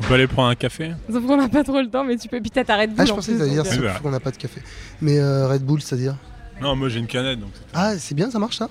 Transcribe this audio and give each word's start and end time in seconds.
On 0.00 0.02
peut 0.04 0.14
aller 0.14 0.26
prendre 0.26 0.48
un 0.48 0.54
café 0.54 0.92
Sauf 1.10 1.26
qu'on 1.26 1.36
n'a 1.36 1.48
pas 1.48 1.64
trop 1.64 1.80
le 1.80 1.88
temps, 1.90 2.04
mais 2.04 2.16
tu 2.16 2.28
peux 2.28 2.40
peut-être 2.40 2.70
arrêter 2.70 2.94
de 2.94 3.00
Ah, 3.00 3.04
je 3.04 3.12
pensais 3.12 3.32
que 3.32 3.38
t'allais 3.38 3.50
dire 3.50 3.62
Oui, 3.64 3.70
c'est 3.72 3.80
bah. 3.80 3.98
qu'on 4.02 4.10
n'a 4.10 4.20
pas 4.20 4.30
de 4.30 4.36
café. 4.36 4.62
Mais 5.00 5.18
euh, 5.18 5.48
Red 5.48 5.62
Bull, 5.64 5.80
c'est-à-dire 5.82 6.14
Non, 6.60 6.76
moi 6.76 6.88
j'ai 6.88 6.98
une 7.00 7.06
canette 7.06 7.40
donc. 7.40 7.50
Ah, 7.74 7.96
c'est 7.98 8.14
bien, 8.14 8.30
ça 8.30 8.38
marche 8.38 8.58
ça 8.58 8.68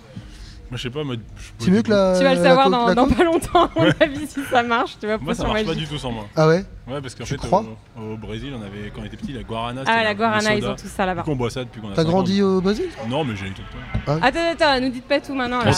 Moi 0.71 0.77
je 0.77 0.83
sais 0.83 0.89
pas, 0.89 1.03
moi. 1.03 1.15
je- 1.37 1.65
C'est 1.65 1.69
mieux 1.71 1.81
que 1.81 1.89
la. 1.91 2.15
Tu 2.17 2.23
vas 2.23 2.33
le 2.33 2.41
savoir 2.41 2.69
dans, 2.69 3.07
pas 3.09 3.23
longtemps, 3.25 3.65
à 3.65 3.69
mon 3.75 3.91
avis, 3.99 4.25
si 4.27 4.39
ça 4.49 4.63
marche. 4.63 4.97
Tu 5.01 5.05
vas 5.07 5.17
Moi 5.17 5.35
ça 5.35 5.45
marche 5.45 5.65
pas 5.65 5.75
du 5.75 5.85
tout 5.85 5.97
sans 5.97 6.11
moi. 6.11 6.27
Ah 6.35 6.47
ouais 6.47 6.63
Ouais, 6.87 7.01
parce 7.01 7.13
qu'en 7.15 7.25
Tu 7.25 7.31
fait, 7.31 7.37
crois 7.37 7.65
au, 7.99 8.13
au 8.13 8.17
Brésil, 8.17 8.53
on 8.57 8.61
avait, 8.61 8.89
quand 8.95 9.01
on 9.01 9.05
était 9.05 9.17
petit, 9.17 9.33
la 9.33 9.43
guarana. 9.43 9.81
Ah, 9.85 10.03
la 10.03 10.13
guarana, 10.15 10.55
ils 10.55 10.65
ont 10.65 10.75
tout 10.75 10.87
ça 10.87 11.05
là-bas. 11.05 11.21
Du 11.23 11.25
coup, 11.25 11.31
on 11.31 11.35
boit 11.35 11.49
ça 11.49 11.65
depuis 11.65 11.81
qu'on 11.81 11.89
a. 11.89 11.93
T'as 11.93 12.03
5 12.03 12.07
ans. 12.07 12.11
grandi 12.11 12.41
au 12.41 12.61
Brésil 12.61 12.85
Non, 13.09 13.25
mais 13.25 13.35
j'ai 13.35 13.47
tout 13.49 13.61
le 14.05 14.13
temps. 14.17 14.25
Attends, 14.25 14.39
attends, 14.53 14.79
nous 14.81 14.89
dites 14.91 15.05
pas 15.07 15.19
tout 15.19 15.33
maintenant. 15.35 15.61
Là. 15.61 15.73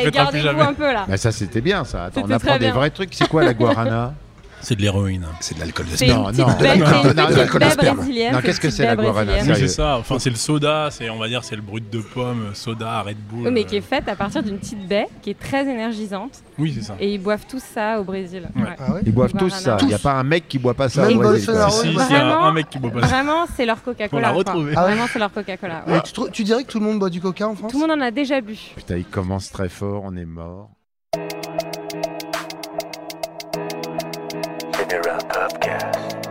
plus 0.00 0.10
Gardez-vous 0.12 0.44
jamais. 0.44 0.62
un 0.62 0.74
peu 0.74 0.92
là. 0.92 1.04
Mais 1.08 1.16
ça 1.16 1.32
c'était 1.32 1.60
bien 1.60 1.84
ça. 1.84 2.04
Attends, 2.04 2.22
on 2.24 2.30
apprend 2.30 2.58
des 2.58 2.70
vrais 2.70 2.90
trucs. 2.90 3.12
C'est 3.14 3.26
quoi 3.28 3.42
la 3.42 3.54
guarana 3.54 4.14
C'est 4.64 4.76
de 4.76 4.80
l'héroïne. 4.82 5.26
C'est 5.40 5.54
de 5.54 5.60
l'alcool 5.60 5.86
de 5.86 5.90
C'est 5.90 6.06
sperme. 6.06 6.32
Non, 6.32 6.46
non, 6.46 6.54
petite 6.54 7.36
l'alcool 7.36 7.62
de 7.62 7.68
sperme. 7.68 7.98
Non, 8.32 8.40
qu'est-ce 8.40 8.60
que 8.60 8.70
c'est, 8.70 8.84
la 8.84 8.96
guarana 8.96 9.32
Oui, 9.42 9.52
c'est 9.54 9.68
ça. 9.68 9.98
Enfin, 9.98 10.18
c'est 10.18 10.30
le 10.30 10.36
soda. 10.36 10.88
C'est, 10.90 11.10
on 11.10 11.18
va 11.18 11.28
dire, 11.28 11.44
c'est 11.44 11.56
le 11.56 11.62
brut 11.62 11.88
de 11.90 12.00
pomme, 12.00 12.50
soda, 12.54 13.02
Red 13.02 13.18
Bull. 13.30 13.50
Mais 13.50 13.64
qui 13.64 13.76
est 13.76 13.80
euh, 13.80 13.82
faite 13.82 14.08
à 14.08 14.16
partir 14.16 14.42
d'une 14.42 14.58
petite 14.58 14.86
baie 14.88 15.06
qui 15.22 15.30
est 15.30 15.38
très 15.38 15.68
énergisante. 15.68 16.42
Oui, 16.58 16.72
c'est 16.74 16.82
ça. 16.82 16.96
Et 16.98 17.12
ils 17.12 17.18
boivent 17.18 17.46
tous 17.48 17.62
ça 17.62 18.00
au 18.00 18.04
Brésil. 18.04 18.48
Ah 18.56 18.98
Ils 19.04 19.12
boivent 19.12 19.32
tous 19.32 19.50
ça. 19.50 19.76
Il 19.82 19.88
n'y 19.88 19.94
a 19.94 19.98
pas 19.98 20.14
un 20.14 20.24
mec 20.24 20.48
qui 20.48 20.58
boit 20.58 20.74
pas 20.74 20.88
ça. 20.88 21.08
Au 21.08 21.14
Brésil, 21.14 21.50
un 21.50 22.52
mec 22.52 22.70
qui 22.70 22.78
boit 22.78 22.90
pas 22.90 23.02
ça. 23.02 23.06
Vraiment, 23.06 23.46
c'est 23.54 23.66
leur 23.66 23.82
Coca-Cola. 23.82 24.34
Ah 24.76 24.82
Vraiment, 24.82 25.06
c'est 25.12 25.18
leur 25.18 25.32
Coca-Cola. 25.32 25.84
tu 26.32 26.44
dirais 26.44 26.64
que 26.64 26.68
tout 26.70 26.78
le 26.78 26.86
monde 26.86 26.98
boit 26.98 27.10
du 27.10 27.20
coca 27.20 27.48
en 27.48 27.54
France? 27.54 27.70
Tout 27.70 27.80
le 27.80 27.86
monde 27.86 27.98
en 27.98 28.04
a 28.04 28.10
déjà 28.10 28.40
bu. 28.40 28.56
Putain, 28.76 28.96
il 28.96 29.04
commence 29.04 29.50
très 29.50 29.68
fort. 29.68 30.02
On 30.04 30.16
est 30.16 30.24
mort. 30.24 30.70
Mirror 34.94 35.18
Podcast. 35.26 36.23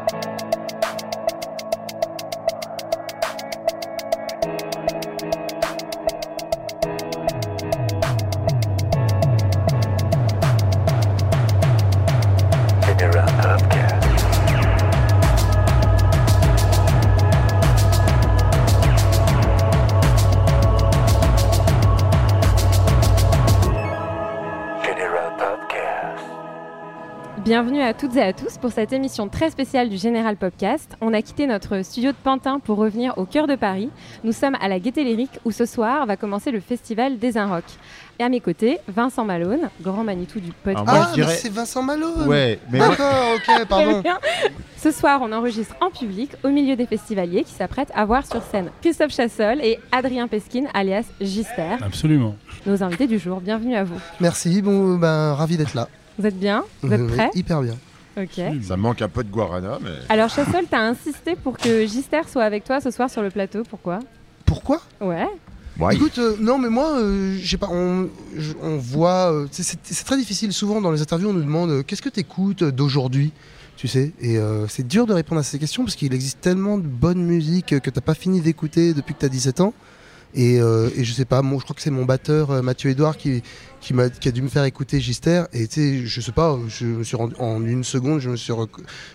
Bienvenue 27.54 27.84
à 27.84 27.94
toutes 27.94 28.16
et 28.16 28.22
à 28.24 28.34
tous 28.34 28.58
pour 28.58 28.72
cette 28.72 28.94
émission 28.94 29.30
très 29.30 29.52
spéciale 29.52 29.88
du 29.88 29.96
Général 29.96 30.38
Podcast. 30.38 30.98
On 31.02 31.14
a 31.14 31.22
quitté 31.22 31.46
notre 31.46 31.84
studio 31.86 32.10
de 32.12 32.18
Pantin 32.18 32.58
pour 32.58 32.80
revenir 32.80 33.14
au 33.20 33.26
cœur 33.26 33.46
de 33.46 33.54
Paris. 33.56 33.92
Nous 34.24 34.32
sommes 34.32 34.56
à 34.60 34.68
la 34.68 34.80
Gaîté 34.80 35.04
Lyrique 35.04 35.40
où 35.46 35.52
ce 35.52 35.68
soir 35.68 36.08
va 36.08 36.18
commencer 36.18 36.50
le 36.50 36.60
festival 36.60 37.20
des 37.20 37.40
Rock. 37.40 37.64
Et 38.18 38.24
à 38.24 38.30
mes 38.30 38.40
côtés, 38.40 38.80
Vincent 38.88 39.24
Malone, 39.24 39.70
grand 39.82 40.04
Manitou 40.04 40.40
du 40.40 40.52
podcast. 40.52 40.88
Ah, 40.92 41.08
je 41.12 41.14
dirais- 41.14 41.28
mais 41.28 41.36
c'est 41.38 41.54
Vincent 41.54 41.84
Malone 41.84 42.28
Ouais, 42.28 42.58
mais 42.72 42.80
D'accord, 42.80 43.36
ok, 43.36 43.44
Très 43.56 43.66
pardon. 43.68 44.02
bien. 44.02 44.18
Ce 44.78 44.90
soir, 44.90 45.20
on 45.22 45.32
enregistre 45.32 45.76
en 45.80 45.92
public 45.92 46.32
au 46.44 46.50
milieu 46.50 46.76
des 46.76 46.88
festivaliers 46.88 47.44
qui 47.44 47.54
s'apprêtent 47.54 47.92
à 47.94 48.04
voir 48.06 48.26
sur 48.26 48.42
scène 48.42 48.72
Christophe 48.82 49.14
Chassol 49.14 49.62
et 49.62 49.80
Adrien 49.92 50.28
Peskin, 50.28 50.64
alias 50.74 51.06
Gister, 51.22 51.78
Absolument. 51.84 52.34
nos 52.66 52.82
invités 52.82 53.06
du 53.06 53.20
jour. 53.20 53.42
Bienvenue 53.42 53.76
à 53.76 53.84
vous. 53.84 54.00
Merci, 54.20 54.64
bon, 54.64 54.96
ben, 54.98 55.34
ravi 55.36 55.56
d'être 55.56 55.76
là. 55.76 55.88
Vous 56.18 56.26
êtes 56.26 56.40
bien 56.40 56.64
Vous 56.82 56.92
êtes 56.94 57.02
Oui, 57.02 57.08
prêts 57.08 57.30
Hyper 57.34 57.62
bien. 57.62 57.76
Ok. 58.16 58.40
ça 58.62 58.78
manque 58.78 59.02
un 59.02 59.10
peu 59.10 59.24
de 59.24 59.32
guarana, 59.32 59.80
mais. 59.82 59.90
Alors 60.10 60.30
Chassol, 60.30 60.66
t'as 60.70 60.82
insisté 60.82 61.36
pour 61.36 61.58
que 61.58 61.86
Gister 61.88 62.22
soit 62.32 62.44
avec 62.44 62.64
toi 62.64 62.80
ce 62.80 62.92
soir 62.92 63.10
sur 63.10 63.24
le 63.24 63.32
plateau. 63.32 63.64
Pourquoi? 63.68 64.00
Pourquoi? 64.46 64.82
Ouais. 65.02 65.26
Ouais, 65.80 65.96
Écoute, 65.96 66.20
euh, 66.20 66.36
non, 66.40 66.60
mais 66.60 66.70
moi, 66.70 67.00
euh, 67.00 67.36
j'ai 67.42 67.58
pas, 67.58 67.68
on, 67.72 68.08
je- 68.38 68.54
on 68.62 68.78
voit, 68.78 69.32
euh, 69.34 69.48
c'est- 69.50 70.04
très 70.06 70.18
difficile. 70.18 70.54
Souvent 70.54 70.80
dans 70.80 70.92
les 70.92 71.02
interviews, 71.02 71.30
on 71.30 71.34
nous 71.34 71.42
demande 71.42 71.72
euh, 71.72 71.82
qu'est-ce 71.82 72.04
que 72.04 72.10
tu 72.10 72.20
écoutes 72.20 72.64
d'aujourd'hui, 72.64 73.32
tu 73.76 73.88
sais? 73.88 74.12
Et 74.22 74.38
euh, 74.38 74.68
c'est 74.68 74.88
dur 74.88 75.08
de 75.08 75.14
répondre 75.14 75.40
à 75.42 75.44
ces 75.44 75.58
questions 75.58 75.84
parce 75.84 75.96
qu'il 75.96 76.14
existe 76.14 76.40
tellement 76.42 76.78
de 76.78 76.86
bonne 76.86 77.24
musique 77.24 77.80
que 77.80 77.90
t'as 77.90 78.02
pas 78.02 78.14
fini 78.14 78.40
d'écouter 78.42 78.94
depuis 78.94 79.16
que 79.16 79.20
tu 79.22 79.26
as 79.26 79.30
17 79.30 79.62
ans. 79.62 79.74
Et, 80.36 80.60
euh, 80.62 80.90
et 80.96 81.04
je 81.04 81.14
sais 81.14 81.26
pas, 81.26 81.42
moi, 81.42 81.58
je 81.60 81.64
crois 81.64 81.76
que 81.76 81.82
c'est 81.82 81.92
mon 81.92 82.06
batteur 82.06 82.52
euh, 82.52 82.62
Mathieu 82.62 82.90
Edouard 82.90 83.18
qui, 83.18 83.44
qui, 83.82 83.94
m'a, 83.94 84.10
qui 84.10 84.28
a 84.28 84.32
dû 84.32 84.42
me 84.42 84.50
faire 84.50 84.64
écouter 84.66 85.00
Gister. 85.00 85.44
Et 85.54 85.68
tu 85.68 85.76
sais, 85.76 86.06
je 86.06 86.22
sais 86.22 86.32
pas, 86.32 86.58
je 86.68 86.86
me 86.86 87.04
suis 87.04 87.16
rendu, 87.16 87.36
en 87.40 87.64
une 87.66 87.84
seconde, 87.84 88.20
je 88.20 88.30
me 88.30 88.36
suis, 88.36 88.52
rec- 88.54 88.70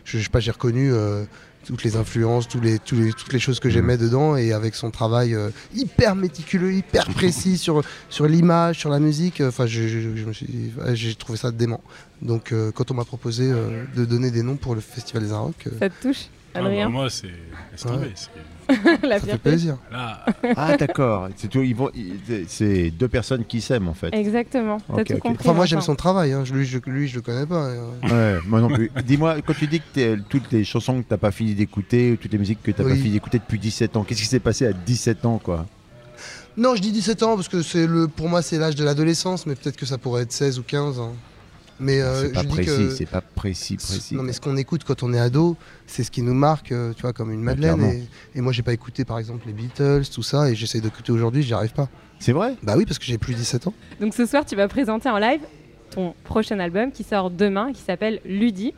je, 0.04 0.18
je 0.18 0.22
sais 0.24 0.28
pas, 0.30 0.40
j'ai 0.40 0.50
reconnu. 0.52 0.92
euh, 0.92 1.24
toutes 1.66 1.82
les 1.82 1.96
influences, 1.96 2.48
tous 2.48 2.60
les, 2.60 2.78
tous 2.78 2.94
les, 2.94 3.12
toutes 3.12 3.30
les 3.32 3.38
choses 3.38 3.60
que 3.60 3.68
j'aimais 3.68 3.98
dedans, 3.98 4.36
et 4.36 4.52
avec 4.54 4.74
son 4.74 4.90
travail 4.90 5.34
euh, 5.34 5.50
hyper 5.74 6.14
méticuleux, 6.14 6.72
hyper 6.72 7.04
précis 7.10 7.58
sur, 7.58 7.82
sur 8.08 8.26
l'image, 8.26 8.78
sur 8.78 8.88
la 8.88 8.98
musique, 9.00 9.42
euh, 9.42 9.48
enfin, 9.48 9.66
je, 9.66 9.86
je- 9.86 10.16
je 10.16 10.94
j'ai 10.94 11.14
trouvé 11.14 11.36
ça 11.36 11.50
dément. 11.50 11.82
Donc, 12.22 12.52
euh, 12.52 12.70
quand 12.72 12.90
on 12.90 12.94
m'a 12.94 13.04
proposé 13.04 13.50
euh, 13.52 13.84
de 13.94 14.06
donner 14.06 14.30
des 14.30 14.42
noms 14.42 14.56
pour 14.56 14.74
le 14.76 14.80
Festival 14.80 15.24
des 15.24 15.32
Arocs, 15.32 15.66
euh, 15.66 15.70
Ça 15.78 15.90
te 15.90 16.00
touche 16.08 16.28
Ah, 16.54 16.60
bah, 16.62 16.68
Adrien? 16.68 16.88
moi, 16.88 17.10
c'est. 17.10 17.26
Ouais. 17.26 18.14
La 19.02 19.18
ça 19.18 19.26
fait 19.26 19.38
plaisir. 19.38 19.78
Là, 19.90 20.24
Ah 20.56 20.76
d'accord. 20.76 21.28
C'est 21.36 21.48
tout. 21.48 21.62
Ils 21.62 21.74
vont. 21.74 21.90
ils- 21.94 22.44
C'est 22.48 22.90
deux 22.90 23.08
personnes 23.08 23.44
qui 23.44 23.60
s'aiment 23.60 23.88
en 23.88 23.94
fait. 23.94 24.14
Exactement. 24.14 24.78
T'as 24.86 24.94
Ok, 25.00 25.04
tout 25.06 25.12
ok. 25.14 25.20
compris. 25.20 25.48
Enfin, 25.48 25.54
moi, 25.54 25.66
j'aime 25.66 25.80
son 25.80 25.94
travail, 25.96 26.32
hein. 26.32 26.44
Je- 26.44 26.52
lui, 26.54 26.66
je, 26.66 26.78
lui, 26.86 27.08
je 27.08 27.16
le 27.16 27.22
connais 27.22 27.46
pas. 27.46 27.66
euh. 27.68 27.90
Ouais, 28.04 28.40
moi 28.46 28.60
non 28.60 28.68
plus. 28.68 28.90
Dis-moi, 29.06 29.36
quand 29.46 29.54
tu 29.54 29.66
dis 29.66 29.80
que 29.80 29.84
t'es- 29.92 30.16
toutes 30.28 30.50
les 30.52 30.64
chansons 30.64 31.02
que 31.02 31.08
t'as 31.08 31.16
pas 31.16 31.30
fini 31.30 31.54
d'écouter, 31.54 32.12
ou 32.12 32.16
toutes 32.16 32.32
les 32.32 32.38
musiques 32.38 32.62
que 32.62 32.70
t'as 32.70 32.82
Oui. 32.84 32.90
pas 32.90 32.96
fini 32.96 33.10
d'écouter 33.10 33.38
depuis 33.38 33.58
17 33.58 33.96
ans, 33.96 34.04
qu'est-ce 34.04 34.20
qui 34.20 34.26
s'est 34.28 34.40
passé 34.40 34.66
à 34.66 34.72
17 34.72 35.24
ans 35.24 35.38
quoi? 35.42 35.66
Non, 36.56 36.74
je 36.74 36.82
dis 36.82 36.90
17 36.92 37.22
ans 37.22 37.36
parce 37.36 37.48
que 37.48 37.62
c'est 37.62 37.86
le, 37.86 38.08
pour 38.08 38.28
moi, 38.28 38.42
c'est 38.42 38.58
l'âge 38.58 38.74
de 38.74 38.84
l'adolescence, 38.84 39.46
mais 39.46 39.54
peut-être 39.54 39.76
que 39.76 39.86
ça 39.86 39.96
pourrait 39.96 40.22
être 40.22 40.32
16 40.32 40.58
ou 40.58 40.62
15 40.64 40.98
ans. 40.98 41.14
Mais 41.80 42.00
euh, 42.00 42.22
C'est 42.22 42.32
pas 42.32 42.40
je 42.42 42.46
dis 42.46 42.54
précis, 42.54 42.70
que 42.70 42.90
c'est 42.90 43.06
pas 43.06 43.20
précis, 43.20 43.76
précis. 43.76 44.14
Non, 44.14 44.22
mais 44.22 44.32
ce 44.32 44.40
qu'on 44.40 44.56
écoute 44.56 44.84
quand 44.84 45.02
on 45.02 45.12
est 45.12 45.18
ado, 45.18 45.56
c'est 45.86 46.02
ce 46.02 46.10
qui 46.10 46.22
nous 46.22 46.34
marque, 46.34 46.72
euh, 46.72 46.92
tu 46.94 47.02
vois, 47.02 47.12
comme 47.12 47.30
une 47.30 47.44
Bah, 47.44 47.54
Madeleine. 47.54 47.82
et, 48.34 48.38
et 48.38 48.40
moi, 48.40 48.52
j'ai 48.52 48.62
pas 48.62 48.72
écouté, 48.72 49.04
par 49.04 49.18
exemple, 49.18 49.46
les 49.46 49.52
Beatles, 49.52 50.02
tout 50.12 50.22
ça, 50.22 50.50
et 50.50 50.54
j'essaie 50.54 50.80
d'écouter 50.80 51.12
aujourd'hui, 51.12 51.42
j'y 51.42 51.54
arrive 51.54 51.72
pas. 51.72 51.88
C'est 52.18 52.32
vrai? 52.32 52.56
Bah 52.64 52.74
oui, 52.76 52.84
parce 52.84 52.98
que 52.98 53.04
j'ai 53.04 53.18
plus 53.18 53.34
17 53.34 53.68
ans. 53.68 53.74
Donc 54.00 54.12
ce 54.14 54.26
soir, 54.26 54.44
tu 54.44 54.56
vas 54.56 54.66
présenter 54.66 55.08
en 55.08 55.18
live 55.18 55.40
ton 55.90 56.14
prochain 56.24 56.58
album 56.58 56.90
qui 56.90 57.04
sort 57.04 57.30
demain, 57.30 57.72
qui 57.72 57.80
s'appelle 57.80 58.20
Ludi. 58.24 58.74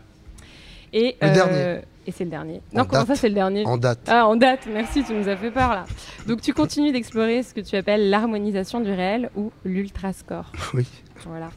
Et, 0.92 1.16
Le 1.22 1.32
dernier. 1.32 1.80
Et 2.06 2.12
c'est 2.12 2.24
le 2.24 2.30
dernier. 2.30 2.60
En 2.74 2.78
non, 2.78 2.84
comment 2.84 3.02
date. 3.02 3.06
ça, 3.08 3.14
c'est 3.14 3.28
le 3.28 3.34
dernier? 3.34 3.64
En 3.66 3.76
date. 3.76 4.00
Ah, 4.08 4.26
en 4.26 4.34
date, 4.36 4.66
merci, 4.72 5.04
tu 5.04 5.12
nous 5.12 5.28
as 5.28 5.36
fait 5.36 5.50
peur 5.50 5.70
là. 5.70 5.84
Donc 6.26 6.40
tu 6.40 6.52
continues 6.54 6.92
d'explorer 6.92 7.42
ce 7.42 7.52
que 7.54 7.60
tu 7.60 7.76
appelles 7.76 8.08
l'harmonisation 8.10 8.80
du 8.80 8.90
réel 8.90 9.30
ou 9.36 9.52
l'ultrascore. 9.64 10.50
Oui. 10.74 10.86
Voilà. 11.26 11.50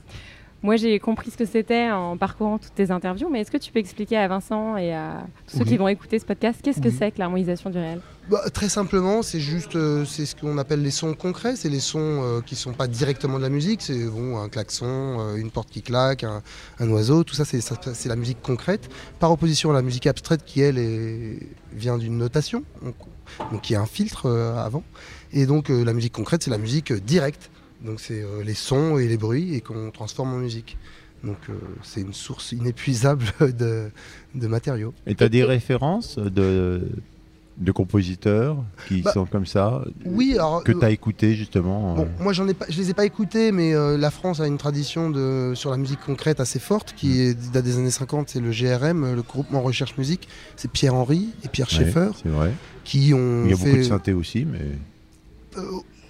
Moi, 0.63 0.77
j'ai 0.77 0.97
compris 0.97 1.29
ce 1.29 1.35
que 1.35 1.43
c'était 1.45 1.91
en 1.91 2.15
parcourant 2.15 2.57
toutes 2.57 2.73
tes 2.73 2.89
interviews, 2.89 3.27
mais 3.29 3.41
est-ce 3.41 3.51
que 3.51 3.57
tu 3.57 3.69
peux 3.71 3.79
expliquer 3.79 4.15
à 4.15 4.29
Vincent 4.29 4.77
et 4.77 4.93
à 4.93 5.25
tous 5.47 5.57
ceux 5.57 5.63
Oui. 5.65 5.69
qui 5.71 5.77
vont 5.77 5.89
écouter 5.89 6.19
ce 6.19 6.25
podcast 6.25 6.61
qu'est-ce 6.63 6.79
que 6.79 6.87
Oui. 6.87 6.95
c'est 6.97 7.11
que 7.11 7.19
l'harmonisation 7.19 7.69
du 7.69 7.77
réel? 7.79 7.99
Bah, 8.29 8.39
très 8.49 8.69
simplement, 8.69 9.21
c'est 9.23 9.41
juste, 9.41 9.75
euh, 9.75 10.05
c'est 10.05 10.25
ce 10.25 10.37
qu'on 10.37 10.57
appelle 10.57 10.81
les 10.81 10.91
sons 10.91 11.13
concrets. 11.15 11.57
C'est 11.57 11.67
les 11.67 11.81
sons 11.81 11.99
euh, 12.23 12.39
qui 12.39 12.55
sont 12.55 12.71
pas 12.71 12.87
directement 12.87 13.37
de 13.39 13.43
la 13.43 13.49
musique. 13.49 13.81
C'est 13.81 14.05
bon, 14.05 14.37
un 14.37 14.47
klaxon, 14.47 14.85
euh, 15.19 15.35
une 15.35 15.51
porte 15.51 15.69
qui 15.69 15.81
claque, 15.81 16.23
un, 16.23 16.41
un 16.79 16.89
oiseau. 16.89 17.25
Tout 17.25 17.35
ça, 17.35 17.43
c'est 17.43 18.07
la 18.07 18.15
musique 18.15 18.41
concrète. 18.41 18.89
Par 19.19 19.31
opposition 19.33 19.69
à 19.71 19.73
la 19.73 19.81
musique 19.81 20.07
abstraite 20.07 20.45
qui 20.45 20.61
elle 20.61 20.77
est- 20.77 21.39
vient 21.73 21.97
d'une 21.97 22.17
notation, 22.17 22.63
donc, 22.81 22.95
donc 23.51 23.69
y 23.69 23.75
a 23.75 23.81
un 23.81 23.85
filtre 23.85 24.27
euh, 24.27 24.55
avant. 24.55 24.83
Et 25.33 25.45
donc 25.45 25.69
euh, 25.69 25.83
la 25.83 25.91
musique 25.91 26.13
concrète, 26.13 26.43
c'est 26.43 26.51
la 26.51 26.57
musique 26.57 26.91
euh, 26.93 26.99
directe. 27.01 27.49
Donc 27.83 27.99
c'est 27.99 28.21
euh, 28.23 28.43
les 28.43 28.53
sons 28.53 28.97
et 28.97 29.07
les 29.07 29.17
bruits 29.17 29.55
et 29.55 29.61
qu'on 29.61 29.91
transforme 29.91 30.33
en 30.33 30.37
musique. 30.37 30.77
Donc 31.23 31.37
euh, 31.49 31.53
c'est 31.83 32.01
une 32.01 32.13
source 32.13 32.51
inépuisable 32.51 33.25
de, 33.41 33.89
de 34.35 34.47
matériaux. 34.47 34.93
Et 35.07 35.15
t'as 35.15 35.29
des 35.29 35.43
références 35.43 36.17
de 36.17 36.81
de 37.57 37.71
compositeurs 37.71 38.57
qui 38.87 39.03
Bah, 39.03 39.11
sont 39.13 39.27
comme 39.27 39.45
ça, 39.45 39.83
Oui, 40.05 40.33
alors. 40.33 40.63
que 40.63 40.71
euh, 40.71 40.79
tu 40.79 40.85
as 40.85 40.89
écouté 40.89 41.35
justement 41.35 41.93
Bon, 41.93 42.07
moi 42.19 42.33
j'en 42.33 42.47
ai 42.47 42.55
pas, 42.55 42.65
je 42.67 42.79
les 42.81 42.89
ai 42.89 42.93
pas 42.95 43.05
écoutés, 43.05 43.51
mais 43.51 43.75
euh, 43.75 43.95
la 43.95 44.09
France 44.09 44.39
a 44.39 44.47
une 44.47 44.57
tradition 44.57 45.11
de, 45.11 45.51
sur 45.53 45.69
la 45.69 45.77
musique 45.77 45.99
concrète 45.99 46.39
assez 46.39 46.57
forte, 46.57 46.93
qui 46.97 47.21
est, 47.21 47.51
date 47.51 47.63
des 47.63 47.77
années 47.77 47.91
50, 47.91 48.27
c'est 48.29 48.39
le 48.39 48.49
GRM, 48.49 49.13
le 49.13 49.21
groupement 49.21 49.61
Recherche 49.61 49.95
Musique, 49.99 50.27
c'est 50.55 50.71
Pierre 50.71 50.95
Henry 50.95 51.29
et 51.45 51.47
Pierre 51.47 51.67
ouais, 51.71 51.77
Schaeffer, 51.77 52.09
C'est 52.23 52.29
vrai. 52.29 52.51
qui 52.85 53.13
ont 53.13 53.43
Il 53.45 53.51
y 53.51 53.53
a 53.53 53.55
fait, 53.55 53.65
beaucoup 53.65 53.77
de 53.77 53.83
synthé 53.83 54.13
aussi, 54.13 54.45
mais. 54.45 54.59
euh, 55.57 55.61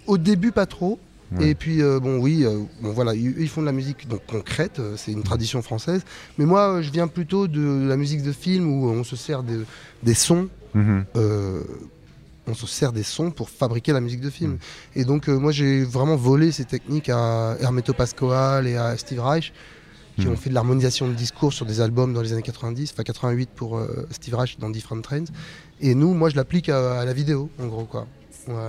au 0.07 0.17
début 0.17 0.53
pas 0.53 0.65
trop, 0.65 0.97
Ouais. 1.39 1.49
et 1.49 1.55
puis 1.55 1.81
euh, 1.81 1.99
bon 1.99 2.17
oui, 2.19 2.43
euh, 2.45 2.59
bon 2.81 2.91
voilà, 2.91 3.13
ils, 3.15 3.35
ils 3.39 3.49
font 3.49 3.61
de 3.61 3.65
la 3.65 3.71
musique 3.71 4.07
donc 4.07 4.21
concrète, 4.27 4.79
euh, 4.79 4.95
c'est 4.97 5.11
une 5.11 5.23
tradition 5.23 5.61
française, 5.61 6.03
mais 6.37 6.45
moi 6.45 6.81
je 6.81 6.91
viens 6.91 7.07
plutôt 7.07 7.47
de 7.47 7.85
la 7.87 7.97
musique 7.97 8.21
de 8.23 8.31
film 8.31 8.67
où 8.69 8.89
on 8.89 9.03
se 9.03 9.15
sert 9.15 9.43
de- 9.43 9.65
des 10.03 10.13
sons 10.13 10.49
Mhm. 10.75 11.05
on 12.47 12.53
se 12.53 12.67
sert 12.67 12.91
des 12.91 13.03
sons 13.03 13.31
pour 13.31 13.49
fabriquer 13.49 13.93
la 13.93 14.01
musique 14.01 14.19
de 14.21 14.29
film. 14.29 14.53
Mm. 14.53 14.57
Et 14.99 15.05
donc 15.05 15.27
moi 15.27 15.51
j'ai 15.51 15.83
vraiment 15.83 16.15
volé 16.17 16.51
ces 16.51 16.65
techniques 16.65 17.09
à 17.09 17.55
Hermeto 17.61 17.93
Pascoal 17.93 18.67
et 18.67 18.75
à 18.75 18.97
Steve 18.97 19.19
Reich 19.21 19.53
qui 20.19 20.27
ont 20.27 20.35
fait 20.35 20.49
de 20.51 20.53
l'harmonisation 20.55 21.07
de 21.07 21.13
discours 21.13 21.53
sur 21.53 21.65
des 21.65 21.81
albums 21.81 22.13
dans 22.13 22.21
les 22.21 22.33
années 22.33 22.43
90, 22.43 22.91
enfin 22.93 23.01
88 23.03 23.49
pour 23.55 23.77
euh, 23.77 24.05
Steve 24.11 24.35
Reich 24.35 24.59
dans 24.59 24.69
Different 24.69 25.01
Trends. 25.01 25.23
Et 25.81 25.95
nous, 25.95 26.13
moi 26.13 26.29
je 26.29 26.35
l'applique 26.35 26.69
à, 26.69 26.99
à 27.01 27.05
la 27.05 27.13
vidéo 27.13 27.49
en 27.59 27.65
gros 27.67 27.85
quoi. 27.85 28.05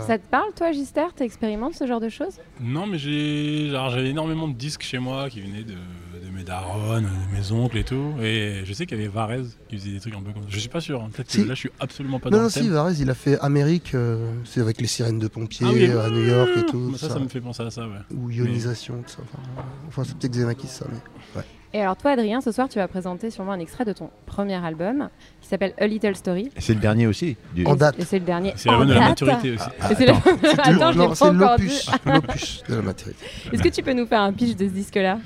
Ça 0.06 0.18
te 0.18 0.26
parle, 0.30 0.52
toi, 0.56 0.72
Gister 0.72 1.06
T'expérimentes 1.16 1.74
ce 1.74 1.86
genre 1.86 2.00
de 2.00 2.08
choses? 2.08 2.38
Non, 2.60 2.86
mais 2.86 2.98
j'ai 2.98 3.68
j'avais 3.70 4.10
énormément 4.10 4.48
de 4.48 4.54
disques 4.54 4.82
chez 4.82 4.98
moi 4.98 5.28
qui 5.30 5.40
venaient 5.40 5.62
de, 5.64 5.72
de 5.72 6.30
mes 6.32 6.42
darons, 6.44 7.00
de 7.00 7.06
mes 7.36 7.52
oncles 7.52 7.78
et 7.78 7.84
tout. 7.84 8.14
Et 8.20 8.62
je 8.64 8.72
sais 8.72 8.86
qu'il 8.86 8.98
y 8.98 9.00
avait 9.00 9.10
Varese 9.10 9.56
qui 9.68 9.76
faisait 9.78 9.90
des 9.92 10.00
trucs 10.00 10.14
un 10.14 10.20
peu 10.22 10.32
comme 10.32 10.42
ça. 10.42 10.48
Je 10.50 10.58
suis 10.58 10.68
pas 10.68 10.80
sûr. 10.80 11.02
hein. 11.02 11.10
Peut-être 11.12 11.32
que 11.36 11.42
là, 11.42 11.54
je 11.54 11.58
suis 11.60 11.70
absolument 11.80 12.18
pas 12.20 12.30
Non, 12.30 12.36
dans 12.36 12.42
non, 12.44 12.48
le 12.48 12.50
si. 12.50 12.68
Varese, 12.68 13.00
il 13.00 13.10
a 13.10 13.14
fait 13.14 13.38
Amérique, 13.40 13.94
euh, 13.94 14.32
c'est 14.44 14.60
avec 14.60 14.80
les 14.80 14.86
sirènes 14.86 15.18
de 15.18 15.28
pompiers 15.28 15.66
Ah 15.68 15.72
oui. 15.72 15.90
à 15.90 16.10
New 16.10 16.24
York 16.24 16.50
et 16.56 16.66
tout. 16.66 16.94
ça, 16.96 17.08
ça, 17.08 17.18
me 17.18 17.28
fait 17.28 17.40
penser 17.40 17.62
à 17.62 17.70
ça, 17.70 17.82
ouais. 17.82 18.16
Ou 18.16 18.30
ionisation, 18.30 19.02
tout 19.02 19.10
ça. 19.10 19.18
Enfin, 19.22 19.64
enfin, 19.88 20.02
c'est 20.04 20.16
peut-être 20.16 20.32
Xenakis 20.32 20.66
ça, 20.68 20.86
mais. 20.90 21.42
Et 21.76 21.80
alors, 21.80 21.96
toi, 21.96 22.12
Adrien, 22.12 22.40
ce 22.40 22.52
soir, 22.52 22.68
tu 22.68 22.78
vas 22.78 22.86
présenter 22.86 23.30
sûrement 23.30 23.50
un 23.50 23.58
extrait 23.58 23.84
de 23.84 23.92
ton 23.92 24.08
premier 24.26 24.54
album 24.64 25.08
qui 25.44 25.50
s'appelle 25.50 25.74
A 25.78 25.86
Little 25.86 26.16
Story. 26.16 26.48
C'est 26.58 26.74
le 26.74 26.80
dernier 26.80 27.06
aussi. 27.06 27.36
du- 27.54 27.64
En 27.66 27.76
date. 27.76 27.96
C'est 28.04 28.18
le 28.18 28.24
dernier. 28.24 28.52
C'est 28.56 28.70
la 28.70 28.76
bonne 28.78 28.88
de 28.88 28.94
la 28.94 29.08
maturité 29.08 29.52
aussi. 29.52 29.64
Le- 29.80 30.10
Attends, 30.10 31.14
c'est 31.14 31.32
l'opus, 31.32 31.90
l'opus 32.06 32.62
de 32.68 32.74
la 32.74 32.82
maturité. 32.82 33.24
Est-ce 33.52 33.62
que 33.62 33.68
tu 33.68 33.82
peux 33.82 33.92
nous 33.92 34.06
faire 34.06 34.22
un 34.22 34.32
pitch 34.32 34.56
de 34.56 34.66
ce 34.66 34.72
disque-là 34.72 35.18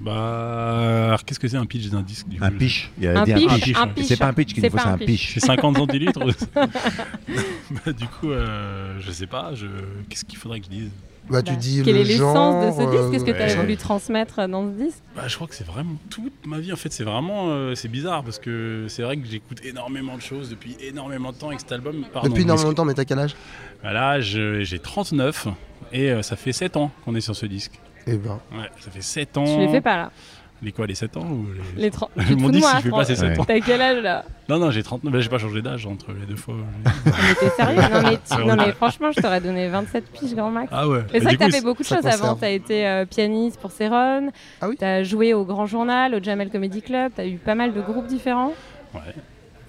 Bah, 0.00 1.06
alors, 1.06 1.24
qu'est-ce 1.24 1.38
que 1.40 1.48
c'est 1.48 1.56
un 1.56 1.64
pitch 1.66 1.88
d'un 1.88 2.02
disque 2.02 2.28
du 2.28 2.38
coup 2.38 2.44
Un 2.44 2.50
pitch. 2.50 2.90
Il 3.00 3.08
a 3.08 3.20
Un 3.20 3.24
dit 3.24 3.32
pitch, 3.34 3.76
un 3.76 3.88
pitch. 3.88 4.06
C'est 4.06 4.16
pas 4.18 4.26
un 4.26 4.32
pitch 4.32 4.52
qu'il 4.52 4.62
C'est 4.62 4.70
faut, 4.70 4.78
un 4.88 4.98
pitch. 4.98 5.34
C'est 5.34 5.40
50 5.40 5.76
centilitres 5.78 6.20
Bah, 6.54 7.92
Du 7.92 8.06
coup, 8.06 8.30
euh, 8.30 8.96
je 9.00 9.10
sais 9.12 9.26
pas. 9.26 9.52
Je... 9.54 9.66
Qu'est-ce 10.08 10.24
qu'il 10.24 10.38
faudrait 10.38 10.60
que 10.60 10.66
je 10.66 10.70
dise? 10.70 10.90
Bah, 11.30 11.42
tu 11.42 11.52
Bah, 11.52 11.58
dis 11.58 11.82
Quelle 11.84 11.94
le 11.94 12.00
est 12.00 12.04
l'essence 12.04 12.64
de 12.64 12.70
ce 12.82 12.90
disque 12.90 13.10
Qu'est-ce 13.12 13.24
que 13.24 13.30
euh, 13.30 13.34
tu 13.36 13.42
as 13.42 13.46
ouais. 13.46 13.54
voulu 13.56 13.76
transmettre 13.76 14.48
dans 14.48 14.66
ce 14.70 14.76
disque? 14.84 14.98
Bah, 15.14 15.22
je 15.28 15.34
crois 15.36 15.46
que 15.46 15.54
c'est 15.54 15.66
vraiment 15.66 15.96
toute 16.10 16.46
ma 16.46 16.58
vie. 16.58 16.72
En 16.72 16.76
fait, 16.76 16.92
c'est 16.92 17.04
vraiment 17.04 17.48
euh, 17.50 17.74
c'est 17.74 17.88
bizarre 17.88 18.22
parce 18.24 18.38
que 18.38 18.86
c'est 18.88 19.02
vrai 19.02 19.16
que 19.16 19.26
j'écoute 19.26 19.64
énormément 19.64 20.16
de 20.16 20.22
choses 20.22 20.50
depuis 20.50 20.76
énormément 20.80 21.32
de 21.32 21.36
temps 21.36 21.48
avec 21.48 21.60
cet 21.60 21.72
album. 21.72 22.04
Pardon, 22.12 22.28
Depuis 22.28 22.42
énormément 22.42 22.70
de 22.70 22.74
temps, 22.74 22.84
mais 22.84 22.94
t'as 22.94 23.04
quel 23.04 23.18
âge? 23.18 23.34
Voilà, 23.82 24.20
je- 24.20 24.62
j'ai 24.62 24.78
39 24.78 25.48
et 25.92 26.10
euh, 26.10 26.22
ça 26.22 26.36
fait 26.36 26.52
7 26.52 26.76
ans 26.76 26.90
qu'on 27.04 27.14
est 27.14 27.20
sur 27.20 27.36
ce 27.36 27.46
disque. 27.46 27.78
Eh 28.06 28.16
ben, 28.16 28.40
Ouais, 28.52 28.68
ça 28.80 28.90
fait 28.90 29.00
7 29.00 29.36
ans. 29.38 29.46
Je 29.46 29.60
les 29.60 29.68
fais 29.68 29.80
pas 29.80 29.96
là? 29.96 30.12
Les 30.62 30.70
quoi, 30.72 30.86
les 30.86 30.94
7 30.94 31.16
ans 31.16 31.26
ou 31.28 31.46
les... 31.76 31.82
Les 31.82 31.90
30. 31.90 32.10
Je 32.16 32.22
Tu 32.28 32.28
te 32.36 32.40
m'en 32.40 32.46
fous 32.46 32.46
de 32.48 32.52
dis 32.52 32.60
moi, 32.60 32.70
si 32.70 32.76
je 32.76 32.82
fais 32.82 32.90
pas 32.90 33.04
ces 33.04 33.16
7 33.16 33.28
Ouais. 33.30 33.40
ans. 33.40 33.44
T'as 33.44 33.60
quel 33.60 33.80
âge 33.82 34.02
là 34.02 34.24
Non, 34.48 34.58
non, 34.58 34.70
j'ai 34.70 34.82
39. 34.84 35.12
Bah, 35.12 35.20
j'ai 35.20 35.28
pas 35.28 35.38
changé 35.38 35.60
d'âge 35.60 35.86
entre 35.86 36.12
les 36.12 36.24
deux 36.26 36.36
fois. 36.36 36.54
Mais 37.04 37.34
t'es 37.40 37.50
sérieux 37.50 37.80
non 37.80 38.02
mais, 38.02 38.18
tu- 38.18 38.44
non 38.46 38.56
mais 38.56 38.72
franchement, 38.72 39.10
je 39.10 39.20
t'aurais 39.20 39.40
donné 39.40 39.68
27 39.68 40.04
piges 40.12 40.34
grand 40.36 40.50
max. 40.52 40.68
Ah 40.70 40.86
ouais. 40.88 41.00
C'est 41.10 41.16
Et 41.16 41.20
vrai 41.20 41.34
que 41.34 41.38
t'as 41.40 41.50
fait 41.50 41.62
beaucoup 41.62 41.82
de 41.82 41.88
choses 41.88 42.06
avant. 42.06 42.36
T'as 42.36 42.50
été 42.50 42.86
euh, 42.86 43.04
pianiste 43.06 43.60
pour 43.60 43.72
Céron. 43.72 44.30
Ah 44.60 44.68
oui 44.68 44.76
T'as 44.78 45.02
joué 45.02 45.34
au 45.34 45.44
Grand 45.44 45.66
Journal, 45.66 46.14
au 46.14 46.22
Jamel 46.22 46.48
Comedy 46.50 46.80
Club. 46.82 47.10
T'as 47.16 47.26
eu 47.26 47.38
pas 47.38 47.54
mal 47.56 47.72
de 47.72 47.80
groupes 47.80 48.06
différents. 48.06 48.52
Ouais, 48.94 49.00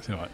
c'est 0.01 0.11
vrai. 0.11 0.27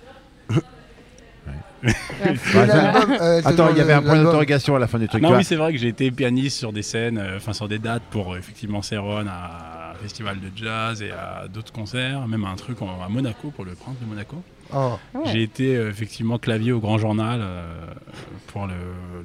L'album, 2.56 3.18
euh, 3.22 3.42
Attends, 3.46 3.70
il 3.72 3.78
y 3.78 3.82
avait 3.82 3.94
un 3.94 4.02
point 4.02 4.10
l'album- 4.14 4.26
d'interrogation 4.26 4.76
à 4.76 4.80
la 4.80 4.88
fin 4.88 5.00
du 5.00 5.08
truc. 5.08 5.22
Non, 5.22 5.36
oui, 5.36 5.44
c'est 5.44 5.56
vrai 5.56 5.72
que 5.72 5.78
j'ai 5.80 5.88
été 5.88 6.12
pianiste 6.12 6.58
sur 6.58 6.74
des 6.74 6.82
scènes, 6.82 7.18
euh, 7.18 7.38
enfin 7.38 7.54
sur 7.54 7.68
des 7.68 7.80
dates 7.80 8.04
pour 8.12 8.34
euh, 8.34 8.38
effectivement 8.38 8.82
Céron 8.82 9.26
à 9.28 9.92
un 9.92 9.96
festival 10.02 10.38
de 10.40 10.50
jazz 10.56 11.02
et 11.02 11.12
à 11.12 11.48
d'autres 11.48 11.72
concerts, 11.72 12.28
même 12.28 12.44
à 12.46 12.50
un 12.50 12.56
truc 12.56 12.82
en- 12.82 13.02
à 13.02 13.10
Monaco 13.10 13.52
pour 13.52 13.66
le 13.66 13.74
Prince 13.76 13.96
de 14.02 14.06
Monaco. 14.06 14.42
Oh, 14.74 15.00
Ouais. 15.16 15.22
J'ai 15.32 15.42
été 15.42 15.76
euh, 15.76 15.90
effectivement 15.90 16.38
clavier 16.38 16.72
au 16.72 16.80
Grand 16.80 16.98
Journal 17.00 17.40
euh, 17.42 17.64
pour 18.48 18.68
le, 18.68 18.74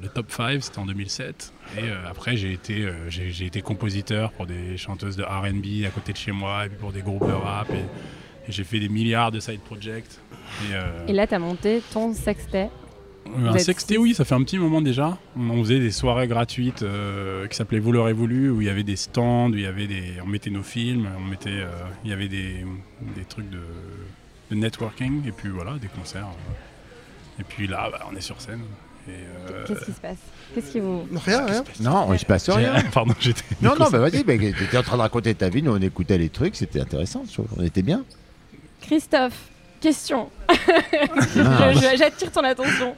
le 0.01 0.07
top 0.07 0.31
5, 0.31 0.63
c'était 0.63 0.79
en 0.79 0.85
2007. 0.87 1.53
Et 1.77 1.81
euh, 1.83 1.95
après, 2.09 2.35
j'ai 2.35 2.51
été, 2.51 2.83
euh, 2.83 3.09
j'ai, 3.09 3.29
j'ai 3.31 3.45
été 3.45 3.61
compositeur 3.61 4.31
pour 4.31 4.47
des 4.47 4.75
chanteuses 4.77 5.17
de 5.17 5.23
RB 5.23 5.85
à 5.85 5.89
côté 5.91 6.13
de 6.13 6.17
chez 6.17 6.31
moi, 6.31 6.65
et 6.65 6.69
puis 6.69 6.77
pour 6.79 6.91
des 6.91 7.01
groupes 7.01 7.27
de 7.27 7.33
rap. 7.33 7.69
Et, 7.71 7.75
et 8.47 8.51
j'ai 8.51 8.63
fait 8.63 8.79
des 8.79 8.89
milliards 8.89 9.31
de 9.31 9.39
side 9.39 9.59
projects. 9.61 10.19
Et, 10.69 10.73
euh, 10.73 11.07
Et 11.07 11.13
là, 11.13 11.27
t'as 11.27 11.39
monté 11.39 11.81
ton 11.91 12.13
sextet. 12.13 12.69
un 13.37 13.57
sextet, 13.57 13.97
oui, 13.97 14.13
ça 14.13 14.25
fait 14.25 14.35
un 14.35 14.43
petit 14.43 14.57
moment 14.57 14.81
déjà. 14.81 15.17
On 15.37 15.63
faisait 15.63 15.79
des 15.79 15.91
soirées 15.91 16.27
gratuites 16.27 16.83
euh, 16.83 17.47
qui 17.47 17.55
s'appelaient 17.55 17.79
Vous 17.79 17.91
l'aurez 17.91 18.13
voulu, 18.13 18.49
où 18.49 18.61
il 18.61 18.67
y 18.67 18.69
avait 18.69 18.83
des 18.83 18.95
stands, 18.95 19.49
où 19.49 19.55
il 19.55 19.61
y 19.61 19.65
avait 19.65 19.87
des, 19.87 20.13
on 20.23 20.27
mettait 20.27 20.49
nos 20.51 20.63
films, 20.63 21.09
on 21.17 21.23
mettait, 21.29 21.49
euh, 21.49 21.67
il 22.03 22.09
y 22.09 22.13
avait 22.13 22.27
des, 22.29 22.65
des 23.15 23.25
trucs 23.27 23.49
de, 23.49 23.61
de 24.51 24.55
networking, 24.55 25.27
et 25.27 25.31
puis 25.31 25.49
voilà, 25.49 25.73
des 25.81 25.87
concerts. 25.87 26.27
Et 27.39 27.43
puis 27.43 27.67
là, 27.67 27.89
bah, 27.91 27.99
on 28.11 28.15
est 28.15 28.21
sur 28.21 28.39
scène. 28.39 28.61
Et, 29.07 29.11
euh, 29.11 29.65
Qu'est-ce 29.67 29.85
qui 29.85 29.91
se 29.91 29.99
passe? 29.99 30.17
Qu'est-ce 30.53 30.71
qui 30.71 30.79
vous. 30.79 31.05
rien, 31.25 31.45
rien. 31.45 31.63
Non, 31.81 32.11
il 32.13 32.17
se 32.19 32.25
passe 32.25 32.49
rien. 32.49 32.73
Pardon, 32.93 33.13
j'étais. 33.19 33.43
Non, 33.61 33.75
non, 33.79 33.87
bah 33.91 33.99
vas-y, 33.99 34.23
bah, 34.23 34.33
t'étais 34.37 34.77
en 34.77 34.81
train 34.83 34.97
de 34.97 35.01
raconter 35.01 35.35
ta 35.35 35.49
vie, 35.49 35.61
nous 35.61 35.71
on 35.73 35.81
écoutait 35.81 36.17
les 36.17 36.29
trucs, 36.29 36.55
c'était 36.55 36.79
intéressant, 36.79 37.23
on 37.57 37.63
était 37.63 37.83
bien. 37.83 38.03
Christophe, 38.81 39.49
question. 39.85 40.29
Ah. 41.37 41.73
J'attire 41.95 42.31
ton 42.31 42.43
attention. 42.43 42.95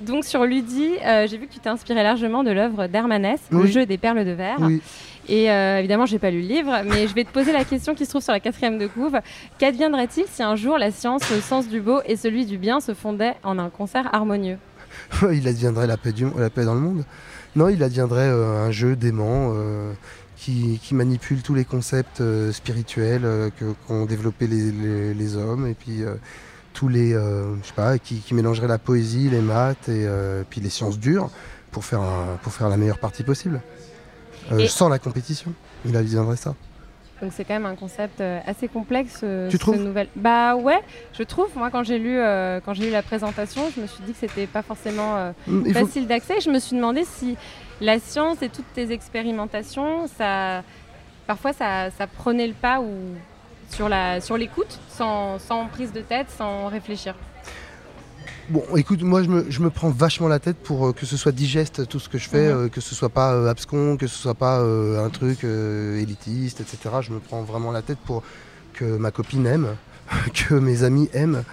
Donc 0.00 0.24
sur 0.24 0.44
Ludi, 0.44 0.90
euh, 1.04 1.26
j'ai 1.26 1.36
vu 1.36 1.46
que 1.48 1.52
tu 1.52 1.58
t'es 1.58 1.68
inspiré 1.68 2.02
largement 2.02 2.44
de 2.44 2.50
l'œuvre 2.50 2.86
d'Hermanès, 2.86 3.40
Le 3.50 3.66
jeu 3.66 3.86
des 3.86 3.98
perles 3.98 4.24
de 4.24 4.30
verre. 4.30 4.58
Oui. 4.60 4.80
Et 5.28 5.50
euh, 5.50 5.78
évidemment, 5.78 6.06
j'ai 6.06 6.18
pas 6.18 6.30
lu 6.30 6.40
le 6.40 6.48
livre, 6.48 6.72
mais 6.84 7.08
je 7.08 7.14
vais 7.14 7.24
te 7.24 7.32
poser 7.32 7.52
la 7.52 7.64
question 7.64 7.94
qui 7.94 8.04
se 8.04 8.10
trouve 8.10 8.22
sur 8.22 8.32
la 8.32 8.40
quatrième 8.40 8.78
de 8.78 8.86
couve. 8.86 9.18
Qu'adviendrait-il 9.58 10.24
si 10.26 10.42
un 10.42 10.54
jour 10.56 10.78
la 10.78 10.90
science, 10.90 11.28
le 11.30 11.40
sens 11.40 11.68
du 11.68 11.80
beau 11.80 12.00
et 12.06 12.16
celui 12.16 12.46
du 12.46 12.56
bien 12.56 12.80
se 12.80 12.94
fondaient 12.94 13.34
en 13.42 13.58
un 13.58 13.68
concert 13.68 14.08
harmonieux? 14.14 14.58
Il 15.32 15.46
adviendrait 15.48 15.86
la 15.86 15.96
paix, 15.96 16.12
du, 16.12 16.26
la 16.36 16.50
paix 16.50 16.64
dans 16.64 16.74
le 16.74 16.80
monde. 16.80 17.04
Non, 17.56 17.68
il 17.68 17.82
adviendrait 17.82 18.28
euh, 18.28 18.66
un 18.66 18.70
jeu 18.70 18.94
dément 18.94 19.52
euh, 19.54 19.92
qui, 20.38 20.78
qui 20.82 20.94
manipule 20.94 21.42
tous 21.42 21.54
les 21.54 21.64
concepts 21.64 22.20
euh, 22.20 22.52
spirituels 22.52 23.24
euh, 23.24 23.50
que- 23.58 23.74
qu'ont 23.86 24.06
développé 24.06 24.46
les, 24.46 24.70
les- 24.72 25.14
les 25.14 25.36
hommes 25.36 25.66
et 25.66 25.74
puis 25.74 26.02
euh, 26.02 26.14
tous 26.74 26.88
les, 26.88 27.10
je 27.10 27.66
sais 27.66 27.72
pas, 27.74 27.98
qui, 27.98 28.16
qui 28.20 28.34
mélangerait 28.34 28.68
la 28.68 28.78
poésie, 28.78 29.28
les 29.30 29.40
maths 29.40 29.88
et 29.88 30.06
puis 30.48 30.60
les 30.60 30.68
sciences 30.70 30.98
dures 31.00 31.28
pour 31.72 31.84
faire, 31.84 32.00
un- 32.00 32.38
pour 32.42 32.52
faire 32.52 32.68
la 32.68 32.76
meilleure 32.76 32.98
partie 33.00 33.24
possible. 33.24 33.60
Sans 34.68 34.88
la 34.88 34.98
compétition, 35.00 35.52
il 35.84 35.96
adviendrait 35.96 36.36
ça. 36.36 36.54
Donc 37.20 37.32
c'est 37.34 37.44
quand 37.44 37.54
même 37.54 37.66
un 37.66 37.74
concept 37.74 38.20
assez 38.46 38.68
complexe. 38.68 39.24
Tu 39.50 39.58
trouves 39.58 39.76
nouvel... 39.82 40.06
Bah 40.14 40.54
ouais, 40.54 40.78
je 41.18 41.24
trouve. 41.24 41.48
Moi, 41.56 41.68
quand 41.70 41.82
j'ai 41.82 41.98
lu, 41.98 42.16
euh, 42.16 42.60
quand 42.64 42.74
j'ai 42.74 42.84
lu 42.84 42.90
la 42.92 43.02
présentation, 43.02 43.62
je 43.74 43.80
me 43.82 43.86
suis 43.88 44.04
dit 44.04 44.12
que 44.12 44.18
c'était 44.20 44.46
pas 44.46 44.62
forcément 44.62 45.16
euh, 45.16 45.32
faut- 45.48 45.64
facile 45.72 46.06
d'accès. 46.06 46.40
Je 46.40 46.48
me 46.48 46.60
suis 46.60 46.76
demandé 46.76 47.04
si 47.04 47.36
la 47.80 47.98
science 47.98 48.42
et 48.42 48.48
toutes 48.48 48.72
tes 48.74 48.90
expérimentations, 48.92 50.08
ça, 50.08 50.62
parfois 51.26 51.52
ça, 51.52 51.90
ça 51.90 52.06
prenait 52.06 52.46
le 52.46 52.54
pas 52.54 52.80
ou 52.80 52.92
sur 53.70 53.88
la, 53.88 54.20
sur 54.20 54.36
l'écoute, 54.36 54.78
sans, 54.88 55.38
sans 55.38 55.66
prise 55.66 55.92
de 55.92 56.00
tête, 56.00 56.28
sans 56.36 56.68
réfléchir. 56.68 57.14
Bon, 58.50 58.62
écoute, 58.76 59.02
moi 59.02 59.22
je 59.22 59.28
me, 59.28 59.50
je 59.50 59.60
me 59.60 59.68
prends 59.68 59.90
vachement 59.90 60.26
la 60.28 60.38
tête 60.38 60.56
pour 60.56 60.86
euh, 60.88 60.92
que 60.94 61.04
ce 61.04 61.18
soit 61.18 61.32
digeste 61.32 61.86
tout 61.86 61.98
ce 62.00 62.08
que 62.08 62.16
je 62.16 62.28
fais, 62.30 62.48
Mhm. 62.48 62.56
euh, 62.64 62.68
que 62.70 62.80
ce 62.80 62.94
soit 62.94 63.10
pas 63.10 63.34
euh, 63.34 63.46
abscon, 63.50 63.98
que 63.98 64.06
ce 64.06 64.16
soit 64.16 64.34
pas 64.34 64.60
un 64.60 65.10
truc 65.10 65.44
élitiste, 65.44 66.60
etc. 66.62 66.78
Je 67.02 67.12
me 67.12 67.18
prends 67.20 67.42
vraiment 67.42 67.72
la 67.72 67.82
tête 67.82 67.98
pour 67.98 68.22
que 68.72 68.96
ma 68.96 69.10
copine 69.10 69.46
aime, 69.46 69.76
que 70.34 70.54
mes 70.54 70.82
amis 70.82 71.10
aiment. 71.12 71.44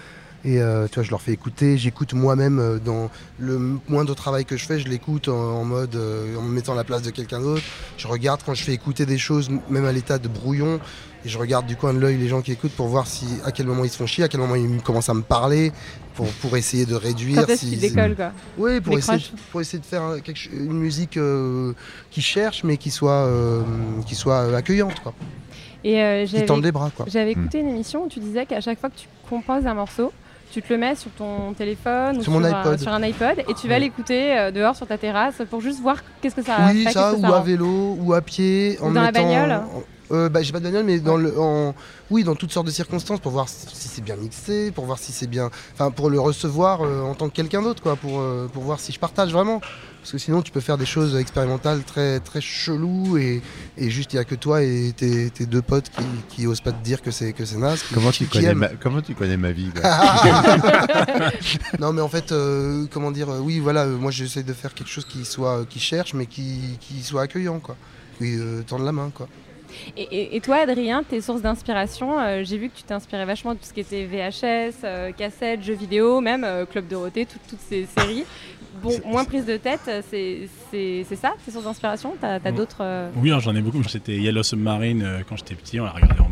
Et 0.46 0.60
euh, 0.60 0.86
tu 0.86 0.94
vois, 0.94 1.02
je 1.02 1.10
leur 1.10 1.20
fais 1.20 1.32
écouter, 1.32 1.76
j'écoute 1.76 2.14
moi-même 2.14 2.60
euh, 2.60 2.78
dans 2.78 3.10
le 3.40 3.78
moindre 3.88 4.14
travail 4.14 4.44
que 4.44 4.56
je 4.56 4.64
fais, 4.64 4.78
je 4.78 4.86
l'écoute 4.88 5.26
en, 5.26 5.34
en 5.34 5.64
mode, 5.64 5.96
euh, 5.96 6.36
en 6.36 6.42
me 6.42 6.52
mettant 6.54 6.72
à 6.74 6.76
la 6.76 6.84
place 6.84 7.02
de 7.02 7.10
quelqu'un 7.10 7.40
d'autre. 7.40 7.64
Je 7.98 8.06
regarde 8.06 8.42
quand 8.46 8.54
je 8.54 8.62
fais 8.62 8.72
écouter 8.72 9.06
des 9.06 9.18
choses, 9.18 9.50
même 9.68 9.84
à 9.84 9.90
l'état 9.90 10.18
de 10.18 10.28
brouillon, 10.28 10.78
et 11.24 11.28
je 11.28 11.36
regarde 11.36 11.66
du 11.66 11.74
coin 11.74 11.92
de 11.92 11.98
l'œil 11.98 12.16
les 12.16 12.28
gens 12.28 12.42
qui 12.42 12.52
écoutent 12.52 12.70
pour 12.76 12.86
voir 12.86 13.08
si, 13.08 13.26
à 13.44 13.50
quel 13.50 13.66
moment 13.66 13.82
ils 13.84 13.90
se 13.90 13.96
font 13.96 14.06
chier, 14.06 14.22
à 14.22 14.28
quel 14.28 14.38
moment 14.40 14.54
ils 14.54 14.80
commencent 14.82 15.08
à 15.08 15.14
me 15.14 15.22
parler, 15.22 15.72
pour, 16.14 16.28
pour 16.28 16.56
essayer 16.56 16.86
de 16.86 16.94
réduire. 16.94 17.44
Quand 17.44 17.52
est-ce 17.52 17.66
si- 17.66 17.92
quoi 17.92 18.30
oui, 18.56 18.80
pour 18.80 18.96
essayer, 18.98 19.18
pour 19.50 19.60
essayer 19.60 19.80
de 19.80 19.84
faire 19.84 20.22
quelque 20.22 20.48
une 20.52 20.78
musique 20.78 21.16
euh, 21.16 21.72
qui 22.12 22.22
cherche, 22.22 22.62
mais 22.62 22.76
qui 22.76 22.92
soit, 22.92 23.26
euh, 23.26 23.62
qui 24.06 24.14
soit 24.14 24.56
accueillante, 24.56 25.00
quoi. 25.00 25.12
Et 25.82 26.00
euh, 26.00 26.24
qui 26.24 26.36
j'avais 26.38 26.60
les 26.60 26.72
bras. 26.72 26.90
J'avais 27.08 27.32
écouté 27.32 27.58
une 27.58 27.68
émission 27.68 28.04
où 28.04 28.08
tu 28.08 28.20
disais 28.20 28.46
qu'à 28.46 28.60
chaque 28.60 28.78
fois 28.78 28.90
que 28.90 28.96
tu 28.98 29.08
composes 29.28 29.66
un 29.66 29.74
morceau, 29.74 30.12
tu 30.56 30.62
te 30.62 30.72
le 30.72 30.78
mets 30.78 30.94
sur 30.94 31.10
ton 31.10 31.52
téléphone 31.52 32.16
ou 32.16 32.22
Sur 32.22 32.34
un- 32.36 32.44
iPod. 32.44 32.78
sur 32.80 32.90
un 32.92 33.02
iPod 33.02 33.40
et 33.46 33.52
tu 33.52 33.68
vas 33.68 33.78
l'écouter 33.78 34.38
euh, 34.38 34.50
dehors 34.50 34.74
sur 34.74 34.86
ta 34.86 34.96
terrasse 34.96 35.42
pour 35.50 35.60
juste 35.60 35.80
voir 35.82 35.96
qu'est-ce 36.22 36.34
que 36.34 36.42
ça 36.42 36.56
oui, 36.72 36.84
fait, 36.84 36.92
ça, 36.92 37.10
qu'est-ce 37.10 37.22
que 37.22 37.26
ou 37.28 37.32
à 37.34 37.36
rend. 37.38 37.42
vélo, 37.44 37.96
ou 38.00 38.14
à 38.14 38.22
pied. 38.22 38.78
Ou 38.80 38.86
en 38.86 38.92
dans 38.92 39.02
la 39.02 39.12
mettant- 39.12 39.22
bagnole 39.22 39.52
en- 39.52 39.82
euh, 40.14 40.28
bah, 40.30 40.40
J'ai 40.42 40.52
pas 40.52 40.60
de 40.60 40.64
bagnole, 40.64 40.84
mais 40.84 40.98
dans 40.98 41.18
le, 41.18 41.38
en, 41.38 41.74
oui, 42.10 42.24
dans 42.24 42.34
toutes 42.36 42.52
sortes 42.52 42.66
de 42.66 42.70
circonstances 42.72 43.20
pour 43.20 43.32
voir 43.32 43.48
si, 43.50 43.66
si 43.74 43.88
c'est 43.88 44.02
bien 44.02 44.16
mixé, 44.16 44.70
pour 44.70 44.86
voir 44.86 44.98
si 44.98 45.12
c'est 45.12 45.26
bien. 45.26 45.50
Enfin, 45.74 45.90
pour 45.90 46.08
le 46.08 46.18
recevoir 46.18 46.80
euh, 46.82 47.02
en 47.02 47.14
tant 47.14 47.28
que 47.28 47.34
quelqu'un 47.34 47.60
d'autre, 47.60 47.82
quoi, 47.82 47.96
pour, 47.96 48.20
euh, 48.20 48.48
pour 48.50 48.62
voir 48.62 48.80
si 48.80 48.92
je 48.92 48.98
partage 48.98 49.32
vraiment. 49.32 49.60
Parce 50.06 50.12
que 50.12 50.18
sinon, 50.18 50.40
tu 50.40 50.52
peux 50.52 50.60
faire 50.60 50.78
des 50.78 50.86
choses 50.86 51.16
expérimentales 51.16 51.82
très, 51.82 52.20
très 52.20 52.40
cheloues 52.40 53.18
et, 53.18 53.42
et 53.76 53.90
juste 53.90 54.12
il 54.12 54.16
y 54.16 54.18
a 54.20 54.24
que 54.24 54.36
toi 54.36 54.62
et 54.62 54.92
tes, 54.96 55.30
tes 55.30 55.46
deux 55.46 55.62
potes 55.62 55.90
qui, 55.90 56.04
qui 56.28 56.46
osent 56.46 56.60
pas 56.60 56.70
te 56.70 56.80
dire 56.84 57.02
que 57.02 57.10
c'est 57.10 57.32
que 57.32 57.44
c'est 57.44 57.56
naze. 57.56 57.82
qui- 57.82 57.92
Comment 57.94 58.10
qui- 58.12 58.18
tu, 58.18 58.26
qui 58.26 58.38
connais 58.38 58.54
ma, 58.54 58.68
comment 58.68 59.02
tu 59.02 59.16
connais 59.16 59.36
ma 59.36 59.50
vie 59.50 59.68
non 61.80 61.92
mais 61.92 62.02
en 62.02 62.08
fait 62.08 62.30
euh, 62.30 62.86
comment 62.92 63.10
dire 63.10 63.30
euh, 63.30 63.40
oui 63.40 63.58
voilà 63.58 63.82
euh, 63.82 63.96
moi 63.96 64.12
j'essaie 64.12 64.44
de 64.44 64.52
faire 64.52 64.74
quelque 64.74 64.90
chose 64.90 65.06
qui 65.06 65.24
soit 65.24 65.66
qui 65.68 65.80
cherche 65.80 66.14
mais 66.14 66.26
qui, 66.26 66.60
qui 66.80 67.02
soit 67.02 67.22
accueillant 67.22 67.58
quoi 67.58 67.74
oui 68.20 68.36
euh, 68.38 68.62
tendre 68.62 68.84
la 68.84 68.92
main 68.92 69.10
quoi 69.12 69.26
Et, 69.96 70.02
et- 70.04 70.36
et 70.36 70.40
toi, 70.40 70.58
Adrien, 70.62 71.02
tes 71.02 71.20
sources 71.20 71.42
d'inspiration, 71.42 72.18
euh, 72.18 72.42
j'ai 72.44 72.56
vu 72.56 72.70
que 72.70 72.76
tu 72.76 72.84
t'inspirais 72.84 73.26
vachement 73.26 73.52
de 73.52 73.58
tout 73.58 73.66
ce 73.66 73.74
qui 73.74 73.80
était 73.80 74.06
VHS, 74.06 74.76
euh, 74.84 75.12
cassettes, 75.12 75.62
jeux 75.64 75.74
vidéo, 75.74 76.20
même 76.22 76.44
euh, 76.44 76.64
Club 76.64 76.86
Dorothée, 76.88 77.26
tout- 77.26 77.38
toutes 77.50 77.60
ces 77.68 77.86
séries. 77.98 78.24
Bon, 78.82 78.90
moins 79.06 79.24
prise 79.24 79.46
de 79.46 79.56
tête, 79.56 79.80
euh, 79.88 80.02
c'est 80.10 80.48
c'est- 80.70 81.04
c'est 81.08 81.16
ça, 81.16 81.34
tes 81.44 81.50
sources 81.50 81.64
d'inspiration 81.64 82.14
T'as 82.20 82.38
as, 82.44 82.52
d'autres. 82.52 82.78
euh, 82.80 83.10
Oui, 83.16 83.30
alors, 83.30 83.40
j'en 83.40 83.54
ai 83.54 83.60
beaucoup. 83.60 83.82
C'était 83.84 84.16
Yellow 84.16 84.42
Submarine 84.42 85.02
euh, 85.02 85.20
quand 85.28 85.36
j'étais 85.36 85.54
petit, 85.54 85.78
on 85.80 85.84
l'a 85.84 85.90
regardé 85.92 86.20
en. 86.20 86.28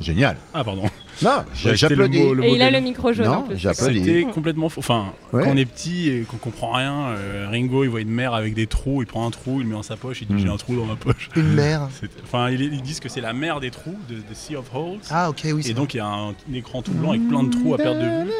Génial. 0.00 0.36
Ah, 0.54 0.62
pardon. 0.64 0.84
Non, 1.20 1.42
j'applaudis. 1.52 2.18
le 2.20 2.24
mot- 2.26 2.34
le 2.34 2.44
Et 2.44 2.52
il 2.54 2.62
a 2.62 2.70
le 2.70 2.78
micro 2.80 3.12
jaune 3.12 3.26
Non, 3.26 3.32
en 3.38 3.42
plus. 3.42 3.56
j'applaudis. 3.58 3.98
C'était 4.04 4.22
complètement 4.32 4.68
faux. 4.68 4.78
Enfin, 4.78 5.06
Ouais. 5.32 5.42
quand 5.42 5.50
on 5.50 5.56
est 5.56 5.64
petit 5.64 6.08
et 6.10 6.20
qu'on 6.22 6.36
comprend 6.36 6.70
rien, 6.72 7.08
euh, 7.08 7.48
Ringo 7.50 7.82
il 7.82 7.90
voit 7.90 8.00
une 8.00 8.10
mer 8.10 8.34
avec 8.34 8.54
des 8.54 8.68
trous, 8.68 9.02
il 9.02 9.06
prend 9.06 9.26
un 9.26 9.30
trou, 9.32 9.56
il 9.60 9.64
le 9.64 9.70
met 9.70 9.74
dans 9.74 9.82
sa 9.82 9.96
poche, 9.96 10.22
il 10.22 10.28
dit 10.28 10.34
Mm. 10.34 10.38
j'ai 10.38 10.48
un 10.48 10.56
trou 10.56 10.76
dans 10.76 10.84
ma 10.86 10.94
poche. 10.94 11.28
une 11.34 11.42
mère 11.54 11.88
Enfin, 12.22 12.50
ils, 12.50 12.60
ils 12.62 12.82
disent 12.82 13.00
que 13.00 13.08
c'est 13.08 13.20
la 13.20 13.32
mer 13.32 13.58
des 13.58 13.72
trous, 13.72 13.96
de, 14.08 14.14
de 14.14 14.20
Sea 14.34 14.54
of 14.54 14.66
Holes. 14.72 15.00
ah 15.10 15.28
ok 15.30 15.40
oui 15.52 15.66
et 15.68 15.74
donc 15.74 15.94
il 15.94 15.96
y 15.96 16.00
a 16.00 16.06
un, 16.06 16.28
un 16.30 16.54
écran 16.54 16.82
tout 16.82 16.92
blanc 16.92 17.10
avec 17.10 17.26
plein 17.28 17.42
de 17.42 17.50
trous 17.50 17.74
à 17.74 17.78
perte 17.78 17.98
de 17.98 18.24
vue. 18.24 18.30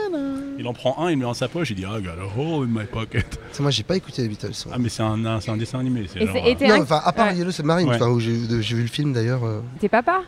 Il 0.61 0.67
en 0.67 0.73
prend 0.73 0.97
un, 1.05 1.09
il 1.11 1.13
le 1.15 1.17
met 1.19 1.23
dans 1.25 1.35
sa 1.35 1.49
poche, 1.49 1.71
il 1.71 1.77
dit 1.77 1.83
I 1.83 2.01
got 2.03 2.11
a 2.21 2.27
hole 2.41 2.65
in 2.65 2.69
my 2.81 2.85
pocket. 2.87 3.41
C'est 3.53 3.63
moi 3.63 3.71
j'ai 3.73 3.83
pas 3.83 3.97
écouté 3.97 4.23
les 4.23 4.29
Beatles 4.29 4.53
Ah 4.73 4.77
mais 4.79 4.89
c'est 4.89 5.03
un, 5.03 5.25
un- 5.25 5.41
c'est 5.41 5.51
un 5.51 5.57
dessin 5.57 5.81
animé. 5.81 6.03
genre, 6.15 6.29
euh, 6.37 6.55
non 6.69 6.75
un- 6.75 6.83
enfin 6.83 7.01
à 7.05 7.13
part 7.13 7.29
Ouais. 7.29 7.37
Yellow 7.39 7.51
Submarine 7.51 7.89
où 7.91 8.21
j'ai 8.21 8.37
j'ai 8.61 8.75
vu 8.77 8.83
le 8.83 8.89
film 8.89 9.13
d'ailleurs 9.13 9.45
euh. 9.45 9.61
T'es 9.81 9.89
papa? 9.89 10.23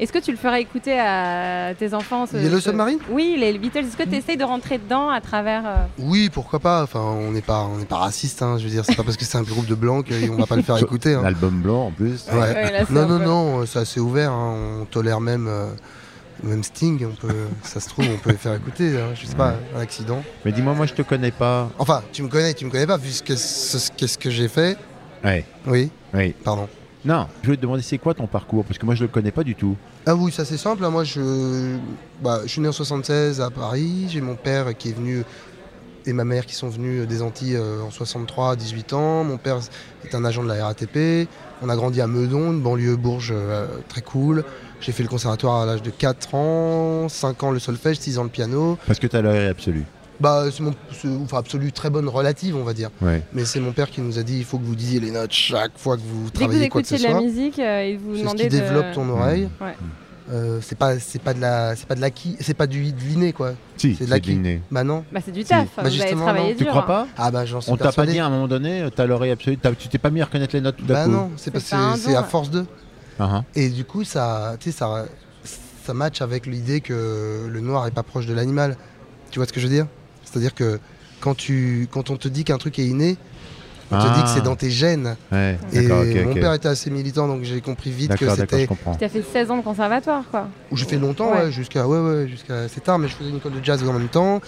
Est-ce 0.00 0.12
que 0.12 0.18
tu 0.18 0.30
le 0.32 0.38
ferais 0.38 0.62
écouter 0.62 0.98
à 0.98 1.74
tes 1.78 1.92
enfants 1.94 2.26
ce- 2.26 2.36
Yellow 2.38 2.56
ce- 2.56 2.70
Submarine 2.70 2.98
Oui, 3.10 3.36
les 3.38 3.56
Beatles. 3.58 3.80
Est-ce 3.80 3.96
que 3.96 4.02
tu 4.08 4.16
essayes 4.16 4.36
de 4.38 4.44
rentrer 4.44 4.78
dedans 4.78 5.10
à 5.10 5.20
travers. 5.20 5.62
euh, 5.66 5.74
oui 5.98 6.30
pourquoi 6.32 6.58
pas 6.58 6.82
enfin 6.82 7.00
on 7.00 7.30
n'est 7.32 7.42
pas 7.42 7.60
on 7.64 7.76
n'est 7.76 7.84
pas 7.84 7.96
raciste 7.98 8.42
hein, 8.42 8.56
je 8.58 8.64
veux 8.64 8.70
dire 8.70 8.84
c'est 8.84 8.96
pas 8.96 9.02
parce 9.04 9.16
que 9.18 9.24
c'est 9.24 9.36
un 9.38 9.42
groupe 9.42 9.66
de 9.66 9.74
blancs 9.74 10.06
qu'on 10.08 10.36
va 10.36 10.46
pas 10.46 10.56
le 10.56 10.62
faire 10.62 10.78
écouter 10.82 11.14
hein. 11.14 11.20
L'album 11.22 11.60
blanc 11.60 11.86
en 11.86 11.90
plus. 11.90 12.24
Ouais. 12.32 12.38
Ouais, 12.38 12.72
là, 12.72 12.78
c'est 12.86 12.92
non 12.94 13.06
non 13.06 13.18
peu- 13.18 13.24
non 13.24 13.66
c'est 13.66 13.78
assez 13.80 14.00
ouvert 14.00 14.32
hein, 14.32 14.80
on 14.80 14.84
tolère 14.86 15.20
même 15.20 15.46
euh, 15.48 15.66
même 16.42 16.64
Sting 16.64 17.04
on 17.06 17.14
peut 17.14 17.34
ça 17.62 17.80
se 17.80 17.88
trouve 17.90 18.06
on 18.10 18.16
peut 18.16 18.30
le 18.30 18.38
faire 18.38 18.54
écouter 18.54 18.96
hein, 18.98 19.12
je 19.14 19.26
sais 19.26 19.34
pas 19.36 19.54
un 19.76 19.80
accident 19.80 20.22
Mais 20.46 20.52
dis-moi, 20.52 20.72
moi 20.72 20.86
je 20.86 20.94
te 20.94 21.02
connais 21.02 21.30
pas. 21.32 21.68
enfin 21.78 22.02
tu 22.12 22.22
me 22.22 22.28
connais 22.28 22.54
tu 22.54 22.64
me 22.64 22.70
connais 22.70 22.86
pas 22.86 22.96
vu 22.96 23.10
ce 23.10 23.22
que 23.22 23.36
ce- 23.36 23.90
qu'est-ce 23.96 24.16
que 24.16 24.30
j'ai 24.30 24.48
fait 24.48 24.78
Ouais, 25.22 25.44
oui 25.66 25.90
oui. 26.14 26.34
pardon 26.42 26.66
Non, 27.04 27.26
je 27.40 27.46
voulais 27.46 27.56
te 27.56 27.62
demander 27.62 27.82
c'est 27.82 27.98
quoi 27.98 28.12
ton 28.14 28.26
parcours? 28.26 28.64
Parce 28.64 28.78
que 28.78 28.84
moi 28.84 28.94
je 28.94 29.02
le 29.02 29.08
connais 29.08 29.30
pas 29.30 29.42
du 29.44 29.54
tout. 29.54 29.76
Ah 30.06 30.14
oui, 30.14 30.30
ça 30.32 30.44
c'est 30.44 30.58
simple. 30.58 30.84
hein. 30.84 30.90
Moi, 30.90 31.04
je, 31.04 31.76
bah, 32.22 32.40
je 32.44 32.48
suis 32.48 32.60
né 32.60 32.68
en 32.68 32.72
76 32.72 33.40
à 33.40 33.50
Paris. 33.50 34.06
J'ai 34.10 34.20
mon 34.20 34.34
père 34.36 34.76
qui 34.76 34.90
est 34.90 34.92
venu 34.92 35.24
et 36.06 36.12
ma 36.12 36.24
mère 36.24 36.44
qui 36.46 36.54
sont 36.54 36.68
venus 36.68 37.06
des 37.06 37.22
Antilles 37.22 37.56
euh, 37.56 37.82
en 37.82 37.90
63 37.90 38.52
à 38.52 38.56
18 38.56 38.92
ans. 38.94 39.24
Mon 39.24 39.38
père 39.38 39.58
est 40.04 40.14
un 40.14 40.24
agent 40.24 40.42
de 40.42 40.48
la 40.48 40.64
RATP. 40.66 41.28
On 41.62 41.68
a 41.68 41.76
grandi 41.76 42.00
à 42.00 42.06
Meudon, 42.06 42.52
une 42.52 42.60
banlieue 42.60 42.96
bourge 42.96 43.32
euh, 43.34 43.66
très 43.88 44.00
cool. 44.02 44.44
J'ai 44.80 44.92
fait 44.92 45.02
le 45.02 45.08
conservatoire 45.10 45.62
à 45.62 45.66
l'âge 45.66 45.82
de 45.82 45.90
4 45.90 46.34
ans, 46.34 47.08
5 47.08 47.42
ans 47.42 47.50
le 47.50 47.58
solfège, 47.58 47.98
6 47.98 48.18
ans 48.18 48.22
le 48.24 48.30
piano. 48.30 48.78
Parce 48.86 48.98
que 48.98 49.06
t'as 49.06 49.20
l'oreille 49.20 49.48
absolue. 49.48 49.84
Bah, 50.20 50.44
c'est 50.52 50.62
mon 50.62 50.74
enfin, 51.22 51.38
absolue 51.38 51.72
très 51.72 51.88
bonne 51.90 52.08
relative, 52.08 52.54
on 52.56 52.62
va 52.64 52.74
dire. 52.74 52.90
Ouais. 53.00 53.22
Mais 53.32 53.44
c'est 53.46 53.60
mon 53.60 53.72
père 53.72 53.88
qui 53.90 54.00
nous 54.02 54.18
a 54.18 54.22
dit 54.22 54.36
il 54.38 54.44
faut 54.44 54.58
que 54.58 54.64
vous 54.64 54.74
disiez 54.76 55.00
les 55.00 55.10
notes 55.10 55.32
chaque 55.32 55.72
fois 55.78 55.96
que 55.96 56.02
vous 56.02 56.24
Dès 56.24 56.30
que 56.30 56.38
vous 56.38 56.44
travaillez 56.46 56.68
quoi 56.68 56.82
que 56.82 56.88
ce 56.88 56.94
écoutiez 56.94 57.08
de 57.08 57.12
la 57.14 57.18
soit. 57.20 57.28
musique 57.28 57.58
euh, 57.58 57.80
et 57.80 57.96
vous 57.96 58.12
C'est 58.12 58.18
ce 58.18 58.22
demandez 58.24 58.42
qui 58.44 58.48
de... 58.50 58.60
développe 58.60 58.92
ton 58.92 59.08
oreille. 59.08 59.48
Ouais. 59.60 59.74
Euh, 60.30 60.60
c'est 60.62 60.76
pas 60.78 60.96
c'est 61.00 61.20
pas 61.20 61.34
de 61.34 61.40
la 61.40 61.74
c'est 61.74 61.86
pas 61.86 61.96
de 61.96 62.00
l'acquis, 62.00 62.36
c'est 62.38 62.54
pas 62.54 62.66
du 62.68 62.92
de 62.92 63.00
l'inné 63.00 63.32
quoi. 63.32 63.54
Si, 63.78 63.96
C'est 63.96 64.04
de 64.04 64.10
l'acquis. 64.10 64.30
l'inné. 64.32 64.62
Bah 64.70 64.84
non. 64.84 65.04
Bah, 65.10 65.20
c'est 65.24 65.32
du 65.32 65.40
Si. 65.40 65.48
taf, 65.48 65.66
Bah, 65.76 65.82
vous 65.82 65.86
avez 65.88 65.90
justement, 65.96 66.22
travaillé 66.24 66.50
non. 66.50 66.56
Tu 66.58 66.62
dur. 66.64 66.68
crois 66.70 66.86
pas 66.86 67.08
Ah 67.16 67.30
bah 67.32 67.44
j'en 67.46 67.60
suis 67.60 67.72
On 67.72 67.76
t'a 67.76 67.90
pas 67.90 68.06
dit 68.06 68.18
à 68.20 68.26
un 68.26 68.30
moment 68.30 68.46
donné, 68.46 68.86
t'as 68.94 69.06
l'oreille 69.06 69.32
absolue, 69.32 69.56
t'as- 69.58 69.72
tu 69.74 69.88
t'es 69.88 69.98
pas 69.98 70.10
mis 70.10 70.20
à 70.20 70.26
reconnaître 70.26 70.54
les 70.54 70.60
notes 70.60 70.76
tout 70.76 70.84
d'un 70.84 70.94
Bah 70.94 71.04
coup 71.06 71.10
non, 71.10 71.30
c'est 71.36 71.50
parce 71.50 71.64
C'est 71.98 72.14
à 72.14 72.22
force 72.22 72.50
de. 72.50 72.64
Ah, 73.18 73.28
ah. 73.32 73.44
Et 73.56 73.70
du 73.70 73.84
coup 73.84 74.04
ça 74.04 74.56
tu 74.60 74.70
sais 74.70 74.78
ça 74.78 75.06
ça 75.84 75.94
match 75.94 76.20
avec 76.22 76.46
l'idée 76.46 76.80
que 76.80 77.48
le 77.50 77.60
noir 77.60 77.86
est 77.88 77.90
pas 77.90 78.02
proche 78.04 78.26
de 78.26 78.34
l'animal. 78.34 78.76
Tu 79.32 79.38
vois 79.40 79.46
ce 79.46 79.52
que 79.52 79.58
je 79.60 79.66
veux 79.66 79.72
dire? 79.72 79.86
C'est-à-dire 80.30 80.54
que 80.54 80.78
quand 81.20 81.34
tu 81.36 81.88
quand 81.90 82.10
on 82.10 82.16
te 82.16 82.28
dit 82.28 82.44
qu'un 82.44 82.58
truc 82.58 82.78
est 82.78 82.86
inné, 82.86 83.16
on 83.92 83.98
te 83.98 84.04
Ah. 84.06 84.14
dit 84.16 84.22
que 84.22 84.28
c'est 84.28 84.42
dans 84.44 84.56
tes 84.56 84.70
gènes. 84.70 85.16
Ouais, 85.32 85.58
Et 85.72 85.82
mon 86.24 86.34
père 86.34 86.54
était 86.54 86.68
assez 86.68 86.90
militant 86.90 87.26
donc 87.28 87.42
j'ai 87.42 87.60
compris 87.60 87.90
vite 87.90 88.14
que 88.16 88.28
c'était. 88.30 88.66
Tu 88.98 89.04
as 89.04 89.08
fait 89.08 89.22
16 89.22 89.50
ans 89.50 89.56
de 89.58 89.62
conservatoire, 89.62 90.24
quoi. 90.30 90.48
où 90.70 90.76
j'ai 90.76 90.86
fait 90.86 90.96
longtemps 90.98 91.32
Ouais. 91.32 91.44
ouais, 91.44 91.52
jusqu'à 91.52 91.86
ouais 91.88 91.98
ouais 91.98 92.28
jusqu'à 92.28 92.60
assez 92.60 92.80
tard 92.80 92.98
mais 92.98 93.08
je 93.08 93.14
faisais 93.14 93.30
une 93.30 93.36
école 93.36 93.52
de 93.52 93.64
jazz 93.64 93.82
en 93.82 93.92
même 93.92 94.08
temps. 94.08 94.40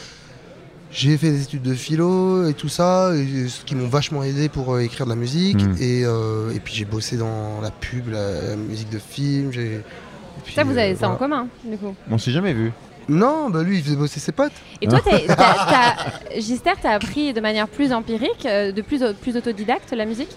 J'ai 0.94 1.16
fait 1.16 1.30
des 1.30 1.42
études 1.44 1.62
de 1.62 1.72
philo 1.72 2.46
et 2.46 2.52
tout 2.52 2.68
ça, 2.68 3.12
et 3.14 3.48
ce 3.48 3.64
qui 3.64 3.74
m'ont 3.74 3.88
vachement 3.88 4.22
aidé 4.24 4.50
pour 4.50 4.74
euh, 4.74 4.80
écrire 4.80 5.06
de 5.06 5.10
la 5.10 5.16
musique. 5.16 5.56
Mm. 5.64 5.76
Et, 5.80 6.02
euh, 6.04 6.52
et 6.54 6.60
puis 6.60 6.74
j'ai 6.74 6.84
bossé 6.84 7.16
dans 7.16 7.62
la 7.62 7.70
pub, 7.70 8.08
la, 8.10 8.48
la 8.50 8.56
musique 8.56 8.90
de 8.90 8.98
film. 8.98 9.48
puis, 9.50 10.54
Ça, 10.54 10.64
vous 10.64 10.72
avez 10.76 10.92
euh, 10.92 10.96
ça 10.96 11.08
en 11.08 11.16
commun, 11.16 11.46
du 11.64 11.78
coup. 11.78 11.94
On 12.10 12.18
s'est 12.18 12.30
jamais 12.30 12.52
vu. 12.52 12.72
Non, 13.08 13.50
bah 13.50 13.62
lui 13.62 13.78
il 13.78 13.82
faisait 13.84 13.96
bosser 13.96 14.20
ses 14.20 14.32
potes. 14.32 14.52
Et 14.80 14.86
toi, 14.88 15.00
t'as- 15.04 15.18
t'as- 15.34 15.34
t'as- 15.34 16.40
Gister, 16.40 16.72
t'as 16.80 16.92
appris 16.92 17.32
de 17.32 17.40
manière 17.40 17.68
plus 17.68 17.92
empirique, 17.92 18.46
euh, 18.46 18.72
de 18.72 18.82
plus, 18.82 19.02
plus 19.20 19.36
autodidacte, 19.36 19.92
la 19.92 20.04
musique? 20.06 20.30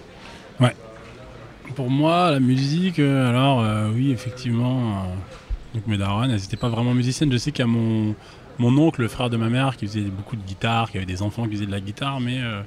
Pour 1.74 1.90
moi, 1.90 2.30
la 2.30 2.38
musique, 2.40 3.00
euh, 3.00 3.28
alors 3.28 3.60
euh, 3.60 3.90
oui, 3.92 4.12
effectivement. 4.12 4.78
euh, 4.78 5.74
donc 5.74 5.86
mes 5.88 5.98
darons, 5.98 6.22
elles 6.22 6.30
n'étaient 6.30 6.56
pas 6.56 6.68
vraiment 6.68 6.94
musiciennes. 6.94 7.30
Je 7.32 7.36
sais 7.36 7.50
qu'il 7.50 7.58
y 7.64 7.64
a 7.64 7.66
mon, 7.66 8.14
mon 8.58 8.74
oncle, 8.78 9.02
le 9.02 9.08
frère 9.08 9.28
de 9.30 9.36
ma 9.36 9.48
mère, 9.50 9.76
qui 9.76 9.86
faisait 9.86 10.00
beaucoup 10.02 10.36
de 10.36 10.42
guitare, 10.42 10.90
qui 10.90 10.96
avait 10.96 11.06
des 11.06 11.22
enfants 11.22 11.44
qui 11.44 11.50
faisaient 11.56 11.66
de 11.66 11.72
la 11.72 11.80
guitare, 11.80 12.20
mais 12.20 12.38
euh, 12.40 12.62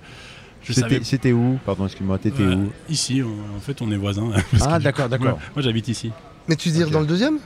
je 0.63 0.73
savais 0.73 0.99
C'était 1.03 1.31
où? 1.31 1.57
Pardon, 1.65 1.85
excuse-moi, 1.85 2.17
t'étais 2.19 2.43
Ouais, 2.43 2.53
où? 2.55 2.71
Ici, 2.89 3.23
on- 3.23 3.55
en 3.57 3.59
fait, 3.61 3.81
on 3.81 3.89
est 3.89 3.95
voisins. 3.97 4.31
Ah, 4.61 4.77
que- 4.77 4.83
d'accord, 4.83 5.07
d'accord. 5.09 5.27
Ouais, 5.27 5.43
moi, 5.55 5.63
j'habite 5.63 5.87
ici. 5.87 6.11
Mais 6.49 6.57
tu 6.57 6.69
dis 6.69 6.83
Ok. 6.83 6.91
dans 6.91 6.99
le 6.99 7.07
deuxième? 7.07 7.39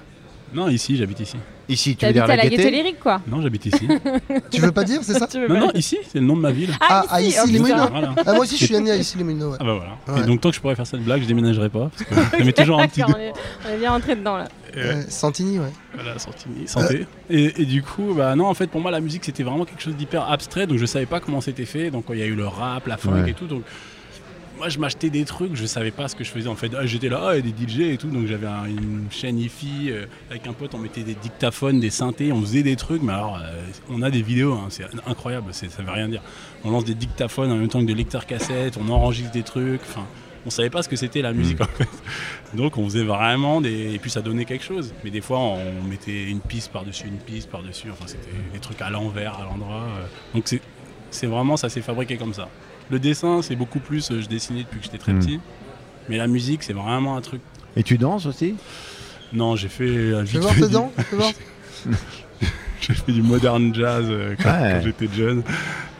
Non, 0.56 0.68
ici, 0.70 0.98
j'habite 0.98 1.20
ici. 1.20 1.38
Ici, 1.70 1.96
tu 1.96 2.05
veux 2.05 2.12
dire 2.13 2.24
à 2.25 2.27
la 2.27 2.36
la 2.36 2.50
gaieté 2.50 2.70
lyrique, 2.70 3.00
quoi. 3.00 3.22
Non, 3.27 3.41
j'habite 3.41 3.65
ici. 3.67 3.88
Tu 4.51 4.60
veux 4.62 4.72
pas 4.72 4.84
dire, 4.84 5.00
c'est 5.03 5.13
ça 5.13 5.27
non, 5.48 5.60
non, 5.60 5.72
ici, 5.74 5.98
c'est 6.12 6.20
le 6.20 6.25
nom 6.25 6.36
de 6.36 6.41
ma 6.41 6.51
ville. 6.51 6.72
Ah, 6.82 7.05
Ah, 7.10 7.22
ici, 7.22 7.38
oh, 7.41 7.48
les. 7.50 7.58
Voilà. 7.60 7.89
Ah, 8.25 8.34
moi 8.34 8.39
aussi 8.41 8.58
je 8.58 8.65
suis 8.65 8.79
né 8.79 8.91
à 8.91 8.96
ici 8.98 9.17
les 9.17 9.24
Moulineaux. 9.24 9.51
ouais. 9.51 9.58
Ah 9.60 9.63
bah 9.63 9.74
voilà. 9.75 9.98
Ouais. 10.20 10.24
Et 10.24 10.27
donc 10.27 10.41
tant 10.41 10.50
que 10.50 10.55
je 10.55 10.62
pourrais 10.62 10.75
faire 10.75 10.86
cette 10.88 11.03
blague, 11.03 11.22
je 11.22 11.27
déménagerai 11.27 11.70
pas. 11.70 11.89
Parce 12.10 12.43
que 12.43 12.51
toujours 12.51 12.79
un 12.82 12.88
petit 12.89 13.03
on, 13.03 13.17
est, 13.17 13.32
on 13.65 13.74
est 13.74 13.77
bien 13.77 13.91
rentré 13.91 14.15
dedans, 14.15 14.38
là. 14.38 14.48
Euh, 14.75 15.03
Santini, 15.08 15.60
ouais. 15.60 15.72
Voilà, 15.93 16.17
Santini, 16.20 16.67
santé. 16.67 17.05
Et, 17.29 17.62
et 17.62 17.65
du 17.65 17.82
coup, 17.84 18.13
bah 18.15 18.36
non, 18.36 18.48
en 18.48 18.53
fait, 18.53 18.67
pour 18.67 18.82
moi, 18.82 18.91
la 18.91 19.00
musique, 19.00 19.24
c'était 19.24 19.43
vraiment 19.43 19.65
quelque 19.65 19.82
chose 19.84 19.96
d'hyper 19.96 20.29
abstrait, 20.29 20.67
donc 20.67 20.77
je 20.79 20.86
savais 20.86 21.05
pas 21.05 21.20
comment 21.20 21.41
c'était 21.41 21.65
fait. 21.65 21.91
Donc, 21.91 22.05
il 22.10 22.17
y 22.20 22.24
a 22.24 22.25
eu 22.25 22.36
le 22.36 22.48
rap, 22.48 22.88
la 22.88 22.98
funk 22.98 23.13
Ouais. 23.13 23.29
et 23.29 23.34
tout, 23.34 23.46
donc 23.46 23.62
moi, 24.63 24.70
je 24.70 24.79
m'achetais 24.79 25.10
des 25.10 25.25
trucs, 25.25 25.55
je 25.58 25.65
savais 25.65 25.91
pas 25.91 26.08
ce 26.08 26.15
que 26.15 26.24
je 26.24 26.29
faisais. 26.32 26.48
En 26.48 26.55
fait, 26.55 26.72
Ah, 26.77 26.86
j'étais 26.86 27.10
là, 27.10 27.20
ah, 27.22 27.36
il 27.38 27.46
y 27.46 27.50
a 27.50 27.51
des 27.53 27.67
DJ 27.67 27.79
et 27.93 27.98
tout, 27.98 28.08
donc 28.08 28.27
j'avais 28.27 28.48
un- 28.48 28.63
une 28.65 29.08
chaîne 29.12 29.38
hi-fi 29.38 29.89
euh, 29.91 30.05
avec 30.29 30.48
un 30.48 30.53
pote, 30.53 30.74
on 30.74 30.77
mettait 30.77 31.01
des 31.03 31.15
dictaphones, 31.15 31.82
des 31.82 31.89
synthés, 31.89 32.32
on 32.32 32.39
faisait 32.39 32.63
des 32.63 32.77
trucs, 32.77 33.01
mais 33.03 33.12
alors, 33.12 33.36
euh, 33.43 33.62
on 33.89 34.01
a 34.01 34.10
des 34.10 34.22
vidéos, 34.22 34.53
hein, 34.53 34.67
c'est 34.70 34.86
incroyable, 35.05 35.48
c'est- 35.51 35.70
ça 35.70 35.84
veut 35.84 35.91
rien 35.91 36.08
dire. 36.08 36.22
On 36.63 36.72
lance 36.72 36.86
des 36.86 36.93
dictaphones 36.96 37.51
en 37.51 37.58
même 37.58 37.67
temps 37.67 37.82
que 37.82 37.86
des 37.88 37.93
lecteurs 37.93 38.25
cassettes, 38.25 38.77
on 38.77 38.88
enregistre 38.89 39.32
des 39.34 39.43
trucs, 39.43 39.82
enfin. 39.82 40.05
On 40.46 40.50
savait 40.50 40.70
pas 40.70 40.82
ce 40.84 40.89
que 40.89 40.98
c'était 40.98 41.22
la 41.22 41.32
musique 41.34 41.60
en 41.62 41.65
fait. 41.65 41.88
Donc 42.53 42.77
on 42.77 42.84
faisait 42.84 43.05
vraiment 43.05 43.62
des. 43.62 43.93
Et 43.93 43.98
puis 43.98 44.10
ça 44.12 44.22
donnait 44.22 44.43
quelque 44.43 44.65
chose. 44.65 44.93
Mais 45.05 45.10
des 45.10 45.22
fois 45.22 45.39
on 45.39 45.82
mettait 45.89 46.24
une 46.29 46.41
piste 46.41 46.70
par-dessus 46.70 47.08
une 47.08 47.15
piste 47.17 47.50
par-dessus. 47.50 47.88
Enfin 47.91 48.03
c'était 48.08 48.27
des 48.51 48.60
trucs 48.60 48.82
à 48.82 48.89
l'envers, 48.89 49.39
à 49.39 49.43
l'endroit. 49.46 49.84
euh. 49.98 50.05
Donc 50.34 50.43
c'est 50.48 50.60
c'est 51.12 51.27
vraiment, 51.27 51.55
ça 51.55 51.70
s'est 51.70 51.79
fabriqué 51.82 52.17
comme 52.17 52.34
ça. 52.34 52.50
Le 52.90 53.00
dessin 53.00 53.42
c'est 53.42 53.56
beaucoup 53.56 53.80
plus. 53.80 54.12
euh, 54.12 54.22
Je 54.22 54.28
dessinais 54.28 54.62
depuis 54.63 54.80
que 54.80 54.86
j'étais 54.86 54.98
très 54.98 55.13
Mm. 55.13 55.20
petit. 55.20 55.40
Mais 56.10 56.18
la 56.18 56.28
musique 56.28 56.63
c'est 56.63 56.74
vraiment 56.74 57.16
un 57.18 57.22
truc. 57.22 57.42
Et 57.75 57.84
tu 57.84 57.98
danses 57.98 58.25
aussi? 58.25 58.56
Non, 59.32 59.56
j'ai 59.56 59.70
fait. 59.70 59.84
euh, 59.88 60.22
vite 60.24 60.42
voir 60.42 60.54
tes 60.56 60.68
dents. 60.70 60.92
J'ai 62.82 62.94
fait 62.94 63.12
du 63.13 63.22
modern 63.22 63.74
jazz 63.74 64.06
euh, 64.10 64.36
quand, 64.38 64.50
Ouais. 64.50 64.74
quand 64.74 64.82
j'étais 64.84 65.08
jeune. 65.16 65.42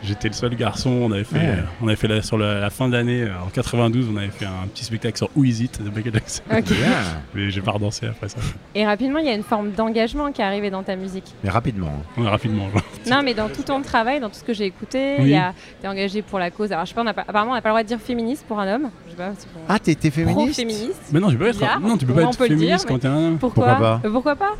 J'étais 0.06 0.28
le 0.28 0.34
seul 0.34 0.54
garçon. 0.54 0.90
On 0.90 1.12
avait 1.12 1.24
fait, 1.24 1.36
Ouais. 1.38 1.46
euh, 1.58 1.62
on 1.82 1.86
avait 1.88 1.96
fait 1.96 2.08
la- 2.08 2.22
sur 2.22 2.36
la, 2.36 2.60
la 2.60 2.70
fin 2.70 2.88
d'année, 2.88 3.22
euh, 3.22 3.30
en 3.44 3.48
92, 3.48 4.08
on 4.12 4.16
avait 4.16 4.28
fait 4.28 4.44
un 4.44 4.66
petit 4.72 4.84
spectacle 4.84 5.16
sur 5.16 5.30
Who 5.36 5.44
Is 5.44 5.62
It 5.64 5.82
de 5.82 5.88
Michael 5.90 6.12
Jackson. 6.14 6.42
Ok. 6.50 6.64
Bien. 6.64 6.92
Mais 7.34 7.50
j'ai 7.50 7.60
pas 7.62 7.70
redansé 7.72 8.06
après 8.06 8.28
ça. 8.28 8.38
Et 8.74 8.84
rapidement, 8.84 9.18
il 9.18 9.26
y 9.26 9.30
a 9.30 9.34
une 9.34 9.42
forme 9.42 9.70
d'engagement 9.72 10.30
qui 10.32 10.42
est 10.42 10.44
arrivée 10.44 10.70
dans 10.70 10.82
ta 10.82 10.96
musique. 10.96 11.24
Mais 11.42 11.50
rapidement. 11.50 11.90
hein. 12.18 12.22
Ouais, 12.22 12.28
rapidement. 12.28 12.70
genre. 12.70 12.82
Non, 13.10 13.22
mais 13.24 13.34
dans 13.34 13.48
tout 13.48 13.62
ton 13.62 13.80
travail, 13.82 14.20
dans 14.20 14.28
tout 14.28 14.36
ce 14.38 14.44
que 14.44 14.52
j'ai 14.52 14.66
écouté, 14.66 15.16
Oui. 15.20 15.34
t'es 15.80 15.88
engagé 15.88 16.22
pour 16.22 16.38
la 16.38 16.50
cause. 16.50 16.70
Alors, 16.72 16.84
je 16.84 16.90
sais 16.90 16.94
pas, 16.94 17.02
on 17.02 17.06
a 17.06 17.14
pas- 17.14 17.24
apparemment, 17.26 17.52
on 17.52 17.54
n'a 17.54 17.62
pas 17.62 17.70
le 17.70 17.72
droit 17.74 17.82
de 17.82 17.88
dire 17.88 17.98
féministe 18.00 18.44
pour 18.46 18.60
un 18.60 18.74
homme. 18.74 18.90
Je 19.06 19.10
sais 19.12 19.16
pas, 19.16 19.32
c'est 19.38 19.48
pour- 19.48 19.62
Ah, 19.68 19.78
t'es 19.78 19.94
féministe 20.10 20.36
Pro-féministe. 20.36 21.02
Mais 21.12 21.20
non, 21.20 21.30
tu 21.30 21.36
peux 21.36 21.46
être, 21.46 21.58
Bizarre. 21.58 21.80
non, 21.80 21.96
tu 21.96 22.04
peux 22.06 22.12
pas 22.14 22.22
on 22.24 22.30
être 22.30 22.38
dire, 22.38 22.46
féministe 22.48 22.84
quand 22.86 22.98
t'es 22.98 23.08
un 23.08 23.16
homme. 23.16 23.38
Pourquoi 23.38 23.64
Pourquoi 23.64 24.00
pas 24.02 24.08
Pourquoi 24.10 24.36
pas 24.36 24.52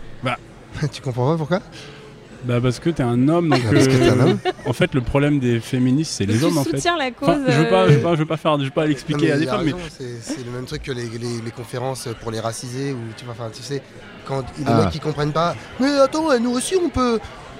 tu 0.92 1.00
comprends 1.02 1.30
pas 1.32 1.36
pourquoi 1.38 1.60
Bah 2.46 2.60
parce 2.62 2.78
que 2.78 2.90
t'es 2.90 3.02
un 3.02 3.28
homme, 3.28 3.48
donc 3.48 3.60
Ah, 3.66 3.70
parce 3.72 3.86
que 3.88 3.92
t'es 3.92 4.08
un 4.08 4.18
euh, 4.20 4.30
homme. 4.32 4.38
en 4.66 4.72
fait 4.72 4.94
le 4.94 5.00
problème 5.00 5.38
des 5.38 5.60
féministes 5.60 6.12
c'est 6.18 6.26
les 6.26 6.44
hommes 6.44 6.58
en 6.58 6.64
fait. 6.64 6.76
soutiens 6.76 6.96
la 6.98 7.10
cause. 7.10 7.28
Enfin, 7.30 7.40
je 7.48 7.58
veux 7.58 7.68
pas, 7.68 7.82
euh, 7.84 7.88
je 7.88 7.94
veux 7.94 8.00
pas, 8.02 8.14
je 8.14 8.18
veux 8.20 8.26
pas 8.26 8.36
faire, 8.36 8.58
je 8.58 8.64
veux 8.64 8.70
pas 8.70 8.82
Non, 8.82 8.88
l'expliquer 8.88 9.32
à 9.32 9.36
des 9.36 9.44
il 9.44 9.48
a 9.48 9.52
femmes, 9.52 9.64
mais 9.66 9.72
c'est 9.96 10.20
c'est 10.20 10.44
le 10.44 10.50
même 10.50 10.66
truc 10.66 10.82
que 10.82 10.92
les, 10.92 11.04
les- 11.04 11.40
les 11.44 11.50
conférences 11.50 12.08
pour 12.22 12.30
les 12.30 12.40
racisés 12.40 12.92
ou 12.92 12.98
tu 13.16 13.24
vois, 13.24 13.34
enfin 13.38 13.50
tu 13.54 13.62
sais, 13.62 13.82
quand 14.26 14.42
les 14.58 14.64
Ah. 14.66 14.82
mecs 14.84 14.90
qui 14.90 15.00
comprennent 15.00 15.32
pas. 15.32 15.54
Mais 15.80 15.88
attends, 15.98 16.38
nous 16.38 16.50
aussi 16.50 16.74
on 16.76 16.90
peut, 16.90 17.18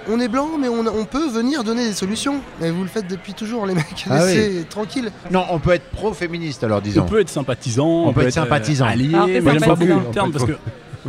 on 0.09 0.21
est 0.21 0.29
blanc, 0.29 0.51
mais 0.61 0.69
on, 0.69 0.87
on 0.87 1.05
peut 1.07 1.29
venir 1.31 1.65
donner 1.65 1.87
des 1.89 1.95
solutions. 1.95 2.41
Mais 2.61 2.71
vous 2.71 2.83
le 2.83 2.89
faites 2.89 3.07
depuis 3.09 3.33
toujours, 3.33 3.65
les 3.65 3.75
mecs. 3.75 4.05
Ah 4.11 4.27
Laissez 4.27 4.65
tranquille. 4.69 5.11
Non, 5.31 5.45
on 5.51 5.59
peut 5.59 5.73
être 5.73 5.89
pro-féministe 5.93 6.63
alors, 6.63 6.79
on 6.79 6.83
disons. 6.83 7.07
peut 7.07 7.21
être 7.21 7.31
sympathisant, 7.31 8.05
On 8.09 8.13
peut 8.13 8.21
être 8.21 8.27
euh, 8.27 8.31
sympathisant. 8.43 8.85
allié, 8.85 9.09
mais 9.41 9.41
j'aime 9.53 9.61
pas 9.61 9.75
beaucoup 9.75 10.01
le 10.01 10.11
terme 10.13 10.31
parce 10.31 10.45
que 10.45 10.53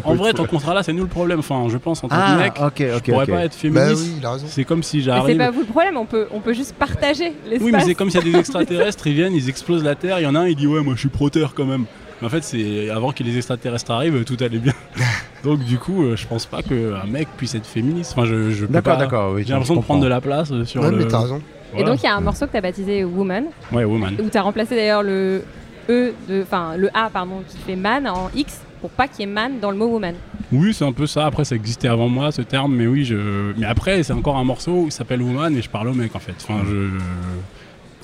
en 0.03 0.15
vrai 0.15 0.33
ton 0.33 0.45
contrat 0.45 0.73
là 0.73 0.83
c'est 0.83 0.93
nous 0.93 1.03
le 1.03 1.09
problème. 1.09 1.39
Enfin, 1.39 1.65
je 1.69 1.77
pense 1.77 2.03
en 2.03 2.07
tant 2.09 2.15
que 2.15 2.21
Ah, 2.23 2.37
mec, 2.37 2.53
ok, 2.59 2.73
je 2.79 2.97
ok, 2.97 3.03
pourrais 3.11 3.25
pas 3.27 3.45
être 3.45 3.51
Bah 3.53 3.57
féministe. 3.85 4.21
oui. 4.23 4.39
C'est 4.47 4.63
comme 4.63 4.83
si 4.83 4.97
mais 4.97 5.03
c'est 5.03 5.05
j'arrive. 5.05 5.37
pas 5.37 5.51
vous 5.51 5.61
le 5.61 5.65
problème, 5.65 5.97
on 5.97 6.05
peut, 6.05 6.27
on 6.31 6.39
peut 6.41 6.53
juste 6.53 6.73
partager 6.75 7.33
l'espace. 7.45 7.61
Oui, 7.61 7.71
mais 7.71 7.81
c'est 7.81 7.95
comme 7.95 8.09
s'il 8.09 8.25
y 8.25 8.29
a 8.29 8.31
des 8.33 8.39
extraterrestres, 8.39 9.07
ils 9.07 9.13
viennent, 9.13 9.33
ils 9.33 9.49
explosent 9.49 9.83
la 9.83 9.95
Terre. 9.95 10.19
Il 10.19 10.23
y 10.23 10.27
en 10.27 10.35
a 10.35 10.39
un, 10.39 10.47
il 10.47 10.55
dit 10.55 10.67
ouais, 10.67 10.81
moi 10.81 10.93
je 10.95 10.99
suis 10.99 11.09
pro-terre 11.09 11.53
quand 11.55 11.65
même. 11.65 11.85
Mais 12.21 12.27
en 12.27 12.29
fait, 12.29 12.43
c'est 12.43 12.89
avant 12.89 13.11
que 13.11 13.23
les 13.23 13.35
extraterrestres 13.37 13.91
arrivent, 13.91 14.23
tout 14.23 14.37
allait 14.39 14.57
bien. 14.59 14.73
Donc 15.43 15.59
du 15.59 15.77
coup, 15.77 16.03
euh, 16.03 16.15
je 16.15 16.25
pense 16.27 16.45
pas 16.45 16.61
qu'un 16.63 17.05
mec 17.07 17.27
puisse 17.37 17.55
être 17.55 17.65
féministe. 17.67 18.13
Enfin, 18.15 18.25
je, 18.25 18.51
je 18.51 18.65
peux 18.65 18.73
D'accord, 18.73 18.93
pas- 18.97 18.99
d'accord, 19.03 19.31
oui. 19.33 19.43
J'ai 19.45 19.51
l'impression 19.53 19.75
de 19.75 19.81
prendre 19.81 20.01
de 20.03 20.07
la 20.07 20.21
place 20.21 20.49
euh, 20.51 20.63
sur 20.65 20.81
Ouais, 20.81 20.91
le. 20.91 20.97
mais 20.97 21.07
t'as 21.07 21.19
raison. 21.21 21.41
Et 21.77 21.83
donc, 21.83 22.01
il 22.01 22.05
y 22.05 22.07
a 22.07 22.15
un 22.15 22.21
morceau 22.21 22.45
que 22.45 22.51
tu 22.51 22.57
as 22.57 22.61
baptisé 22.61 23.03
Woman, 23.03 23.45
Ouais, 23.73 23.83
woman. 23.83 24.15
où 24.23 24.29
tu 24.29 24.37
as 24.37 24.41
remplacé 24.41 24.75
d'ailleurs 24.75 25.03
le 25.03 25.43
E, 25.89 26.13
de, 26.29 26.41
enfin 26.41 26.77
le 26.77 26.89
A, 26.97 27.09
pardon, 27.11 27.43
qui 27.47 27.57
fait 27.57 27.75
man 27.75 28.07
en 28.07 28.29
X, 28.33 28.61
pas 28.89 29.07
qu'il 29.07 29.21
y 29.21 29.23
ait 29.23 29.31
man 29.31 29.59
dans 29.59 29.71
le 29.71 29.77
mot 29.77 29.87
woman. 29.87 30.15
Oui, 30.51 30.73
c'est 30.73 30.85
un 30.85 30.91
peu 30.91 31.07
ça. 31.07 31.25
Après, 31.25 31.45
ça 31.45 31.55
existait 31.55 31.87
avant 31.87 32.07
moi, 32.07 32.31
ce 32.31 32.41
terme, 32.41 32.75
mais 32.75 32.87
oui, 32.87 33.05
je. 33.05 33.53
Mais 33.57 33.65
après, 33.65 34.03
c'est 34.03 34.13
encore 34.13 34.37
un 34.37 34.43
morceau 34.43 34.85
qui 34.85 34.91
s'appelle 34.91 35.21
Woman 35.21 35.55
et 35.55 35.61
je 35.61 35.69
parle 35.69 35.87
au 35.89 35.93
mec 35.93 36.15
en 36.15 36.19
fait. 36.19 36.35
Enfin. 36.43 36.63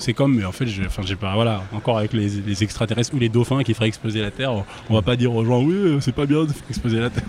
C'est 0.02 0.14
comme, 0.14 0.34
mais 0.34 0.44
en 0.44 0.50
fait, 0.50 0.66
j'ai 0.66 1.14
pas, 1.14 1.34
voilà, 1.34 1.62
encore 1.72 1.98
avec 1.98 2.12
les, 2.12 2.64
extraterrestres 2.64 3.14
ou 3.14 3.20
les 3.20 3.28
dauphins 3.28 3.62
qui 3.62 3.72
feraient 3.72 3.86
exploser 3.86 4.20
la 4.20 4.32
Terre, 4.32 4.52
on- 4.90 4.94
va 4.94 5.00
pas 5.00 5.14
dire 5.14 5.32
aux 5.32 5.44
gens, 5.44 5.62
oui, 5.62 5.98
c'est 6.00 6.14
pas 6.14 6.26
bien 6.26 6.42
de 6.42 6.52
faire 6.52 6.64
exploser 6.68 6.98
la 6.98 7.08
Terre. 7.08 7.22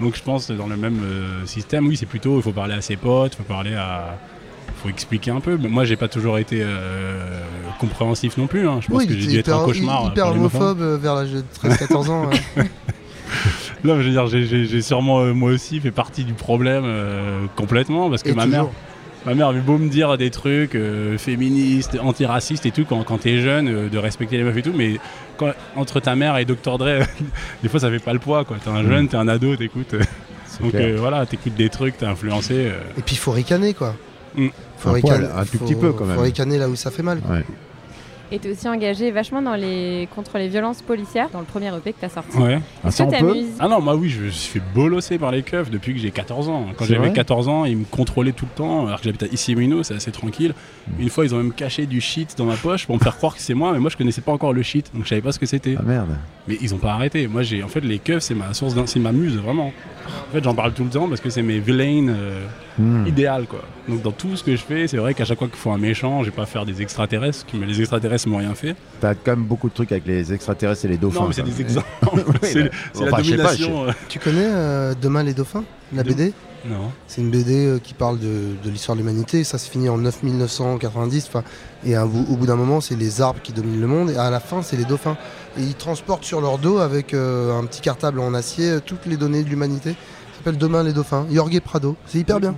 Donc, 0.00 0.16
je 0.16 0.22
pense 0.24 0.50
dans 0.50 0.66
le 0.66 0.76
même 0.76 0.98
euh, 1.04 1.46
système, 1.46 1.86
oui, 1.86 1.96
c'est 1.96 2.06
plutôt, 2.06 2.38
il 2.38 2.42
faut 2.42 2.50
parler 2.50 2.74
à 2.74 2.80
ses 2.80 2.96
potes, 2.96 3.34
il 3.34 3.36
faut 3.36 3.44
parler 3.44 3.74
à, 3.74 4.18
faut 4.82 4.88
expliquer 4.88 5.30
un 5.30 5.40
peu. 5.40 5.56
Mais 5.60 5.68
moi, 5.68 5.84
j'ai 5.84 5.96
pas 5.96 6.08
toujours 6.08 6.38
été 6.38 6.60
euh, 6.62 7.40
compréhensif 7.80 8.36
non 8.36 8.46
plus. 8.46 8.68
hein. 8.68 8.78
Je 8.82 8.88
pense 8.88 8.98
Oui, 8.98 9.06
que 9.06 9.14
j'ai 9.16 9.26
dû 9.28 9.38
être 9.38 9.52
un 9.52 9.64
cauchemar. 9.64 10.06
hyper 10.10 10.26
hein. 10.26 10.30
homophobe 10.32 10.80
euh, 10.80 10.96
vers 10.98 11.14
l'âge 11.14 11.30
de 11.32 11.42
13-14 11.62 12.10
ans. 12.10 12.30
euh. 12.58 12.62
Non, 13.84 14.00
je 14.00 14.08
veux 14.08 14.10
dire, 14.10 14.26
j'ai- 14.26 14.82
sûrement 14.82 15.20
euh, 15.20 15.32
moi 15.32 15.50
aussi 15.50 15.80
fait 15.80 15.90
partie 15.90 16.24
du 16.24 16.32
problème 16.32 16.84
euh, 16.86 17.46
complètement 17.56 18.08
parce 18.10 18.22
que 18.22 18.30
Et 18.30 18.34
ma 18.34 18.46
mère, 18.46 18.66
ma 19.26 19.34
mère 19.34 19.48
avait 19.48 19.60
beau 19.60 19.78
me 19.78 19.88
dire 19.88 20.16
des 20.16 20.30
trucs 20.30 20.74
euh, 20.74 21.18
féministes, 21.18 21.96
antiracistes 22.02 22.66
et 22.66 22.70
tout 22.70 22.84
quand, 22.88 23.02
quand 23.04 23.18
t'es 23.18 23.38
jeune, 23.40 23.68
euh, 23.68 23.88
de 23.88 23.98
respecter 23.98 24.38
les 24.38 24.44
meufs 24.44 24.56
et 24.56 24.62
tout, 24.62 24.72
mais 24.74 24.98
quand, 25.36 25.52
entre 25.76 26.00
ta 26.00 26.16
mère 26.16 26.36
et 26.38 26.44
Dr 26.44 26.78
Dre, 26.78 27.04
des 27.62 27.68
fois 27.68 27.78
ça 27.80 27.90
fait 27.90 27.98
pas 27.98 28.12
le 28.12 28.18
poids 28.18 28.44
quoi. 28.44 28.56
T'es 28.62 28.70
un 28.70 28.82
jeune, 28.82 29.08
t'es 29.08 29.16
un 29.16 29.28
ado, 29.28 29.54
t'écoutes. 29.56 29.94
euh, 29.94 30.00
donc 30.60 30.74
euh, 30.74 30.96
voilà, 30.98 31.26
t'écoutes 31.26 31.54
des 31.54 31.68
trucs, 31.68 31.98
t'es 31.98 32.06
influencé. 32.06 32.54
euh. 32.54 32.80
Et 32.98 33.02
puis 33.02 33.14
il 33.16 33.18
faut 33.18 33.32
ricaner 33.32 33.74
quoi. 33.74 33.94
Mm. 34.36 34.48
Faut 34.78 34.90
Un 34.90 34.92
ricaner, 34.92 35.26
poil, 35.26 35.30
un 35.36 35.44
tout 35.44 35.58
faut- 35.58 35.64
petit 35.64 35.74
peu, 35.74 35.92
quand 35.92 36.04
même. 36.04 36.16
Faut 36.16 36.22
ricaner 36.22 36.58
là 36.58 36.68
où 36.68 36.76
ça 36.76 36.90
fait 36.90 37.02
mal. 37.02 37.18
Ouais. 37.28 37.44
Et 38.32 38.40
tu 38.40 38.48
es 38.48 38.50
aussi 38.50 38.68
engagé 38.68 39.12
vachement 39.12 39.40
dans 39.40 39.54
les... 39.54 40.08
contre 40.12 40.36
les 40.38 40.48
violences 40.48 40.82
policières, 40.82 41.28
dans 41.32 41.38
le 41.38 41.44
premier 41.44 41.68
EP 41.68 41.92
que 41.92 42.00
tu 42.00 42.04
as 42.06 42.08
sorti. 42.08 42.36
Ouais. 42.36 42.58
Ah, 42.82 42.88
Est-ce 42.88 43.04
que 43.04 43.44
Ah 43.60 43.68
non, 43.68 43.80
moi 43.80 43.94
oui, 43.94 44.08
je 44.08 44.20
me 44.20 44.30
suis 44.30 44.58
fait 44.58 44.62
bolosser 44.74 45.16
par 45.16 45.30
les 45.30 45.44
keufs 45.44 45.70
depuis 45.70 45.94
que 45.94 46.00
j'ai 46.00 46.10
14 46.10 46.48
ans. 46.48 46.66
Quand 46.76 46.86
j'avais 46.86 46.98
vrai 46.98 47.12
14 47.12 47.46
ans, 47.48 47.64
ils 47.66 47.76
me 47.76 47.84
contrôlaient 47.84 48.32
tout 48.32 48.46
le 48.46 48.56
temps, 48.56 48.88
alors 48.88 48.98
que 48.98 49.04
j'habite 49.04 49.22
à 49.22 49.26
Issy-Mino, 49.26 49.84
c'est 49.84 49.94
assez 49.94 50.10
tranquille. 50.10 50.54
Une 50.98 51.08
fois, 51.08 51.24
ils 51.24 51.32
ont 51.36 51.38
même 51.38 51.52
caché 51.52 51.86
du 51.86 52.00
shit 52.00 52.36
dans 52.36 52.46
ma 52.46 52.56
poche 52.56 52.84
pour 52.86 52.96
me 52.96 53.00
faire 53.00 53.16
croire 53.16 53.32
que 53.36 53.40
c'est 53.40 53.54
moi, 53.54 53.72
mais 53.72 53.78
moi 53.78 53.90
je 53.90 53.96
connaissais 53.96 54.22
pas 54.22 54.32
encore 54.32 54.52
le 54.52 54.62
shit, 54.64 54.90
donc 54.92 55.04
je 55.04 55.10
savais 55.10 55.22
pas 55.22 55.30
ce 55.30 55.38
que 55.38 55.46
c'était. 55.46 55.76
Ah 55.78 55.82
merde. 55.86 56.16
Mais 56.48 56.58
ils 56.60 56.74
ont 56.74 56.78
pas 56.78 56.94
arrêté. 56.94 57.28
Moi, 57.28 57.44
j'ai 57.44 57.62
en 57.62 57.68
fait 57.68 57.80
les 57.82 58.00
keufs, 58.00 58.24
c'est 58.24 58.34
ma 58.34 58.52
source, 58.54 58.74
c'est 58.86 58.98
ma 58.98 59.12
muse 59.12 59.36
vraiment. 59.36 59.68
En 59.68 60.32
fait, 60.32 60.42
j'en 60.42 60.54
parle 60.54 60.72
tout 60.72 60.82
le 60.82 60.90
temps 60.90 61.08
parce 61.08 61.20
que 61.20 61.30
c'est 61.30 61.42
mes 61.42 61.60
villains 61.60 62.08
euh, 62.08 62.44
Hmm. 62.78 63.06
idéales 63.06 63.46
quoi. 63.46 63.60
Donc 63.88 64.02
dans 64.02 64.10
tout 64.12 64.34
ce 64.36 64.42
que 64.42 64.52
je 64.56 64.62
fais, 64.62 64.88
c'est 64.88 64.96
vrai 64.96 65.14
qu'à 65.14 65.24
chaque 65.24 65.38
fois 65.38 65.46
qu'il 65.48 65.56
faut 65.56 65.70
un 65.70 65.78
méchant, 65.78 66.22
je 66.24 66.30
vais 66.30 66.36
pas 66.36 66.46
faire 66.46 66.64
des 66.66 66.82
extraterrestres, 66.82 67.46
mais 67.54 67.66
les 67.66 67.80
extraterrestres 67.80 68.28
m'ont 68.28 68.38
rien 68.38 68.54
fait. 68.54 68.74
T'as 69.00 69.14
quand 69.14 69.32
même 69.36 69.44
beaucoup 69.44 69.68
de 69.68 69.74
trucs 69.74 69.92
avec 69.92 70.06
les 70.06 70.32
extraterrestres 70.32 70.84
et 70.86 70.88
les 70.88 70.96
dauphins. 70.96 71.20
non, 71.20 71.28
mais 71.28 71.34
c'est 71.34 71.42
des 71.42 71.60
exemples. 71.60 71.86
Oui, 72.12 72.22
c'est 72.92 73.04
la 73.04 73.10
pas, 73.10 73.22
domination. 73.22 73.86
Tu 74.08 74.18
connais 74.18 74.44
euh, 74.46 74.94
Demain 75.00 75.22
les 75.22 75.34
dauphins 75.34 75.62
La 75.94 76.02
De- 76.02 76.08
BD 76.08 76.32
Non. 76.68 76.90
C'est 77.06 77.20
une 77.20 77.30
BD 77.30 77.66
euh, 77.66 77.78
qui 77.78 77.94
parle 77.94 78.18
de, 78.18 78.54
de 78.64 78.70
l'histoire 78.70 78.96
de 78.96 79.02
l'humanité. 79.02 79.44
Ça 79.44 79.58
se 79.58 79.70
finit 79.70 79.88
en 79.88 79.98
9 79.98 80.22
1990. 80.24 81.26
enfin, 81.28 81.44
Et 81.84 81.94
à 81.94 82.04
bout- 82.06 82.26
au 82.30 82.36
bout 82.36 82.46
d'un 82.46 82.56
moment, 82.56 82.80
c'est 82.80 82.96
les 82.96 83.20
arbres 83.20 83.40
qui 83.42 83.52
dominent 83.52 83.80
le 83.80 83.86
monde. 83.86 84.10
Et 84.10 84.16
à 84.16 84.30
la 84.30 84.40
fin, 84.40 84.62
c'est 84.62 84.76
les 84.76 84.84
dauphins. 84.84 85.16
Et 85.58 85.62
ils 85.62 85.74
transportent 85.74 86.24
sur 86.24 86.40
leur 86.40 86.58
dos, 86.58 86.78
avec 86.78 87.14
euh, 87.14 87.56
un 87.58 87.64
petit 87.66 87.80
cartable 87.80 88.18
en 88.20 88.34
acier, 88.34 88.78
toutes 88.84 89.06
les 89.06 89.16
données 89.16 89.42
de 89.44 89.48
l'humanité. 89.48 89.90
Ça 89.90 90.38
s'appelle 90.38 90.58
Demain 90.58 90.82
les 90.82 90.92
dauphins. 90.92 91.26
Jorge 91.30 91.60
Prado. 91.60 91.96
C'est 92.06 92.18
hyper 92.18 92.40
bien. 92.40 92.56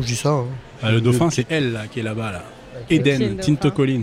Je 0.00 0.06
dis 0.06 0.16
ça. 0.16 0.30
hein. 0.30 0.44
Ah, 0.82 0.90
le 0.92 1.00
dauphin, 1.00 1.30
c'est 1.30 1.46
elle 1.50 1.72
là, 1.72 1.82
qui 1.90 2.00
est 2.00 2.02
là-bas 2.02 2.32
là. 2.32 2.42
Eden, 2.88 3.36
Tinto 3.36 3.70
Collins. 3.70 4.02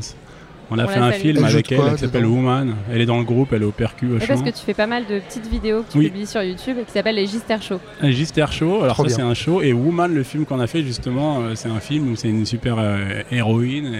On 0.69 0.77
a 0.79 0.83
On 0.83 0.87
fait 0.89 0.99
un 0.99 1.11
film 1.13 1.37
Elle 1.37 1.45
avec 1.45 1.71
elle 1.71 1.77
quoi, 1.79 1.91
qui 1.91 1.99
s'appelle 1.99 2.25
Woman. 2.25 2.75
Elle 2.91 2.99
est 3.01 3.05
dans 3.05 3.17
le 3.17 3.23
groupe, 3.23 3.53
elle 3.53 3.61
est 3.61 3.65
au 3.65 3.71
percu, 3.71 4.07
au 4.07 4.17
Ouais, 4.17 4.27
parce 4.27 4.41
que 4.41 4.49
tu 4.49 4.59
fais 4.65 4.73
pas 4.73 4.85
mal 4.85 5.05
de 5.07 5.19
petites 5.19 5.47
vidéos 5.47 5.83
que 5.83 5.93
tu 5.93 5.97
Oui. 5.99 6.09
publies 6.09 6.27
sur 6.27 6.43
YouTube 6.43 6.75
qui 6.85 6.91
s'appellent 6.91 7.15
les 7.15 7.25
Gister 7.25 7.55
Show. 7.61 7.79
Un 8.01 8.11
Gister 8.11 8.45
Show, 8.51 8.83
alors 8.83 8.95
Trop 8.95 9.07
ça 9.07 9.15
c'est 9.15 9.21
un 9.21 9.33
show. 9.33 9.61
Et 9.61 9.71
Woman, 9.71 10.13
le 10.13 10.23
film 10.23 10.45
qu'on 10.45 10.59
a 10.59 10.67
fait 10.67 10.83
justement, 10.83 11.39
euh, 11.39 11.55
c'est 11.55 11.69
un 11.69 11.79
film 11.79 12.11
où 12.11 12.15
c'est 12.17 12.27
une 12.27 12.45
super 12.45 12.75
euh, 12.79 13.21
héroïne 13.31 13.93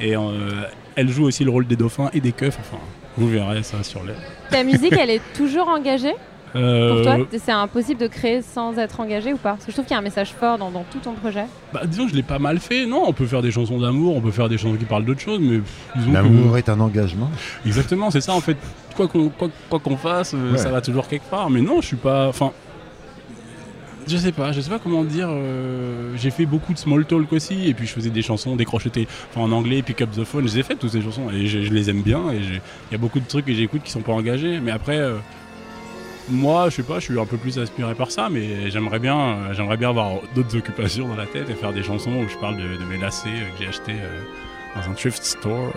et, 0.00 0.08
et, 0.08 0.16
euh, 0.16 0.20
elle 0.96 1.10
joue 1.10 1.24
aussi 1.24 1.44
le 1.44 1.50
rôle 1.50 1.66
des 1.66 1.76
dauphins 1.76 2.08
et 2.14 2.20
des 2.20 2.32
keufs. 2.32 2.56
Enfin, 2.58 2.82
vous 3.18 3.28
verrez 3.28 3.62
ça 3.62 3.82
sur 3.82 4.02
les. 4.02 4.14
Ta 4.50 4.64
musique, 4.64 4.94
elle 4.98 5.10
est 5.10 5.22
toujours 5.36 5.68
engagée? 5.68 6.14
Pour 6.52 6.60
Euh, 6.60 7.02
toi, 7.02 7.16
c'est 7.42 7.50
impossible 7.52 7.98
de 8.00 8.06
créer 8.06 8.42
sans 8.42 8.76
être 8.78 9.00
engagé 9.00 9.32
ou 9.32 9.36
pas? 9.38 9.52
Parce 9.52 9.64
que 9.64 9.70
je 9.70 9.76
trouve 9.76 9.86
qu'il 9.86 9.92
y 9.94 9.96
a 9.96 10.00
un 10.00 10.02
message 10.02 10.32
fort 10.38 10.58
dans, 10.58 10.70
dans 10.70 10.84
tout 10.90 10.98
ton 10.98 11.12
projet. 11.14 11.44
bah, 11.72 11.80
disons, 11.86 12.08
je 12.08 12.14
l'ai 12.14 12.22
pas 12.22 12.38
mal 12.38 12.58
fait. 12.58 12.84
Non, 12.84 13.04
on 13.06 13.12
peut 13.14 13.24
faire 13.26 13.40
des 13.40 13.50
chansons 13.50 13.78
d'amour, 13.80 14.16
on 14.16 14.20
peut 14.20 14.30
faire 14.30 14.48
des 14.50 14.58
chansons 14.58 14.76
qui 14.76 14.84
parlent 14.84 15.04
d'autres 15.06 15.20
choses, 15.20 15.40
mais 15.40 15.60
que- 15.94 16.12
L'amour 16.12 16.58
est 16.58 16.68
un 16.68 16.78
engagement. 16.80 17.30
Exactement, 17.64 18.10
c'est 18.10 18.20
ça 18.20 18.34
en 18.34 18.40
fait. 18.40 18.56
Quoi 18.96 19.08
qu'on 19.08 19.30
quoi, 19.30 19.48
quoi 19.70 19.78
qu'on 19.80 19.96
fasse, 19.96 20.34
euh, 20.34 20.52
Ouais. 20.52 20.58
ça 20.58 20.68
va 20.70 20.82
toujours 20.82 21.08
quelque 21.08 21.24
part. 21.30 21.48
Mais 21.48 21.62
non, 21.62 21.80
je 21.80 21.86
suis 21.86 21.96
pas. 21.96 22.28
Enfin, 22.28 22.52
je 24.06 24.16
sais 24.16 24.32
pas, 24.32 24.52
je 24.52 24.60
sais 24.60 24.68
pas 24.70 24.78
comment 24.78 25.04
dire. 25.04 25.28
euh, 25.30 26.12
j'ai 26.16 26.30
fait 26.30 26.44
beaucoup 26.44 26.74
de 26.74 26.78
small 26.78 27.06
talk 27.06 27.32
aussi, 27.32 27.66
et 27.68 27.72
puis 27.72 27.86
je 27.86 27.92
faisais 27.92 28.10
des 28.10 28.20
chansons 28.22 28.56
décrochetées, 28.56 29.06
enfin 29.30 29.40
en 29.46 29.52
anglais, 29.52 29.80
pick 29.80 30.02
up 30.02 30.10
the 30.10 30.24
phone. 30.24 30.46
Je 30.46 30.54
les 30.54 30.58
ai 30.58 30.62
faites 30.64 30.78
toutes 30.80 30.90
ces 30.92 31.00
chansons, 31.02 31.30
et 31.32 31.46
je, 31.46 31.62
je 31.62 31.72
les 31.72 31.88
aime 31.88 32.02
bien. 32.02 32.20
Et 32.32 32.36
il 32.38 32.92
y 32.92 32.94
a 32.94 32.98
beaucoup 32.98 33.20
de 33.20 33.26
trucs 33.26 33.46
que 33.46 33.54
j'écoute 33.54 33.82
qui 33.84 33.90
sont 33.90 34.02
pas 34.02 34.12
engagés. 34.12 34.60
Mais 34.60 34.72
après. 34.72 34.98
euh, 34.98 35.14
moi, 36.32 36.70
je 36.70 36.76
sais 36.76 36.82
pas, 36.82 36.98
je 36.98 37.04
suis 37.04 37.20
un 37.20 37.26
peu 37.26 37.36
plus 37.36 37.58
aspiré 37.58 37.94
par 37.94 38.10
ça, 38.10 38.28
mais 38.30 38.70
j'aimerais 38.70 38.98
bien, 38.98 39.52
j'aimerais 39.52 39.76
bien 39.76 39.90
avoir 39.90 40.20
d'autres 40.34 40.56
occupations 40.56 41.08
dans 41.08 41.16
la 41.16 41.26
tête 41.26 41.48
et 41.50 41.54
faire 41.54 41.72
des 41.72 41.82
chansons 41.82 42.12
où 42.12 42.28
je 42.28 42.36
parle 42.38 42.56
de, 42.56 42.76
de 42.76 42.84
mes 42.84 42.98
lacets 42.98 43.28
euh, 43.28 43.50
que 43.50 43.62
j'ai 43.62 43.68
achetés 43.68 43.96
euh, 44.00 44.20
dans 44.74 44.90
un 44.90 44.94
thrift 44.94 45.22
store. 45.22 45.72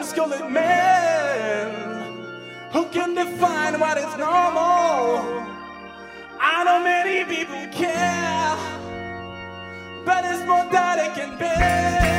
Time 0.00 0.08
schooling 0.08 0.52
men 0.52 1.70
who 2.72 2.84
can 2.86 3.14
define 3.14 3.78
what 3.78 3.98
is 3.98 4.16
normal. 4.16 5.46
I 6.40 6.64
know 6.64 6.82
many 6.82 7.24
people 7.24 7.66
care, 7.72 8.56
but 10.04 10.24
it's 10.24 10.44
more 10.46 10.64
that 10.72 10.96
they 10.96 11.20
can 11.20 11.38
bear. 11.38 12.09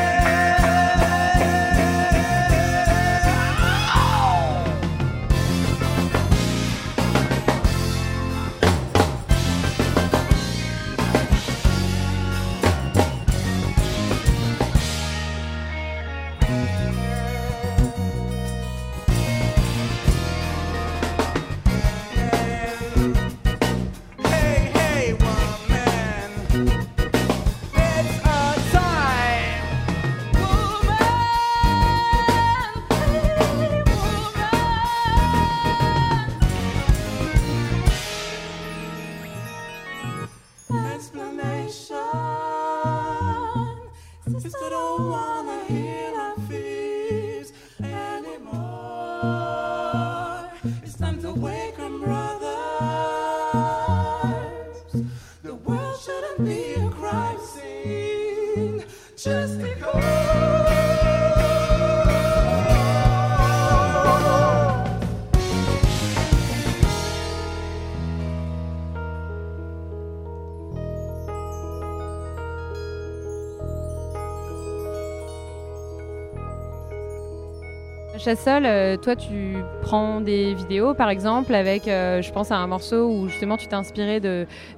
Chassol, 78.35 78.65
euh, 78.65 78.95
toi 78.95 79.15
tu 79.17 79.57
prends 79.81 80.21
des 80.21 80.53
vidéos 80.53 80.93
par 80.93 81.09
exemple 81.09 81.53
avec, 81.53 81.87
euh, 81.87 82.21
je 82.21 82.31
pense 82.31 82.51
à 82.51 82.57
un 82.57 82.67
morceau 82.67 83.09
où 83.09 83.27
justement 83.27 83.57
tu 83.57 83.67
t'es 83.67 83.75
inspiré 83.75 84.21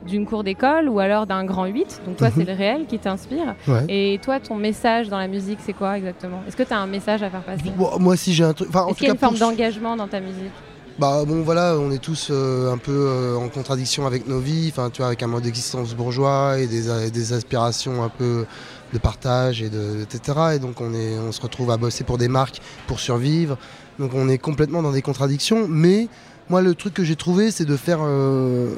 d'une 0.06 0.26
cour 0.26 0.44
d'école 0.44 0.90
ou 0.90 1.00
alors 1.00 1.28
d'un 1.28 1.46
grand 1.46 1.66
8, 1.66 2.02
donc 2.08 2.18
toi 2.18 2.30
c'est 2.36 2.46
le 2.46 2.54
réel 2.54 2.88
qui 2.88 2.98
t'inspire. 2.98 3.56
Ouais. 3.68 3.86
Et 3.90 4.20
toi 4.24 4.40
ton 4.40 4.56
message 4.56 5.10
dans 5.10 5.20
la 5.20 5.28
musique 5.28 5.60
c'est 5.62 5.74
quoi 5.74 5.98
exactement? 5.98 6.42
Est-ce 6.48 6.56
que 6.56 6.64
tu 6.64 6.74
as 6.74 6.80
un 6.80 6.88
message 6.88 7.22
à 7.22 7.30
faire 7.30 7.44
passer? 7.44 7.72
Bon, 7.76 7.92
moi 8.00 8.18
si 8.18 8.34
j'ai 8.34 8.44
un 8.44 8.54
truc. 8.54 8.70
Enfin, 8.70 8.84
en 8.86 8.90
Est-ce 8.90 8.98
qu'il 8.98 9.08
y 9.08 9.12
a 9.12 9.14
une 9.14 9.20
forme 9.20 9.38
d'engagement 9.38 9.96
dans 9.96 10.08
ta 10.08 10.20
musique? 10.20 10.52
Bah 11.00 11.24
bon 11.26 11.42
voilà, 11.42 11.76
on 11.80 11.90
est 11.92 12.02
tous 12.02 12.28
euh, 12.30 12.72
un 12.72 12.78
peu 12.78 12.92
euh, 12.92 13.36
en 13.36 13.50
contradiction 13.50 14.06
avec 14.06 14.28
nos 14.28 14.40
vies, 14.40 14.70
enfin 14.72 14.92
tu 14.92 15.00
vois, 15.00 15.08
avec 15.08 15.24
un 15.24 15.28
mode 15.28 15.42
d'existence 15.42 15.96
bourgeois 15.96 16.60
et 16.60 16.68
des, 16.68 17.10
des 17.10 17.34
aspirations 17.34 18.04
un 18.04 18.10
peu 18.10 18.46
de 18.94 19.00
partage 19.00 19.62
et 19.62 19.70
de 19.70 20.02
etc. 20.02 20.40
Et 20.56 20.60
donc 20.60 20.80
on 20.80 20.94
est, 20.94 21.18
on 21.18 21.32
se 21.32 21.42
retrouve 21.42 21.72
à 21.72 21.78
bosser 21.78 22.04
pour 22.04 22.18
des 22.18 22.28
marques 22.28 22.62
pour 22.88 23.00
survivre. 23.00 23.58
Donc 24.00 24.12
on 24.14 24.30
est 24.30 24.38
complètement 24.38 24.82
dans 24.82 24.92
des 24.92 25.02
contradictions. 25.02 25.68
Mais 25.68 26.08
moi 26.50 26.62
le 26.62 26.76
truc 26.76 26.94
que 26.94 27.04
j'ai 27.04 27.16
trouvé, 27.16 27.52
c'est 27.52 27.66
de 27.66 27.76
faire 27.76 28.00
euh, 28.02 28.74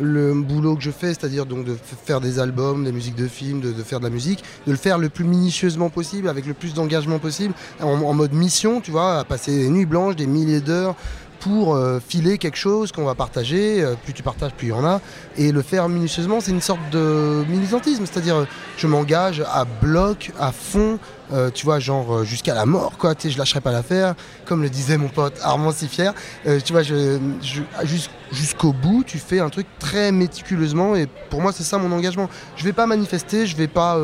le 0.00 0.34
boulot 0.34 0.76
que 0.76 0.82
je 0.82 0.90
fais, 0.90 1.08
c'est-à-dire 1.08 1.46
donc 1.46 1.64
de 1.64 1.76
faire 2.04 2.20
des 2.20 2.38
albums, 2.38 2.84
des 2.84 2.92
musiques 2.92 3.16
de 3.16 3.28
films, 3.28 3.60
de, 3.60 3.72
de 3.72 3.82
faire 3.82 4.00
de 4.00 4.04
la 4.04 4.10
musique, 4.10 4.44
de 4.66 4.72
le 4.72 4.78
faire 4.78 4.98
le 4.98 5.08
plus 5.08 5.24
minutieusement 5.24 5.90
possible, 5.90 6.28
avec 6.28 6.46
le 6.46 6.54
plus 6.54 6.74
d'engagement 6.74 7.18
possible, 7.18 7.54
en, 7.80 7.88
en 7.88 8.14
mode 8.14 8.32
mission, 8.32 8.80
tu 8.80 8.90
vois, 8.90 9.18
à 9.20 9.24
passer 9.24 9.56
des 9.56 9.68
nuits 9.68 9.86
blanches, 9.86 10.16
des 10.16 10.26
milliers 10.26 10.60
d'heures 10.60 10.94
euh, 11.48 12.00
filer 12.00 12.38
quelque 12.38 12.56
chose 12.56 12.92
qu'on 12.92 13.04
va 13.04 13.14
partager. 13.14 13.82
Euh, 13.82 13.94
plus 14.02 14.12
tu 14.12 14.22
partages, 14.22 14.52
plus 14.52 14.68
il 14.68 14.70
y 14.70 14.72
en 14.72 14.84
a. 14.84 15.00
Et 15.36 15.52
le 15.52 15.62
faire 15.62 15.88
minutieusement, 15.88 16.40
c'est 16.40 16.50
une 16.50 16.60
sorte 16.60 16.80
de 16.90 17.44
militantisme, 17.48 18.04
c'est-à-dire 18.06 18.46
je 18.76 18.86
m'engage 18.86 19.42
à 19.50 19.64
bloc, 19.64 20.32
à 20.38 20.52
fond, 20.52 20.98
euh, 21.32 21.50
tu 21.52 21.64
vois, 21.64 21.78
genre 21.78 22.24
jusqu'à 22.24 22.54
la 22.54 22.66
mort, 22.66 22.92
quoi. 22.98 23.14
Tu 23.14 23.22
sais, 23.22 23.30
je 23.30 23.38
lâcherai 23.38 23.60
pas 23.60 23.72
l'affaire, 23.72 24.14
comme 24.46 24.62
le 24.62 24.70
disait 24.70 24.96
mon 24.96 25.08
pote 25.08 25.38
Armand 25.42 25.72
Sifier. 25.72 26.10
Euh, 26.46 26.60
tu 26.64 26.72
vois, 26.72 26.82
jusqu'au 28.32 28.72
bout, 28.72 29.04
tu 29.04 29.18
fais 29.18 29.40
un 29.40 29.50
truc 29.50 29.66
très 29.78 30.12
méticuleusement. 30.12 30.96
Et 30.96 31.06
pour 31.30 31.40
moi, 31.40 31.52
c'est 31.52 31.64
ça 31.64 31.78
mon 31.78 31.94
engagement. 31.94 32.28
Je 32.56 32.64
vais 32.64 32.72
pas 32.72 32.86
manifester, 32.86 33.46
je 33.46 33.56
vais 33.56 33.68
pas, 33.68 33.98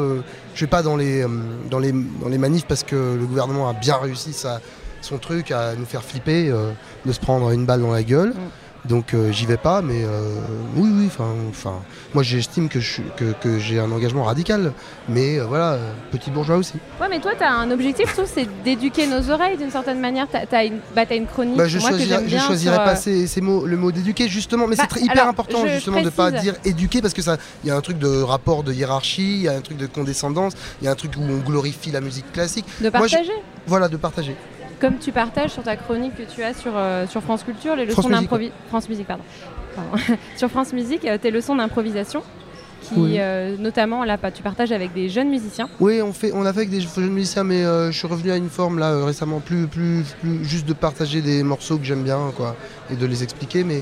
je 0.54 0.60
vais 0.60 0.70
pas 0.70 0.82
dans 0.82 0.96
les, 0.96 1.24
manifs 2.38 2.66
parce 2.66 2.82
que 2.82 3.16
le 3.18 3.26
gouvernement 3.26 3.68
a 3.68 3.72
bien 3.72 3.96
réussi 3.96 4.32
sa, 4.32 4.60
son 5.04 5.18
truc 5.18 5.50
à 5.50 5.74
nous 5.74 5.84
faire 5.86 6.02
flipper, 6.02 6.48
euh, 6.50 6.70
de 7.06 7.12
se 7.12 7.20
prendre 7.20 7.50
une 7.50 7.66
balle 7.66 7.82
dans 7.82 7.92
la 7.92 8.02
gueule. 8.02 8.34
Donc 8.86 9.14
euh, 9.14 9.32
j'y 9.32 9.46
vais 9.46 9.56
pas, 9.56 9.80
mais 9.80 10.04
euh, 10.04 10.34
oui, 10.76 10.90
oui, 10.92 11.06
enfin, 11.06 11.32
moi 12.12 12.22
j'estime 12.22 12.68
que 12.68 12.80
je 12.80 12.92
suis- 12.92 13.02
que, 13.16 13.32
que 13.40 13.58
j'ai 13.58 13.78
un 13.78 13.90
engagement 13.90 14.24
radical, 14.24 14.74
mais 15.08 15.38
voilà, 15.38 15.78
petit 16.12 16.30
bourgeois 16.30 16.56
aussi. 16.56 16.74
Ouais 17.00 17.06
mais 17.08 17.18
toi 17.18 17.32
tu 17.34 17.42
as 17.42 17.50
un 17.50 17.70
objectif, 17.70 18.10
je 18.10 18.12
trouve, 18.12 18.26
c'est 18.30 18.46
d'éduquer 18.62 19.06
nos 19.06 19.30
oreilles 19.30 19.56
d'une 19.56 19.70
certaine 19.70 20.00
manière. 20.00 20.26
Tu 20.30 20.54
as, 20.54 20.64
une, 20.64 20.80
bah, 20.94 21.06
t'as 21.06 21.16
une 21.16 21.24
chronique 21.26 21.56
Bah, 21.56 21.66
je 21.66 21.78
moi, 21.78 21.92
que 21.92 21.96
choisirais, 21.96 22.18
j'aime 22.18 22.28
je 22.28 22.34
bien 22.36 22.46
choisirais 22.46 22.74
sur, 22.74 22.84
pas 22.84 22.96
ces, 22.96 23.26
ces 23.26 23.40
mots, 23.40 23.64
le 23.64 23.78
mot 23.78 23.90
d'éduquer 23.90 24.28
justement, 24.28 24.66
mais 24.66 24.76
Bah, 24.76 24.82
c'est 24.82 24.96
très- 24.96 25.00
hyper 25.00 25.12
alors, 25.16 25.28
important 25.28 25.66
justement 25.66 26.02
de 26.02 26.10
pas 26.10 26.30
précise. 26.30 26.42
dire 26.52 26.60
éduquer 26.66 27.00
parce 27.00 27.14
que 27.14 27.22
ça, 27.22 27.38
il 27.64 27.68
y 27.68 27.70
a 27.70 27.76
un 27.76 27.80
truc 27.80 27.96
de 27.98 28.20
rapport 28.20 28.64
de 28.64 28.72
hiérarchie, 28.74 29.36
il 29.36 29.42
y 29.44 29.48
a 29.48 29.52
un 29.52 29.62
truc 29.62 29.78
de 29.78 29.86
condescendance, 29.86 30.52
il 30.82 30.84
y 30.84 30.88
a 30.88 30.90
un 30.90 30.94
truc 30.94 31.12
où 31.16 31.22
on 31.22 31.38
glorifie 31.38 31.90
la 31.90 32.02
musique 32.02 32.30
classique. 32.34 32.66
de 32.82 32.90
Moi, 32.90 33.06
je- 33.06 33.14
partager. 33.14 33.32
Voilà, 33.66 33.88
de 33.88 33.96
partager. 33.96 34.36
Comme 34.84 34.98
tu 34.98 35.12
partages 35.12 35.52
sur 35.52 35.62
ta 35.62 35.76
chronique 35.76 36.14
que 36.14 36.24
tu 36.24 36.42
as 36.42 36.52
sur, 36.52 36.72
euh, 36.76 37.06
sur 37.06 37.22
France 37.22 37.42
Culture, 37.42 37.74
les 37.74 37.86
leçons 37.86 38.06
d'improvisation. 38.06 38.54
France 38.68 38.86
Musique, 38.90 39.06
pardon. 39.06 39.22
Pardon. 39.74 39.96
sur 40.36 40.50
France 40.50 40.74
Musique, 40.74 41.06
euh, 41.06 41.16
tes 41.16 41.30
leçons 41.30 41.56
d'improvisation, 41.56 42.22
qui 42.82 42.94
Oui. 42.98 43.14
euh, 43.18 43.56
notamment 43.58 44.04
là, 44.04 44.18
tu 44.30 44.42
partages 44.42 44.72
avec 44.72 44.92
des 44.92 45.08
jeunes 45.08 45.30
musiciens. 45.30 45.70
Oui, 45.80 46.02
on 46.02 46.12
fait, 46.12 46.32
on 46.34 46.44
a 46.44 46.52
fait 46.52 46.58
avec 46.58 46.70
des 46.70 46.82
jeunes 46.82 47.08
musiciens, 47.08 47.44
mais 47.44 47.64
euh, 47.64 47.90
je 47.92 47.96
suis 47.96 48.06
revenu 48.06 48.30
à 48.30 48.36
une 48.36 48.50
forme 48.50 48.78
là 48.78 48.90
euh, 48.90 49.06
récemment, 49.06 49.40
plus, 49.40 49.68
plus, 49.68 50.04
plus 50.20 50.44
juste 50.44 50.66
de 50.68 50.74
partager 50.74 51.22
des 51.22 51.42
morceaux 51.42 51.78
que 51.78 51.84
j'aime 51.84 52.02
bien, 52.02 52.18
quoi, 52.36 52.54
et 52.90 52.96
de 52.96 53.06
les 53.06 53.22
expliquer, 53.22 53.64
mais. 53.64 53.80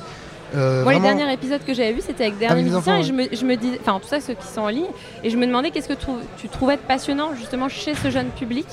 Moi, 0.54 0.94
les 0.94 1.00
derniers 1.00 1.32
épisodes 1.32 1.64
que 1.66 1.74
j'avais 1.74 1.94
vus, 1.94 2.02
c'était 2.06 2.26
avec 2.26 2.38
des 2.38 2.46
Avec 2.46 2.62
musiciens, 2.62 2.78
enfants, 2.78 3.00
et 3.00 3.02
je 3.02 3.12
me, 3.12 3.24
je 3.32 3.44
me 3.44 3.56
dis, 3.56 3.72
enfin, 3.80 3.98
tout 4.00 4.06
ça, 4.06 4.20
ceux 4.20 4.34
qui 4.34 4.46
sont 4.46 4.60
en 4.60 4.68
ligne, 4.68 4.92
et 5.24 5.30
je 5.30 5.36
me 5.36 5.46
demandais 5.48 5.72
qu'est-ce 5.72 5.88
que 5.88 5.94
tu, 5.94 6.06
tu 6.36 6.48
trouvais 6.48 6.76
de 6.76 6.82
passionnant 6.82 7.34
justement 7.34 7.68
chez 7.68 7.96
ce 7.96 8.08
jeune 8.08 8.28
public, 8.28 8.66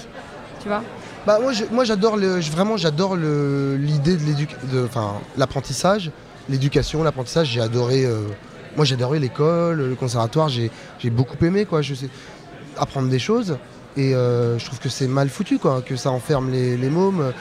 tu 0.61 0.67
vois 0.67 0.83
Bah 1.27 1.37
moi, 1.41 1.51
moi 1.71 1.83
j'adore 1.83 2.17
le, 2.17 2.39
vraiment 2.39 2.77
j'adore 2.77 3.15
le- 3.15 3.75
l'idée 3.77 4.15
de 4.17 4.87
l'apprentissage, 5.37 6.11
l'éducation, 6.49 7.03
l'apprentissage. 7.03 7.47
J'ai 7.49 7.61
adoré, 7.61 8.05
euh, 8.05 8.21
moi 8.75 8.85
j'ai 8.85 8.95
adoré 8.95 9.19
l'école, 9.19 9.77
le 9.89 9.95
conservatoire. 9.95 10.49
J'ai, 10.49 10.71
j'ai 10.99 11.09
beaucoup 11.09 11.43
aimé 11.45 11.65
quoi. 11.65 11.81
Apprendre 12.77 13.09
des 13.09 13.19
choses 13.19 13.57
et 13.97 14.15
euh, 14.15 14.57
je 14.57 14.65
trouve 14.65 14.79
que 14.79 14.87
c'est 14.87 15.07
mal 15.07 15.27
foutu 15.29 15.59
quoi, 15.59 15.81
que 15.81 15.95
ça 15.97 16.11
enferme 16.11 16.49
les, 16.51 16.77
les 16.77 16.89
mômes. 16.89 17.33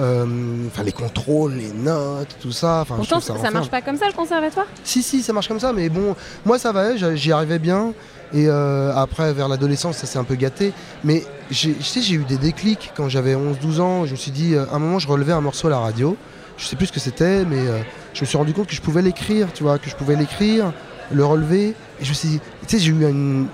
Euh, 0.00 0.24
Enfin 0.66 0.82
les 0.82 0.92
contrôles, 0.92 1.54
les 1.54 1.72
notes, 1.72 2.34
tout 2.40 2.52
ça. 2.52 2.84
Pourtant, 2.86 3.20
ça, 3.20 3.34
enferme. 3.34 3.54
marche 3.54 3.70
pas 3.70 3.82
comme 3.82 3.96
ça 3.96 4.06
le 4.06 4.12
conservatoire? 4.12 4.66
Si, 4.82 5.02
si, 5.02 5.22
ça 5.22 5.32
marche 5.32 5.48
comme 5.48 5.60
ça, 5.60 5.72
mais 5.72 5.88
bon, 5.88 6.16
moi 6.44 6.58
ça 6.58 6.72
va, 6.72 6.96
j'y 6.96 7.32
arrivais 7.32 7.58
bien. 7.58 7.92
Et 8.32 8.46
euh, 8.48 8.94
après, 8.94 9.32
vers 9.32 9.48
l'adolescence, 9.48 9.96
ça 9.96 10.06
s'est 10.06 10.18
un 10.18 10.24
peu 10.24 10.36
gâté. 10.36 10.72
Mais 11.02 11.24
j'ai- 11.50 11.74
je 11.80 11.84
sais, 11.84 12.00
j'ai 12.00 12.14
eu 12.14 12.24
des 12.24 12.36
déclics 12.38 12.92
quand 12.96 13.08
j'avais 13.08 13.34
11-12 13.34 13.80
ans. 13.80 14.06
Je 14.06 14.12
me 14.12 14.16
suis 14.16 14.30
dit, 14.30 14.54
euh, 14.54 14.66
à 14.72 14.76
un 14.76 14.78
moment, 14.78 15.00
je 15.00 15.08
relevais 15.08 15.32
un 15.32 15.40
morceau 15.40 15.66
à 15.66 15.70
la 15.70 15.78
radio. 15.80 16.16
Je 16.56 16.64
sais 16.66 16.76
plus 16.76 16.86
ce 16.86 16.92
que 16.92 17.00
c'était, 17.00 17.44
mais 17.44 17.58
euh, 17.58 17.80
je 18.14 18.20
me 18.20 18.26
suis 18.26 18.38
rendu 18.38 18.52
compte 18.52 18.68
que 18.68 18.74
je 18.74 18.80
pouvais 18.82 19.02
l'écrire, 19.02 19.48
tu 19.52 19.64
vois, 19.64 19.78
que 19.78 19.90
je 19.90 19.96
pouvais 19.96 20.14
l'écrire, 20.14 20.72
le 21.10 21.24
relever. 21.24 21.74
Et 22.00 22.04
je 22.04 22.10
me 22.10 22.14
suis 22.14 22.28
dit, 22.28 22.40
tu 22.68 22.76
sais, 22.76 22.78
j'ai 22.78 22.90
eu 22.92 23.02
une, 23.08 23.48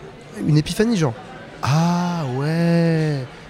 une 0.47 0.59
épiphanie, 0.59 0.97
genre, 0.99 1.15
ah 1.63 2.25
ouais, 2.37 2.47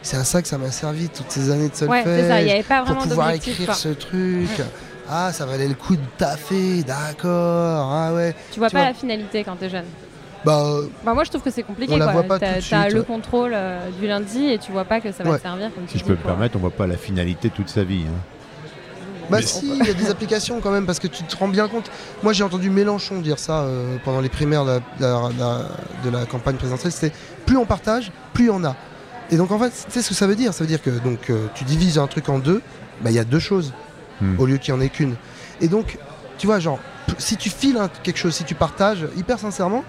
c'est 0.07 0.17
à 0.17 0.25
ça 0.25 0.41
que 0.43 0.49
ça 0.49 0.57
m'a 0.59 0.71
servi 0.71 1.09
toutes 1.09 1.31
ces 1.31 1.51
années 1.51 1.69
de 1.69 1.73
Ouais, 1.87 2.03
solfège 2.03 2.05
c'est 2.23 2.29
ça, 2.29 2.41
il 2.41 2.45
n'y 2.47 2.53
avait 2.53 2.63
pas 2.63 2.83
pour 2.83 2.97
pouvoir 2.97 3.31
écrire 3.33 3.67
quoi. 3.67 3.75
ce 3.75 3.89
truc. 3.89 4.49
Ah, 5.09 5.33
ça 5.33 5.47
valait 5.47 5.69
le 5.69 5.75
coup 5.75 5.95
de 5.97 6.03
taffer, 6.19 6.83
d'accord. 6.83 7.91
Ah 7.93 8.13
ouais. 8.15 8.35
Tu 8.53 8.59
vois 8.59 8.69
tu 8.69 8.75
pas 8.75 8.81
vois. 8.81 8.89
la 8.89 8.95
finalité 8.95 9.45
quand 9.45 9.57
t'es 9.57 9.69
jeune. 9.71 9.85
Bah, 10.45 10.63
euh, 10.65 10.87
Bah, 11.05 11.13
moi, 11.15 11.25
je 11.25 11.31
trouve 11.31 11.43
que 11.43 11.51
c'est 11.51 11.63
compliqué. 11.63 11.93
On 11.93 11.97
la 11.97 12.05
quoi. 12.07 12.13
voit 12.15 12.23
pas 12.25 12.39
T'as- 12.39 12.55
tout 12.55 12.61
de 12.65 12.69
t'as 12.71 12.83
suite, 12.83 12.93
le 12.95 13.01
ouais. 13.01 13.07
contrôle 13.07 13.53
euh, 13.55 13.89
du 14.01 14.07
lundi 14.07 14.47
et 14.47 14.59
tu 14.59 14.71
vois 14.73 14.85
pas 14.85 15.01
que 15.01 15.11
ça 15.13 15.23
va 15.25 15.31
Ouais. 15.31 15.37
te 15.39 15.43
servir. 15.43 15.73
Comme 15.75 15.87
Si 15.89 15.99
je 15.99 16.03
dis, 16.05 16.09
peux 16.09 16.17
me 16.17 16.23
permettre, 16.23 16.57
on 16.57 16.61
voit 16.61 16.71
pas 16.71 16.87
la 16.87 16.97
finalité 16.97 17.51
toute 17.51 17.69
sa 17.69 17.83
vie. 17.85 18.03
hein. 18.07 18.13
Bah 19.29 19.39
Mais- 19.41 19.43
si, 19.47 19.67
il 19.81 19.85
y 19.85 19.91
a 19.91 19.95
des 19.95 20.09
applications 20.09 20.61
quand 20.61 20.71
même, 20.71 20.87
parce 20.87 21.01
que 21.01 21.09
tu 21.09 21.25
te 21.25 21.37
rends 21.37 21.49
bien 21.49 21.67
compte. 21.67 21.91
Moi 22.23 22.33
j'ai 22.33 22.45
entendu 22.45 22.71
Mélenchon 22.71 23.21
dire 23.21 23.41
ça 23.41 23.63
euh, 23.63 23.97
pendant 24.05 24.21
les 24.21 24.29
primaires 24.29 24.65
de 24.65 24.81
la, 25.01 25.07
de 25.31 25.39
la- 25.41 25.63
de 26.05 26.11
la 26.11 26.27
campagne 26.27 26.55
présidentielle, 26.55 26.93
c'était 26.93 27.13
plus 27.45 27.57
on 27.57 27.67
partage, 27.67 28.13
plus 28.33 28.45
il 28.45 28.49
y 28.49 28.51
en 28.51 28.63
a. 28.65 28.77
Et 29.31 29.37
donc 29.37 29.51
en 29.51 29.59
fait, 29.59 29.71
tu 29.71 29.91
sais 29.93 30.03
ce 30.03 30.09
que 30.11 30.15
ça 30.15 30.27
veut 30.27 30.37
dire? 30.37 30.55
Ça 30.55 30.63
veut 30.65 30.69
dire 30.69 30.83
que 30.83 30.91
donc, 30.91 31.31
euh, 31.31 31.47
tu 31.55 31.65
divises 31.65 31.99
un 31.99 32.07
truc 32.07 32.29
en 32.29 32.39
deux, 32.39 32.63
bah, 33.03 33.11
il 33.11 33.17
y 33.17 33.19
a 33.19 33.25
deux 33.25 33.39
choses, 33.41 33.73
Hmm. 34.21 34.39
au 34.39 34.47
lieu 34.47 34.57
qu'il 34.57 34.73
n'y 34.73 34.81
en 34.81 34.83
ait 34.83 34.89
qu'une. 34.89 35.15
Et 35.61 35.69
donc, 35.69 35.99
tu 36.39 36.47
vois, 36.47 36.59
genre, 36.59 36.79
si 37.19 37.37
tu 37.37 37.51
files 37.51 37.77
un- 37.77 37.89
quelque 38.03 38.17
chose, 38.19 38.35
si 38.35 38.45
tu 38.45 38.55
partages, 38.55 39.07
hyper 39.17 39.39
sincèrement, 39.39 39.85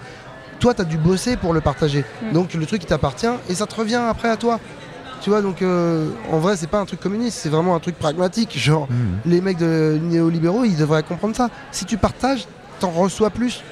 toi 0.60 0.74
tu 0.74 0.82
as 0.82 0.84
dû 0.84 0.98
bosser 0.98 1.36
pour 1.36 1.52
le 1.54 1.60
partager. 1.60 2.04
Hmm. 2.22 2.32
Donc 2.32 2.52
le 2.54 2.66
truc 2.66 2.82
il 2.82 2.86
t'appartient 2.86 3.26
et 3.48 3.54
ça 3.54 3.66
te 3.66 3.74
revient 3.74 3.94
après 4.08 4.28
à 4.28 4.36
toi. 4.36 4.60
Tu 5.20 5.30
vois, 5.30 5.40
donc 5.42 5.62
euh, 5.62 6.10
en 6.30 6.38
vrai, 6.38 6.56
c'est 6.56 6.66
pas 6.68 6.78
un 6.78 6.84
truc 6.84 7.00
communiste, 7.00 7.38
c'est 7.38 7.48
vraiment 7.48 7.74
un 7.74 7.80
truc 7.80 7.96
pragmatique. 7.98 8.56
Genre, 8.58 8.86
Hmm. 8.90 9.16
les 9.26 9.40
mecs 9.40 9.56
de 9.58 9.98
néolibéraux, 10.02 10.64
ils 10.64 10.76
devraient 10.76 11.02
comprendre 11.02 11.34
ça. 11.34 11.48
Si 11.72 11.84
tu 11.86 11.96
partages, 11.96 12.46
t'en 12.80 12.90
reçois 12.90 13.30
plus. 13.30 13.62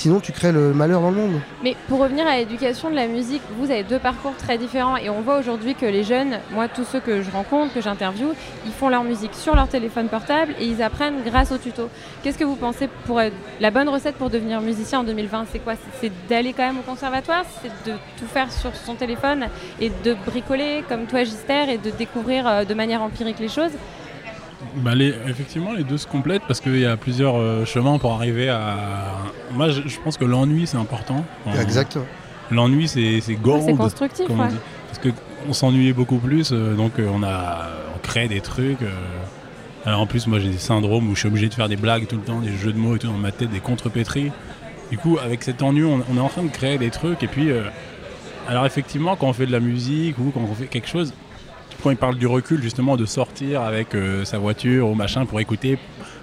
Sinon, 0.00 0.18
tu 0.18 0.32
crées 0.32 0.50
le 0.50 0.72
malheur 0.72 1.02
dans 1.02 1.10
le 1.10 1.16
monde. 1.16 1.40
Mais 1.62 1.76
pour 1.86 1.98
revenir 2.00 2.26
à 2.26 2.38
l'éducation 2.38 2.88
de 2.88 2.94
la 2.94 3.06
musique, 3.06 3.42
vous 3.58 3.70
avez 3.70 3.82
deux 3.82 3.98
parcours 3.98 4.34
très 4.34 4.56
différents. 4.56 4.96
Et 4.96 5.10
on 5.10 5.20
voit 5.20 5.38
aujourd'hui 5.38 5.74
que 5.74 5.84
les 5.84 6.04
jeunes, 6.04 6.38
moi 6.52 6.68
tous 6.68 6.84
ceux 6.84 7.00
que 7.00 7.20
je 7.20 7.30
rencontre, 7.30 7.74
que 7.74 7.82
j'interviewe, 7.82 8.32
ils 8.64 8.72
font 8.72 8.88
leur 8.88 9.04
musique 9.04 9.34
sur 9.34 9.54
leur 9.54 9.68
téléphone 9.68 10.08
portable 10.08 10.54
et 10.58 10.64
ils 10.64 10.80
apprennent 10.82 11.22
grâce 11.22 11.52
aux 11.52 11.58
tutos. 11.58 11.90
Qu'est-ce 12.22 12.38
que 12.38 12.44
vous 12.44 12.56
pensez 12.56 12.88
pour 13.04 13.20
être- 13.20 13.36
la 13.60 13.70
bonne 13.70 13.90
recette 13.90 14.14
pour 14.14 14.30
devenir 14.30 14.62
musicien 14.62 15.00
en 15.00 15.04
2020 15.04 15.44
C'est 15.52 15.58
quoi? 15.58 15.74
C'est- 16.00 16.10
d'aller 16.30 16.54
quand 16.54 16.66
même 16.66 16.78
au 16.78 16.90
conservatoire, 16.90 17.44
c'est 17.60 17.90
de 17.90 17.94
tout 18.18 18.24
faire 18.26 18.50
sur 18.50 18.74
son 18.74 18.94
téléphone 18.94 19.48
et 19.82 19.90
de 20.02 20.14
bricoler 20.24 20.82
comme 20.88 21.04
toi 21.04 21.24
Gister 21.24 21.64
et 21.74 21.76
de 21.76 21.90
découvrir 21.90 22.48
euh, 22.48 22.64
de 22.64 22.72
manière 22.72 23.02
empirique 23.02 23.38
les 23.38 23.48
choses? 23.48 23.72
Bah, 24.76 24.94
les- 24.94 25.14
effectivement, 25.28 25.72
les 25.72 25.84
deux 25.84 25.96
se 25.98 26.06
complètent 26.06 26.42
parce 26.46 26.60
qu'il 26.60 26.78
y 26.78 26.86
a 26.86 26.96
plusieurs 26.96 27.36
euh, 27.36 27.64
chemins 27.64 27.98
pour 27.98 28.12
arriver 28.12 28.48
à. 28.48 28.76
Moi, 29.52 29.70
je, 29.70 29.82
je 29.86 29.98
pense 30.00 30.16
que 30.16 30.24
l'ennui, 30.24 30.66
c'est 30.66 30.76
important. 30.76 31.24
Enfin, 31.46 31.60
Exactement. 31.60 32.04
L'ennui, 32.50 32.88
c'est 32.88 33.20
c'est 33.20 33.34
gold. 33.34 33.62
C'est 33.64 33.74
constructif, 33.74 34.26
comme 34.26 34.40
on 34.40 34.44
ouais. 34.44 34.48
dit. 34.50 34.56
Parce 34.88 34.98
que 34.98 35.08
on 35.48 35.52
s'ennuyait 35.52 35.92
beaucoup 35.92 36.18
plus, 36.18 36.50
euh, 36.52 36.74
donc 36.74 36.98
euh, 36.98 37.08
on 37.12 37.22
a 37.22 37.68
on 37.94 37.98
crée 38.02 38.28
des 38.28 38.40
trucs. 38.40 38.82
euh. 38.82 38.90
Alors 39.86 40.00
en 40.02 40.06
plus, 40.06 40.26
moi, 40.26 40.38
j'ai 40.40 40.50
des 40.50 40.58
syndromes 40.58 41.08
où 41.08 41.14
je 41.14 41.20
suis 41.20 41.28
obligé 41.28 41.48
de 41.48 41.54
faire 41.54 41.68
des 41.68 41.76
blagues 41.76 42.06
tout 42.06 42.16
le 42.16 42.22
temps, 42.22 42.40
des 42.40 42.52
jeux 42.54 42.72
de 42.72 42.78
mots 42.78 42.96
et 42.96 42.98
tout 42.98 43.06
dans 43.06 43.14
ma 43.14 43.32
tête, 43.32 43.50
des 43.50 43.60
contrepétries. 43.60 44.30
Du 44.90 44.98
coup, 44.98 45.16
avec 45.24 45.42
cet 45.42 45.62
ennui, 45.62 45.84
on, 45.84 46.02
on 46.12 46.16
est 46.16 46.20
en 46.20 46.28
train 46.28 46.42
de 46.42 46.48
créer 46.50 46.76
des 46.76 46.90
trucs. 46.90 47.22
Et 47.22 47.28
puis, 47.28 47.50
euh, 47.50 47.62
alors 48.48 48.66
effectivement, 48.66 49.16
quand 49.16 49.28
on 49.28 49.32
fait 49.32 49.46
de 49.46 49.52
la 49.52 49.60
musique 49.60 50.18
ou 50.18 50.32
quand 50.34 50.40
on 50.40 50.54
fait 50.54 50.66
quelque 50.66 50.88
chose, 50.88 51.14
quand 51.80 51.90
il 51.90 51.96
parle 51.96 52.16
du 52.16 52.26
recul, 52.26 52.62
justement, 52.62 52.96
de 52.96 53.06
sortir 53.06 53.62
avec 53.62 53.94
euh, 53.94 54.24
sa 54.24 54.38
voiture 54.38 54.88
ou 54.88 54.94
machin 54.94 55.26
pour 55.26 55.40
écouter 55.40 55.78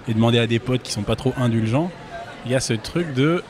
et 0.08 0.14
demander 0.14 0.38
à 0.38 0.46
des 0.46 0.58
potes 0.58 0.82
qui 0.82 0.92
sont 0.92 1.02
pas 1.02 1.16
trop 1.16 1.32
indulgents, 1.36 1.90
il 2.46 2.52
y 2.52 2.54
a 2.54 2.60
ce 2.60 2.72
truc 2.74 3.12
de 3.14 3.42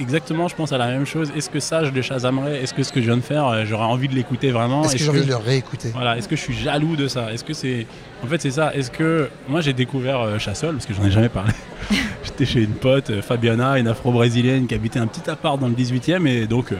exactement, 0.00 0.48
je 0.48 0.54
pense 0.54 0.72
à 0.72 0.78
la 0.78 0.86
même 0.86 1.04
chose. 1.04 1.32
Est-ce 1.36 1.50
que 1.50 1.60
ça, 1.60 1.84
je 1.84 1.90
le 1.90 2.02
chasamerais? 2.02 2.62
Est-ce 2.62 2.74
que 2.74 2.82
ce 2.82 2.92
que 2.92 3.00
je 3.00 3.06
viens 3.06 3.16
de 3.16 3.22
faire, 3.22 3.46
euh, 3.46 3.64
j'aurais 3.64 3.84
envie 3.84 4.08
de 4.08 4.14
l'écouter 4.14 4.50
vraiment? 4.50 4.84
Est-ce 4.84 4.92
que 4.92 4.98
j'ai 4.98 5.10
envie 5.10 5.22
de 5.22 5.28
le 5.28 5.36
réécouter? 5.36 5.90
Voilà, 5.92 6.16
est-ce 6.16 6.28
que 6.28 6.36
je 6.36 6.40
suis 6.40 6.54
jaloux 6.54 6.96
de 6.96 7.08
ça? 7.08 7.32
Est-ce 7.32 7.44
que 7.44 7.54
c'est. 7.54 7.86
En 8.24 8.26
fait, 8.26 8.40
c'est 8.40 8.50
ça. 8.50 8.74
Est-ce 8.74 8.90
que. 8.90 9.28
Moi, 9.48 9.60
j'ai 9.60 9.72
découvert 9.72 10.20
euh, 10.20 10.38
Chassol, 10.38 10.74
parce 10.74 10.86
que 10.86 10.94
j'en 10.94 11.04
ai 11.04 11.10
jamais 11.10 11.28
parlé. 11.28 11.52
J'étais 12.24 12.46
chez 12.46 12.62
une 12.62 12.74
pote, 12.74 13.20
Fabiana, 13.20 13.78
une 13.78 13.88
afro-brésilienne 13.88 14.66
qui 14.66 14.74
habitait 14.74 14.98
un 14.98 15.06
petit 15.06 15.28
appart 15.30 15.58
dans 15.58 15.68
le 15.68 15.74
18 15.74 16.08
e 16.10 16.26
et 16.26 16.46
donc. 16.46 16.72
euh, 16.72 16.76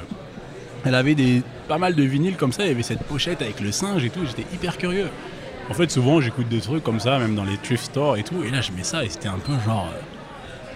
elle 0.88 0.94
avait 0.94 1.14
des, 1.14 1.42
pas 1.68 1.78
mal 1.78 1.94
de 1.94 2.02
vinyles 2.02 2.36
comme 2.36 2.52
ça, 2.52 2.64
il 2.64 2.68
y 2.68 2.72
avait 2.72 2.82
cette 2.82 3.02
pochette 3.04 3.42
avec 3.42 3.60
le 3.60 3.70
singe 3.72 4.04
et 4.04 4.10
tout, 4.10 4.20
j'étais 4.26 4.46
hyper 4.54 4.76
curieux. 4.78 5.08
En 5.70 5.74
fait, 5.74 5.90
souvent, 5.90 6.20
j'écoute 6.20 6.48
des 6.48 6.60
trucs 6.60 6.82
comme 6.82 6.98
ça, 7.00 7.18
même 7.18 7.34
dans 7.34 7.44
les 7.44 7.58
thrift 7.58 7.84
stores 7.84 8.16
et 8.16 8.22
tout, 8.22 8.42
et 8.42 8.50
là, 8.50 8.60
je 8.62 8.72
mets 8.72 8.82
ça 8.84 9.04
et 9.04 9.08
c'était 9.10 9.28
un 9.28 9.38
peu 9.38 9.52
genre. 9.66 9.88
euh, 9.94 10.00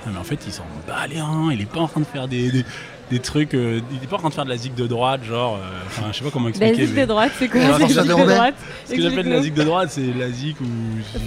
ah, 0.06 0.10
mais 0.12 0.18
en 0.18 0.24
fait, 0.24 0.38
il 0.46 0.52
s'en 0.52 0.64
bat 0.86 1.06
les 1.08 1.20
reins, 1.20 1.50
il 1.52 1.60
est 1.62 1.66
pas 1.66 1.80
en 1.80 1.88
train 1.88 2.00
de 2.00 2.04
faire 2.06 2.26
des, 2.28 2.50
des, 2.50 2.64
des 3.10 3.18
trucs. 3.20 3.54
euh, 3.54 3.80
il 3.92 4.02
est 4.02 4.06
pas 4.06 4.16
en 4.16 4.18
train 4.18 4.28
de 4.30 4.34
faire 4.34 4.44
de 4.44 4.50
la 4.50 4.56
zig 4.56 4.74
de 4.74 4.86
droite, 4.86 5.22
genre. 5.24 5.56
euh, 5.56 5.80
Enfin, 5.86 6.08
je 6.12 6.18
sais 6.18 6.24
pas 6.24 6.30
comment 6.30 6.46
La 6.46 6.50
expliquer. 6.50 6.86
zik 6.86 6.94
mais- 6.94 7.02
de 7.02 7.06
droite, 7.06 7.32
c'est 7.38 7.48
quoi 7.48 7.60
la 7.60 7.78
zik 7.78 7.96
de 7.96 8.02
droite 8.02 8.54
Ce 8.84 8.94
que 8.94 9.00
j'appelle 9.00 9.28
la 9.28 9.40
zik 9.42 9.54
de 9.54 9.62
droite, 9.62 9.88
c'est 9.92 10.12
la 10.18 10.28
zik 10.30 10.56
où. 10.60 10.64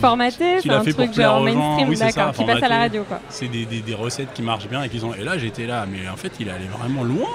Formaté, 0.02 0.58
Tu 0.58 0.62
c'est 0.64 0.68
l'as 0.68 0.80
un 0.80 0.84
fait 0.84 0.94
pour 0.94 1.06
truc 1.06 1.16
genre 1.16 1.42
mainstream, 1.42 1.90
oui, 1.90 1.98
c'est 1.98 2.10
ça, 2.12 2.20
d'accord, 2.20 2.34
qui 2.34 2.44
passe 2.46 2.62
à 2.64 2.68
la 2.68 2.78
radio 2.78 3.04
quoi. 3.08 3.20
C'est 3.30 3.48
des, 3.48 3.66
des- 3.66 3.82
des 3.82 3.94
recettes 3.96 4.34
qui 4.34 4.42
marchent 4.44 4.68
bien 4.68 4.84
et 4.84 4.90
qu'ils 4.90 5.06
ont. 5.06 5.16
Et 5.16 5.24
là, 5.24 5.38
j'étais 5.40 5.66
là, 5.66 5.88
mais 5.90 6.08
en 6.08 6.18
fait, 6.18 6.34
il 6.40 6.50
allait 6.50 6.68
vraiment 6.78 7.04
loin. 7.04 7.30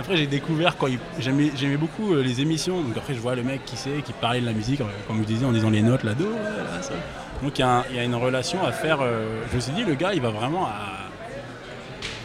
Après, 0.00 0.16
j'ai 0.16 0.26
découvert 0.26 0.76
quand 0.76 0.86
il... 0.86 0.98
j'aimais, 1.18 1.50
j'aimais 1.56 1.76
beaucoup 1.76 2.12
euh, 2.14 2.22
les 2.22 2.40
émissions. 2.40 2.80
Donc 2.82 2.96
après, 2.96 3.14
je 3.14 3.20
vois 3.20 3.34
le 3.34 3.42
mec 3.42 3.64
qui 3.64 3.76
sait, 3.76 4.02
qui 4.04 4.12
parlait 4.12 4.40
de 4.40 4.46
la 4.46 4.52
musique, 4.52 4.80
euh, 4.80 4.84
comme 5.06 5.18
je 5.18 5.24
disais, 5.24 5.44
en 5.44 5.52
disant 5.52 5.70
les 5.70 5.82
notes 5.82 6.04
là, 6.04 6.14
do, 6.14 6.24
ouais, 6.24 6.30
là, 6.32 6.80
ça. 6.82 6.94
Donc 7.42 7.58
il 7.58 7.62
y, 7.62 7.64
a 7.64 7.84
y 8.02 8.04
une 8.04 8.14
relation 8.14 8.64
à 8.64 8.72
faire. 8.72 8.98
euh, 9.00 9.42
je 9.50 9.56
me 9.56 9.60
suis 9.60 9.72
dit, 9.72 9.84
le 9.84 9.94
gars, 9.94 10.12
il 10.14 10.20
va 10.20 10.30
vraiment 10.30 10.66
à. 10.66 10.74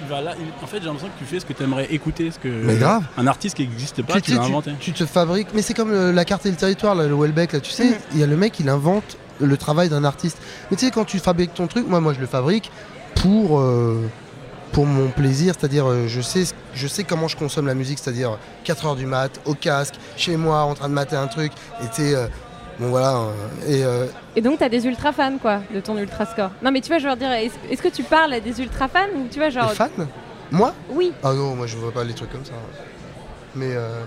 Il 0.02 0.10
va 0.10 0.22
là, 0.22 0.34
il- 0.40 0.46
En 0.64 0.68
fait, 0.68 0.80
j'ai 0.80 0.86
l'impression 0.86 1.08
que 1.08 1.18
tu 1.20 1.26
fais 1.26 1.40
ce 1.40 1.46
que 1.46 1.54
tu 1.54 1.64
aimerais 1.64 1.88
écouter, 1.92 2.30
ce 2.32 2.38
que 2.40 2.48
Mais 2.48 2.76
grave. 2.76 3.04
un 3.18 3.26
artiste 3.26 3.56
qui 3.56 3.62
n'existe 3.68 4.04
pas, 4.04 4.14
tu, 4.16 4.22
tu, 4.24 4.32
sais, 4.32 4.38
l'as 4.38 4.44
tu- 4.44 4.50
inventé. 4.50 4.72
tu 4.80 4.92
te 4.92 5.06
fabriques, 5.06 5.48
mais 5.54 5.62
c'est 5.62 5.74
comme 5.74 5.92
le- 5.92 6.12
la 6.12 6.26
carte 6.26 6.46
et 6.46 6.50
le 6.52 6.58
territoire, 6.58 6.94
là, 6.94 7.08
le 7.08 7.16
Welbeck, 7.16 7.54
là, 7.54 7.60
tu 7.62 7.72
sais, 7.72 7.98
il 8.12 8.20
y 8.20 8.24
a 8.24 8.28
le 8.28 8.36
mec, 8.36 8.60
il 8.60 8.68
invente 8.70 9.18
le 9.40 9.56
travail 9.58 9.90
d'un 9.90 10.04
artiste. 10.04 10.38
Mais 10.70 10.78
tu 10.78 10.86
sais, 10.86 10.92
quand 10.92 11.06
tu 11.06 11.20
fabriques 11.20 11.54
ton 11.54 11.68
truc, 11.68 11.88
moi, 11.88 12.02
moi, 12.02 12.14
je 12.14 12.20
le 12.20 12.28
fabrique 12.28 12.70
pour, 13.16 13.60
euh, 13.60 14.02
pour 14.74 14.86
mon 14.86 15.10
plaisir, 15.10 15.54
c'est-à-dire, 15.58 15.88
euh, 15.88 16.08
je 16.08 16.20
sais, 16.20 16.46
ce- 16.46 16.54
je 16.74 16.88
sais 16.88 17.04
comment 17.04 17.28
je 17.28 17.38
consomme 17.38 17.68
la 17.68 17.76
musique, 17.76 18.00
c'est-à-dire 18.00 18.38
4h 18.66 18.96
du 18.96 19.06
mat, 19.06 19.40
au 19.46 19.54
casque, 19.54 19.94
chez 20.18 20.36
moi, 20.36 20.64
en 20.64 20.74
train 20.74 20.90
de 20.90 20.94
mater 20.94 21.16
un 21.16 21.28
truc, 21.28 21.52
et 21.82 21.86
tu 21.96 22.02
euh, 22.02 22.28
bon 22.80 22.88
voilà, 22.90 23.16
euh, 23.18 23.32
et 23.68 23.84
euh, 23.86 24.08
Et 24.36 24.42
donc 24.42 24.58
t'as 24.60 24.70
des 24.70 24.86
ultra 24.88 25.12
fans 25.14 25.38
quoi, 25.40 25.62
de 25.74 25.80
ton 25.80 25.98
ultra 25.98 26.26
score. 26.26 26.50
Non 26.64 26.72
mais 26.72 26.82
tu 26.82 26.88
vois, 26.90 26.98
je 26.98 27.08
veux 27.08 27.16
dire, 27.16 27.32
est-ce 27.32 27.82
que 27.82 27.88
tu 27.88 28.04
parles 28.04 28.34
à 28.34 28.40
des 28.40 28.60
ultra 28.62 28.88
fans 28.88 29.08
ou 29.16 29.28
tu 29.32 29.38
vois 29.40 29.50
genre... 29.52 29.72
fans? 29.74 29.88
Moi? 30.52 30.74
Oui, 30.90 31.14
Ah 31.24 31.34
non, 31.34 31.56
moi 31.56 31.68
je 31.68 31.78
vois 31.78 31.92
pas 31.92 32.04
les 32.04 32.14
trucs 32.14 32.32
comme 32.32 32.46
ça. 32.46 32.54
Mais 33.56 33.70
euh, 33.76 34.02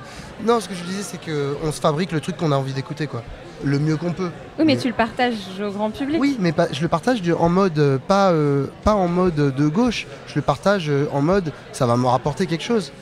non, 0.45 0.59
ce 0.61 0.69
que 0.69 0.75
je 0.75 0.83
disais, 0.83 1.03
c'est 1.05 1.19
qu'on 1.19 1.71
se 1.71 1.81
fabrique 1.81 2.11
le 2.11 2.21
truc 2.21 2.37
qu'on 2.37 2.51
a 2.51 2.57
envie 2.57 2.73
d'écouter, 2.73 3.07
quoi. 3.07 3.23
Le 3.65 3.79
mieux 3.79 3.97
qu'on 3.97 4.13
peut. 4.13 4.31
oui 4.59 4.65
mais 4.65 4.75
Mais- 4.75 4.77
tu 4.77 4.89
le 4.89 4.95
partages 4.95 5.35
au 5.67 5.71
grand 5.71 5.91
public. 5.91 6.19
Oui, 6.21 6.37
mais 6.39 6.53
pas- 6.53 6.69
je 6.73 6.81
le 6.83 6.89
partage 6.89 7.21
en 7.39 7.49
mode 7.49 7.79
euh, 7.79 7.99
pas, 7.99 8.31
euh, 8.33 8.67
pas 8.85 8.95
en 8.95 9.09
mode 9.09 9.35
de 9.35 9.67
gauche. 9.69 10.07
Je 10.27 10.35
le 10.37 10.43
partage 10.43 10.91
euh, 10.91 11.07
en 11.13 11.23
mode 11.23 11.53
ça 11.73 11.87
va 11.87 11.97
me 11.97 12.07
rapporter 12.07 12.47
quelque 12.47 12.65
chose. 12.65 12.93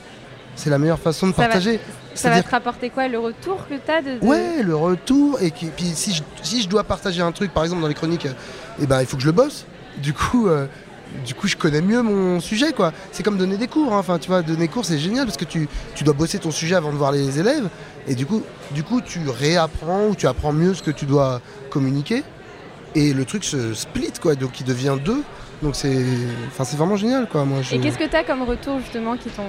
C'est 0.55 0.69
la 0.69 0.77
meilleure 0.77 0.99
façon 0.99 1.27
de 1.27 1.33
Ça 1.33 1.41
va- 1.41 1.47
partager. 1.49 1.79
Ça 2.13 2.29
va 2.29 2.41
te 2.41 2.49
rapporter 2.49 2.89
quoi 2.89 3.09
Le 3.09 3.19
retour 3.19 3.67
que 3.67 3.73
t'as 3.75 4.01
de... 4.01 4.19
de- 4.19 4.25
Ouais, 4.25 4.63
le 4.63 4.75
retour. 4.75 5.37
Et 5.41 5.51
qui- 5.51 5.65
puis 5.67 5.87
si 5.93 6.13
je, 6.13 6.23
si 6.41 6.61
je 6.61 6.69
dois 6.69 6.85
partager 6.85 7.21
un 7.21 7.33
truc, 7.33 7.53
par 7.53 7.63
exemple 7.65 7.81
dans 7.81 7.89
les 7.89 7.93
chroniques, 7.93 8.27
eh 8.81 8.85
ben, 8.87 9.01
il 9.01 9.05
faut 9.05 9.17
que 9.17 9.21
je 9.23 9.27
le 9.27 9.33
bosse. 9.33 9.65
Du 9.97 10.13
coup, 10.13 10.47
euh, 10.47 10.67
du 11.25 11.33
coup, 11.33 11.47
je 11.47 11.55
connais 11.55 11.81
mieux 11.81 12.01
mon 12.01 12.39
sujet. 12.39 12.73
quoi. 12.73 12.93
C'est 13.11 13.23
comme 13.23 13.37
donner 13.37 13.57
des 13.57 13.67
cours. 13.67 13.93
hein. 13.93 13.99
Enfin, 13.99 14.19
tu 14.19 14.27
vois, 14.27 14.41
donner 14.41 14.67
cours, 14.67 14.85
c'est 14.85 14.97
génial 14.99 15.25
parce 15.25 15.37
que 15.37 15.45
tu, 15.45 15.67
dois 16.03 16.13
bosser 16.13 16.39
ton 16.39 16.51
sujet 16.51 16.75
avant 16.75 16.91
de 16.91 16.97
voir 16.97 17.11
les 17.11 17.39
élèves. 17.39 17.69
Et 18.07 18.15
du 18.15 18.25
coup, 18.25 18.43
du 18.71 18.83
coup, 18.83 19.01
tu 19.01 19.19
réapprends 19.29 20.07
ou 20.07 20.15
tu 20.15 20.27
apprends 20.27 20.53
mieux 20.53 20.73
ce 20.73 20.83
que 20.83 20.91
tu 20.91 21.05
dois 21.05 21.41
communiquer. 21.69 22.23
Et 22.95 23.13
le 23.13 23.25
truc 23.25 23.43
se 23.43 23.73
split, 23.73 24.13
quoi. 24.21 24.35
Donc, 24.35 24.59
il 24.59 24.65
devient 24.65 24.97
deux. 25.03 25.23
Donc, 25.61 25.75
c'est 25.75 25.95
enfin, 26.47 26.63
vraiment 26.77 26.95
génial, 26.97 27.27
quoi. 27.27 27.45
Moi, 27.45 27.61
je... 27.61 27.75
Et 27.75 27.79
qu'est-ce 27.79 27.97
que 27.97 28.07
t'as 28.07 28.23
comme 28.23 28.43
retour 28.43 28.79
justement 28.79 29.15
qui 29.15 29.29
t'ont 29.29 29.43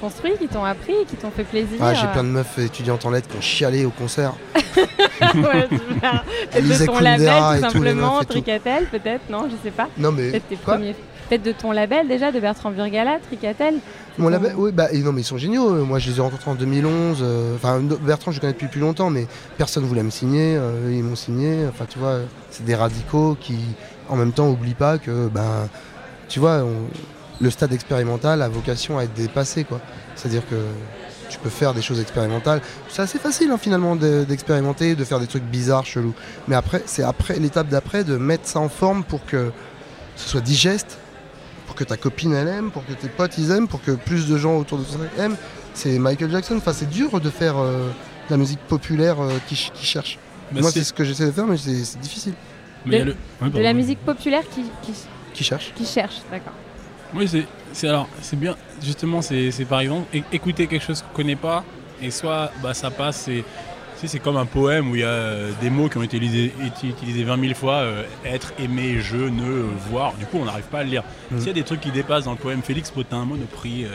construit, 0.00 0.32
qui 0.38 0.48
t'ont 0.48 0.64
appris, 0.64 0.94
qui 1.08 1.16
t'ont 1.16 1.30
fait 1.30 1.44
plaisir 1.44 1.78
Ah, 1.80 1.94
j'ai 1.94 2.06
plein 2.08 2.24
de 2.24 2.28
meufs 2.28 2.58
étudiantes 2.58 3.04
en 3.06 3.10
lettres 3.10 3.28
qui 3.28 3.36
ont 3.36 3.40
chialé 3.40 3.84
au 3.84 3.90
concert. 3.90 4.32
ouais, 5.34 5.68
de 6.60 6.86
ton 6.86 6.98
label 6.98 7.28
tout 7.56 7.60
simplement. 7.70 8.24
Tricatel 8.24 8.86
peut-être, 8.86 9.28
non, 9.30 9.48
je 9.50 9.56
sais 9.62 9.70
pas. 9.70 9.88
Non, 9.98 10.12
mais. 10.12 10.30
Peut-être 10.30 10.48
tes 10.48 10.56
Quoi 10.56 10.74
premiers... 10.74 10.94
Peut-être 11.28 11.42
de 11.44 11.52
ton 11.52 11.70
label 11.72 12.08
déjà, 12.08 12.30
de 12.30 12.40
Bertrand 12.40 12.70
Burgala, 12.70 13.18
Tricatel. 13.26 13.74
Mon 14.18 14.26
ton- 14.26 14.30
label, 14.30 14.52
oui, 14.58 14.70
bah, 14.72 14.88
et 14.92 14.98
non, 14.98 15.12
mais 15.12 15.22
ils 15.22 15.24
sont 15.24 15.38
géniaux. 15.38 15.70
Moi, 15.84 15.98
je 15.98 16.10
les 16.10 16.18
ai 16.18 16.20
rencontrés 16.20 16.50
en 16.50 16.54
2011. 16.56 17.20
euh, 17.22 17.54
Enfin, 17.56 17.80
Bertrand, 17.80 18.32
je 18.32 18.36
le 18.36 18.40
connais 18.40 18.52
depuis 18.52 18.66
plus 18.66 18.80
longtemps, 18.80 19.08
mais 19.08 19.26
personne 19.56 19.84
voulait 19.84 20.02
me 20.02 20.10
signer. 20.10 20.56
euh, 20.58 20.90
ils 20.92 21.02
m'ont 21.02 21.16
signé. 21.16 21.64
Enfin, 21.68 21.86
tu 21.88 21.98
vois, 21.98 22.18
c'est 22.50 22.64
des 22.66 22.74
radicaux 22.74 23.36
qui, 23.40 23.56
en 24.12 24.16
même 24.16 24.32
temps, 24.32 24.48
oublient 24.48 24.74
pas 24.74 24.98
que, 24.98 25.28
ben, 25.28 25.68
tu 26.28 26.38
vois, 26.40 26.58
on- 26.64 26.88
le 27.40 27.50
stade 27.50 27.72
expérimental 27.72 28.42
a 28.42 28.48
vocation 28.48 28.98
à 28.98 29.04
être 29.04 29.14
dépassé, 29.14 29.64
quoi. 29.64 29.80
C'est-à-dire 30.14 30.42
que 30.48 30.56
tu 31.28 31.38
peux 31.38 31.48
faire 31.50 31.72
des 31.74 31.82
choses 31.82 31.98
expérimentales. 31.98 32.60
C'est 32.88 33.02
assez 33.02 33.18
facile, 33.18 33.50
hein, 33.50 33.58
finalement, 33.58 33.96
de- 33.96 34.24
d'expérimenter, 34.28 34.94
de 34.94 35.04
faire 35.04 35.18
des 35.18 35.26
trucs 35.26 35.42
bizarres, 35.44 35.86
chelous. 35.86 36.14
Mais 36.46 36.54
après, 36.54 36.82
c'est 36.86 37.02
après 37.02 37.38
l'étape 37.38 37.68
d'après 37.68 38.04
de 38.04 38.16
mettre 38.18 38.46
ça 38.46 38.60
en 38.60 38.68
forme 38.68 39.02
pour 39.02 39.24
que 39.26 39.50
ce 40.16 40.28
soit 40.28 40.40
digeste 40.42 40.98
pour 41.66 41.74
que 41.74 41.84
ta 41.84 41.96
copine 41.96 42.34
elle 42.34 42.48
aime, 42.48 42.70
pour 42.70 42.84
que 42.86 42.92
tes 42.92 43.08
potes 43.08 43.38
ils 43.38 43.50
aiment, 43.50 43.66
pour 43.66 43.82
que 43.82 43.92
plus 43.92 44.28
de 44.28 44.36
gens 44.36 44.58
autour 44.58 44.76
de 44.78 44.84
toi 44.84 44.98
aiment. 45.18 45.36
C'est 45.72 45.98
Michael 45.98 46.30
Jackson. 46.30 46.56
Enfin, 46.58 46.74
c'est 46.74 46.90
dur 46.90 47.18
de 47.18 47.30
faire 47.30 47.56
euh, 47.56 47.88
de 48.28 48.30
la 48.30 48.36
musique 48.36 48.60
populaire 48.68 49.22
euh, 49.22 49.30
qui, 49.48 49.56
ch- 49.56 49.72
qui 49.72 49.86
cherche. 49.86 50.18
Bah, 50.52 50.60
Moi, 50.60 50.70
c'est- 50.70 50.84
ce 50.84 50.92
que 50.92 51.02
j'essaie 51.02 51.24
de 51.26 51.30
faire, 51.32 51.46
mais 51.46 51.56
c'est 51.56 51.98
difficile. 51.98 52.34
Mais 52.86 52.96
il 52.96 52.98
y 52.98 53.02
a 53.02 53.04
de- 53.04 53.10
le- 53.10 53.16
ouais, 53.46 53.50
De 53.50 53.60
la 53.60 53.72
musique 53.72 53.98
populaire 54.00 54.42
qui, 54.54 54.62
qui, 54.82 54.92
Qui 55.34 55.44
cherche 55.44 55.72
qui 55.74 55.84
cherche, 55.86 56.16
d'accord. 56.30 56.52
Oui, 57.14 57.28
c'est, 57.28 57.44
c'est 57.72 57.88
alors, 57.88 58.08
c'est 58.22 58.38
bien. 58.38 58.56
Justement, 58.82 59.20
c'est, 59.22 59.50
c'est 59.50 59.64
par 59.66 59.80
exemple 59.80 60.06
écouter 60.32 60.66
quelque 60.66 60.84
chose 60.84 61.02
qu'on 61.02 61.14
connaît 61.14 61.36
pas 61.36 61.64
et 62.00 62.10
soit 62.10 62.50
bah 62.62 62.74
ça 62.74 62.90
passe. 62.90 63.28
Sais, 63.28 63.44
c'est 64.08 64.18
comme 64.18 64.36
un 64.36 64.46
poème 64.46 64.90
où 64.90 64.96
il 64.96 65.02
y 65.02 65.04
a 65.04 65.08
euh, 65.08 65.52
des 65.60 65.70
mots 65.70 65.88
qui 65.88 65.96
ont 65.96 66.02
été 66.02 66.16
utilisés, 66.16 66.52
été 66.66 66.88
utilisés 66.88 67.22
20 67.22 67.38
000 67.40 67.54
fois, 67.54 67.74
euh, 67.74 68.02
être, 68.24 68.52
aimer, 68.58 68.98
je, 68.98 69.16
ne, 69.16 69.42
euh, 69.44 69.62
voir. 69.90 70.14
Du 70.14 70.26
coup, 70.26 70.38
on 70.40 70.44
n'arrive 70.44 70.64
pas 70.64 70.80
à 70.80 70.82
le 70.82 70.90
lire. 70.90 71.04
Mhm. 71.30 71.38
S'il 71.38 71.46
y 71.46 71.50
a 71.50 71.54
des 71.54 71.62
trucs 71.62 71.80
qui 71.80 71.92
dépassent 71.92 72.24
dans 72.24 72.32
le 72.32 72.36
poème 72.36 72.62
Félix 72.62 72.90
Potin, 72.90 73.24
monoprix, 73.24 73.84
euh, 73.84 73.88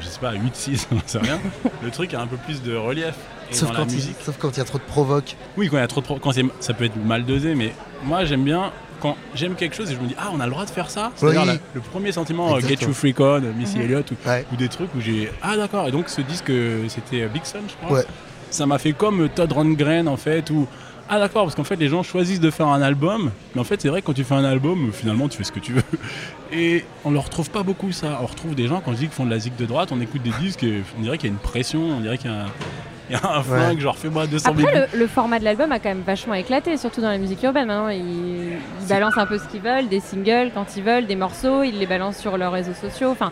je 0.00 0.06
sais 0.06 0.20
pas, 0.20 0.32
8-6, 0.34 0.86
on 0.92 0.98
sait 1.06 1.18
rien, 1.18 1.38
le 1.82 1.90
truc 1.90 2.14
a 2.14 2.20
un 2.20 2.26
peu 2.26 2.36
plus 2.36 2.62
de 2.62 2.74
relief. 2.76 3.14
Et 3.50 3.54
Sauf 3.54 3.72
quand, 3.72 3.84
il, 3.88 3.94
musique, 3.96 4.16
sauf 4.24 4.36
quand 4.38 4.50
il 4.50 4.58
y 4.58 4.60
a 4.60 4.64
trop 4.64 4.78
de 4.78 4.82
provoque. 4.84 5.36
oui, 5.56 5.68
quand 5.68 5.76
il 5.76 5.80
y 5.80 5.82
a 5.82 5.86
trop 5.88 6.00
de 6.00 6.06
pro- 6.06 6.18
quand 6.18 6.32
c'est- 6.32 6.44
ça 6.60 6.72
peut 6.74 6.84
être 6.84 6.96
mal 6.96 7.24
dosé, 7.24 7.54
mais 7.54 7.74
moi 8.04 8.24
j'aime 8.24 8.44
bien 8.44 8.72
quand 9.00 9.16
j'aime 9.34 9.56
quelque 9.56 9.74
chose 9.76 9.90
et 9.90 9.94
je 9.94 10.00
me 10.00 10.06
dis 10.06 10.14
ah 10.18 10.30
on 10.32 10.40
a 10.40 10.44
le 10.46 10.52
droit 10.52 10.64
de 10.64 10.70
faire 10.70 10.88
ça. 10.90 11.10
C'est 11.16 11.26
Oui. 11.26 11.34
le 11.74 11.80
premier 11.80 12.12
sentiment 12.12 12.54
euh, 12.54 12.60
Get. 12.60 12.76
You 12.86 12.94
Freak 12.94 13.20
On, 13.20 13.40
Missy 13.40 13.78
Elliott 13.80 14.10
ou, 14.10 14.14
Ouais. 14.28 14.46
ou 14.52 14.56
des 14.56 14.68
trucs 14.68 14.94
où 14.94 15.00
j'ai 15.00 15.30
ah 15.42 15.56
d'accord 15.56 15.86
et 15.88 15.90
donc 15.90 16.08
ce 16.08 16.20
disque 16.22 16.48
euh, 16.50 16.88
c'était 16.88 17.22
euh, 17.22 17.28
Big 17.28 17.44
Sun 17.44 17.62
je 17.68 17.74
crois. 17.84 17.98
Ouais. 17.98 18.04
Ça 18.50 18.64
m'a 18.64 18.78
fait 18.78 18.92
comme 18.92 19.22
euh, 19.22 19.28
Todd 19.28 19.52
Rundgren 19.52 20.06
en 20.08 20.16
fait 20.16 20.48
où 20.50 20.66
ah 21.14 21.18
d'accord 21.18 21.44
parce 21.44 21.54
qu'en 21.54 21.64
fait 21.64 21.76
les 21.76 21.88
gens 21.88 22.02
choisissent 22.02 22.40
de 22.40 22.50
faire 22.50 22.68
un 22.68 22.80
album 22.80 23.30
mais 23.54 23.60
en 23.60 23.64
fait 23.64 23.80
c'est 23.82 23.88
vrai 23.88 24.00
que 24.00 24.06
quand 24.06 24.14
tu 24.14 24.24
fais 24.24 24.34
un 24.34 24.44
album 24.44 24.90
finalement 24.94 25.28
tu 25.28 25.36
fais 25.36 25.44
ce 25.44 25.52
que 25.52 25.60
tu 25.60 25.74
veux 25.74 25.82
et 26.52 26.84
on 27.04 27.10
le 27.10 27.18
retrouve 27.18 27.50
pas 27.50 27.62
beaucoup 27.62 27.92
ça. 27.92 28.18
On 28.22 28.26
retrouve 28.26 28.54
des 28.54 28.66
gens 28.66 28.80
quand 28.82 28.92
je 28.92 28.96
dis 28.96 29.02
qu'ils 29.04 29.12
font 29.12 29.26
de 29.26 29.30
la 29.30 29.38
zik 29.38 29.54
de 29.56 29.66
droite 29.66 29.90
on 29.92 30.00
écoute 30.00 30.22
des 30.22 30.32
disques 30.40 30.62
et 30.64 30.82
on 30.98 31.02
dirait 31.02 31.18
qu'il 31.18 31.28
y 31.28 31.32
a 31.32 31.34
une 31.34 31.40
pression 31.40 31.80
on 31.82 32.00
dirait 32.00 32.16
qu'il 32.16 32.30
y 32.30 32.34
a 32.34 32.44
un, 32.44 32.46
il 33.10 33.16
y 33.16 33.18
a 33.18 33.36
un 33.36 33.42
flingue 33.42 33.80
genre 33.80 33.98
fais-moi 33.98 34.26
200 34.26 34.54
000 34.56 34.68
Après, 34.68 34.88
le, 34.92 34.98
le 34.98 35.06
format 35.06 35.38
de 35.38 35.44
l'album 35.44 35.70
a 35.70 35.78
quand 35.80 35.90
même 35.90 36.02
vachement 36.06 36.32
éclaté, 36.34 36.78
surtout 36.78 37.02
dans 37.02 37.10
la 37.10 37.18
musique 37.18 37.42
urbaine. 37.42 37.66
Maintenant, 37.66 37.88
ils, 37.88 38.52
ils 38.80 38.88
balancent 38.88 39.18
un 39.18 39.26
peu 39.26 39.38
ce 39.38 39.44
qu'ils 39.48 39.60
veulent, 39.60 39.88
des 39.88 40.00
singles 40.00 40.50
quand 40.54 40.64
ils 40.78 40.82
veulent, 40.82 41.06
des 41.06 41.16
morceaux, 41.16 41.62
ils 41.62 41.78
les 41.78 41.86
balancent 41.86 42.16
sur 42.18 42.38
leurs 42.38 42.52
réseaux 42.52 42.72
sociaux. 42.80 43.10
Enfin, 43.10 43.30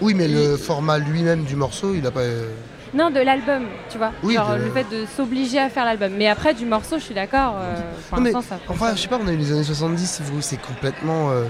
Oui, 0.00 0.14
mais 0.14 0.28
le 0.28 0.56
format 0.56 0.98
lui-même 0.98 1.44
du 1.44 1.56
morceau, 1.56 1.94
il 1.94 2.06
a 2.06 2.10
pas. 2.10 2.22
Non, 2.94 3.10
de 3.10 3.20
l'album, 3.20 3.64
tu 3.90 3.98
vois. 3.98 4.12
Oui, 4.22 4.34
Genre 4.34 4.56
de- 4.56 4.64
le 4.64 4.70
fait 4.70 4.86
de 4.90 5.04
s'obliger 5.16 5.58
à 5.58 5.68
faire 5.68 5.84
l'album. 5.84 6.12
Mais 6.16 6.28
après, 6.28 6.54
du 6.54 6.64
morceau, 6.66 6.98
je 6.98 7.04
suis 7.04 7.14
d'accord. 7.14 7.56
euh, 7.58 7.74
mais 8.20 8.32
ça. 8.32 8.40
Enfin, 8.68 8.94
je 8.94 9.00
sais 9.02 9.08
pas, 9.08 9.18
on 9.22 9.26
a 9.28 9.32
eu 9.32 9.36
les 9.36 9.52
années 9.52 9.64
70, 9.64 10.20
vous, 10.24 10.40
c'est 10.40 10.60
complètement. 10.60 11.30
euh, 11.30 11.44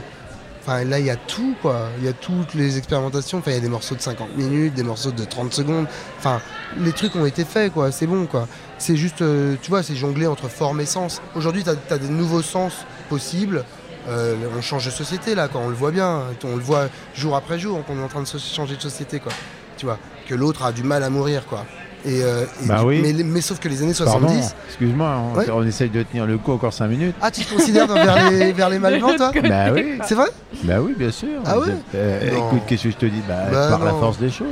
Enfin, 0.60 0.84
là, 0.84 0.98
il 0.98 1.06
y 1.06 1.10
a 1.10 1.16
tout, 1.16 1.54
quoi. 1.62 1.88
Il 1.98 2.04
y 2.04 2.08
a 2.08 2.12
toutes 2.12 2.52
les 2.52 2.76
expérimentations. 2.76 3.38
Enfin, 3.38 3.52
il 3.52 3.54
y 3.54 3.58
a 3.58 3.60
des 3.60 3.70
morceaux 3.70 3.94
de 3.94 4.02
50 4.02 4.36
minutes, 4.36 4.74
des 4.74 4.82
morceaux 4.82 5.12
de 5.12 5.24
30 5.24 5.50
secondes. 5.54 5.86
Enfin, 6.18 6.42
les 6.76 6.92
trucs 6.92 7.16
ont 7.16 7.24
été 7.24 7.46
faits, 7.46 7.72
quoi. 7.72 7.90
C'est 7.90 8.06
bon, 8.06 8.26
quoi. 8.26 8.46
C'est 8.76 8.94
juste, 8.96 9.22
euh, 9.22 9.56
tu 9.62 9.70
vois, 9.70 9.82
c'est 9.82 9.94
jongler 9.96 10.26
entre 10.26 10.48
forme 10.48 10.82
et 10.82 10.84
sens. 10.84 11.22
Aujourd'hui, 11.34 11.64
tu 11.64 11.70
as, 11.70 11.98
des 11.98 12.08
nouveaux 12.10 12.42
sens 12.42 12.84
possibles. 13.08 13.64
Euh, 14.10 14.34
on 14.58 14.60
change 14.60 14.84
de 14.84 14.90
société, 14.90 15.34
là, 15.34 15.48
quand 15.48 15.60
on 15.60 15.68
le 15.68 15.74
voit 15.74 15.90
bien. 15.90 16.24
On 16.44 16.56
le 16.56 16.62
voit 16.62 16.88
jour 17.14 17.34
après 17.34 17.58
jour 17.58 17.82
qu'on 17.86 17.98
est 17.98 18.02
en 18.02 18.08
train 18.08 18.20
de 18.22 18.26
changer 18.26 18.76
de 18.76 18.82
société, 18.82 19.20
quoi. 19.20 19.32
Tu 19.78 19.86
vois, 19.86 19.98
que 20.28 20.34
l'autre 20.34 20.64
a 20.64 20.72
du 20.72 20.82
mal 20.82 21.02
à 21.02 21.10
mourir, 21.10 21.46
quoi. 21.46 21.64
Et, 22.04 22.22
euh, 22.22 22.44
et 22.62 22.66
Bah 22.66 22.78
du- 22.80 22.84
oui. 22.86 23.00
mais, 23.02 23.24
mais 23.24 23.40
sauf 23.40 23.58
que 23.58 23.68
les 23.68 23.82
années 23.82 23.92
Pardon, 23.96 24.28
70. 24.28 24.54
excuse-moi, 24.68 25.20
on, 25.34 25.38
Ouais. 25.38 25.50
on 25.50 25.64
essaye 25.66 25.88
de 25.90 26.02
tenir 26.04 26.26
le 26.26 26.38
coup 26.38 26.52
encore 26.52 26.72
5 26.72 26.86
minutes. 26.86 27.16
Ah, 27.20 27.30
tu 27.30 27.44
te 27.44 27.52
considères 27.52 27.88
dans- 27.88 27.94
vers 27.94 28.30
les, 28.30 28.52
vers 28.52 28.68
les 28.68 28.78
toi 29.00 29.16
bah 29.42 29.64
oui, 29.74 29.98
C'est 30.06 30.14
vrai 30.14 30.28
bah 30.62 30.80
oui, 30.80 30.94
bien 30.96 31.10
sûr. 31.10 31.28
Ah 31.44 31.58
ouais 31.58 31.66
Euh, 31.96 32.36
écoute, 32.36 32.60
qu'est-ce 32.68 32.84
que 32.84 32.90
je 32.90 32.96
te 32.96 33.06
dis? 33.06 33.20
Bah, 33.26 33.46
Bah 33.50 33.66
Par 33.70 33.84
la 33.84 33.90
force 33.92 34.18
des 34.18 34.30
choses. 34.30 34.46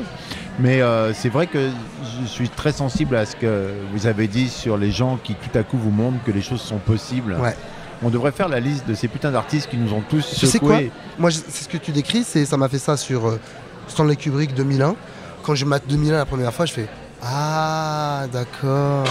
Mais 0.59 0.81
euh, 0.83 1.13
c'est 1.15 1.29
vrai 1.29 1.47
que 1.47 1.69
je 2.23 2.27
suis 2.27 2.49
très 2.49 2.73
sensible 2.73 3.15
à 3.15 3.27
ce 3.27 3.37
que 3.37 3.69
vous 3.93 4.07
avez 4.09 4.27
dit 4.27 4.49
sur 4.49 4.77
les 4.77 4.91
gens 4.91 5.19
qui 5.23 5.35
tout 5.35 5.57
à 5.57 5.63
coup 5.63 5.77
vous 5.79 5.91
montrent 5.91 6.23
que 6.25 6.33
les 6.33 6.43
choses 6.43 6.63
sont 6.63 6.79
possibles. 6.79 7.37
Ouais. 7.41 7.55
On 8.03 8.11
devrait 8.11 8.33
faire 8.33 8.49
la 8.49 8.59
liste 8.61 8.89
de 8.89 8.95
ces 8.95 9.07
putains 9.07 9.31
d'artistes 9.31 9.69
qui 9.71 9.77
nous 9.77 9.93
ont 9.93 10.03
tous 10.09 10.27
Tu 10.39 10.47
sais 10.47 10.59
quoi? 10.59 10.77
secoués. 10.77 10.91
Moi, 11.19 11.31
c'est 11.31 11.65
ce 11.65 11.69
que 11.69 11.77
tu 11.79 11.93
décris, 11.93 12.25
c'est 12.25 12.45
ça 12.45 12.57
m'a 12.57 12.69
fait 12.69 12.79
ça 12.79 12.97
sur 12.97 13.29
euh, 13.29 13.39
Stanley 13.87 14.17
Kubrick 14.17 14.53
2001. 14.55 14.97
Quand 15.47 15.55
je 15.55 15.65
mate 15.65 15.85
2001 15.89 16.17
la 16.17 16.25
première 16.25 16.53
fois, 16.53 16.67
je 16.67 16.73
fais 16.73 16.89
Ah, 17.23 18.25
d'accord, 18.33 19.05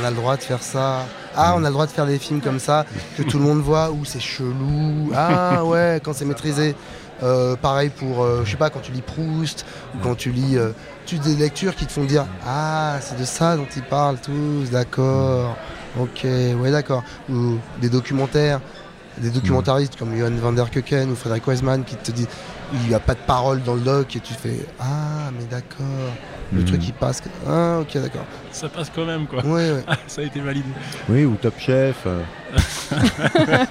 on 0.00 0.04
a 0.04 0.10
le 0.10 0.16
droit 0.16 0.36
de 0.36 0.42
faire 0.42 0.60
ça. 0.60 1.06
Ah, 1.36 1.54
on 1.56 1.62
a 1.62 1.68
le 1.68 1.72
droit 1.72 1.86
de 1.86 1.92
faire 1.92 2.06
des 2.06 2.18
films 2.18 2.40
comme 2.40 2.58
ça 2.58 2.84
que 3.16 3.22
tout 3.22 3.38
le 3.38 3.44
monde 3.44 3.60
voit. 3.60 3.92
Ou 3.92 4.04
c'est 4.04 4.18
chelou. 4.18 5.12
Ah, 5.14 5.64
ouais, 5.64 6.00
quand 6.02 6.12
c'est 6.12 6.24
maîtrisé. 6.24 6.74
Euh, 7.22 7.54
pareil 7.54 7.90
pour, 7.90 8.24
euh, 8.24 8.42
je 8.44 8.50
sais 8.50 8.56
pas, 8.56 8.68
quand 8.68 8.80
tu 8.80 8.90
lis 8.90 9.00
Proust, 9.00 9.64
ou 9.94 9.98
quand 10.02 10.16
tu 10.16 10.32
lis 10.32 10.58
euh, 10.58 10.72
tu 11.06 11.18
des 11.18 11.36
lectures 11.36 11.76
qui 11.76 11.86
te 11.86 11.92
font 11.92 12.04
dire 12.04 12.26
Ah, 12.44 12.96
c'est 13.00 13.16
de 13.16 13.24
ça 13.24 13.56
dont 13.56 13.68
ils 13.76 13.84
parlent 13.84 14.18
tous, 14.18 14.68
d'accord. 14.72 15.56
Ok, 16.00 16.24
ouais, 16.24 16.70
d'accord. 16.72 17.04
Ou 17.30 17.58
des 17.80 17.90
documentaires 17.90 18.60
des 19.18 19.30
documentaristes 19.30 19.96
comme 19.96 20.16
Johan 20.16 20.32
van 20.32 20.52
der 20.52 20.70
Keuken 20.70 21.10
ou 21.10 21.16
Frédéric 21.16 21.46
Weisman 21.46 21.84
qui 21.84 21.96
te 21.96 22.10
dit 22.10 22.26
il 22.74 22.88
n'y 22.88 22.94
a 22.94 23.00
pas 23.00 23.14
de 23.14 23.20
parole 23.20 23.62
dans 23.62 23.74
le 23.74 23.80
doc 23.80 24.16
et 24.16 24.20
tu 24.20 24.34
fais 24.34 24.66
ah 24.80 25.30
mais 25.38 25.44
d'accord 25.44 25.84
le 26.52 26.60
Mhm. 26.60 26.64
truc 26.66 26.86
il 26.86 26.92
passe 26.92 27.22
ah 27.48 27.78
ok 27.80 27.94
d'accord 27.94 28.24
Ça 28.52 28.68
passe 28.68 28.90
quand 28.94 29.04
même 29.04 29.26
quoi. 29.26 29.44
ouais, 29.44 29.72
ouais. 29.72 29.82
ça 30.06 30.20
a 30.20 30.24
été 30.24 30.38
validé. 30.40 30.68
Oui, 31.08 31.24
ou 31.24 31.34
Top 31.34 31.54
Chef. 31.58 31.96
euh. 32.06 32.20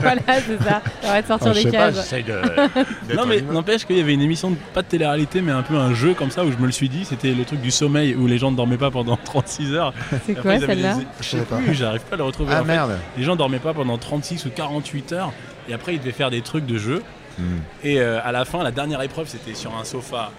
voilà, 0.01 0.21
c'est 0.45 0.61
ça. 0.63 0.81
Arrête 1.03 1.23
de 1.23 1.27
sortir 1.29 1.51
Ah, 1.51 1.53
je 1.59 1.63
des 1.63 1.71
pas, 1.71 1.91
j'essaye 1.91 2.23
de. 2.23 2.33
Non 3.15 3.25
mais 3.25 3.41
n'empêche 3.41 3.85
qu'il 3.85 3.97
y 3.97 4.01
avait 4.01 4.13
une 4.13 4.21
émission 4.21 4.51
de, 4.51 4.57
pas 4.73 4.81
de 4.81 4.87
télé-réalité 4.87 5.41
mais 5.41 5.51
un 5.53 5.61
peu 5.63 5.75
un 5.77 5.93
jeu 5.93 6.13
comme 6.13 6.31
ça 6.31 6.43
où 6.43 6.51
je 6.51 6.57
me 6.57 6.65
le 6.65 6.71
suis 6.71 6.89
dit, 6.89 7.05
c'était 7.05 7.31
le 7.33 7.45
truc 7.45 7.61
du 7.61 7.71
sommeil 7.71 8.13
où 8.15 8.27
les 8.27 8.37
gens 8.37 8.51
ne 8.51 8.57
dormaient 8.57 8.77
pas 8.77 8.91
pendant 8.91 9.15
36 9.17 9.73
heures. 9.73 9.93
C'est 10.25 10.35
quoi 10.35 10.59
celle-là 10.59 10.95
des- 10.95 11.05
Je 11.21 11.23
sais 11.29 11.45
savais 11.49 11.63
plus, 11.63 11.73
j'arrive 11.75 12.01
pas 12.01 12.15
à 12.15 12.17
le 12.17 12.23
retrouver. 12.23 12.51
Ah 12.53 12.61
En 12.61 12.65
fait, 12.65 12.71
merde. 12.71 12.97
les 13.17 13.23
gens 13.23 13.35
dormaient 13.35 13.59
pas 13.59 13.73
pendant 13.73 13.97
36 13.97 14.45
ou 14.45 14.49
48 14.49 15.13
heures 15.13 15.31
et 15.69 15.73
après 15.73 15.93
ils 15.95 15.99
devaient 15.99 16.11
faire 16.11 16.29
des 16.29 16.41
trucs 16.41 16.65
de 16.65 16.77
jeu. 16.77 17.01
Hmm. 17.37 17.57
Et 17.83 17.99
euh, 17.99 18.19
à 18.23 18.31
la 18.31 18.45
fin, 18.45 18.63
la 18.63 18.71
dernière 18.71 19.01
épreuve 19.01 19.27
c'était 19.27 19.53
sur 19.55 19.75
un 19.75 19.83
sofa, 19.83 20.31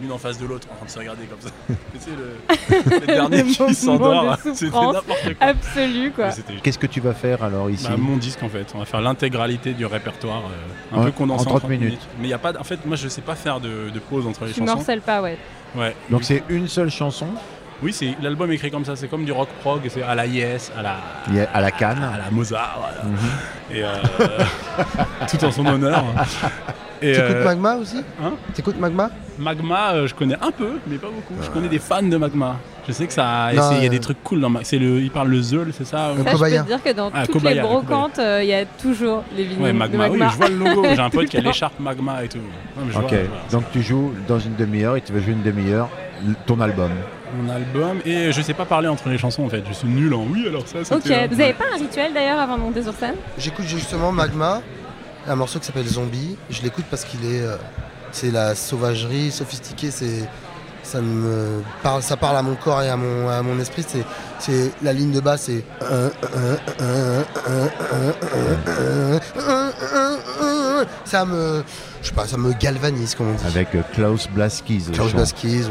l'une 0.00 0.10
en 0.12 0.18
face 0.18 0.38
de 0.38 0.46
l'autre 0.46 0.66
en 0.72 0.76
train 0.76 0.86
de 0.86 0.90
se 0.90 0.98
regarder 0.98 1.24
comme 1.24 1.40
ça. 1.40 1.50
C'est 1.98 2.10
le, 2.10 3.00
le 3.00 3.06
dernier 3.12 3.42
Le 3.42 3.66
qui 3.66 3.74
s'endort, 3.74 4.36
c'était 4.54 4.70
n'importe 4.70 5.04
quoi. 5.38 5.46
Absolu, 5.46 6.10
quoi. 6.12 6.30
Qu'est-ce 6.62 6.78
que 6.78 6.86
tu 6.86 7.00
vas 7.00 7.14
faire 7.14 7.42
alors 7.44 7.70
ici 7.70 7.86
bah, 7.88 7.96
mon 7.96 8.16
disque 8.16 8.42
en 8.42 8.48
fait, 8.48 8.66
on 8.74 8.78
va 8.78 8.84
faire 8.84 9.00
l'intégralité 9.00 9.72
du 9.72 9.86
répertoire, 9.86 10.42
euh, 10.92 10.96
un 11.00 11.04
peu 11.04 11.10
condensé 11.12 11.46
en 11.48 11.58
30 11.58 11.68
minutes. 11.70 12.00
Mais 12.18 12.26
il 12.26 12.30
y 12.30 12.34
a 12.34 12.38
pas, 12.38 12.52
en 12.58 12.64
fait, 12.64 12.84
moi 12.86 12.96
je 12.96 13.08
sais 13.08 13.22
pas 13.22 13.34
faire 13.34 13.60
de, 13.60 13.90
de 13.90 13.98
pause 14.00 14.26
entre 14.26 14.44
les 14.44 14.52
Tu 14.52 14.60
chansons. 14.60 14.74
morcelles 14.76 15.00
pas, 15.00 15.22
ouais. 15.22 15.38
Ouais. 15.76 15.94
Donc 16.10 16.22
c'est 16.24 16.42
une 16.48 16.68
seule 16.68 16.90
chanson 16.90 17.26
Oui, 17.84 17.92
c'est 17.92 18.16
l'album 18.22 18.50
est 18.50 18.54
écrit 18.54 18.70
comme 18.70 18.84
ça, 18.84 18.96
c'est 18.96 19.08
comme 19.08 19.24
du 19.26 19.32
rock 19.32 19.48
prog, 19.60 19.80
c'est 19.88 20.02
à 20.02 20.14
la 20.14 20.24
Yes, 20.26 20.72
à 20.76 20.82
la 20.82 20.96
à 21.52 21.60
la 21.60 21.70
canne. 21.70 22.02
à 22.02 22.16
la 22.16 22.30
Mozart, 22.30 22.78
voilà. 22.80 23.04
Mhm. 23.04 23.76
et 23.76 23.84
euh, 23.84 24.44
tout 25.30 25.44
en 25.44 25.50
son 25.52 25.66
honneur. 25.66 26.02
Et 27.02 27.12
t'écoutes 27.12 27.30
euh, 27.36 27.44
Magma 27.44 27.74
aussi? 27.76 27.98
hein? 28.22 28.32
T'écoutes 28.54 28.80
Magma? 28.80 29.10
Magma, 29.38 29.92
euh, 29.94 30.06
je 30.06 30.14
connais 30.14 30.36
un 30.40 30.50
peu, 30.50 30.78
mais 30.86 30.96
pas 30.96 31.08
beaucoup. 31.08 31.34
Je 31.42 31.50
connais 31.50 31.68
des 31.68 31.78
fans 31.80 32.02
de 32.02 32.16
Magma. 32.16 32.56
Je 32.88 32.92
sais 32.92 33.06
que 33.06 33.12
ça, 33.12 33.48
il 33.52 33.56
y 33.56 33.58
a 33.60 33.72
euh, 33.72 33.88
des 33.88 33.98
trucs 34.00 34.22
cool 34.22 34.40
dans 34.40 34.48
Magma. 34.48 34.64
C'est 34.64 34.78
le, 34.78 35.00
il 35.00 35.10
parle 35.10 35.28
le 35.28 35.42
Zeul, 35.42 35.72
c'est 35.76 35.84
ça 35.86 36.08
Euh, 36.10 36.16
Ça, 36.24 36.30
je 36.32 36.36
peux 36.38 36.50
te 36.50 36.66
dire 36.66 36.82
que 36.82 36.92
dans 36.92 37.10
Ah, 37.12 37.24
toutes 37.26 37.34
Kobaya, 37.34 37.62
les 37.62 37.68
brocantes, 37.68 38.18
euh, 38.18 38.40
il 38.42 38.48
y 38.48 38.54
a 38.54 38.64
toujours 38.64 39.24
les 39.36 39.44
vinyles 39.44 39.62
Ouais, 39.62 39.72
de 39.72 39.76
Magma, 39.78 40.08
Magma. 40.08 40.24
oui, 40.26 40.30
je 40.32 40.36
vois 40.38 40.48
le 40.48 40.56
logo. 40.56 40.84
J'ai 40.94 41.00
un 41.00 41.10
pote 41.10 41.26
qui 41.26 41.36
a 41.36 41.40
l'écharpe 41.48 41.78
Magma 41.80 42.24
et 42.24 42.28
tout. 42.28 42.38
Non, 42.38 42.84
mais 42.86 42.92
je 42.92 42.98
Ok, 42.98 43.08
vois, 43.10 43.18
voilà. 43.18 43.28
donc 43.50 43.64
tu 43.72 43.82
joues 43.82 44.12
dans 44.26 44.38
une 44.38 44.54
demi-heure 44.54 44.96
et 44.96 45.00
tu 45.02 45.12
vas 45.12 45.20
jouer 45.20 45.32
une 45.32 45.42
demi-heure 45.42 45.88
ton 46.46 46.58
album. 46.60 46.90
Mon 47.34 47.52
album 47.52 48.00
et 48.06 48.32
je 48.32 48.40
sais 48.42 48.54
pas 48.54 48.64
parler 48.64 48.88
entre 48.88 49.08
les 49.08 49.18
chansons 49.18 49.44
en 49.44 49.48
fait. 49.48 49.62
Je 49.68 49.72
suis 49.74 49.88
nul 49.88 50.12
en 50.14 50.24
oui 50.24 50.46
alors 50.48 50.64
ça. 50.66 50.78
Ok, 50.94 51.10
un 51.10 51.26
vous 51.28 51.40
avez 51.40 51.52
pas 51.52 51.64
un 51.74 51.78
rituel 51.78 52.12
d'ailleurs 52.14 52.38
avant 52.38 52.56
de 52.56 52.62
monter 52.62 52.82
sur 52.82 52.94
scène 52.94 53.16
j'écoute 53.38 53.66
justement 53.66 54.12
Magma 54.12 54.62
un 55.26 55.36
morceau 55.36 55.58
qui 55.58 55.66
s'appelle 55.66 55.86
Zombie 55.86 56.36
je 56.50 56.62
l'écoute 56.62 56.84
parce 56.90 57.04
qu'il 57.04 57.24
est 57.24 57.42
euh, 57.42 57.56
c'est 58.12 58.30
la 58.30 58.54
sauvagerie 58.54 59.30
sophistiquée 59.30 59.90
c'est 59.90 60.28
ça 60.82 61.00
me 61.00 61.62
parle 61.82 62.02
ça 62.02 62.16
parle 62.16 62.36
à 62.36 62.42
mon 62.42 62.56
corps 62.56 62.82
et 62.82 62.90
à 62.90 62.96
mon, 62.96 63.28
à 63.28 63.40
mon 63.42 63.58
esprit 63.58 63.84
c'est 63.86 64.04
c'est 64.38 64.70
la 64.82 64.92
ligne 64.92 65.12
de 65.12 65.20
bas 65.20 65.36
c'est 65.38 65.64
ça 71.04 71.24
me 71.24 71.62
je 72.04 72.08
sais 72.10 72.14
pas 72.14 72.26
ça 72.28 72.36
me 72.36 72.52
galvanise 72.52 73.14
comme 73.16 73.30
on 73.30 73.34
dit 73.34 73.44
Avec 73.46 73.74
euh, 73.74 73.80
Klaus 73.94 74.28
Blaskis. 74.28 74.84
Klaus. 74.92 75.12
Blaskis 75.12 75.62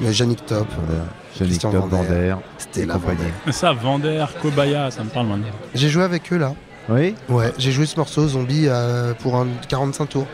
ouais 0.00 0.10
Yannick 0.12 0.44
Top 0.46 0.66
Voilà. 0.86 1.04
Sonic 1.34 1.50
Christian 1.52 1.70
Top 1.72 1.88
Vander. 1.90 1.96
Vander 2.08 2.34
C'était 2.58 2.86
la 2.86 2.94
compagnie. 2.94 3.18
Ça, 3.52 3.72
Vander, 3.72 4.24
Kobaya, 4.42 4.90
ça 4.90 5.04
me 5.04 5.10
parle 5.10 5.26
maintenant. 5.28 5.46
j'ai 5.74 5.88
joué 5.88 6.02
avec 6.02 6.32
eux 6.32 6.38
là 6.38 6.54
Oui 6.88 7.14
Ouais, 7.28 7.52
j'ai 7.58 7.70
joué 7.70 7.86
ce 7.86 7.96
morceau 7.96 8.26
Zombie 8.26 8.64
euh, 8.66 9.14
pour 9.14 9.36
un 9.36 9.46
45 9.68 10.06
tours. 10.08 10.26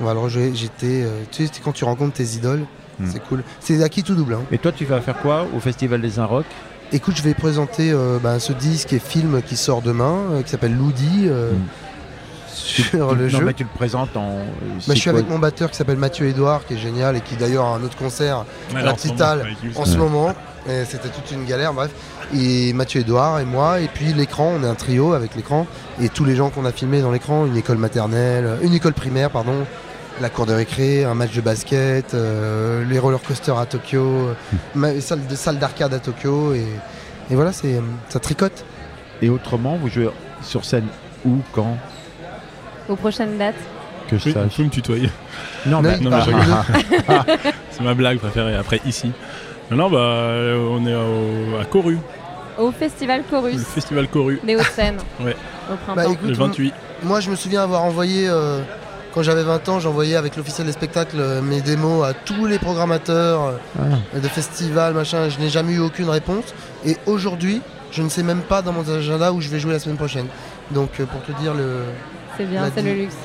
On 0.00 0.04
va 0.04 0.14
le 0.14 0.20
rejouer. 0.20 0.52
J'étais, 0.54 1.02
euh, 1.04 1.22
tu 1.30 1.46
sais, 1.46 1.52
quand 1.62 1.72
tu 1.72 1.84
rencontres 1.84 2.14
tes 2.14 2.24
idoles, 2.24 2.64
Hmm. 3.00 3.06
c'est 3.12 3.22
cool. 3.28 3.44
C'est 3.60 3.80
acquis 3.84 4.02
tout 4.02 4.16
double. 4.16 4.34
hein. 4.34 4.40
Et 4.50 4.58
toi, 4.58 4.72
tu 4.72 4.84
vas 4.84 5.00
faire 5.00 5.18
quoi 5.20 5.46
au 5.56 5.60
Festival 5.60 6.00
des 6.00 6.18
Inrocks? 6.18 6.46
Écoute, 6.92 7.14
je 7.16 7.22
vais 7.22 7.32
présenter 7.34 7.92
euh, 7.92 8.18
bah, 8.20 8.40
ce 8.40 8.52
disque 8.52 8.92
et 8.92 8.98
film 8.98 9.40
qui 9.42 9.56
sort 9.56 9.82
demain, 9.82 10.16
euh, 10.32 10.42
qui 10.42 10.50
s'appelle 10.50 10.74
Loudi, 10.76 11.26
euh, 11.28 11.52
Hmm. 11.52 11.56
Sur 12.58 13.14
le 13.14 13.24
Non, 13.24 13.28
jeu. 13.38 13.44
mais 13.44 13.54
tu 13.54 13.62
le 13.64 13.68
présentes 13.74 14.16
en. 14.16 14.30
euh, 14.30 14.44
Bah, 14.86 14.94
je 14.94 15.00
suis 15.00 15.10
avec 15.10 15.28
mon 15.28 15.38
batteur 15.38 15.70
qui 15.70 15.76
s'appelle 15.76 15.96
Mathieu 15.96 16.26
Edouard, 16.26 16.66
qui 16.66 16.74
est 16.74 16.78
génial 16.78 17.16
et 17.16 17.20
qui 17.20 17.36
d'ailleurs 17.36 17.64
a 17.66 17.76
un 17.76 17.82
autre 17.82 17.96
concert 17.96 18.44
Ouais, 18.74 18.80
à 18.80 18.84
la 18.84 18.92
en 18.92 19.84
ce 19.84 19.96
moment, 19.96 20.34
C'était 20.66 21.08
toute 21.08 21.30
une 21.32 21.44
galère, 21.46 21.72
bref. 21.72 21.90
Et 22.36 22.72
Mathieu 22.74 23.00
Edouard 23.00 23.40
et 23.40 23.44
moi, 23.46 23.80
et 23.80 23.88
puis 23.88 24.12
l'écran, 24.12 24.52
on 24.60 24.62
est 24.62 24.68
un 24.68 24.74
trio 24.74 25.14
avec 25.14 25.34
l'écran, 25.34 25.66
et 26.00 26.10
tous 26.10 26.24
les 26.26 26.36
gens 26.36 26.50
qu'on 26.50 26.66
a 26.66 26.72
filmés 26.72 27.00
dans 27.00 27.10
l'écran, 27.10 27.46
une 27.46 27.56
école 27.56 27.78
maternelle, 27.78 28.58
une 28.62 28.74
école 28.74 28.92
primaire, 28.92 29.30
pardon, 29.30 29.64
la 30.20 30.28
cour 30.28 30.44
de 30.44 30.52
récré, 30.52 31.04
un 31.04 31.14
match 31.14 31.32
de 31.34 31.40
basket, 31.40 32.12
euh, 32.12 32.84
les 32.84 32.98
roller 32.98 33.22
coasters 33.22 33.56
à 33.56 33.64
Tokyo, 33.64 34.30
ma- 34.74 35.00
salle 35.00 35.26
de 35.26 35.34
salle 35.36 35.58
d'arcade 35.58 35.94
à 35.94 36.00
Tokyo, 36.00 36.52
et, 36.52 36.66
et 37.30 37.34
voilà, 37.34 37.52
c'est 37.52 37.80
ça 38.10 38.18
tricote. 38.20 38.64
Et 39.22 39.30
autrement, 39.30 39.76
vous 39.80 39.88
jouez 39.88 40.10
sur 40.42 40.64
scène 40.66 40.86
où, 41.24 41.36
quand? 41.54 41.78
Aux 42.88 42.96
prochaines 42.96 43.36
dates. 43.38 43.54
Que 44.08 44.16
je 44.18 44.30
sache. 44.30 44.52
tu 44.54 44.64
me 44.64 44.70
tutoyer. 44.70 45.10
Non, 45.66 45.82
Non, 45.82 45.82
mais 45.82 45.98
non, 45.98 46.10
bah, 46.10 46.24
mais 46.26 46.32
je 46.32 47.32
le- 47.36 47.38
C'est 47.70 47.82
ma 47.82 47.94
blague 47.94 48.18
préférée. 48.18 48.54
Après, 48.56 48.80
ici. 48.86 49.12
Non, 49.70 49.76
non, 49.76 49.90
bah, 49.90 49.98
euh, 49.98 50.66
on 50.70 50.86
est 50.86 50.94
au- 50.94 51.60
à 51.60 51.64
Coru, 51.66 51.98
Au 52.58 52.70
festival 52.72 53.18
le 53.20 53.24
Chorus 53.30 53.62
festival 53.64 54.08
Coru, 54.08 54.40
des 54.42 54.56
Hauts-de-Seine. 54.56 54.96
Ouais. 55.20 55.36
Au 55.70 55.74
Bah, 55.74 55.78
printemps. 55.94 56.12
écoute, 56.12 56.28
le 56.28 56.34
28. 56.34 56.74
Moi, 57.02 57.20
je 57.20 57.30
me 57.30 57.36
souviens 57.36 57.62
avoir 57.62 57.84
envoyé, 57.84 58.26
euh, 58.28 58.60
quand 59.12 59.22
j'avais 59.22 59.42
20 59.44 59.68
ans, 59.68 59.78
j'envoyais 59.78 60.16
avec 60.16 60.36
l'officiel 60.36 60.66
des 60.66 60.72
spectacles 60.72 61.18
euh, 61.20 61.42
mes 61.42 61.60
démos 61.60 62.04
à 62.06 62.14
tous 62.14 62.46
les 62.46 62.58
programmateurs 62.58 63.52
euh, 63.80 64.18
de 64.20 64.26
festivals, 64.28 64.94
machin. 64.94 65.28
Je 65.28 65.38
n'ai 65.38 65.50
jamais 65.50 65.74
eu 65.74 65.80
aucune 65.80 66.08
réponse. 66.08 66.54
Et 66.86 66.96
aujourd'hui, 67.06 67.60
je 67.92 68.02
ne 68.02 68.08
sais 68.08 68.22
même 68.22 68.40
pas 68.40 68.62
dans 68.62 68.72
mon 68.72 68.88
agenda 68.90 69.32
où 69.32 69.40
je 69.42 69.50
vais 69.50 69.60
jouer 69.60 69.72
la 69.74 69.78
semaine 69.78 69.98
prochaine. 69.98 70.26
Donc, 70.70 70.92
pour 70.92 71.22
te 71.22 71.38
dire 71.40 71.52
le. 71.52 71.82
C'est 72.38 72.44
bien, 72.46 72.70
c'est 72.74 72.82
le 72.82 72.94
luxe. 72.94 73.16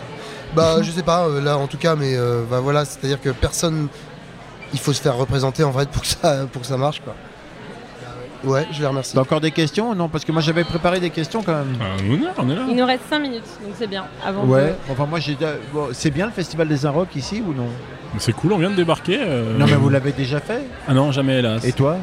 Bah, 0.56 0.78
je 0.82 0.92
sais 0.92 1.04
pas, 1.04 1.26
euh, 1.28 1.40
là 1.42 1.58
en 1.58 1.68
tout 1.68 1.78
cas, 1.78 1.96
mais 1.96 2.16
euh, 2.16 2.44
bah, 2.50 2.60
voilà, 2.60 2.84
c'est-à-dire 2.86 3.22
que 3.22 3.30
personne. 3.30 3.88
Il 4.76 4.80
faut 4.80 4.92
se 4.92 5.02
faire 5.04 5.16
représenter 5.16 5.64
en 5.64 5.70
vrai 5.70 5.86
pour 5.86 6.02
que 6.02 6.08
ça, 6.08 6.48
pour 6.52 6.64
que 6.64 6.68
ça 6.68 6.78
marche, 6.78 7.00
quoi. 7.02 7.14
Ouais, 8.44 8.66
je 8.72 8.82
les 8.82 8.88
remercie. 8.88 9.14
T'as 9.14 9.22
encore 9.22 9.40
des 9.40 9.52
questions? 9.52 9.94
Non, 9.96 10.10
parce 10.10 10.26
que 10.26 10.32
moi 10.34 10.42
j'avais 10.42 10.64
préparé 10.66 11.00
des 11.00 11.12
questions 11.12 11.44
quand 11.44 11.54
même. 11.54 11.76
Ah, 11.80 11.86
on 12.02 12.14
est 12.16 12.18
là, 12.18 12.34
on 12.40 12.50
est 12.50 12.56
là. 12.56 12.62
Il 12.68 12.76
nous 12.76 12.86
reste 12.86 13.04
5 13.10 13.20
minutes, 13.20 13.46
donc 13.64 13.74
c'est 13.78 13.88
bien. 13.88 14.04
Avant 14.26 14.44
Ouais, 14.46 14.76
enfin 14.90 15.06
moi 15.06 15.20
j'ai. 15.20 15.38
bon, 15.72 15.90
c'est 15.94 16.10
bien 16.12 16.26
le 16.26 16.32
festival 16.34 16.68
des 16.68 16.86
Inrocks 16.88 17.16
ici 17.16 17.42
ou 17.48 17.54
non? 17.54 17.68
C'est 18.18 18.34
cool, 18.34 18.52
on 18.54 18.58
vient 18.58 18.72
de 18.72 18.76
débarquer. 18.76 19.20
euh, 19.22 19.58
Non, 19.58 19.66
mais 19.66 19.76
vous 19.76 19.90
l'avez 19.90 20.12
déjà 20.12 20.40
fait? 20.40 20.64
Ah 20.88 20.94
non, 20.94 21.12
jamais 21.12 21.38
hélas. 21.40 21.64
Et 21.64 21.72
toi? 21.72 21.98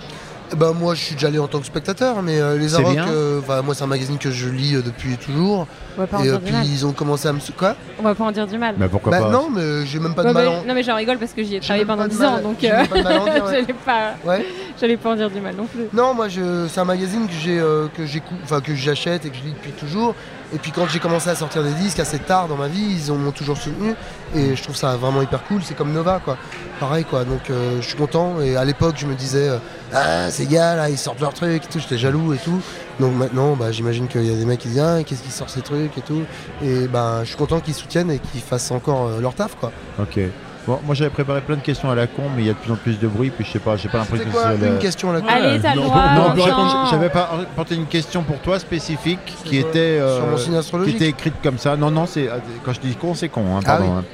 Bah, 0.57 0.73
moi, 0.79 0.95
je 0.95 1.01
suis 1.01 1.15
déjà 1.15 1.29
allé 1.29 1.39
en 1.39 1.47
tant 1.47 1.61
que 1.61 1.67
spectateur, 1.67 2.23
mais 2.23 2.41
euh, 2.41 2.59
les 2.59 2.71
C'est 2.71 2.81
Arocs, 2.85 2.97
euh, 3.09 3.41
moi, 3.63 3.75
c'est 3.75 3.85
un 3.85 3.87
magazine 3.87 4.19
que 4.19 4.31
je 4.31 4.49
lis 4.49 4.75
euh, 4.75 4.83
depuis 4.83 5.17
toujours. 5.17 5.67
on 5.97 6.01
va 6.01 6.07
pas 6.09 6.17
en 6.19 6.21
Et 6.21 6.25
dire 6.25 6.39
du 6.39 6.45
puis 6.47 6.53
mal. 6.55 6.67
ils 6.67 6.85
ont 6.87 6.93
commencé 6.93 7.29
à 7.29 7.33
me. 7.33 7.39
sou- 7.41 7.53
Quoi? 7.57 7.77
On 7.99 8.03
va 8.03 8.15
pas 8.15 8.25
en 8.25 8.33
dire 8.33 8.47
du 8.47 8.59
mal. 8.59 8.75
Bah 8.77 8.87
pourquoi 8.91 9.13
Bah, 9.13 9.21
pas? 9.23 9.31
non, 9.31 9.49
mais 9.49 9.87
j'ai 9.87 10.01
même 10.01 10.15
pas 10.15 10.23
de 10.23 10.29
Ouais, 10.29 10.35
mal 10.35 10.45
bah, 10.47 10.51
en. 10.63 10.65
Non 10.67 10.75
mais 10.75 10.83
j'en 10.83 10.97
rigole 10.97 11.19
parce 11.19 11.33
que 11.33 11.43
j'y 11.45 11.57
ai 11.57 11.61
J'ai 11.61 11.67
travaillé 11.67 11.85
même 11.85 11.97
pendant 11.97 12.09
pas 12.09 12.15
de 12.15 12.19
10 12.19 12.25
ans 12.25 12.41
donc 12.43 12.57
j'ai 12.61 12.73
euh, 12.73 12.77
même 12.79 12.89
pas 12.89 12.99
de 12.99 13.03
mal 13.05 13.19
en 13.21 13.25
dire, 13.33 13.45
ouais. 13.45 13.51
j'allais 13.53 13.75
pas, 13.85 14.15
Ouais. 14.25 14.47
j'allais 14.81 14.97
pas 14.97 15.11
en 15.11 15.17
dire 15.17 15.31
du 15.31 15.41
mal 15.41 15.55
non 15.57 15.67
plus. 15.67 15.85
Non, 15.93 16.15
moi, 16.15 16.29
je... 16.29 16.67
c'est 16.69 16.81
un 16.81 16.85
magazine 16.85 17.27
que 17.27 17.33
j'ai, 17.41 17.59
euh, 17.61 17.87
que 17.97 18.05
j'écoute, 18.07 18.39
enfin 18.43 18.61
que 18.61 18.75
j'achète 18.75 19.25
et 19.27 19.31
que 19.31 19.37
je 19.37 19.43
lis 19.43 19.53
depuis 19.53 19.73
toujours. 19.73 20.15
Et 20.53 20.59
puis 20.59 20.73
quand 20.73 20.87
j'ai 20.89 20.99
commencé 20.99 21.31
à 21.31 21.35
sortir 21.35 21.63
des 21.63 21.73
disques 21.73 22.01
assez 22.01 22.19
tard 22.19 22.49
dans 22.49 22.57
ma 22.57 22.67
vie, 22.69 22.83
ils 22.83 23.13
ont- 23.13 23.17
m'ont 23.17 23.31
toujours 23.31 23.57
soutenu. 23.57 23.95
Et 24.35 24.57
je 24.57 24.63
trouve 24.63 24.75
ça 24.77 24.97
vraiment 24.97 25.23
hyper 25.23 25.45
cool. 25.45 25.63
C'est 25.63 25.75
comme 25.77 25.93
Nova, 25.93 26.21
quoi. 26.25 26.37
Pareil, 26.81 27.05
quoi. 27.05 27.25
Donc 27.25 27.51
euh, 27.51 27.81
je 27.81 27.87
suis 27.87 27.97
content. 27.97 28.41
Et 28.41 28.57
à 28.57 28.65
l'époque, 28.65 28.95
je 28.99 29.07
me 29.07 29.15
disais, 29.15 29.49
euh, 29.49 29.59
ah, 29.95 30.31
ces 30.31 30.47
gars 30.47 30.75
là, 30.75 30.91
ils 30.91 30.99
sortent 30.99 31.21
leurs 31.21 31.35
trucs 31.35 31.65
et 31.65 31.69
tout. 31.69 31.79
J'étais 31.79 31.99
jaloux 31.99 32.35
et 32.35 32.39
tout. 32.39 32.61
Donc 32.99 33.15
maintenant, 33.15 33.55
bah, 33.55 33.71
j'imagine 33.73 34.09
qu'il 34.09 34.25
y 34.25 34.33
a 34.33 34.37
des 34.37 34.45
mecs 34.45 34.59
qui 34.61 34.69
disent, 34.69 34.81
ah, 34.81 35.03
qu'est-ce 35.05 35.23
qu'ils 35.23 35.31
sortent 35.33 35.51
ces 35.51 35.63
trucs 35.63 35.97
et 35.97 36.03
tout. 36.03 36.23
Et 36.63 36.89
bah, 36.89 37.21
je 37.23 37.29
suis 37.29 37.37
content 37.37 37.61
qu'ils 37.61 37.75
soutiennent 37.75 38.11
et 38.11 38.19
qu'ils 38.19 38.41
fassent 38.43 38.71
encore 38.73 39.07
euh, 39.07 39.21
leur 39.21 39.35
taf, 39.35 39.55
quoi. 39.57 39.71
Ok. 40.01 40.19
Bon, 40.67 40.79
moi 40.85 40.95
j'avais 40.95 41.11
préparé 41.11 41.41
plein 41.41 41.57
de 41.57 41.63
questions 41.63 41.91
à 41.91 41.95
la 41.95 42.07
con, 42.07 42.23
mais 42.37 42.43
il 42.43 42.47
y 42.47 42.51
a 42.51 42.53
de 42.53 42.59
plus 42.59 42.71
en 42.71 42.77
plus 42.77 42.99
de 42.99 43.09
bruit, 43.09 43.31
puis 43.31 43.45
je 43.47 43.53
sais 43.53 43.59
pas, 43.59 43.77
j'ai 43.77 43.89
pas 43.89 43.99
l'impression 43.99 44.27
que 44.31 44.37
c'est 44.37 44.59
le- 44.59 44.73
une 44.75 44.79
question 44.79 45.11
là 45.11 45.21
Ouais. 45.21 45.25
Allez, 45.29 45.59
t'as 45.61 45.75
le 45.75 45.81
non, 45.81 45.87
droit. 46.35 46.87
j'avais 46.91 47.09
pas 47.09 47.31
porté 47.57 47.75
une 47.77 47.87
question 47.87 48.23
pour 48.23 48.39
toi 48.41 48.59
spécifique 48.59 49.21
qui 49.45 49.57
était 49.57 49.79
euh, 49.79 50.17
Sur 50.17 50.27
mon 50.27 50.63
signe 50.63 50.85
qui 50.85 50.91
était 50.97 51.09
écrite 51.09 51.35
comme 51.43 51.57
ça. 51.59 51.77
Non, 51.77 51.91
non, 51.91 52.05
c'est 52.07 52.29
quand 52.65 52.73
je 52.75 52.81
dis 52.81 52.95
con, 52.95 53.15
c'est 53.15 53.31
con. 53.31 53.57
hein, 53.57 53.61
Ah 53.65 53.67
pardon. 53.67 53.85
oui. 53.87 53.91
hein. 54.01 54.05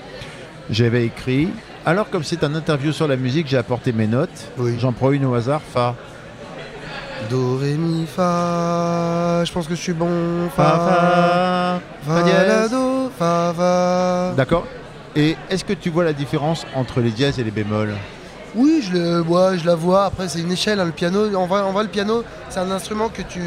J'avais 0.70 1.05
écrit. 1.05 1.49
Alors 1.84 2.09
comme 2.11 2.22
c'est 2.24 2.42
un 2.44 2.55
interview 2.55 2.92
sur 2.92 3.09
la 3.09 3.16
musique, 3.16 3.49
j'ai 3.49 3.59
apporté 3.59 3.92
mes 3.92 4.07
notes. 4.07 4.51
Oui. 4.57 4.76
J'en 4.80 4.92
prends 4.92 5.11
une 5.11 5.24
au 5.24 5.34
hasard. 5.34 5.61
Fa. 5.72 5.94
Do, 7.30 7.59
ré, 7.61 7.72
mi, 7.74 8.07
fa. 8.07 9.42
Je 9.44 9.53
pense 9.53 9.66
que 9.66 9.74
je 9.74 9.80
suis 9.80 9.92
bon. 9.94 10.09
Fa. 10.55 10.62
Fa. 10.62 11.80
Fa, 12.07 12.14
Fa 12.14 12.22
dièse. 12.22 12.47
la, 12.49 12.68
do, 12.68 13.11
fa, 13.18 13.53
fa. 13.57 14.32
D'accord. 14.36 14.64
Et 15.16 15.36
est-ce 15.50 15.64
que 15.64 15.72
tu 15.72 15.90
vois 15.90 16.04
la 16.04 16.12
différence 16.12 16.66
entre 16.74 17.00
les 17.00 17.10
dièses 17.10 17.38
et 17.38 17.44
les 17.44 17.50
bémols 17.50 17.94
Oui, 18.54 18.82
je, 18.86 18.92
le, 18.92 19.20
ouais, 19.22 19.58
je 19.58 19.64
la 19.66 19.74
vois. 19.74 20.04
Après, 20.04 20.28
c'est 20.28 20.40
une 20.40 20.52
échelle, 20.52 20.78
hein, 20.78 20.84
le 20.84 20.92
piano. 20.92 21.34
En 21.34 21.46
vrai, 21.46 21.60
en 21.62 21.72
vrai, 21.72 21.84
le 21.84 21.88
piano, 21.88 22.22
c'est 22.50 22.60
un 22.60 22.70
instrument 22.70 23.08
que 23.08 23.22
tu. 23.22 23.40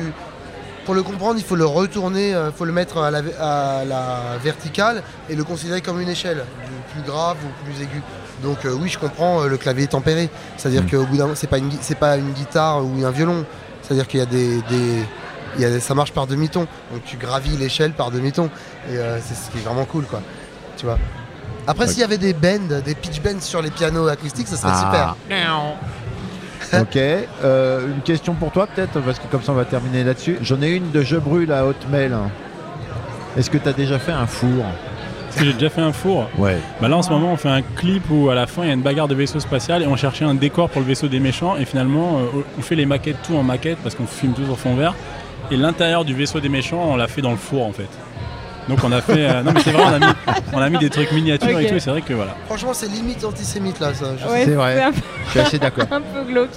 Pour 0.85 0.95
le 0.95 1.03
comprendre, 1.03 1.35
il 1.37 1.43
faut 1.45 1.55
le 1.55 1.65
retourner, 1.67 2.29
il 2.31 2.51
faut 2.57 2.65
le 2.65 2.71
mettre 2.71 2.97
à 2.97 3.11
la, 3.11 3.19
à 3.39 3.85
la 3.85 4.37
verticale 4.43 5.03
et 5.29 5.35
le 5.35 5.43
considérer 5.43 5.81
comme 5.81 6.01
une 6.01 6.09
échelle, 6.09 6.37
du 6.37 6.93
plus 7.01 7.07
grave 7.11 7.37
ou 7.45 7.63
plus 7.65 7.75
aigu. 7.83 8.01
Donc 8.41 8.65
euh, 8.65 8.73
oui, 8.73 8.89
je 8.89 8.97
comprends 8.97 9.43
euh, 9.43 9.47
le 9.47 9.57
clavier 9.57 9.85
tempéré. 9.85 10.29
C'est-à-dire 10.57 10.83
Mm. 10.83 10.89
qu'au 10.89 11.05
bout 11.05 11.17
d'un 11.17 11.23
moment, 11.25 11.35
c'est 11.35 11.45
pas 11.45 11.59
une, 11.59 11.69
c'est 11.81 11.97
pas 11.99 12.17
une 12.17 12.31
guitare 12.31 12.83
ou 12.83 13.05
un 13.05 13.11
violon. 13.11 13.45
C'est-à-dire 13.83 14.07
qu'il 14.07 14.19
y 14.19 14.23
a 14.23 14.25
des, 14.25 14.61
des- 14.63 15.03
il 15.57 15.61
y 15.61 15.65
a 15.65 15.69
des- 15.69 15.79
ça 15.79 15.93
marche 15.93 16.11
par 16.13 16.25
demi-ton. 16.25 16.61
Donc 16.91 17.03
tu 17.05 17.17
gravis 17.17 17.55
l'échelle 17.57 17.91
par 17.91 18.09
demi-ton 18.09 18.49
et 18.91 18.97
euh, 18.97 19.19
c'est 19.21 19.35
ce 19.35 19.51
qui 19.51 19.59
est 19.59 19.61
vraiment 19.61 19.85
cool, 19.85 20.05
quoi. 20.05 20.21
Tu 20.77 20.85
vois? 20.87 20.97
Après, 21.69 21.87
s'il 21.87 21.99
y 21.99 22.03
avait 22.03 22.17
des 22.17 22.33
bends, 22.33 22.81
des 22.83 22.95
pitch 22.95 23.21
bends 23.21 23.39
sur 23.39 23.61
les 23.61 23.69
pianos 23.69 24.07
acoustiques, 24.07 24.47
ça 24.47 24.57
serait 24.57 24.75
super. 24.75 25.15
ok. 26.73 26.97
Euh, 26.97 27.87
une 27.93 28.01
question 28.01 28.33
pour 28.33 28.51
toi 28.51 28.65
peut-être, 28.65 28.99
parce 29.01 29.19
que 29.19 29.27
comme 29.27 29.43
ça 29.43 29.51
on 29.51 29.55
va 29.55 29.65
terminer 29.65 30.03
là-dessus. 30.03 30.39
J'en 30.41 30.63
ai 30.63 30.71
une 30.71 30.89
de 30.89 31.03
Je 31.03 31.17
brûle 31.17 31.51
à 31.51 31.67
Hotmail. 31.67 32.11
Est-ce 33.37 33.51
que 33.51 33.59
tu 33.59 33.69
as 33.69 33.73
déjà 33.73 33.99
fait 33.99 34.11
un 34.11 34.25
four 34.25 34.65
Est-ce 35.29 35.37
que 35.37 35.45
j'ai 35.45 35.53
déjà 35.53 35.69
fait 35.69 35.81
un 35.81 35.93
four 35.93 36.27
Ouais. 36.39 36.57
Bah 36.81 36.87
là 36.87 36.97
en 36.97 37.03
ce 37.03 37.11
moment 37.11 37.33
on 37.33 37.37
fait 37.37 37.49
un 37.49 37.61
clip 37.61 38.03
où 38.09 38.31
à 38.31 38.35
la 38.35 38.47
fin 38.47 38.63
il 38.63 38.69
y 38.69 38.71
a 38.71 38.73
une 38.73 38.81
bagarre 38.81 39.07
de 39.07 39.13
vaisseau 39.13 39.39
spatial 39.39 39.83
et 39.83 39.87
on 39.87 39.95
cherchait 39.95 40.25
un 40.25 40.33
décor 40.33 40.69
pour 40.69 40.81
le 40.81 40.87
vaisseau 40.87 41.07
des 41.07 41.19
méchants 41.19 41.55
et 41.55 41.65
finalement 41.65 42.17
euh, 42.17 42.41
on 42.57 42.61
fait 42.63 42.75
les 42.75 42.87
maquettes 42.87 43.21
tout 43.21 43.35
en 43.35 43.43
maquette 43.43 43.77
parce 43.83 43.93
qu'on 43.93 44.07
filme 44.07 44.33
tout 44.33 44.43
sur 44.43 44.57
fond 44.57 44.75
vert 44.75 44.95
et 45.51 45.55
l'intérieur 45.55 46.03
du 46.03 46.15
vaisseau 46.15 46.39
des 46.39 46.49
méchants 46.49 46.83
on 46.83 46.95
l'a 46.95 47.07
fait 47.07 47.21
dans 47.21 47.31
le 47.31 47.37
four 47.37 47.63
en 47.63 47.71
fait. 47.71 47.89
Donc 48.69 48.79
on 48.83 48.91
a 48.91 49.01
fait 49.01 49.25
euh, 49.29 49.41
non 49.43 49.51
mais 49.53 49.61
c'est 49.61 49.71
vrai 49.71 49.83
on 49.83 49.93
a 49.93 49.99
mis 49.99 50.13
on 50.53 50.57
a 50.59 50.69
mis 50.69 50.77
des 50.77 50.89
trucs 50.89 51.11
miniatures 51.11 51.59
et 51.59 51.67
tout 51.67 51.73
et 51.75 51.79
c'est 51.79 51.89
vrai 51.89 52.01
que 52.01 52.13
voilà. 52.13 52.35
Franchement, 52.45 52.71
c'est 52.73 52.87
limite 52.87 53.23
antisémite 53.25 53.79
là, 53.79 53.93
ça. 53.93 54.05
Ouais, 54.29 54.43
C'est 54.45 54.51
vrai. 54.51 54.81
Je 55.25 55.31
suis 55.31 55.39
assez 55.39 55.59
d'accord. 55.59 55.85
un 55.91 56.01
peu 56.01 56.23
glauque. 56.31 56.49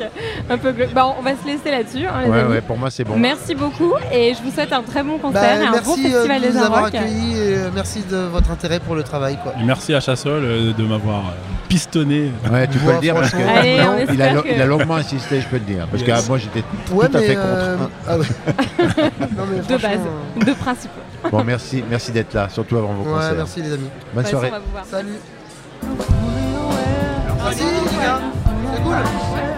Un 0.48 0.58
peu 0.58 0.72
glauque. 0.72 0.92
Bah, 0.94 1.06
on 1.18 1.22
va 1.22 1.30
se 1.32 1.46
laisser 1.46 1.70
là-dessus, 1.70 2.06
hein, 2.06 2.28
Ouais, 2.30 2.40
amis. 2.40 2.50
ouais, 2.52 2.60
pour 2.60 2.76
moi 2.78 2.90
c'est 2.90 3.04
bon. 3.04 3.16
Merci 3.16 3.54
beaucoup 3.54 3.94
et 4.12 4.34
je 4.34 4.42
vous 4.42 4.50
souhaite 4.52 4.72
un 4.72 4.82
très 4.82 5.02
bon 5.02 5.18
concert 5.18 5.40
Bah, 5.42 5.64
et 5.64 5.66
un 5.66 5.72
merci 5.72 5.86
bon 6.02 6.08
euh, 6.08 6.12
festival 6.12 6.40
de 6.42 6.46
des 6.46 6.52
nous 6.52 6.58
avoir 6.62 6.78
Inrocks. 6.80 6.94
accueillis 6.94 7.32
et 7.38 7.54
euh, 7.56 7.70
merci 7.74 8.02
de 8.10 8.16
votre 8.16 8.50
intérêt 8.50 8.78
pour 8.80 8.94
le 8.94 9.02
travail. 9.02 9.38
Quoi. 9.42 9.54
Et 9.60 9.64
merci 9.64 9.94
à 9.94 10.00
Chassol 10.00 10.42
euh, 10.44 10.72
de 10.72 10.82
m'avoir 10.84 11.18
euh, 11.20 11.30
pistonné. 11.68 12.30
Ouais, 12.50 12.66
tu 12.68 12.78
peux 12.78 12.92
le 12.92 12.98
dire 13.00 13.14
parce 13.14 13.30
que 13.30 13.36
Allez, 13.36 13.74
il, 13.76 13.80
a, 13.80 14.00
espère 14.02 14.34
lo- 14.34 14.42
que- 14.42 14.48
il 14.54 14.60
a 14.60 14.66
longuement 14.66 14.96
insisté, 14.96 15.40
je 15.40 15.46
peux 15.48 15.58
te 15.58 15.64
dire. 15.70 15.86
Parce 15.90 16.02
Yes. 16.02 16.22
que 16.24 16.28
moi 16.28 16.38
j'étais 16.38 16.62
Ouais, 16.92 17.08
tout 17.08 17.16
à 17.16 17.20
fait 17.20 17.34
contre. 17.34 17.46
euh, 17.46 17.76
ah 18.08 18.18
ouais. 18.18 18.26
non, 19.36 19.44
mais 19.50 19.58
De 19.60 19.80
base, 19.80 20.00
de 20.46 20.52
principe. 20.52 20.90
Bon, 21.30 21.44
merci, 21.44 21.84
merci 21.88 22.01
d'être 22.10 22.34
là, 22.34 22.48
surtout 22.48 22.76
avant 22.78 22.94
vos 22.94 23.04
Ouais, 23.04 23.12
concerts. 23.16 23.34
merci 23.36 23.62
les 23.62 23.72
amis. 23.74 23.88
Bonne 24.14 24.24
Ouais, 24.24 24.30
soirée. 24.30 24.48
on 24.48 24.52
va 24.52 24.58
vous 24.58 24.70
voir. 24.72 24.84
Salut. 24.86 25.18
Merci 27.44 27.62
les 27.64 27.96
gars. 28.02 28.20
C'est 28.74 28.82
cool. 28.82 29.51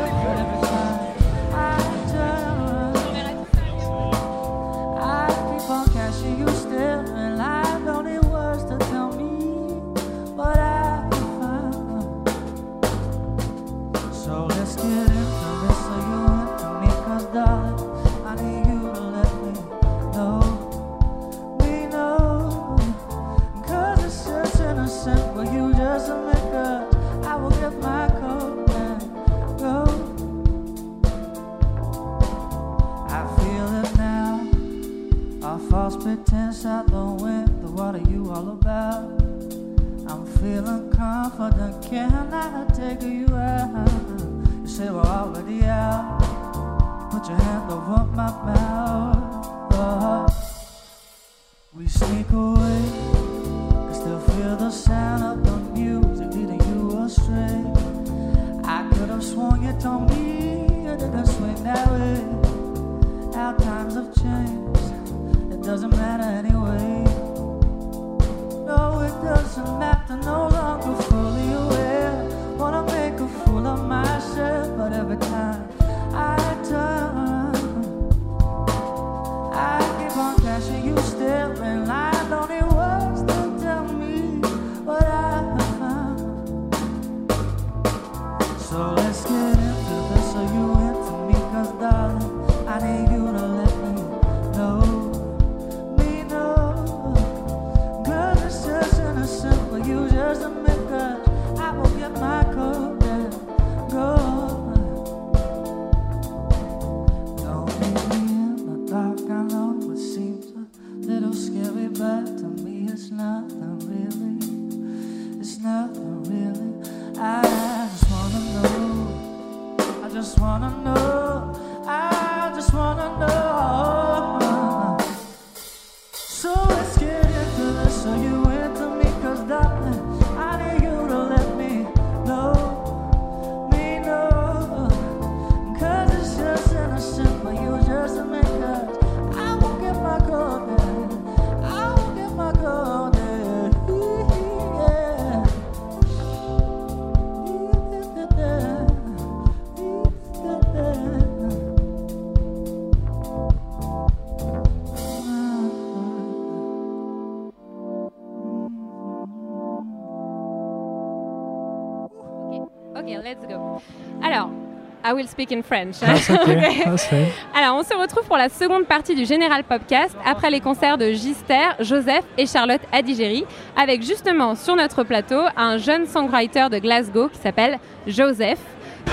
Will 165.24 165.30
speak 165.30 165.52
in 165.52 165.62
French. 165.62 166.00
That's 166.00 166.30
okay. 166.30 166.54
Ok. 166.64 166.84
That's 166.84 167.06
fine. 167.06 167.26
Alors, 167.54 167.76
on 167.76 167.82
se 167.82 167.94
retrouve 167.94 168.24
pour 168.24 168.36
la 168.36 168.48
seconde 168.48 168.86
partie 168.86 169.14
du 169.14 169.24
Général 169.24 169.64
Popcast 169.64 170.16
après 170.24 170.50
les 170.50 170.60
concerts 170.60 170.98
de 170.98 171.10
Gister, 171.12 171.74
Joseph 171.80 172.24
et 172.36 172.46
Charlotte 172.46 172.80
Adigéry, 172.92 173.44
avec 173.76 174.02
justement 174.02 174.54
sur 174.54 174.76
notre 174.76 175.02
plateau 175.02 175.40
un 175.56 175.78
jeune 175.78 176.06
songwriter 176.06 176.68
de 176.70 176.78
Glasgow 176.78 177.28
qui 177.28 177.38
s'appelle 177.38 177.78
Joseph. 178.06 178.58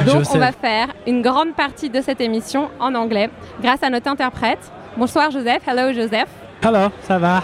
Donc, 0.06 0.20
Joseph. 0.20 0.36
on 0.36 0.40
va 0.40 0.52
faire 0.52 0.88
une 1.08 1.22
grande 1.22 1.54
partie 1.54 1.90
de 1.90 2.02
cette 2.02 2.22
émission 2.22 2.70
en 2.80 2.96
anglais 2.96 3.30
grâce 3.62 3.84
à 3.84 3.90
notre 3.90 4.10
interprète. 4.10 4.72
Bonsoir 4.98 5.32
Joseph. 5.32 5.62
Hello 5.68 5.94
Joseph. 5.94 6.30
Hello, 6.64 6.90
ça 7.04 7.18
va? 7.18 7.42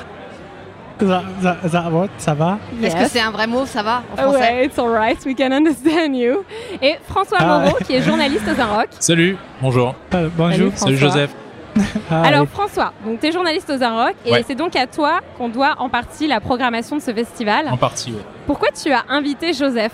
That, 1.00 1.24
that, 1.72 1.90
what? 1.92 2.08
Ça 2.18 2.34
va? 2.34 2.58
Est-ce 2.82 2.96
que 2.96 3.06
c'est 3.08 3.20
un 3.22 3.30
vrai 3.32 3.46
mot, 3.46 3.66
ça 3.68 3.84
va, 3.84 3.98
en 4.12 4.16
Ah 4.18 4.22
français? 4.24 4.40
Ouais, 4.40 4.66
it's 4.66 4.80
alright, 4.80 5.18
we 5.26 5.36
can 5.36 5.52
understand 5.52 6.14
you. 6.16 6.44
Et 6.82 6.96
François 7.08 7.38
Ah 7.40 7.60
Moreau, 7.60 7.78
qui 7.86 7.94
est 7.94 8.02
journaliste 8.02 8.44
aux 8.48 8.60
Un 8.60 8.66
Rock. 8.66 8.88
Salut, 9.00 9.38
bonjour. 9.62 9.94
Euh, 10.16 10.28
bonjour. 10.36 10.72
Salut, 10.76 10.98
Salut 10.98 10.98
François. 10.98 11.22
Joseph. 11.22 11.36
Alors 12.10 12.48
François, 12.48 12.92
donc 13.06 13.20
tu 13.20 13.28
es 13.28 13.32
journaliste 13.32 13.70
aux 13.70 13.84
Un 13.84 14.06
Rock 14.06 14.16
et 14.26 14.32
Ouais. 14.32 14.44
c'est 14.48 14.56
donc 14.56 14.76
à 14.76 14.88
toi 14.88 15.20
qu'on 15.38 15.50
doit 15.50 15.76
en 15.78 15.90
partie 15.90 16.28
la 16.28 16.40
programmation 16.40 16.96
de 16.96 17.02
ce 17.02 17.14
festival. 17.14 17.68
En 17.70 17.78
partie, 17.78 18.12
ouais. 18.12 18.22
Pourquoi 18.48 18.70
tu 18.72 18.92
as 18.92 19.04
invité 19.10 19.54
Joseph? 19.54 19.92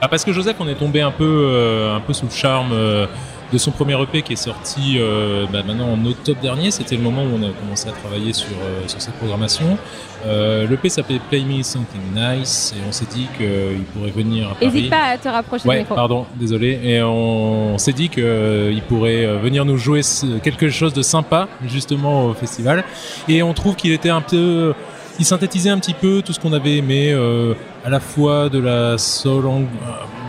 Ah, 0.00 0.06
parce 0.06 0.24
que 0.24 0.30
Joseph, 0.32 0.54
on 0.60 0.68
est 0.68 0.76
tombé 0.76 1.00
un 1.00 1.10
peu, 1.10 1.24
euh, 1.26 1.96
un 1.96 2.00
peu 2.00 2.12
sous 2.12 2.26
le 2.26 2.30
charme 2.30 2.70
euh, 2.72 3.06
de 3.52 3.58
son 3.58 3.70
premier 3.70 4.00
EP 4.02 4.22
qui 4.22 4.34
est 4.34 4.36
sorti 4.36 4.96
euh, 4.98 5.46
bah, 5.50 5.62
maintenant 5.66 5.90
en 5.92 6.04
octobre 6.04 6.40
dernier. 6.40 6.70
C'était 6.70 6.96
le 6.96 7.02
moment 7.02 7.22
où 7.22 7.28
on 7.34 7.42
a 7.42 7.50
commencé 7.52 7.88
à 7.88 7.92
travailler 7.92 8.32
sur, 8.32 8.48
euh, 8.62 8.86
sur 8.86 9.00
cette 9.00 9.14
programmation. 9.14 9.78
Euh, 10.26 10.66
L'EP 10.68 10.88
s'appelait 10.88 11.20
Play 11.30 11.40
Me 11.44 11.62
Something 11.62 12.00
Nice 12.14 12.74
et 12.76 12.80
on 12.86 12.92
s'est 12.92 13.06
dit 13.10 13.26
qu'il 13.36 13.84
pourrait 13.94 14.10
venir 14.10 14.48
à 14.50 14.54
Paris. 14.54 14.66
N'hésite 14.66 14.90
pas 14.90 15.04
à 15.04 15.16
te 15.18 15.28
rapprocher 15.28 15.62
du 15.62 15.68
Ouais, 15.68 15.78
micro. 15.78 15.94
pardon, 15.94 16.26
désolé. 16.36 16.78
Et 16.82 17.02
on, 17.02 17.78
s'est 17.78 17.92
dit 17.92 18.08
qu'il 18.08 18.82
pourrait 18.88 19.24
euh, 19.24 19.38
venir 19.38 19.64
nous 19.64 19.76
jouer 19.78 20.00
quelque 20.42 20.68
chose 20.68 20.92
de 20.92 21.02
sympa, 21.02 21.48
justement, 21.66 22.26
au 22.26 22.34
festival. 22.34 22.84
Et 23.28 23.42
on 23.42 23.54
trouve 23.54 23.76
qu'il 23.76 23.92
était 23.92 24.10
un 24.10 24.20
peu. 24.20 24.74
Il 25.20 25.24
synthétisait 25.24 25.70
un 25.70 25.78
petit 25.78 25.94
peu 25.94 26.22
tout 26.24 26.32
ce 26.32 26.38
qu'on 26.38 26.52
avait 26.52 26.76
aimé, 26.76 27.10
euh, 27.12 27.54
à 27.84 27.90
la 27.90 27.98
fois 27.98 28.48
de 28.48 28.58
la 28.60 28.98
soul 28.98 29.46
ang- 29.46 29.66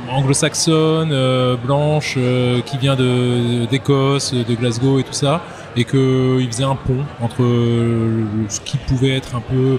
anglo-saxonne, 0.10 1.12
euh, 1.12 1.56
blanche, 1.56 2.16
euh, 2.18 2.62
qui 2.62 2.78
vient 2.78 2.96
d'Écosse, 2.96 4.34
de 4.34 4.56
Glasgow 4.56 5.00
et 5.00 5.04
tout 5.04 5.14
ça. 5.14 5.42
Et 5.76 5.84
qu'il 5.86 6.48
faisait 6.52 6.64
un 6.64 6.76
pont 6.76 7.06
entre 7.22 7.44
euh, 7.44 8.26
ce 8.50 8.60
qui 8.60 8.78
pouvait 8.78 9.16
être 9.16 9.36
un 9.36 9.42
peu 9.42 9.78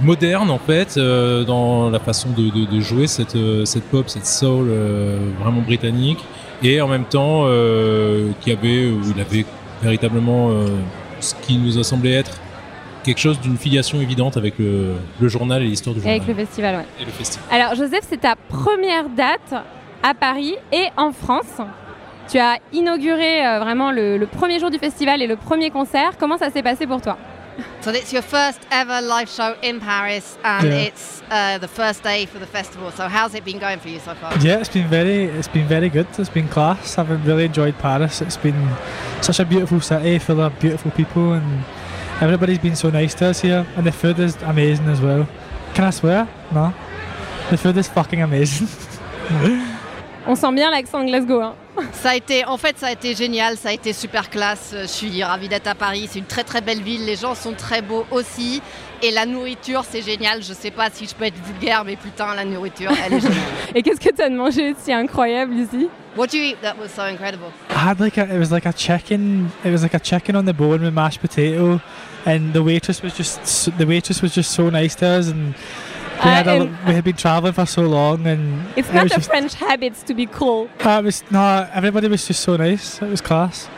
moderne 0.00 0.50
en 0.50 0.58
fait 0.58 0.96
euh, 0.96 1.44
dans 1.44 1.90
la 1.90 1.98
façon 1.98 2.28
de, 2.30 2.80
jouer 2.80 3.06
cette, 3.06 3.36
euh, 3.36 3.64
cette 3.64 3.84
pop, 3.84 4.08
cette 4.08 4.26
soul 4.26 4.66
euh, 4.68 5.18
vraiment 5.40 5.60
britannique 5.60 6.18
et 6.62 6.80
en 6.80 6.88
même 6.88 7.04
temps 7.04 7.42
euh, 7.44 8.30
qui 8.40 8.50
avait 8.50 8.88
il 8.88 9.20
avait 9.20 9.44
véritablement 9.82 10.50
euh, 10.50 10.66
ce 11.20 11.34
qui 11.42 11.58
nous 11.58 11.78
a 11.78 11.84
semblé 11.84 12.12
être 12.12 12.38
quelque 13.04 13.20
chose 13.20 13.38
d'une 13.40 13.56
filiation 13.56 14.00
évidente 14.00 14.36
avec 14.36 14.58
le, 14.58 14.94
le 15.20 15.28
journal 15.28 15.62
et 15.62 15.66
l'histoire 15.66 15.94
du 15.94 16.00
Et 16.00 16.02
journal 16.02 16.20
avec 16.22 16.28
le 16.36 16.44
festival, 16.46 16.76
ouais. 16.76 16.86
et 17.00 17.04
le 17.04 17.12
festival. 17.12 17.44
Alors 17.50 17.74
Joseph, 17.76 18.04
c'est 18.08 18.20
ta 18.20 18.34
première 18.36 19.08
date 19.10 19.54
à 20.02 20.14
Paris 20.14 20.56
et 20.72 20.88
en 20.96 21.12
France. 21.12 21.60
Tu 22.30 22.38
as 22.38 22.58
inauguré 22.72 23.46
euh, 23.46 23.60
vraiment 23.60 23.90
le, 23.92 24.16
le 24.16 24.26
premier 24.26 24.58
jour 24.58 24.70
du 24.70 24.78
festival 24.78 25.20
et 25.22 25.26
le 25.26 25.36
premier 25.36 25.70
concert. 25.70 26.12
Comment 26.18 26.38
ça 26.38 26.50
s'est 26.50 26.62
passé 26.62 26.86
pour 26.86 27.00
toi? 27.02 27.18
So 27.82 27.90
it's 27.92 28.12
your 28.12 28.22
first 28.24 28.60
ever 28.72 29.00
live 29.00 29.28
show 29.28 29.52
in 29.62 29.78
Paris, 29.78 30.36
and 30.42 30.64
Yeah. 30.64 30.86
it's 30.88 31.22
uh, 31.30 31.58
the 31.60 31.68
first 31.68 32.02
day 32.02 32.26
for 32.26 32.40
the 32.40 32.46
festival. 32.50 32.90
So 32.90 33.04
how's 33.04 33.34
it 33.34 33.44
been 33.44 33.60
going 33.60 33.78
for 33.78 33.88
you 33.90 34.00
so 34.00 34.12
far? 34.20 34.32
Yeah, 34.42 34.58
it's 34.58 34.70
been 34.72 34.88
very, 34.88 35.24
it's 35.38 35.46
been 35.46 35.68
very 35.68 35.88
good. 35.88 36.06
It's 36.18 36.30
been 36.30 36.48
class. 36.48 36.98
I've 36.98 37.10
really 37.24 37.44
enjoyed 37.44 37.74
Paris. 37.78 38.20
It's 38.22 38.38
been 38.38 38.56
such 39.20 39.38
a 39.38 39.44
beautiful 39.44 39.80
city 39.80 40.18
full 40.18 40.40
of 40.40 40.58
beautiful 40.58 40.90
people, 40.92 41.34
and 41.34 41.62
everybody's 42.20 42.58
been 42.58 42.76
so 42.76 42.90
nice 42.90 43.14
to 43.14 43.26
us 43.26 43.40
here. 43.40 43.66
And 43.76 43.86
the 43.86 43.92
food 43.92 44.18
is 44.18 44.36
amazing 44.42 44.86
as 44.86 45.00
well. 45.00 45.28
Can 45.74 45.84
I 45.84 45.90
swear? 45.90 46.28
No. 46.52 46.74
The 47.50 47.56
food 47.56 47.76
is 47.76 47.88
fucking 47.88 48.22
amazing. 48.22 48.68
On 50.26 50.34
sent 50.34 50.52
bien 50.52 50.70
l'accent 50.70 51.04
Glasgow. 51.04 51.40
hein. 51.42 51.54
Ça 51.92 52.10
a 52.10 52.16
été, 52.16 52.44
en 52.46 52.56
fait, 52.56 52.78
ça 52.78 52.86
a 52.86 52.92
été 52.92 53.14
génial, 53.14 53.56
ça 53.56 53.68
a 53.68 53.72
été 53.72 53.92
super 53.92 54.30
classe. 54.30 54.74
Je 54.80 54.86
suis 54.86 55.22
ravie 55.22 55.48
d'être 55.48 55.66
à 55.66 55.74
Paris. 55.74 56.08
C'est 56.10 56.18
une 56.20 56.24
très 56.24 56.44
très 56.44 56.60
belle 56.60 56.80
ville. 56.80 57.04
Les 57.04 57.16
gens 57.16 57.34
sont 57.34 57.52
très 57.52 57.82
beaux 57.82 58.06
aussi. 58.10 58.62
Et 59.02 59.10
la 59.10 59.26
nourriture, 59.26 59.82
c'est 59.86 60.00
génial. 60.00 60.42
Je 60.42 60.54
sais 60.54 60.70
pas 60.70 60.88
si 60.90 61.06
je 61.06 61.14
peux 61.14 61.24
être 61.24 61.36
vulgaire, 61.44 61.84
mais 61.84 61.96
putain, 61.96 62.34
la 62.34 62.44
nourriture, 62.44 62.90
elle 63.04 63.14
est 63.14 63.20
géniale. 63.20 63.38
Et 63.74 63.82
qu'est-ce 63.82 64.00
que 64.00 64.14
tu 64.14 64.22
as 64.22 64.30
de 64.30 64.34
manger 64.36 64.72
de 64.72 64.78
si 64.78 64.92
incroyable 64.92 65.52
ici 65.54 65.88
What 66.16 66.28
do 66.28 66.38
you 66.38 66.44
eat? 66.52 66.56
That 66.62 66.76
was 66.80 66.88
so 66.94 67.02
incredible? 67.02 67.48
I 67.70 67.74
had 67.90 67.98
like 68.00 68.16
a, 68.16 68.22
it 68.32 68.38
was 68.38 68.50
like 68.50 68.66
a 68.66 68.72
chicken. 68.72 69.50
It 69.64 69.70
was 69.72 69.82
like 69.82 69.94
a 69.94 70.00
chicken 70.00 70.36
on 70.36 70.44
the 70.46 70.54
bone 70.54 70.80
with 70.80 70.94
mashed 70.94 71.20
potato, 71.20 71.80
and 72.24 72.52
the 72.52 72.62
waitress 72.62 73.02
was 73.02 73.14
just 73.16 73.76
the 73.76 73.84
waitress 73.84 74.22
was 74.22 74.32
just 74.32 74.52
so 74.52 74.70
nice 74.70 74.94
to 75.00 75.06
us, 75.06 75.26
and 75.28 75.54
we 76.22 76.30
had 76.30 76.46
a, 76.48 76.64
we 76.86 76.94
had 76.94 77.04
been 77.04 77.16
traveling 77.16 77.52
for 77.54 77.66
so 77.66 77.82
long, 77.82 78.26
and 78.26 78.60
It's 78.76 78.88
it 78.88 78.94
not 78.94 79.08
just- 79.08 79.28
French 79.28 79.54
habit 79.54 79.94
to 80.06 80.14
be 80.14 80.26
cool. 80.26 80.68
Uh, 80.84 80.98
it 81.00 81.04
was 81.04 81.22
no, 81.30 81.66
everybody 81.74 82.08
was 82.08 82.26
just 82.26 82.40
so 82.42 82.56
nice. 82.56 83.00
It 83.02 83.10
was 83.10 83.20
class. 83.20 83.68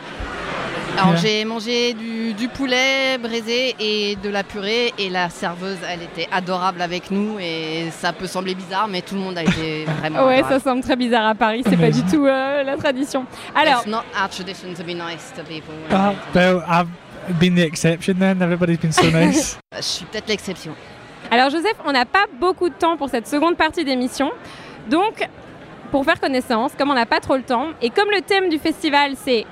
Alors 0.99 1.13
Yeah. 1.13 1.21
j'ai 1.21 1.45
mangé 1.45 1.93
du, 1.93 2.33
du 2.33 2.47
poulet 2.47 3.19
braisé 3.19 3.75
et 3.79 4.15
de 4.15 4.29
la 4.29 4.43
purée 4.43 4.93
et 4.97 5.09
la 5.11 5.29
serveuse 5.29 5.77
elle 5.87 6.01
était 6.01 6.27
adorable 6.31 6.81
avec 6.81 7.11
nous 7.11 7.37
et 7.39 7.91
ça 7.91 8.13
peut 8.13 8.25
sembler 8.25 8.55
bizarre 8.55 8.87
mais 8.87 9.03
tout 9.03 9.13
le 9.13 9.21
monde 9.21 9.37
a 9.37 9.43
été 9.43 9.85
vraiment 9.99 10.25
Ouais, 10.25 10.37
adorable. 10.39 10.55
ça 10.55 10.69
semble 10.71 10.81
très 10.81 10.95
bizarre 10.95 11.27
à 11.27 11.35
Paris. 11.35 11.61
C'est 11.69 11.77
pas 11.77 11.91
du 11.91 12.01
tout 12.05 12.25
euh, 12.25 12.63
la 12.63 12.77
tradition. 12.77 13.27
Alors, 13.53 13.81
It's 13.81 13.87
not 13.87 14.05
our 14.19 14.27
tradition 14.27 14.73
to 14.73 14.83
be 14.83 14.95
nice 14.95 15.31
to 15.35 15.43
people. 15.43 15.75
Uh, 15.91 16.13
well, 16.33 16.63
I've 16.67 16.87
been 17.39 17.53
the 17.53 17.59
exception 17.63 18.15
then. 18.17 18.41
Everybody's 18.41 18.79
been 18.79 18.91
so 18.91 19.03
nice. 19.11 19.59
Je 19.75 19.81
suis 19.83 20.05
peut-être 20.05 20.29
l'exception. 20.29 20.71
Alors 21.29 21.49
Joseph, 21.49 21.75
on 21.85 21.91
n'a 21.91 22.05
pas 22.05 22.25
beaucoup 22.39 22.69
de 22.69 22.73
temps 22.75 22.95
pour 22.97 23.09
cette 23.09 23.27
seconde 23.27 23.57
partie 23.57 23.83
d'émission. 23.83 24.31
Donc, 24.89 25.27
pour 25.91 26.05
faire 26.05 26.19
connaissance, 26.19 26.71
comme 26.77 26.89
on 26.91 26.93
n'a 26.93 27.05
pas 27.05 27.19
trop 27.19 27.35
le 27.35 27.43
temps, 27.43 27.67
et 27.81 27.89
comme 27.89 28.09
le 28.11 28.21
thème 28.21 28.49
du 28.49 28.57
festival 28.57 29.13
c'est 29.15 29.45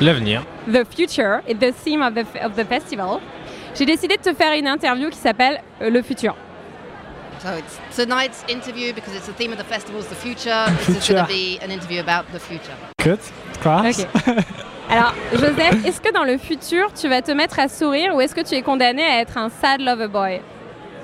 L'avenir. 0.00 0.42
The 0.72 0.84
Future 0.84 1.40
et 1.46 1.54
the 1.54 1.74
theme 1.84 2.00
of 2.02 2.14
the, 2.14 2.24
of 2.44 2.54
the 2.56 2.66
festival, 2.66 3.18
j'ai 3.74 3.84
décidé 3.84 4.16
de 4.16 4.22
te 4.22 4.34
faire 4.34 4.52
une 4.58 4.66
interview 4.66 5.10
qui 5.10 5.18
s'appelle 5.18 5.60
euh, 5.82 5.90
Le 5.90 6.02
Futur. 6.02 6.34
So 7.42 7.48
it's 7.56 7.96
tonight's 7.96 8.44
interview 8.48 8.92
because 8.92 9.14
it's 9.14 9.26
the 9.26 9.32
theme 9.32 9.52
of 9.52 9.58
the 9.58 9.64
festival 9.64 10.00
is 10.00 10.06
the 10.08 10.14
future. 10.14 10.66
This 10.76 10.88
is 10.88 11.06
Future. 11.06 11.14
going 11.14 11.26
to 11.26 11.32
be 11.32 11.58
an 11.62 11.70
interview 11.70 12.00
about 12.00 12.30
the 12.32 12.38
future. 12.38 12.74
Good, 13.02 13.18
class. 13.62 14.06
Alors 14.90 15.14
Joseph, 15.32 15.86
est-ce 15.86 16.00
que 16.02 16.12
dans 16.12 16.24
le 16.24 16.36
futur 16.36 16.92
tu 16.92 17.08
vas 17.08 17.22
te 17.22 17.32
mettre 17.32 17.58
à 17.58 17.68
sourire 17.68 18.14
ou 18.14 18.20
est-ce 18.20 18.34
que 18.34 18.42
tu 18.42 18.56
es 18.56 18.62
condamné 18.62 19.02
à 19.04 19.20
être 19.20 19.38
un 19.38 19.48
sad 19.48 19.80
lover 19.80 20.08
boy? 20.08 20.40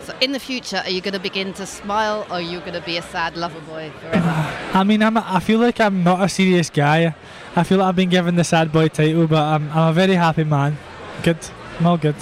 So 0.07 0.15
in 0.21 0.31
the 0.31 0.39
future, 0.39 0.81
are 0.85 0.91
you 0.91 1.01
going 1.01 1.15
to 1.15 1.19
begin 1.19 1.53
to 1.55 1.67
smile 1.67 2.29
or 2.31 2.35
are 2.35 2.41
you 2.41 2.61
going 2.61 2.75
to 2.75 2.81
be 2.81 2.97
a 2.97 3.03
sad 3.03 3.37
lover 3.37 3.59
boy 3.63 3.91
forever? 4.01 4.47
I 4.73 4.85
mean, 4.85 5.03
I'm, 5.03 5.19
I 5.19 5.41
feel 5.41 5.59
like 5.59 5.81
I'm 5.81 6.05
not 6.05 6.23
a 6.23 6.29
serious 6.29 6.71
guy. 6.71 7.13
I 7.57 7.65
feel 7.65 7.79
like 7.79 7.89
I've 7.89 7.97
been 7.97 8.09
given 8.09 8.37
the 8.37 8.45
sad 8.45 8.71
boy 8.71 8.87
title, 8.87 9.27
but 9.27 9.43
I'm, 9.43 9.69
I'm 9.73 9.89
a 9.89 9.93
very 9.93 10.15
happy 10.15 10.45
man. 10.45 10.77
Good. 11.25 11.39
I'm 11.81 11.89
all 11.89 11.99
good. 11.99 12.15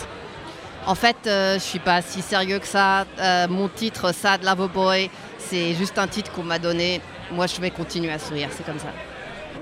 En 0.86 0.94
fait, 0.94 1.16
euh, 1.26 1.54
je 1.58 1.62
suis 1.62 1.78
pas 1.78 2.00
si 2.00 2.22
sérieux 2.22 2.58
que 2.58 2.66
ça. 2.66 3.04
Euh, 3.18 3.48
mon 3.48 3.68
titre 3.68 4.14
Sad 4.14 4.42
Lover 4.44 4.68
Boy, 4.72 5.10
c'est 5.36 5.74
juste 5.74 5.98
un 5.98 6.06
titre 6.06 6.32
qu'on 6.32 6.42
m'a 6.42 6.58
donné. 6.58 7.02
Moi, 7.32 7.46
je 7.46 7.60
vais 7.60 7.70
continuer 7.70 8.12
à 8.12 8.18
sourire, 8.18 8.48
c'est 8.50 8.64
comme 8.64 8.78
ça. 8.78 8.92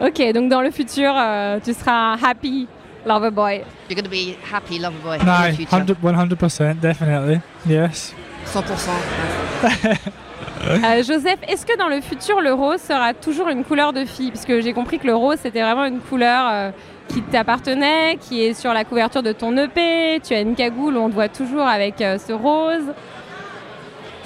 Ok, 0.00 0.32
donc 0.32 0.48
dans 0.48 0.60
le 0.60 0.70
futur, 0.70 1.12
euh, 1.12 1.58
tu 1.58 1.74
seras 1.74 2.16
happy 2.22 2.68
lover 3.04 3.30
boy. 3.30 3.64
You're 3.88 3.94
going 3.96 4.04
to 4.04 4.10
be 4.10 4.36
happy 4.42 4.78
lover 4.78 4.98
boy 5.02 5.18
No, 5.24 5.44
in 5.44 5.50
the 5.52 5.56
future. 5.56 5.76
100, 5.76 6.36
100%, 6.36 6.80
definitely. 6.80 7.40
Yes. 7.66 8.14
100%. 8.46 9.98
Euh, 10.64 11.02
Joseph, 11.02 11.40
est-ce 11.48 11.66
que 11.66 11.76
dans 11.76 11.88
le 11.88 12.00
futur, 12.00 12.40
le 12.40 12.52
rose 12.52 12.80
sera 12.80 13.14
toujours 13.14 13.48
une 13.48 13.64
couleur 13.64 13.92
de 13.92 14.04
fille? 14.04 14.30
Parce 14.30 14.44
que 14.44 14.60
j'ai 14.60 14.72
compris 14.72 15.00
que 15.00 15.08
le 15.08 15.14
rose, 15.14 15.38
c'était 15.42 15.60
vraiment 15.60 15.84
une 15.84 15.98
couleur 15.98 16.48
euh, 16.52 16.70
qui 17.08 17.20
t'appartenait, 17.22 18.16
qui 18.20 18.44
est 18.44 18.54
sur 18.54 18.72
la 18.72 18.84
couverture 18.84 19.24
de 19.24 19.32
ton 19.32 19.56
EP. 19.56 20.20
Tu 20.22 20.34
as 20.34 20.40
une 20.40 20.54
cagoule 20.54 20.96
où 20.96 21.00
on 21.00 21.08
te 21.08 21.14
voit 21.14 21.28
toujours 21.28 21.66
avec 21.66 22.00
euh, 22.00 22.16
ce 22.16 22.32
rose. 22.32 22.94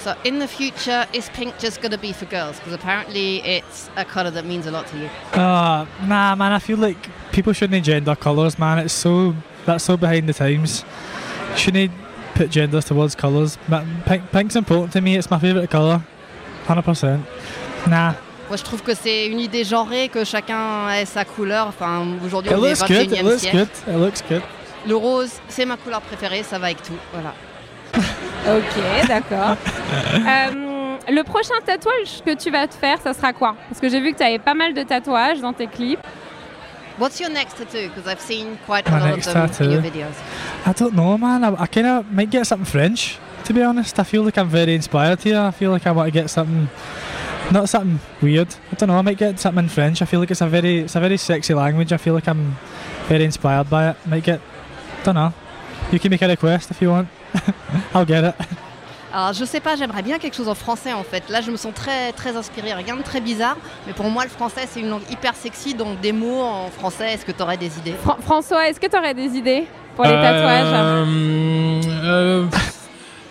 So 0.06 0.14
in 0.22 0.38
the 0.38 0.46
future, 0.46 1.04
is 1.12 1.28
pink 1.30 1.58
just 1.58 1.80
going 1.80 1.90
to 1.90 1.98
be 1.98 2.12
for 2.12 2.26
girls? 2.26 2.60
Because 2.60 2.72
apparently 2.72 3.38
it's 3.38 3.90
a 3.96 4.04
colour 4.04 4.30
that 4.30 4.44
means 4.44 4.64
a 4.64 4.70
lot 4.70 4.86
to 4.86 4.96
you. 4.96 5.06
Uh, 5.32 5.84
nah, 6.04 6.36
man, 6.36 6.52
I 6.52 6.60
feel 6.60 6.78
like 6.78 7.08
people 7.32 7.52
shouldn't 7.52 7.84
gender 7.84 8.14
colours, 8.14 8.56
man. 8.56 8.78
It's 8.78 8.94
so, 8.94 9.34
that's 9.64 9.82
so 9.82 9.96
behind 9.96 10.28
the 10.28 10.32
times. 10.32 10.84
Shouldn't 11.56 11.90
put 12.36 12.50
genders 12.50 12.84
towards 12.84 13.16
colours. 13.16 13.58
Pink, 14.04 14.30
pink's 14.30 14.54
important 14.54 14.92
to 14.92 15.00
me, 15.00 15.16
it's 15.16 15.28
my 15.28 15.40
favourite 15.40 15.70
colour. 15.70 16.00
100%. 16.66 17.18
Nah. 17.88 18.14
Moi, 18.46 18.56
je 18.58 18.62
trouve 18.62 18.84
que 18.84 18.94
c'est 18.94 19.26
une 19.26 19.40
idée 19.40 19.64
genrée, 19.64 20.08
que 20.08 20.22
chacun 20.22 20.88
ait 20.88 21.04
sa 21.04 21.24
couleur. 21.24 21.66
Enfin, 21.66 22.06
aujourd'hui, 22.24 22.52
on 22.54 22.64
est 22.64 22.68
looks 22.68 22.86
good, 22.86 23.08
21e 23.08 23.12
it 23.12 23.24
looks 23.24 23.40
siècle. 23.40 23.56
good, 23.56 23.68
it 23.88 23.98
looks 23.98 24.22
good. 24.28 24.42
Le 24.86 24.94
rose, 24.94 25.32
c'est 25.48 25.64
ma 25.64 25.76
couleur 25.76 26.00
préférée, 26.00 26.44
ça 26.44 26.60
va 26.60 26.66
avec 26.66 26.80
tout. 26.80 26.94
Voilà. 27.12 27.34
Ok, 28.46 29.08
d'accord. 29.08 29.56
Euh, 30.14 30.96
le 31.08 31.22
prochain 31.22 31.54
tatouage 31.64 32.22
que 32.24 32.34
tu 32.34 32.50
vas 32.50 32.66
te 32.66 32.74
faire, 32.74 32.98
ça 33.00 33.12
sera 33.12 33.32
quoi? 33.32 33.54
Parce 33.68 33.80
que 33.80 33.88
j'ai 33.88 34.00
vu 34.00 34.12
que 34.12 34.18
tu 34.18 34.24
avais 34.24 34.38
pas 34.38 34.54
mal 34.54 34.74
de 34.74 34.82
tatouages 34.82 35.40
dans 35.40 35.52
tes 35.52 35.66
clips. 35.66 36.00
What's 36.98 37.20
your 37.20 37.30
next 37.30 37.56
tattoo? 37.58 37.88
Because 37.88 38.06
I've 38.10 38.20
seen 38.20 38.56
quite 38.66 38.88
a 38.88 38.90
My 38.90 39.10
lot 39.10 39.18
of 39.18 39.24
them 39.24 39.66
in 39.66 39.70
your 39.70 39.82
videos. 39.82 40.14
I 40.64 40.72
don't 40.72 40.94
know, 40.94 41.18
man. 41.18 41.44
I, 41.44 41.62
I 41.62 41.66
kind 41.66 41.86
of 41.86 42.10
might 42.10 42.30
get 42.30 42.46
something 42.46 42.64
French, 42.64 43.18
to 43.44 43.52
be 43.52 43.62
honest. 43.62 43.98
I 43.98 44.04
feel 44.04 44.22
like 44.22 44.38
I'm 44.38 44.48
very 44.48 44.74
inspired 44.74 45.20
here. 45.20 45.38
I 45.38 45.50
feel 45.50 45.70
like 45.70 45.86
I 45.86 45.92
want 45.92 46.06
to 46.06 46.10
get 46.10 46.30
something, 46.30 46.68
not 47.52 47.68
something 47.68 48.00
weird. 48.22 48.48
I 48.72 48.76
don't 48.76 48.88
know. 48.88 48.96
I 48.96 49.02
might 49.02 49.18
get 49.18 49.38
something 49.38 49.64
in 49.64 49.68
French. 49.68 50.00
I 50.00 50.06
feel 50.06 50.20
like 50.20 50.30
it's 50.30 50.40
a 50.40 50.48
very, 50.48 50.80
it's 50.80 50.96
a 50.96 51.00
very 51.00 51.18
sexy 51.18 51.52
language. 51.52 51.92
I 51.92 51.98
feel 51.98 52.14
like 52.14 52.28
I'm 52.28 52.56
very 53.08 53.24
inspired 53.24 53.68
by 53.68 53.90
it. 53.90 53.96
Might 54.06 54.24
get, 54.24 54.40
don't 55.04 55.14
know. 55.14 55.34
You 55.92 56.00
can 56.00 56.10
make 56.10 56.22
a 56.22 56.28
request 56.28 56.70
if 56.70 56.80
you 56.80 56.90
want. 56.90 57.08
I'll 57.94 58.06
get 58.06 58.20
it. 58.28 58.34
Alors, 59.12 59.32
je 59.32 59.44
sais 59.44 59.60
pas, 59.60 59.76
j'aimerais 59.76 60.02
bien 60.02 60.18
quelque 60.18 60.34
chose 60.36 60.48
en 60.48 60.54
français 60.54 60.92
en 60.92 61.02
fait. 61.04 61.22
Là, 61.30 61.40
je 61.40 61.50
me 61.50 61.56
sens 61.56 61.72
très, 61.74 62.12
très 62.12 62.36
inspirée. 62.36 62.74
Rien 62.74 62.96
de 62.96 63.02
très 63.02 63.20
bizarre, 63.20 63.56
mais 63.86 63.92
pour 63.94 64.10
moi, 64.10 64.24
le 64.24 64.30
français, 64.30 64.66
c'est 64.68 64.80
une 64.80 64.88
langue 64.90 65.04
hyper 65.10 65.34
sexy. 65.34 65.74
Donc, 65.74 66.00
des 66.00 66.12
mots 66.12 66.42
en 66.42 66.68
français, 66.70 67.12
est-ce 67.14 67.24
que 67.24 67.32
tu 67.32 67.42
aurais 67.42 67.56
des 67.56 67.78
idées? 67.78 67.94
Fran- 68.02 68.18
François, 68.20 68.68
est-ce 68.68 68.78
que 68.80 68.86
tu 68.88 68.96
aurais 68.96 69.14
des 69.14 69.30
idées 69.36 69.66
pour 69.94 70.04
les 70.04 70.10
Euh, 70.10 70.22
tatouages? 70.22 71.86
euh, 72.04 72.44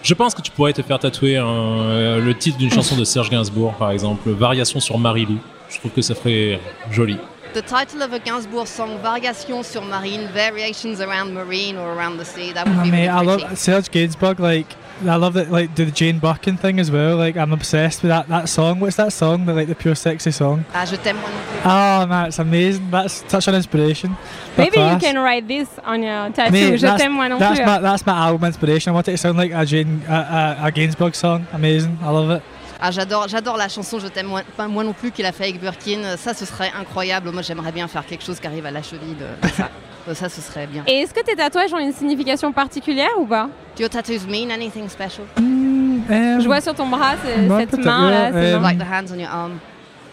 je 0.01 0.13
pense 0.13 0.33
que 0.33 0.41
tu 0.41 0.49
pourrais 0.51 0.73
te 0.73 0.81
faire 0.81 0.97
tatouer 0.97 1.37
un- 1.37 1.45
euh, 1.45 2.19
le 2.19 2.33
titre 2.35 2.57
d'une 2.57 2.71
chanson 2.71 2.95
de 2.95 3.03
Serge 3.03 3.29
Gainsbourg, 3.29 3.73
par 3.73 3.91
exemple, 3.91 4.29
Variation 4.31 4.79
sur 4.79 4.97
Marilou. 4.97 5.37
Je 5.69 5.77
trouve 5.79 5.91
que 5.91 6.01
ça 6.01 6.15
ferait 6.15 6.59
joli. 6.89 7.17
The 7.55 7.61
title 7.61 8.01
of 8.01 8.11
a 8.11 8.19
Gainsbourg 8.19 8.67
song, 8.67 8.97
Variations 9.01 9.65
sur 9.65 9.79
Marine, 9.79 10.27
Variations 10.33 10.99
around 10.99 11.33
Marine 11.33 11.77
or 11.77 11.93
around 11.93 12.17
the 12.17 12.25
sea. 12.25 12.51
That 12.51 12.67
would 12.67 12.75
I 12.75 12.83
be 12.83 12.91
mean, 12.91 13.07
really 13.07 13.07
I 13.07 13.21
love 13.21 13.57
Serge 13.57 13.89
Gainsbourg. 13.89 14.39
Like, 14.39 14.67
I 15.07 15.15
love 15.15 15.35
that. 15.35 15.49
Like, 15.49 15.73
do 15.73 15.85
the 15.85 15.91
Jane 15.91 16.19
Birkin 16.19 16.57
thing 16.57 16.81
as 16.81 16.91
well. 16.91 17.15
Like, 17.15 17.37
I'm 17.37 17.53
obsessed 17.53 18.03
with 18.03 18.09
that 18.09 18.27
that 18.27 18.49
song. 18.49 18.81
What's 18.81 18.97
that 18.97 19.13
song? 19.13 19.45
The 19.45 19.53
like 19.53 19.69
the 19.69 19.75
pure 19.75 19.95
sexy 19.95 20.31
song. 20.31 20.65
Ah, 20.73 20.83
je 20.83 20.97
t'aime 20.97 21.15
moi 21.15 21.29
non 21.29 21.43
plus. 21.47 21.61
Oh 21.63 22.05
man, 22.07 22.27
it's 22.27 22.39
amazing. 22.39 22.91
That's 22.91 23.23
such 23.31 23.47
an 23.47 23.55
inspiration. 23.55 24.17
The 24.57 24.63
Maybe 24.63 24.77
you 24.77 24.97
can 24.99 25.17
write 25.17 25.47
this 25.47 25.69
on 25.85 26.03
your 26.03 26.29
tattoo. 26.31 26.51
Mate, 26.51 26.77
Je 26.77 26.81
that's- 26.81 26.99
t'aime 26.99 27.13
moi 27.13 27.29
non 27.29 27.39
that's 27.39 27.57
plus. 27.61 27.65
My, 27.67 27.79
that's 27.79 28.05
my 28.05 28.17
album 28.17 28.43
inspiration. 28.43 28.91
I 28.91 28.93
want 28.95 29.07
it 29.07 29.11
to 29.11 29.17
sound 29.17 29.37
like 29.37 29.53
a 29.53 29.65
Jane, 29.65 30.01
a, 30.09 30.57
a, 30.61 30.67
a 30.67 30.71
Gainsbourg 30.73 31.15
song. 31.15 31.47
Amazing. 31.53 31.99
I 32.01 32.09
love 32.09 32.29
it. 32.31 32.43
Ah, 32.87 32.91
j'adore, 32.91 33.27
j'adore 33.27 33.57
la 33.57 33.67
chanson 33.67 33.97
Je 33.97 34.05
t'aime 34.07 34.27
moi, 34.27 34.41
pas 34.55 34.67
moi 34.67 34.83
non 34.83 34.93
plus 34.93 35.09
qu'il 35.09 35.25
a 35.25 35.31
fait 35.31 35.45
avec 35.45 35.59
Birkin. 35.59 36.17
Ça, 36.17 36.35
ce 36.35 36.45
serait 36.45 36.71
incroyable. 36.79 37.31
Moi, 37.31 37.41
j'aimerais 37.41 37.71
bien 37.71 37.87
faire 37.87 38.05
quelque 38.05 38.23
chose 38.23 38.39
qui 38.39 38.45
arrive 38.45 38.63
à 38.67 38.69
la 38.69 38.83
cheville 38.83 39.15
de, 39.15 39.47
de 39.47 39.51
ça. 39.53 39.69
Ça, 40.13 40.29
ce 40.29 40.39
serait 40.39 40.67
bien. 40.67 40.83
Et 40.85 40.99
est-ce 40.99 41.11
que 41.15 41.23
tes 41.25 41.35
tatouages 41.35 41.73
ont 41.73 41.79
une 41.79 41.91
signification 41.91 42.51
particulière 42.53 43.09
ou 43.17 43.25
pas? 43.25 43.45
Do 43.75 43.81
your 43.81 43.89
tattoos 43.89 44.27
mean 44.27 44.51
anything 44.51 44.87
special? 44.87 45.25
Um, 45.39 46.03
Je 46.07 46.45
vois 46.45 46.61
sur 46.61 46.75
ton 46.75 46.85
bras 46.87 47.15
not 47.15 47.57
cette 47.57 47.71
particular, 47.71 47.99
main 48.01 48.11
là. 48.11 48.31
c'est 48.31 48.53
um. 48.53 48.61
Like 48.61 48.77
the 48.77 48.83
hands 48.83 49.11
on 49.11 49.17
your 49.17 49.31
arm. 49.31 49.53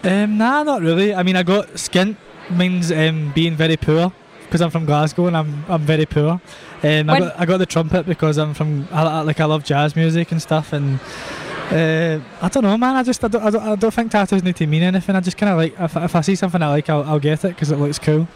Um, 0.03 0.39
nah, 0.39 0.65
not 0.65 0.81
really. 0.81 1.13
I 1.13 1.23
mean, 1.23 1.37
I 1.37 1.43
got 1.45 1.67
skint 1.75 2.15
means 2.49 2.91
um, 2.91 3.33
being 3.35 3.55
very 3.55 3.77
poor 3.77 4.11
because 4.47 4.63
I'm 4.63 4.71
from 4.71 4.87
Glasgow 4.87 5.27
and 5.27 5.37
I'm 5.37 5.63
I'm 5.69 5.83
very 5.83 6.07
poor. 6.07 6.41
Um, 6.83 7.11
I 7.11 7.19
got 7.19 7.35
I 7.41 7.45
got 7.45 7.59
the 7.59 7.67
trumpet 7.67 8.07
because 8.07 8.39
I'm 8.39 8.55
from 8.55 8.89
I, 8.91 9.03
I- 9.03 9.21
like 9.21 9.41
I 9.41 9.45
love 9.45 9.63
jazz 9.63 9.95
music 9.95 10.33
and 10.33 10.41
stuff 10.41 10.73
and. 10.73 10.99
Uh, 11.73 12.21
I 12.43 12.49
don't 12.49 12.65
know, 12.65 12.77
man. 12.77 12.97
I 12.97 13.03
just 13.03 13.25
I 13.25 13.29
don't, 13.29 13.43
I 13.43 13.49
don't, 13.51 13.63
I 13.63 13.75
don't 13.77 13.91
think 13.95 14.13
tattoos 14.13 14.43
need 14.43 14.57
to 14.57 14.67
mean 14.67 14.83
anything. 14.83 15.17
I 15.17 15.21
just 15.21 15.39
kind 15.39 15.51
of 15.53 15.57
like 15.57 15.75
if, 15.81 15.97
if 15.97 16.15
I 16.15 16.21
see 16.21 16.35
something 16.35 16.61
I 16.61 16.69
like, 16.69 16.91
I'll, 16.91 17.03
I'll 17.05 17.19
get 17.19 17.45
it 17.47 17.49
because 17.49 17.71
it 17.71 17.77
looks 17.77 17.99
cool. 17.99 18.29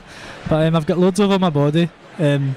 But 0.49 0.67
um, 0.67 0.75
I've 0.75 0.87
got 0.87 0.97
loads 0.97 1.21
over 1.21 1.39
my 1.39 1.51
body. 1.51 1.91
Um, 2.19 2.57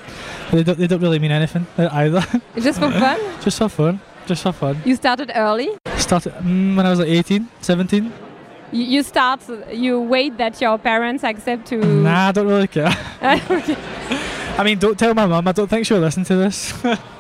they 0.52 0.64
don't 0.64 0.78
they 0.80 0.88
don't 0.88 1.02
really 1.02 1.20
mean 1.20 1.32
anything 1.32 1.68
uh, 1.78 1.90
either. 1.92 2.22
Just 2.56 2.80
for 2.80 2.92
fun? 2.92 3.20
just 3.42 3.58
for 3.58 3.68
fun. 3.68 4.00
Just 4.26 4.44
for 4.44 4.54
fun. 4.54 4.82
You 4.86 4.96
started 4.96 5.32
early. 5.36 5.78
Started 5.98 6.34
mm, 6.36 6.78
when 6.78 6.86
I 6.86 6.92
was 6.92 7.00
like 7.00 7.10
18, 7.10 7.50
17. 7.60 8.14
You, 8.72 8.84
you 8.84 9.04
start. 9.04 9.42
You 9.72 10.00
wait 10.00 10.38
that 10.38 10.62
your 10.62 10.78
parents 10.78 11.26
accept 11.26 11.68
to. 11.68 11.78
Nah, 11.78 12.30
I 12.30 12.32
don't 12.32 12.48
really 12.48 12.68
care. 12.68 12.96
I 13.22 14.64
mean, 14.64 14.80
don't 14.80 14.98
tell 14.98 15.14
my 15.14 15.26
mum. 15.26 15.46
I 15.46 15.52
don't 15.52 15.68
think 15.68 15.86
she'll 15.86 16.00
listen 16.00 16.24
to 16.26 16.36
this. 16.36 16.74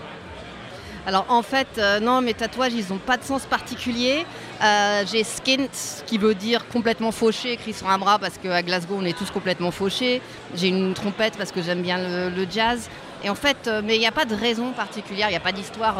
Alors 1.10 1.26
en 1.30 1.41
fait, 1.41 1.68
euh, 1.80 1.99
non, 1.99 2.22
mes 2.22 2.36
tatouages, 2.36 2.74
ils 2.74 2.86
n'ont 2.91 2.99
pas 2.99 3.18
de 3.18 3.24
sens 3.24 3.47
particulier. 3.47 4.28
Euh, 4.64 5.03
j'ai 5.12 5.24
skint, 5.24 5.66
qui 6.05 6.20
veut 6.20 6.36
dire 6.36 6.68
complètement 6.68 7.12
fauché, 7.12 7.53
écrit 7.53 7.74
sur 7.74 7.89
un 7.89 7.97
bras, 7.97 8.20
parce 8.20 8.38
qu'à 8.38 8.62
Glasgow, 8.62 8.93
on 8.99 9.05
est 9.05 9.18
tous 9.18 9.32
complètement 9.32 9.72
fauchés. 9.72 10.22
J'ai 10.53 10.68
une 10.68 10.93
trompette 10.93 11.36
parce 11.36 11.51
que 11.51 11.64
j'aime 11.64 11.82
bien 11.82 11.97
le, 12.30 12.45
jazz. 12.47 12.91
Et 13.24 13.30
en 13.32 13.34
fait, 13.34 13.57
euh, 13.66 13.82
mais 13.84 13.95
il 13.95 13.99
n'y 13.99 14.05
a 14.05 14.12
pas 14.12 14.26
de 14.26 14.36
raison 14.36 14.70
particulière, 14.70 15.30
il 15.30 15.32
n'y 15.32 15.38
a 15.38 15.39
pas 15.39 15.51
d'histoire 15.51 15.95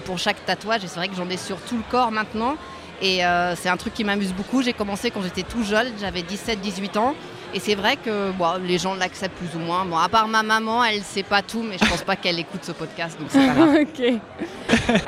pour 0.00 0.18
chaque 0.18 0.44
tatouage. 0.44 0.82
Et 0.82 0.88
c'est 0.88 0.96
vrai 0.98 1.06
que 1.06 1.14
j'en 1.14 1.30
ai 1.30 1.36
sur 1.36 1.60
tout 1.60 1.76
le 1.76 1.84
corps 1.88 2.10
maintenant. 2.10 2.56
Et 3.00 3.20
c'est 3.54 3.68
un 3.68 3.76
truc 3.76 3.94
qui 3.94 4.02
m'amuse 4.02 4.32
beaucoup. 4.32 4.60
J'ai 4.60 4.72
commencé 4.72 5.12
quand 5.12 5.22
j'étais 5.22 5.44
tout 5.44 5.62
jeune, 5.62 5.86
j'avais 6.00 6.22
17-18 6.22 6.98
ans. 6.98 7.14
Et 7.54 7.60
c'est 7.60 7.74
vrai 7.74 7.96
que 7.96 8.30
bon, 8.32 8.60
les 8.66 8.76
gens 8.78 8.94
l'acceptent 8.94 9.36
plus 9.36 9.58
ou 9.58 9.62
moins. 9.64 9.84
Bon, 9.86 9.96
à 9.96 10.08
part 10.08 10.28
ma 10.28 10.42
maman, 10.42 10.84
elle 10.84 11.02
sait 11.02 11.22
pas 11.22 11.40
tout, 11.42 11.62
mais 11.62 11.76
je 11.82 11.88
pense 11.88 12.02
pas 12.02 12.14
qu'elle 12.16 12.38
écoute 12.38 12.60
ce 12.62 12.72
podcast, 12.72 13.18
donc 13.18 13.28
c'est 13.30 13.46
pas 13.46 13.54
grave. 13.54 13.78
ok. 13.82 14.20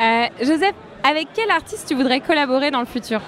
Euh, 0.00 0.26
Joseph, 0.40 0.74
avec 1.02 1.28
quel 1.34 1.50
artiste 1.50 1.86
tu 1.88 1.94
voudrais 1.94 2.20
collaborer 2.20 2.70
dans 2.70 2.80
le 2.80 2.86
futur? 2.86 3.20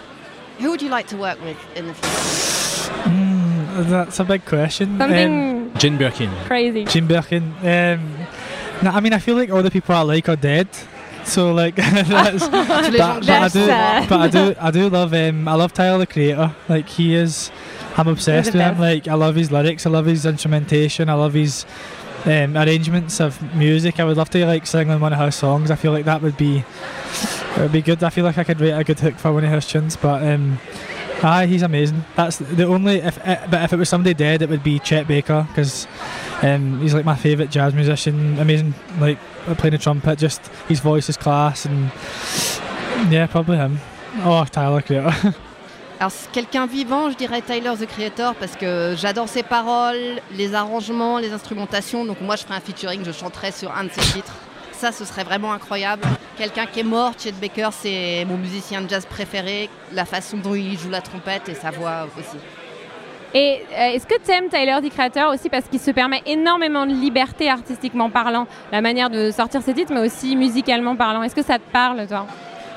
Who 0.60 0.68
would 0.68 0.80
you 0.82 0.88
like 0.88 1.06
to 1.08 1.16
work 1.16 1.36
with 1.44 1.56
in 1.76 1.88
the 1.90 1.94
future? 1.94 3.10
Mm, 3.10 3.88
that's 3.90 4.20
a 4.20 4.24
big 4.24 4.44
question. 4.46 4.96
Something 4.98 5.70
Jane 5.78 5.96
Birkin. 5.98 6.28
crazy. 6.46 6.84
Jim 6.86 7.06
Birkin. 7.06 7.42
Um, 7.62 8.00
no, 8.82 8.90
I 8.90 9.00
mean, 9.00 9.12
I 9.12 9.18
feel 9.18 9.34
like 9.36 9.50
all 9.50 9.62
the 9.62 9.70
people 9.70 9.94
I 9.94 10.02
like 10.02 10.28
are 10.28 10.36
dead. 10.36 10.68
So 11.24 11.52
like, 11.52 11.76
that's, 11.76 12.48
but, 12.48 12.68
but 12.68 13.00
I 13.00 13.20
That's 13.20 13.54
do, 13.54 13.66
sad. 13.66 14.08
but 14.08 14.20
I 14.20 14.28
do, 14.28 14.54
I 14.60 14.70
do 14.72 14.88
love. 14.88 15.12
Um, 15.14 15.46
I 15.48 15.54
love 15.54 15.72
Tyler 15.72 15.98
the 15.98 16.06
Creator. 16.06 16.50
Like 16.68 16.88
he 16.88 17.14
is, 17.14 17.50
I'm 17.96 18.08
obsessed 18.08 18.52
with 18.52 18.62
him. 18.62 18.78
Like 18.78 19.08
I 19.08 19.14
love 19.14 19.34
his 19.34 19.50
lyrics. 19.50 19.86
I 19.86 19.90
love 19.90 20.06
his 20.06 20.24
instrumentation. 20.24 21.08
I 21.08 21.14
love 21.14 21.34
his 21.34 21.66
um, 22.24 22.56
arrangements 22.56 23.20
of 23.20 23.40
music. 23.54 24.00
I 24.00 24.04
would 24.04 24.16
love 24.16 24.30
to 24.30 24.46
like 24.46 24.66
sing 24.66 24.90
on 24.90 25.00
one 25.00 25.12
of 25.12 25.18
his 25.18 25.34
songs. 25.34 25.70
I 25.70 25.76
feel 25.76 25.92
like 25.92 26.04
that 26.04 26.22
would 26.22 26.36
be, 26.36 26.58
it 26.58 27.58
would 27.58 27.72
be 27.72 27.82
good. 27.82 28.02
I 28.02 28.10
feel 28.10 28.24
like 28.24 28.38
I 28.38 28.44
could 28.44 28.60
write 28.60 28.78
a 28.78 28.84
good 28.84 29.00
hook 29.00 29.16
for 29.16 29.32
one 29.32 29.44
of 29.44 29.50
his 29.50 29.66
tunes. 29.66 29.96
But 29.96 30.22
um, 30.22 30.58
aye, 31.22 31.46
he's 31.46 31.62
amazing. 31.62 32.04
That's 32.16 32.38
the 32.38 32.66
only. 32.66 32.96
If 32.96 33.18
uh, 33.26 33.46
but 33.50 33.62
if 33.62 33.72
it 33.72 33.76
was 33.76 33.88
somebody 33.88 34.14
dead, 34.14 34.42
it 34.42 34.48
would 34.48 34.64
be 34.64 34.78
Chet 34.78 35.06
Baker 35.06 35.46
because 35.48 35.86
um, 36.42 36.80
he's 36.80 36.94
like 36.94 37.04
my 37.04 37.16
favourite 37.16 37.50
jazz 37.50 37.74
musician. 37.74 38.38
Amazing, 38.38 38.74
like 38.98 39.18
playing 39.58 39.72
the 39.72 39.78
trumpet. 39.78 40.18
Just 40.18 40.46
his 40.68 40.80
voice 40.80 41.08
is 41.08 41.16
class, 41.16 41.66
and 41.66 41.90
yeah, 43.12 43.26
probably 43.26 43.56
him. 43.56 43.78
Oh, 44.18 44.44
Tyler 44.44 44.82
Creator. 44.82 45.34
Alors, 46.02 46.10
quelqu'un 46.32 46.66
vivant, 46.66 47.10
je 47.10 47.16
dirais 47.16 47.42
Tyler 47.42 47.74
the 47.78 47.86
Creator, 47.86 48.34
parce 48.34 48.56
que 48.56 48.96
j'adore 48.98 49.28
ses 49.28 49.44
paroles, 49.44 50.20
les 50.36 50.52
arrangements, 50.52 51.18
les 51.18 51.32
instrumentations. 51.32 52.04
Donc, 52.04 52.20
moi, 52.20 52.34
je 52.34 52.42
ferai 52.42 52.56
un 52.56 52.60
featuring, 52.60 53.04
je 53.04 53.12
chanterai 53.12 53.52
sur 53.52 53.70
un 53.70 53.84
de 53.84 53.90
ses 53.90 54.00
titres. 54.12 54.34
ça, 54.72 54.90
ce 54.90 55.04
serait 55.04 55.22
vraiment 55.22 55.52
incroyable. 55.52 56.02
Quelqu'un 56.36 56.66
qui 56.66 56.80
est 56.80 56.82
mort, 56.82 57.12
Chet 57.16 57.30
Baker, 57.40 57.68
c'est 57.70 58.24
mon 58.28 58.36
musicien 58.36 58.80
de 58.80 58.90
jazz 58.90 59.06
préféré. 59.06 59.70
La 59.92 60.04
façon 60.04 60.38
dont 60.38 60.56
il 60.56 60.76
joue 60.76 60.90
la 60.90 61.02
trompette 61.02 61.48
et 61.48 61.54
sa 61.54 61.70
voix 61.70 62.08
aussi. 62.18 62.36
Et 63.32 63.62
euh, 63.70 63.94
est-ce 63.94 64.04
que 64.04 64.20
tu 64.20 64.32
aimes 64.32 64.48
Tyler, 64.48 64.78
the 64.82 64.92
Creator, 64.92 65.32
aussi 65.32 65.48
parce 65.48 65.68
qu'il 65.68 65.78
se 65.78 65.92
permet 65.92 66.20
énormément 66.26 66.84
de 66.84 66.94
liberté 66.94 67.48
artistiquement 67.48 68.10
parlant, 68.10 68.48
la 68.72 68.80
manière 68.80 69.08
de 69.08 69.30
sortir 69.30 69.62
ses 69.62 69.72
titres, 69.72 69.92
mais 69.94 70.04
aussi 70.04 70.34
musicalement 70.34 70.96
parlant? 70.96 71.22
Est-ce 71.22 71.36
que 71.36 71.44
ça 71.44 71.60
te 71.60 71.72
parle, 71.72 72.08
toi? 72.08 72.26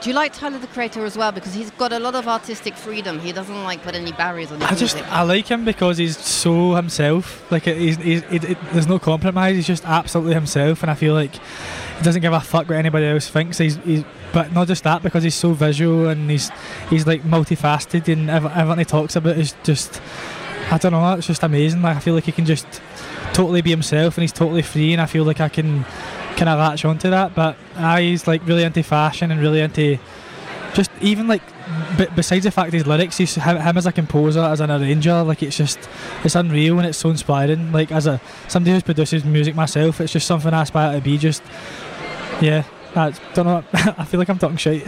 Do 0.06 0.12
you 0.12 0.16
like 0.16 0.34
Tyler 0.34 0.60
the 0.60 0.68
Creator 0.68 1.04
as 1.04 1.18
well? 1.18 1.32
Because 1.32 1.56
he's 1.56 1.72
got 1.72 1.92
a 1.92 1.98
lot 1.98 2.14
of 2.14 2.28
artistic 2.28 2.76
freedom. 2.76 3.18
He 3.18 3.32
doesn't 3.32 3.64
like 3.64 3.82
put 3.82 3.96
any 3.96 4.12
barriers 4.12 4.52
on 4.52 4.62
his 4.62 4.70
I 4.70 4.76
just 4.76 4.96
music. 4.98 5.12
I 5.12 5.24
like 5.24 5.48
him 5.48 5.66
because 5.66 5.98
he's 5.98 6.16
so 6.16 6.76
himself. 6.76 7.52
Like 7.52 7.64
he's, 7.64 7.98
he's 7.98 8.22
it, 8.30 8.44
it, 8.44 8.58
there's 8.72 8.86
no 8.86 9.00
compromise. 9.00 9.56
He's 9.56 9.66
just 9.66 9.84
absolutely 9.84 10.36
himself, 10.36 10.84
and 10.84 10.92
I 10.92 10.94
feel 10.94 11.16
like 11.16 11.34
he 11.34 12.04
doesn't 12.04 12.22
give 12.22 12.34
a 12.34 12.40
fuck 12.40 12.70
what 12.70 12.78
anybody 12.78 13.08
else 13.08 13.28
thinks. 13.28 13.58
He's, 13.58 13.78
he's 13.78 14.04
but 14.32 14.54
not 14.54 14.68
just 14.68 14.84
that 14.84 15.02
because 15.02 15.24
he's 15.24 15.34
so 15.34 15.54
visual 15.54 16.08
and 16.08 16.30
he's 16.30 16.52
he's 16.92 17.08
like 17.08 17.24
multifaceted 17.24 18.08
and 18.14 18.30
everything 18.30 18.78
he 18.78 18.86
talks 18.86 19.16
about 19.16 19.40
is 19.40 19.56
just 19.64 20.00
I 20.70 20.78
don't 20.78 20.92
know. 20.92 21.14
It's 21.14 21.26
just 21.26 21.42
amazing. 21.42 21.82
Like 21.82 21.98
I 21.98 22.00
feel 22.00 22.14
like 22.14 22.26
he 22.26 22.32
can 22.32 22.46
just 22.46 22.68
totally 23.34 23.64
be 23.64 23.72
himself 23.72 24.20
and 24.20 24.22
he's 24.22 24.34
totally 24.34 24.62
free, 24.62 24.94
and 24.94 25.02
I 25.02 25.08
feel 25.08 25.24
like 25.24 25.42
I 25.42 25.50
can 25.50 25.84
kind 26.36 26.50
of 26.50 26.60
latch 26.60 26.86
onto 26.86 27.10
that. 27.10 27.36
But 27.36 27.58
uh, 27.76 27.98
he's 27.98 28.28
like 28.28 28.46
really 28.48 28.64
into 28.64 28.84
fashion 28.84 29.32
and 29.32 29.42
really 29.42 29.62
into 29.62 29.98
just 30.74 30.92
even 31.02 31.28
like 31.28 31.42
b- 31.98 32.08
besides 32.16 32.44
the 32.44 32.52
fact 32.52 32.74
his 32.74 32.86
lyrics, 32.86 33.18
he's 33.18 33.36
him, 33.36 33.58
as 33.78 33.86
a 33.86 33.92
composer, 33.92 34.42
as 34.42 34.60
an 34.60 34.70
arranger, 34.70 35.24
like 35.24 35.42
it's 35.42 35.58
just 35.58 35.80
it's 36.24 36.36
unreal 36.36 36.78
and 36.78 36.88
it's 36.88 36.98
so 36.98 37.10
inspiring. 37.10 37.72
Like 37.72 37.92
as 37.92 38.08
a 38.08 38.22
somebody 38.48 38.76
who 38.76 38.82
produces 38.82 39.24
music 39.26 39.56
myself, 39.56 40.02
it's 40.02 40.14
just 40.14 40.28
something 40.28 40.54
I 40.54 40.64
aspire 40.64 40.96
to 40.96 41.02
be. 41.02 41.18
Just 41.18 41.44
yeah, 42.42 42.64
Know. 42.96 43.64
I 43.98 44.06
feel 44.06 44.20
like 44.20 44.30
I'm 44.30 44.38
talking 44.38 44.58
shit. 44.58 44.84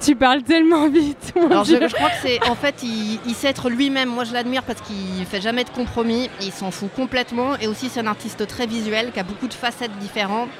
Tu 0.00 0.14
parles 0.14 0.42
tellement 0.42 0.88
vite. 0.88 1.32
mon 1.34 1.50
Alors 1.50 1.64
je, 1.64 1.74
crois 1.92 2.10
que 2.10 2.16
c'est 2.22 2.48
en 2.48 2.54
fait 2.54 2.82
il, 2.84 3.18
il 3.26 3.34
sait 3.34 3.48
être 3.48 3.68
lui-même. 3.68 4.08
Moi 4.08 4.22
je 4.24 4.32
l'admire 4.32 4.62
parce 4.62 4.80
qu'il 4.80 5.26
fait 5.26 5.40
jamais 5.40 5.64
de 5.64 5.70
compromis. 5.70 6.30
Il 6.40 6.52
s'en 6.52 6.70
fout 6.70 6.90
complètement 6.94 7.56
et 7.60 7.66
aussi 7.66 7.88
c'est 7.88 8.00
un 8.00 8.06
artiste 8.06 8.46
très 8.46 8.66
visuel 8.66 9.10
qui 9.12 9.18
a 9.18 9.24
beaucoup 9.24 9.48
de 9.48 9.54
facettes 9.54 9.96
différentes 9.98 10.50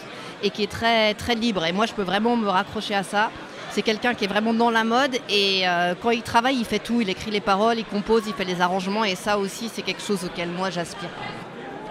et 0.42 0.50
qui 0.50 0.64
est 0.64 0.70
très 0.70 1.14
très 1.14 1.36
libre. 1.36 1.64
Et 1.64 1.72
moi 1.72 1.86
je 1.86 1.92
peux 1.92 2.02
vraiment 2.02 2.36
me 2.36 2.48
raccrocher 2.48 2.94
à 2.94 3.04
ça. 3.04 3.30
C'est 3.70 3.82
quelqu'un 3.82 4.14
qui 4.14 4.24
est 4.24 4.28
vraiment 4.28 4.52
dans 4.52 4.70
la 4.70 4.84
mode 4.84 5.16
et 5.30 5.62
euh, 5.66 5.94
quand 6.02 6.10
il 6.10 6.22
travaille 6.22 6.56
il 6.56 6.64
fait 6.64 6.80
tout. 6.80 7.00
Il 7.00 7.08
écrit 7.08 7.30
les 7.30 7.40
paroles, 7.40 7.78
il 7.78 7.84
compose, 7.84 8.24
il 8.26 8.34
fait 8.34 8.44
les 8.44 8.60
arrangements 8.60 9.04
et 9.04 9.14
ça 9.14 9.38
aussi 9.38 9.70
c'est 9.72 9.82
quelque 9.82 10.02
chose 10.02 10.24
auquel 10.24 10.48
moi 10.48 10.70
j'aspire. 10.70 11.10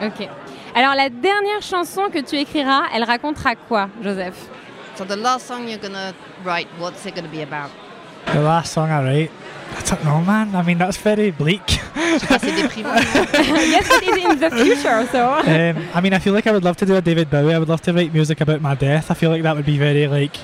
Ok. 0.01 0.27
Alors 0.75 0.95
la 0.95 1.09
dernière 1.09 1.61
chanson 1.61 2.03
que 2.13 2.19
tu 2.19 2.35
écriras, 2.35 2.83
elle 2.93 3.03
racontera 3.03 3.55
quoi, 3.55 3.89
Joseph? 4.01 4.35
So 4.95 5.05
the 5.05 5.15
last 5.15 5.47
song 5.47 5.67
you're 5.67 5.77
gonna 5.79 6.13
write, 6.43 6.67
what's 6.77 7.05
it 7.05 7.15
gonna 7.15 7.29
be 7.29 7.41
about? 7.41 7.71
the 8.27 8.39
last 8.41 8.71
song 8.73 8.89
I 8.89 9.03
write, 9.03 9.31
I 9.75 9.81
don't 9.81 10.03
know, 10.05 10.21
man. 10.21 10.55
I 10.55 10.61
mean 10.63 10.77
that's 10.77 10.97
very 10.97 11.31
bleak. 11.31 11.61
Je 11.67 12.19
sais 12.19 12.27
pas, 12.27 12.39
c'est 12.39 12.51
déprimant. 12.51 12.95
yes, 12.95 13.89
it 13.89 14.03
is 14.03 14.25
in 14.25 14.39
the 14.39 14.49
future, 14.51 15.07
so. 15.11 15.33
um, 15.39 15.87
I 15.93 16.01
mean, 16.01 16.13
I 16.13 16.19
feel 16.19 16.33
like 16.33 16.45
I 16.45 16.51
would 16.51 16.63
love 16.63 16.75
to 16.77 16.85
do 16.85 16.95
a 16.95 17.01
David 17.01 17.29
Bowie. 17.29 17.53
I 17.53 17.59
would 17.59 17.69
love 17.69 17.81
to 17.83 17.93
write 17.93 18.13
music 18.13 18.41
about 18.41 18.61
my 18.61 18.75
death. 18.75 19.09
I 19.11 19.13
feel 19.13 19.29
like 19.29 19.43
that 19.43 19.55
would 19.55 19.65
be 19.65 19.77
very 19.77 20.07
like 20.07 20.35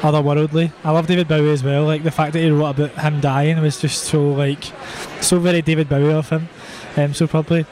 otherworldly. 0.00 0.72
I 0.84 0.90
love 0.92 1.06
David 1.06 1.28
Bowie 1.28 1.50
as 1.50 1.62
well. 1.64 1.84
Like 1.84 2.02
the 2.04 2.10
fact 2.10 2.32
that 2.32 2.40
he 2.40 2.50
wrote 2.50 2.70
about 2.78 2.90
him 2.92 3.20
dying 3.20 3.60
was 3.60 3.80
just 3.80 4.04
so 4.04 4.30
like 4.30 4.64
so 5.20 5.38
very 5.40 5.60
David 5.62 5.88
Bowie 5.88 6.12
of 6.12 6.28
him. 6.30 6.48
Um, 6.98 7.14
so 7.14 7.26
probably 7.28 7.64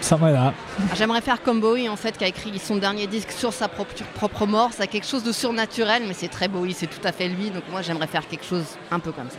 something 0.00 0.28
like 0.28 0.34
that. 0.34 0.40
Alors, 0.40 0.96
J'aimerais 0.96 1.20
faire 1.20 1.42
comme 1.42 1.60
Bowie 1.60 1.88
en 1.90 1.96
fait 1.96 2.16
qui 2.16 2.24
a 2.24 2.28
écrit 2.28 2.58
son 2.58 2.76
dernier 2.76 3.06
disque 3.06 3.30
sur 3.30 3.52
sa 3.52 3.68
propre, 3.68 3.92
propre 4.14 4.46
mort. 4.46 4.72
Ça 4.72 4.84
a 4.84 4.86
quelque 4.86 5.06
chose 5.06 5.22
de 5.24 5.30
surnaturel, 5.32 6.02
mais 6.08 6.14
c'est 6.14 6.28
très 6.28 6.48
Bowie, 6.48 6.72
c'est 6.72 6.86
tout 6.86 7.06
à 7.06 7.12
fait 7.12 7.28
lui. 7.28 7.50
Donc 7.50 7.64
moi 7.70 7.82
j'aimerais 7.82 8.06
faire 8.06 8.26
quelque 8.26 8.44
chose 8.46 8.64
un 8.90 8.98
peu 8.98 9.12
comme 9.12 9.28
ça. 9.28 9.38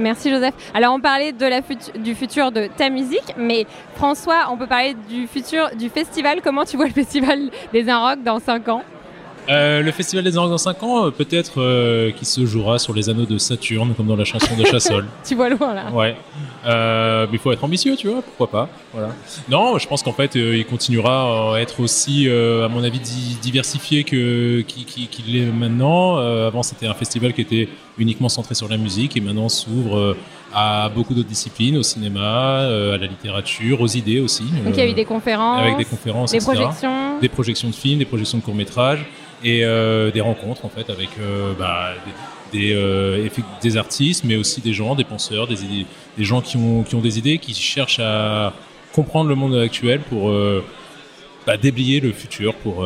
Merci 0.00 0.30
Joseph. 0.30 0.54
Alors 0.74 0.94
on 0.94 1.00
parlait 1.00 1.32
de 1.32 1.46
la 1.46 1.62
fut- 1.62 1.96
du 1.98 2.14
futur 2.14 2.50
de 2.50 2.68
ta 2.76 2.90
musique, 2.90 3.34
mais 3.36 3.66
François, 3.94 4.48
on 4.50 4.56
peut 4.56 4.66
parler 4.66 4.94
du 5.08 5.26
futur 5.26 5.70
du 5.76 5.88
festival. 5.90 6.40
Comment 6.42 6.64
tu 6.64 6.76
vois 6.76 6.86
le 6.86 6.92
festival 6.92 7.50
des 7.72 7.88
Un 7.88 7.98
Rock 7.98 8.22
dans 8.24 8.40
5 8.40 8.68
ans? 8.68 8.82
Euh, 9.50 9.82
le 9.82 9.90
Festival 9.90 10.22
des 10.24 10.38
Anges 10.38 10.50
dans 10.50 10.58
5 10.58 10.82
ans, 10.84 11.06
euh, 11.06 11.10
peut-être 11.10 11.60
euh, 11.60 12.12
qui 12.12 12.24
se 12.24 12.46
jouera 12.46 12.78
sur 12.78 12.94
les 12.94 13.08
anneaux 13.10 13.24
de 13.26 13.36
Saturne, 13.36 13.94
comme 13.96 14.06
dans 14.06 14.14
la 14.16 14.24
chanson 14.24 14.54
de 14.56 14.64
Chassol. 14.64 15.06
Tu 15.26 15.34
vois 15.34 15.48
loin 15.48 15.74
là. 15.74 15.90
Ouais. 15.92 16.14
Euh, 16.66 17.26
mais 17.28 17.36
il 17.36 17.38
faut 17.40 17.50
être 17.50 17.64
ambitieux, 17.64 17.96
tu 17.96 18.06
vois, 18.08 18.22
pourquoi 18.22 18.48
pas. 18.50 18.68
Voilà. 18.92 19.08
Non, 19.48 19.76
je 19.78 19.88
pense 19.88 20.02
qu'en 20.04 20.12
fait, 20.12 20.36
il 20.36 20.64
continuera 20.66 21.56
à 21.56 21.60
être 21.60 21.80
aussi, 21.80 22.28
à 22.28 22.68
mon 22.68 22.84
avis, 22.84 23.00
di- 23.00 23.38
diversifié 23.42 24.04
qu'il 24.04 24.64
l'est 25.26 25.46
maintenant. 25.46 26.16
Avant, 26.18 26.62
c'était 26.62 26.86
un 26.86 26.94
festival 26.94 27.32
qui 27.32 27.40
était 27.40 27.68
uniquement 27.98 28.28
centré 28.28 28.54
sur 28.54 28.68
la 28.68 28.76
musique 28.76 29.16
et 29.16 29.20
maintenant 29.20 29.48
s'ouvre 29.48 30.16
à 30.52 30.88
beaucoup 30.94 31.14
d'autres 31.14 31.28
disciplines, 31.28 31.76
au 31.76 31.82
cinéma, 31.82 32.60
euh, 32.62 32.94
à 32.94 32.98
la 32.98 33.06
littérature, 33.06 33.80
aux 33.80 33.86
idées 33.86 34.20
aussi. 34.20 34.42
Donc 34.64 34.74
il 34.74 34.78
y 34.78 34.82
a 34.82 34.86
eu 34.88 34.94
des 34.94 35.04
conférences, 35.04 35.60
avec 35.62 35.76
des 35.76 35.84
conférences, 35.84 36.32
des 36.32 36.38
etc. 36.38 36.52
projections. 36.52 37.18
des 37.20 37.28
projections 37.28 37.68
de 37.68 37.74
films, 37.74 37.98
des 38.00 38.04
projections 38.04 38.38
de 38.38 38.42
courts 38.42 38.54
métrages 38.54 39.04
et 39.44 39.64
euh, 39.64 40.10
des 40.10 40.20
rencontres 40.20 40.64
en 40.64 40.68
fait 40.68 40.90
avec 40.90 41.08
euh, 41.20 41.52
bah, 41.58 41.90
des, 42.52 42.58
des, 42.58 42.74
euh, 42.74 43.28
des 43.62 43.76
artistes, 43.76 44.24
mais 44.24 44.36
aussi 44.36 44.60
des 44.60 44.72
gens, 44.72 44.94
des 44.94 45.04
penseurs, 45.04 45.46
des, 45.46 45.64
idées- 45.64 45.86
des 46.18 46.24
gens 46.24 46.40
qui 46.40 46.56
ont, 46.56 46.82
qui 46.82 46.94
ont 46.94 47.00
des 47.00 47.18
idées, 47.18 47.38
qui 47.38 47.54
cherchent 47.54 48.00
à 48.00 48.52
comprendre 48.92 49.28
le 49.28 49.34
monde 49.36 49.54
actuel 49.54 50.00
pour 50.00 50.32
bah, 51.46 51.56
déblayer 51.56 52.00
le 52.00 52.12
futur 52.12 52.54
pour 52.56 52.84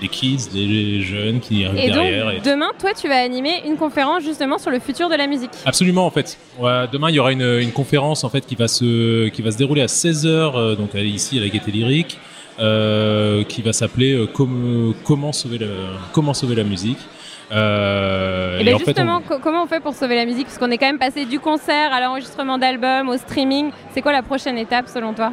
les 0.00 0.08
kids, 0.08 0.48
les 0.54 1.02
jeunes 1.02 1.40
qui 1.40 1.62
arrivent 1.66 1.78
Et 1.78 1.88
donc 1.88 2.04
derrière. 2.04 2.30
et- 2.30 2.40
demain, 2.40 2.70
toi, 2.80 2.92
tu 2.98 3.06
vas 3.06 3.18
animer 3.22 3.62
une 3.66 3.76
conférence 3.76 4.22
justement 4.24 4.56
sur 4.58 4.70
le 4.70 4.80
futur 4.80 5.10
de 5.10 5.14
la 5.14 5.26
musique. 5.26 5.50
Absolument 5.66 6.06
en 6.06 6.10
fait. 6.10 6.38
Ouais, 6.58 6.86
demain 6.90 7.10
il 7.10 7.16
y 7.16 7.18
aura 7.18 7.32
une, 7.32 7.58
une 7.60 7.72
conférence 7.72 8.24
en 8.24 8.30
fait 8.30 8.46
qui 8.46 8.54
va 8.54 8.66
se 8.66 9.28
qui 9.28 9.42
va 9.42 9.50
se 9.50 9.58
dérouler 9.58 9.82
à 9.82 9.86
16h 9.86 10.76
donc 10.76 10.94
à- 10.94 11.00
ici 11.02 11.36
à 11.38 11.42
la 11.42 11.48
Gaieté 11.50 11.70
Lyrique 11.70 12.18
euh, 12.60 13.42
qui 13.44 13.62
va 13.62 13.72
s'appeler 13.72 14.12
euh, 14.14 14.26
Com- 14.26 14.94
comment 15.04 15.32
sauver 15.32 15.58
la 15.58 15.66
comment 16.12 16.34
sauver 16.34 16.54
la 16.54 16.64
musique. 16.64 16.98
Euh, 17.52 18.58
et 18.60 18.64
bien 18.64 18.74
en 18.74 18.78
fait, 18.78 18.84
justement, 18.86 19.16
on- 19.18 19.28
co- 19.28 19.38
comment 19.42 19.64
on 19.64 19.66
fait 19.66 19.80
pour 19.80 19.94
sauver 19.94 20.14
la 20.16 20.24
musique? 20.24 20.46
Parce 20.46 20.58
qu'on 20.58 20.70
est 20.70 20.78
quand 20.78 20.86
même 20.86 20.98
passé 20.98 21.24
du 21.24 21.40
concert 21.40 21.92
à 21.92 22.00
l'enregistrement 22.00 22.58
d'albums, 22.58 23.08
au 23.08 23.16
streaming. 23.16 23.70
C'est 23.92 24.02
quoi 24.02 24.12
la 24.12 24.22
prochaine 24.22 24.56
étape 24.58 24.86
selon 24.88 25.12
toi? 25.14 25.32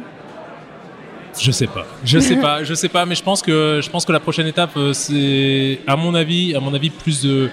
Je 1.40 1.52
sais 1.52 1.66
pas. 1.68 1.86
Je 2.04 2.18
sais 2.18 2.36
pas. 2.36 2.64
Je 2.64 2.74
sais 2.74 2.88
pas. 2.88 3.04
Mais 3.06 3.14
je 3.14 3.22
pense 3.22 3.42
que 3.42 3.80
je 3.82 3.88
pense 3.90 4.04
que 4.04 4.12
la 4.12 4.18
prochaine 4.20 4.46
étape, 4.48 4.76
euh, 4.76 4.92
c'est 4.92 5.78
à 5.86 5.94
mon 5.94 6.14
avis, 6.14 6.54
à 6.56 6.60
mon 6.60 6.74
avis, 6.74 6.90
plus 6.90 7.22
de. 7.22 7.50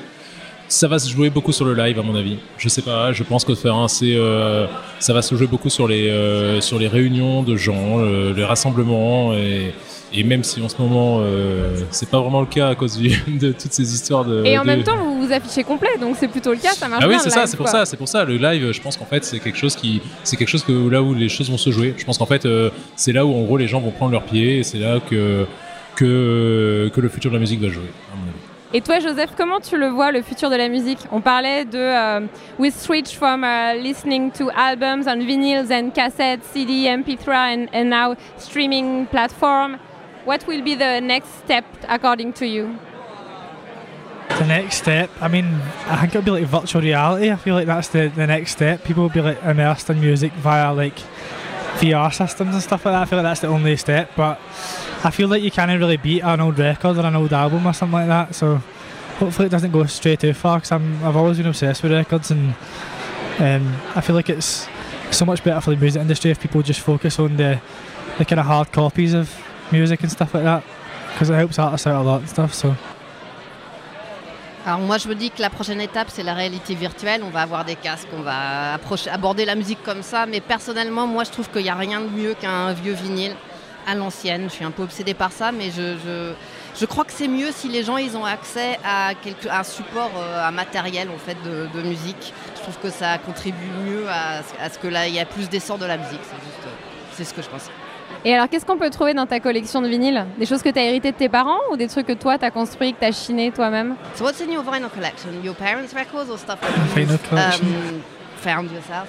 Ça 0.68 0.88
va 0.88 0.98
se 1.00 1.10
jouer 1.10 1.30
beaucoup 1.30 1.52
sur 1.52 1.64
le 1.66 1.74
live, 1.76 2.00
à 2.00 2.02
mon 2.02 2.16
avis. 2.16 2.38
Je 2.58 2.70
sais 2.70 2.82
pas. 2.82 3.12
Je 3.14 3.24
pense 3.24 3.46
que 3.46 3.54
faire 3.56 3.76
un, 3.76 3.88
c'est, 3.88 4.16
euh, 4.16 4.66
ça 5.00 5.14
va 5.14 5.22
se 5.22 5.36
jouer 5.36 5.48
beaucoup 5.48 5.70
sur 5.70 5.88
les 5.88 6.10
euh, 6.10 6.60
sur 6.62 6.80
les 6.80 6.88
réunions 6.88 7.44
de 7.44 7.56
gens, 7.56 8.00
euh, 8.00 8.34
les 8.34 8.44
rassemblements 8.44 9.34
et. 9.34 9.74
Et 10.18 10.24
même 10.24 10.44
si 10.46 10.62
en 10.62 10.70
ce 10.70 10.76
moment 10.82 11.20
c'est 11.92 12.10
pas 12.10 12.22
vraiment 12.22 12.40
le 12.40 12.46
cas 12.46 12.70
à 12.70 12.76
cause 12.76 12.98
du- 12.98 13.10
de 13.28 13.52
toutes 13.52 13.74
ces 13.74 13.94
histoires 13.94 14.24
de. 14.24 14.46
Et 14.46 14.58
en 14.58 14.62
de- 14.62 14.68
même 14.68 14.84
temps, 14.84 14.96
vous 14.98 15.26
vous 15.26 15.34
affichez 15.34 15.64
complet, 15.64 15.90
donc 16.00 16.16
c'est 16.18 16.30
plutôt 16.30 16.52
le 16.52 16.58
cas, 16.58 16.70
ça 16.72 16.88
marche 16.88 17.04
ah 17.06 17.10
oui, 17.10 17.16
c'est 17.22 17.30
ça, 17.32 17.42
live, 17.42 17.48
c'est 17.50 17.58
pour 17.58 17.68
ça, 17.68 17.86
c'est 17.86 17.98
pour 17.98 18.08
ça. 18.08 18.24
Le 18.24 18.38
live, 18.38 18.72
je 18.72 18.80
pense 18.82 18.96
qu'en 18.96 19.06
fait, 19.06 19.26
c'est 19.26 19.40
quelque 19.40 19.58
chose 19.58 19.76
qui, 19.76 20.02
c'est 20.24 20.38
quelque 20.38 20.48
chose 20.48 20.64
que 20.64 20.88
là 20.90 21.02
où 21.02 21.14
les 21.14 21.28
choses 21.28 21.50
vont 21.52 21.58
se 21.58 21.70
jouer. 21.70 21.96
Je 21.98 22.06
pense 22.06 22.18
qu'en 22.18 22.28
fait, 22.28 22.48
c'est 22.96 23.12
là 23.12 23.26
où 23.26 23.36
en 23.36 23.42
gros 23.44 23.58
les 23.58 23.68
gens 23.68 23.82
vont 23.82 23.92
prendre 23.92 24.14
leur 24.14 24.24
pied 24.24 24.60
et 24.60 24.64
c'est 24.64 24.78
là 24.78 25.00
que 25.02 25.46
que 25.96 26.90
que 26.94 27.02
le 27.02 27.10
futur 27.10 27.30
de 27.32 27.36
la 27.36 27.40
musique 27.42 27.60
va 27.62 27.68
jouer. 27.70 27.84
à 28.14 28.16
mon 28.16 28.24
avis. 28.24 28.25
Et 28.74 28.82
toi, 28.82 29.00
Joseph, 29.00 29.32
comment 29.38 29.60
tu 29.60 29.78
le 29.78 29.88
vois, 29.88 30.12
le 30.12 30.22
futur 30.22 30.50
de 30.50 30.56
la 30.56 30.68
musique 30.68 31.00
On 31.12 31.22
parlait 31.22 31.66
de 31.66 31.78
euh, 31.78 32.28
We 32.60 32.74
switch 32.74 33.16
from 33.16 33.44
uh, 33.44 33.74
listening 33.82 34.32
to 34.32 34.50
albums 34.52 35.08
on 35.08 35.20
vinyls 35.20 35.72
and 35.72 35.92
cassettes, 35.94 36.44
CD, 36.52 36.88
MP3, 36.88 37.30
and, 37.30 37.68
and 37.74 37.90
now 37.90 38.16
streaming 38.38 39.06
platform. 39.06 39.78
What 40.26 40.48
will 40.48 40.64
be 40.64 40.76
the 40.76 41.00
next 41.00 41.30
step, 41.44 41.64
according 41.88 42.34
to 42.34 42.46
you 42.46 42.76
The 44.30 44.46
next 44.48 44.78
step, 44.78 45.10
I 45.22 45.30
mean, 45.30 45.62
I 45.88 45.96
think 45.98 46.16
it'll 46.16 46.24
be 46.24 46.32
like 46.32 46.46
virtual 46.46 46.82
reality. 46.82 47.32
I 47.32 47.38
feel 47.38 47.56
like 47.56 47.68
that's 47.68 47.88
the, 47.90 48.12
the 48.14 48.28
next 48.28 48.52
step. 48.52 48.84
People 48.84 49.04
will 49.04 49.10
be 49.10 49.22
like 49.22 49.42
immersed 49.44 49.90
in 49.90 50.02
music 50.02 50.34
via 50.34 50.74
like 50.74 50.98
VR 51.78 52.14
systems 52.14 52.54
and 52.54 52.62
stuff 52.62 52.84
like 52.86 52.94
that. 52.94 53.04
I 53.04 53.06
feel 53.06 53.18
like 53.20 53.24
that's 53.24 53.42
the 53.42 53.48
only 53.48 53.78
step. 53.78 54.12
But 54.18 54.42
I 55.04 55.12
feel 55.12 55.28
like 55.28 55.44
you 55.44 55.52
can't 55.52 55.70
really 55.80 55.98
beat 55.98 56.22
an 56.22 56.42
old 56.42 56.58
record 56.58 56.98
or 56.98 57.06
an 57.06 57.16
old 57.16 57.34
album 57.34 57.68
or 57.68 57.74
something 57.74 58.00
like 58.00 58.08
that. 58.08 58.34
So 58.36 58.62
hopefully 59.20 59.48
it 59.48 59.52
doesn't 59.52 59.72
go 59.72 59.86
stray 59.86 60.16
too 60.16 60.34
far. 60.34 60.58
Because 60.58 60.72
I've 60.72 61.16
always 61.16 61.38
been 61.38 61.48
obsessed 61.48 61.84
with 61.84 61.92
records, 61.92 62.32
and 62.32 62.56
um, 63.40 63.76
I 63.96 64.02
feel 64.02 64.16
like 64.16 64.30
it's 64.30 64.68
so 65.12 65.26
much 65.26 65.44
better 65.44 65.62
for 65.62 65.72
the 65.72 65.78
music 65.78 66.02
industry 66.02 66.32
if 66.32 66.40
people 66.40 66.62
just 66.62 66.80
focus 66.80 67.20
on 67.20 67.38
the 67.38 67.62
the 68.18 68.26
kind 68.26 68.40
of 68.40 68.46
hard 68.46 68.72
copies 68.72 69.14
of 69.14 69.30
music 69.72 70.02
and 70.02 70.12
stuff 70.12 70.34
like 70.34 70.44
that. 70.44 70.64
Because 71.14 71.30
it 71.30 71.36
helps 71.36 71.60
artists 71.60 71.88
out 71.88 72.02
a 72.02 72.04
lot 72.04 72.22
and 72.22 72.30
stuff. 72.30 72.54
So. 72.54 72.76
Alors 74.66 74.80
moi 74.80 74.98
je 74.98 75.08
me 75.08 75.14
dis 75.14 75.30
que 75.30 75.44
la 75.44 75.52
prochaine 75.52 75.80
étape 75.80 76.08
c'est 76.10 76.24
la 76.24 76.34
réalité 76.34 76.74
virtuelle, 76.74 77.22
on 77.24 77.30
va 77.30 77.42
avoir 77.42 77.66
des 77.66 77.76
casques, 77.76 78.08
on 78.18 78.24
va 78.24 78.80
aborder 79.12 79.46
la 79.46 79.54
musique 79.54 79.84
comme 79.84 80.02
ça, 80.02 80.26
mais 80.26 80.42
personnellement 80.42 81.06
moi 81.06 81.24
je 81.24 81.30
trouve 81.30 81.48
qu'il 81.52 81.62
n'y 81.62 81.70
a 81.70 81.76
rien 81.76 82.02
de 82.02 82.08
mieux 82.08 82.34
qu'un 82.34 82.74
vieux 82.74 82.94
vinyle 82.94 83.36
à 83.88 83.96
l'ancienne, 83.96 84.44
je 84.50 84.54
suis 84.54 84.66
un 84.66 84.72
peu 84.72 84.84
obsédée 84.84 85.14
par 85.14 85.32
ça, 85.32 85.52
mais 85.52 85.70
je, 85.72 85.96
je- 86.06 86.34
je 86.80 86.86
crois 86.86 87.06
que 87.06 87.12
c'est 87.14 87.28
mieux 87.30 87.52
si 87.52 87.70
les 87.70 87.84
gens 87.84 87.98
ils 87.98 88.18
ont 88.18 88.26
accès 88.26 88.78
à, 88.84 89.12
quelque, 89.24 89.48
à 89.48 89.60
un 89.60 89.64
support, 89.64 90.12
euh, 90.18 90.48
un 90.48 90.52
matériel 90.52 91.10
en 91.10 91.18
fait 91.18 91.38
de, 91.44 91.68
de 91.74 91.88
musique. 91.88 92.34
Je 92.58 92.62
trouve 92.62 92.78
que 92.80 92.90
ça 92.90 93.18
contribue 93.18 93.70
mieux 93.86 94.06
à, 94.10 94.40
à 94.62 94.70
ce 94.70 94.78
que 94.80 94.88
là 94.88 95.08
il 95.08 95.14
y 95.14 95.20
a 95.20 95.26
plus 95.26 95.48
d'essor 95.50 95.78
de 95.78 95.86
la 95.86 95.98
musique. 95.98 96.20
C'est 96.24 96.36
juste, 96.46 96.66
euh, 96.66 96.70
c'est 97.14 97.24
ce 97.24 97.34
que 97.34 97.42
je 97.42 97.48
pense. 97.50 97.70
Et 98.24 98.34
alors, 98.34 98.50
qu'est-ce 98.50 98.66
qu'on 98.66 98.78
peut 98.78 98.90
trouver 98.90 99.14
dans 99.14 99.28
ta 99.28 99.40
collection 99.40 99.82
de 99.84 99.88
vinyles? 99.88 100.26
Des 100.40 100.48
choses 100.48 100.64
que 100.64 100.70
tu 100.70 100.80
as 100.80 100.84
héritées 100.84 101.12
de 101.12 101.18
tes 101.18 101.30
parents 101.30 101.60
ou 101.72 101.78
des 101.78 101.88
trucs 101.88 102.08
que 102.08 102.14
toi, 102.14 102.38
tu 102.40 102.46
as 102.46 102.50
construit, 102.52 102.94
que 102.94 103.00
tu 103.00 103.06
as 103.06 103.12
chiné 103.12 103.52
toi-même? 103.52 103.96
So 104.16 104.24
what's 104.26 104.42
in 104.42 104.52
your 104.52 104.64
vinyl 104.64 104.90
collection? 104.90 105.30
Your 105.44 105.54
parents' 105.56 105.94
records 105.96 106.30
or 106.32 106.38
stuff 106.40 106.60
that? 106.62 106.68
Vinyl 106.96 107.12
you've 107.12 107.30
collection. 107.30 107.68
um, 107.68 108.02
found 108.38 108.72
yourself? 108.72 109.08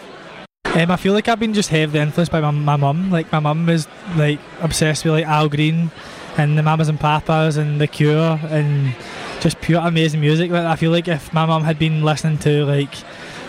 Um, 0.76 0.90
I 0.90 0.96
feel 0.96 1.14
like 1.14 1.26
I've 1.26 1.40
been 1.40 1.54
just 1.54 1.70
heavily 1.70 2.00
influenced 2.00 2.30
by 2.30 2.42
my, 2.42 2.50
my 2.50 2.76
mum. 2.76 3.10
Like 3.10 3.32
my 3.32 3.38
mum 3.38 3.64
was 3.64 3.88
like 4.14 4.38
obsessed 4.60 5.06
with 5.06 5.14
like 5.14 5.24
Al 5.24 5.48
Green 5.48 5.90
and 6.36 6.58
the 6.58 6.62
Mamas 6.62 6.90
and 6.90 7.00
Papas 7.00 7.56
and 7.56 7.80
The 7.80 7.86
Cure 7.86 8.38
and 8.50 8.94
just 9.40 9.58
pure 9.62 9.80
amazing 9.80 10.20
music. 10.20 10.50
Like 10.50 10.66
I 10.66 10.76
feel 10.76 10.90
like 10.90 11.08
if 11.08 11.32
my 11.32 11.46
mum 11.46 11.64
had 11.64 11.78
been 11.78 12.04
listening 12.04 12.36
to 12.40 12.66
like 12.66 12.94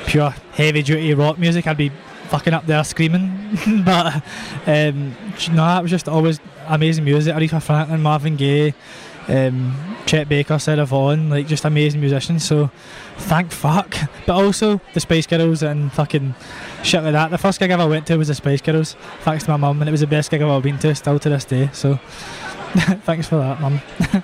pure 0.06 0.30
heavy 0.54 0.82
duty 0.82 1.14
rock 1.16 1.38
music, 1.38 1.68
I'd 1.68 1.76
be 1.76 1.92
fucking 2.30 2.54
up 2.54 2.66
there 2.66 2.82
screaming. 2.86 3.58
but 3.84 4.24
um, 4.66 5.14
no, 5.52 5.80
it 5.80 5.82
was 5.82 5.92
just 5.92 6.08
always 6.08 6.40
amazing 6.68 7.04
music. 7.04 7.36
Aretha 7.36 7.62
Franklin, 7.62 8.02
Marvin 8.02 8.38
Gaye, 8.38 8.74
um, 9.30 9.74
Chet 10.06 10.30
Baker, 10.30 10.60
Sarah 10.60 10.86
Vaughan, 10.86 11.30
like 11.30 11.48
just 11.48 11.66
amazing 11.66 12.02
musicians. 12.02 12.46
So 12.46 12.70
thank 13.18 13.52
fuck. 13.52 13.96
But 14.26 14.36
also 14.36 14.82
the 14.94 15.00
Spice 15.00 15.28
Girls 15.28 15.64
and 15.64 15.92
fucking 15.92 16.36
shit 16.84 17.04
like 17.04 17.14
that. 17.14 17.32
The 17.32 17.38
first 17.38 17.60
gig 17.60 17.72
I 17.72 17.74
ever 17.74 17.88
went 17.88 18.08
to 18.08 18.18
was 18.18 18.28
the 18.28 18.36
Spice 18.36 18.62
Girls, 18.62 18.96
thanks 19.22 19.44
to 19.46 19.52
my 19.52 19.58
mum, 19.58 19.82
and 19.82 19.90
it 19.90 19.92
was 19.92 20.02
the 20.02 20.08
best 20.08 20.32
gig 20.32 20.42
I've 20.42 20.50
ever 20.50 20.62
been 20.62 20.80
to, 20.80 20.96
still 20.96 21.20
to 21.20 21.30
this 21.30 21.46
day. 21.46 21.70
So 21.74 21.96
thanks 23.06 23.28
for 23.28 23.38
that, 23.38 23.60
mum. 23.62 23.82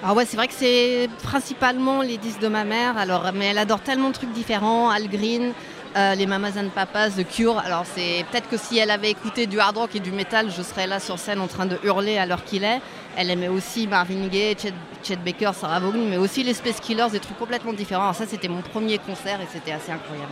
Ah 0.00 0.14
ouais, 0.14 0.24
c'est 0.24 0.36
vrai 0.36 0.46
que 0.46 0.54
c'est 0.54 1.08
principalement 1.24 2.02
les 2.02 2.18
disques 2.18 2.40
de 2.40 2.46
ma 2.46 2.62
mère. 2.62 2.96
Alors, 2.96 3.32
mais 3.34 3.46
elle 3.46 3.58
adore 3.58 3.80
tellement 3.80 4.10
de 4.10 4.14
trucs 4.14 4.32
différents. 4.32 4.90
Al 4.90 5.08
Green, 5.08 5.52
euh, 5.96 6.14
les 6.14 6.26
Mamas 6.26 6.52
and 6.56 6.68
Papas, 6.72 7.10
The 7.10 7.26
Cure. 7.26 7.58
Alors, 7.58 7.84
c'est 7.84 8.24
peut-être 8.30 8.48
que 8.48 8.56
si 8.56 8.78
elle 8.78 8.92
avait 8.92 9.10
écouté 9.10 9.46
du 9.46 9.58
hard 9.58 9.76
rock 9.76 9.96
et 9.96 10.00
du 10.00 10.12
métal, 10.12 10.50
je 10.56 10.62
serais 10.62 10.86
là 10.86 11.00
sur 11.00 11.18
scène 11.18 11.40
en 11.40 11.48
train 11.48 11.66
de 11.66 11.76
hurler 11.82 12.16
à 12.16 12.26
l'heure 12.26 12.44
qu'il 12.44 12.62
est. 12.62 12.80
Elle 13.20 13.32
aimait 13.32 13.48
aussi 13.48 13.88
Marvin 13.88 14.28
Gaye, 14.28 14.54
Chet, 14.56 14.72
Chet 15.02 15.16
Baker, 15.16 15.50
Sarah 15.52 15.80
Vaughan, 15.80 15.98
mais 16.08 16.18
aussi 16.18 16.44
les 16.44 16.54
Space 16.54 16.78
Killers, 16.78 17.10
des 17.10 17.18
trucs 17.18 17.36
complètement 17.36 17.72
différents. 17.72 18.02
Alors 18.02 18.14
ça, 18.14 18.26
c'était 18.26 18.46
mon 18.46 18.60
premier 18.62 18.98
concert 18.98 19.40
et 19.40 19.46
c'était 19.52 19.72
assez 19.72 19.90
incroyable. 19.90 20.30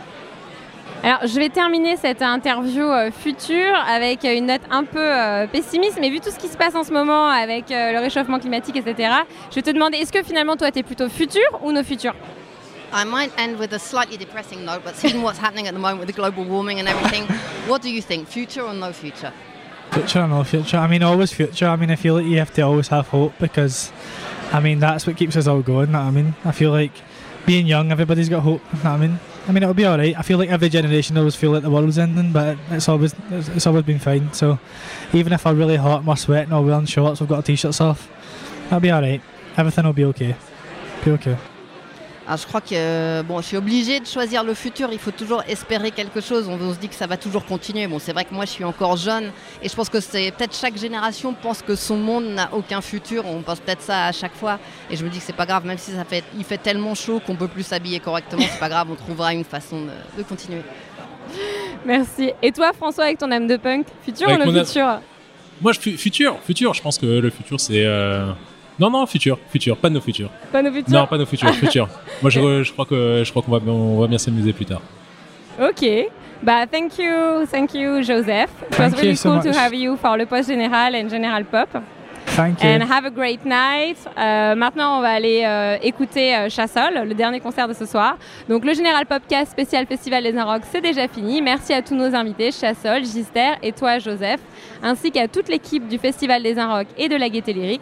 Alors, 1.03 1.19
je 1.27 1.35
vais 1.35 1.49
terminer 1.49 1.97
cette 1.97 2.21
interview 2.21 2.85
euh, 2.85 3.11
future 3.11 3.75
avec 3.85 4.23
euh, 4.23 4.37
une 4.37 4.45
note 4.45 4.61
un 4.71 4.85
peu 4.85 5.03
euh, 5.03 5.47
pessimiste, 5.47 5.97
mais 5.99 6.09
vu 6.09 6.21
tout 6.21 6.31
ce 6.31 6.39
qui 6.39 6.47
se 6.47 6.55
passe 6.55 6.75
en 6.75 6.85
ce 6.85 6.93
moment 6.93 7.27
avec 7.27 7.71
euh, 7.71 7.91
le 7.91 7.99
réchauffement 7.99 8.39
climatique, 8.39 8.77
etc., 8.77 9.15
je 9.49 9.55
vais 9.55 9.61
te 9.63 9.71
demander, 9.71 9.97
est-ce 9.97 10.13
que 10.13 10.23
finalement, 10.23 10.55
toi, 10.55 10.71
tu 10.71 10.79
es 10.79 10.83
plutôt 10.83 11.09
futur 11.09 11.43
ou 11.63 11.73
nos 11.73 11.83
futurs 11.83 12.15
I 12.93 13.03
might 13.03 13.31
end 13.37 13.59
with 13.59 13.73
a 13.73 13.79
slightly 13.79 14.17
depressing 14.17 14.63
note, 14.63 14.79
but 14.85 14.95
seeing 14.95 15.21
what's 15.21 15.37
happening 15.37 15.67
at 15.67 15.73
the 15.73 15.77
moment 15.79 15.99
with 15.99 16.07
the 16.07 16.15
global 16.15 16.45
warming 16.45 16.79
and 16.79 16.87
everything, 16.87 17.25
what 17.67 17.81
do 17.81 17.89
you 17.89 18.01
think? 18.01 18.29
Future 18.29 18.61
or 18.61 18.73
no 18.73 18.93
future? 18.93 19.33
Future 19.91 20.27
no 20.27 20.43
future? 20.43 20.77
I 20.77 20.87
mean, 20.87 21.03
always 21.03 21.31
future. 21.33 21.67
I 21.67 21.75
mean, 21.75 21.91
I 21.91 21.95
feel 21.95 22.15
like 22.15 22.25
you 22.25 22.37
have 22.37 22.53
to 22.55 22.61
always 22.61 22.89
have 22.89 23.07
hope 23.07 23.33
because, 23.39 23.91
I 24.51 24.59
mean, 24.59 24.79
that's 24.79 25.07
what 25.07 25.17
keeps 25.17 25.35
us 25.35 25.47
all 25.47 25.61
going. 25.61 25.95
I 25.95 26.11
mean, 26.11 26.35
I 26.43 26.51
feel 26.51 26.71
like 26.71 26.91
being 27.45 27.65
young, 27.65 27.91
everybody's 27.91 28.29
got 28.29 28.41
hope. 28.41 28.61
I 28.85 28.97
mean, 28.97 29.19
I 29.47 29.51
mean, 29.53 29.63
it'll 29.63 29.73
be 29.73 29.85
all 29.85 29.97
right. 29.97 30.15
I 30.17 30.21
feel 30.21 30.37
like 30.37 30.49
every 30.49 30.67
generation 30.67 31.17
always 31.17 31.35
feel 31.35 31.51
like 31.51 31.63
the 31.63 31.69
world's 31.69 31.97
ending, 31.97 32.33
but 32.33 32.57
it's 32.69 32.89
always 32.89 33.15
it's, 33.31 33.65
always 33.65 33.85
been 33.85 33.99
fine. 33.99 34.33
So, 34.33 34.59
even 35.13 35.31
if 35.31 35.47
I'm 35.47 35.57
really 35.57 35.77
hot, 35.77 35.99
and 35.99 36.07
we're 36.07 36.17
sweating 36.17 36.51
or 36.51 36.63
wearing 36.63 36.85
shorts, 36.85 37.21
we've 37.21 37.29
got 37.29 37.45
t-shirts 37.45 37.79
off. 37.79 38.09
That'll 38.63 38.81
be 38.81 38.91
all 38.91 39.01
right. 39.01 39.21
Everything 39.55 39.85
will 39.85 39.93
be 39.93 40.05
okay. 40.05 40.35
Be 41.05 41.11
okay. 41.11 41.37
Alors, 42.27 42.37
je 42.37 42.45
crois 42.45 42.59
que 42.59 43.21
bon, 43.21 43.39
je 43.41 43.45
suis 43.47 43.55
obligée 43.57 44.01
de 44.01 44.05
choisir 44.05 44.43
le 44.43 44.53
futur. 44.53 44.89
Il 44.91 44.99
faut 44.99 45.11
toujours 45.11 45.43
espérer 45.47 45.91
quelque 45.91 46.19
chose. 46.19 46.49
On, 46.49 46.59
on 46.61 46.73
se 46.73 46.77
dit 46.79 46.89
que 46.89 46.95
ça 46.95 47.07
va 47.07 47.15
toujours 47.15 47.45
continuer. 47.45 47.87
Bon, 47.87 47.99
c'est 47.99 48.11
vrai 48.11 48.25
que 48.25 48.33
moi, 48.33 48.43
je 48.43 48.51
suis 48.51 48.65
encore 48.65 48.97
jeune 48.97 49.31
et 49.63 49.69
je 49.69 49.73
pense 49.73 49.87
que 49.87 50.01
c'est 50.01 50.31
peut-être 50.31 50.53
chaque 50.53 50.77
génération 50.77 51.33
pense 51.33 51.61
que 51.61 51.75
son 51.75 51.95
monde 51.95 52.25
n'a 52.25 52.49
aucun 52.53 52.81
futur. 52.81 53.25
On 53.25 53.41
pense 53.43 53.61
peut-être 53.61 53.81
ça 53.81 54.07
à 54.07 54.11
chaque 54.11 54.35
fois. 54.35 54.59
Et 54.91 54.97
je 54.97 55.05
me 55.05 55.09
dis 55.09 55.19
que 55.19 55.23
c'est 55.23 55.31
pas 55.35 55.45
grave, 55.45 55.65
même 55.65 55.77
si 55.77 55.91
ça 55.91 56.03
fait, 56.03 56.23
il 56.37 56.43
fait 56.43 56.57
tellement 56.57 56.95
chaud 56.95 57.21
qu'on 57.25 57.35
peut 57.37 57.47
plus 57.47 57.63
s'habiller 57.63 58.01
correctement. 58.01 58.43
C'est 58.51 58.59
pas 58.59 58.67
grave, 58.69 58.87
on 58.91 58.95
trouvera 58.95 59.33
une 59.33 59.45
façon 59.45 59.83
de, 59.83 59.91
de 60.17 60.23
continuer. 60.23 60.61
Merci. 61.85 62.31
Et 62.41 62.51
toi, 62.51 62.71
François, 62.73 63.05
avec 63.05 63.17
ton 63.19 63.31
âme 63.31 63.47
de 63.47 63.55
punk, 63.57 63.85
futur 64.03 64.29
Avec 64.29 64.45
ou 64.45 64.49
âme- 64.49 64.65
futur? 64.65 64.99
Moi, 65.61 65.71
je 65.73 65.79
fu- 65.79 65.97
futur, 65.97 66.37
futur. 66.45 66.73
Je 66.73 66.81
pense 66.81 66.97
que 66.97 67.05
le 67.05 67.29
futur, 67.29 67.59
c'est. 67.59 67.83
euh, 67.85 68.31
Non, 68.79 68.89
non, 68.91 69.05
futur, 69.07 69.39
futur, 69.49 69.75
pas 69.77 69.89
de 69.89 69.95
nos 69.95 70.01
futurs. 70.01 70.29
Pas 70.51 70.61
nos 70.61 70.71
futurs 70.71 70.93
Non, 70.93 71.07
pas 71.07 71.17
nos 71.17 71.25
futurs, 71.25 71.53
futur. 71.55 71.87
Moi, 72.21 72.29
je, 72.29 72.63
je 72.63 72.71
crois 72.71 72.85
que 72.85 73.23
je 73.25 73.29
crois 73.31 73.41
qu'on 73.41 73.51
va, 73.51 73.71
on 73.71 73.99
va 73.99 74.07
bien 74.07 74.17
s'amuser 74.17 74.53
plus 74.53 74.65
tard. 74.65 74.81
Ok. 75.59 75.85
Bah, 76.43 76.67
thank 76.71 76.99
you, 76.99 77.45
thank 77.51 77.73
you, 77.73 78.03
Joseph. 78.03 78.51
It 78.61 78.69
was 78.69 78.77
Thank 78.77 78.95
really 78.97 79.09
you 79.09 79.15
so 79.15 79.31
cool 79.31 79.41
to 79.51 79.57
have 79.57 79.73
you 79.73 79.97
for 79.97 80.15
le 80.17 80.25
post 80.27 80.49
général 80.49 80.95
and 80.95 81.09
General 81.09 81.43
Pop. 81.43 81.69
Thank 82.37 82.63
you. 82.63 82.69
And 82.69 82.83
have 82.83 83.03
a 83.03 83.09
great 83.09 83.43
night. 83.45 83.97
Euh, 84.15 84.53
maintenant, 84.53 84.99
on 84.99 85.01
va 85.01 85.09
aller 85.09 85.41
euh, 85.43 85.75
écouter 85.81 86.35
euh, 86.35 86.49
Chassol, 86.49 86.93
le 87.07 87.15
dernier 87.15 87.39
concert 87.39 87.67
de 87.67 87.73
ce 87.73 87.87
soir. 87.87 88.15
Donc, 88.47 88.63
le 88.63 88.75
Général 88.75 89.07
Popcast 89.07 89.53
spécial 89.53 89.87
Festival 89.87 90.21
des 90.21 90.37
Inrocks, 90.37 90.61
c'est 90.71 90.81
déjà 90.81 91.07
fini. 91.07 91.41
Merci 91.41 91.73
à 91.73 91.81
tous 91.81 91.95
nos 91.95 92.13
invités, 92.13 92.51
Chassol, 92.51 93.03
Gister 93.03 93.53
et 93.63 93.71
toi, 93.71 93.97
Joseph, 93.97 94.39
ainsi 94.83 95.09
qu'à 95.09 95.27
toute 95.27 95.49
l'équipe 95.49 95.87
du 95.87 95.97
Festival 95.97 96.43
des 96.43 96.59
Inrocks 96.59 96.89
et 96.95 97.09
de 97.09 97.15
la 97.15 97.27
Gaieté 97.27 97.53
Lyrique. 97.53 97.81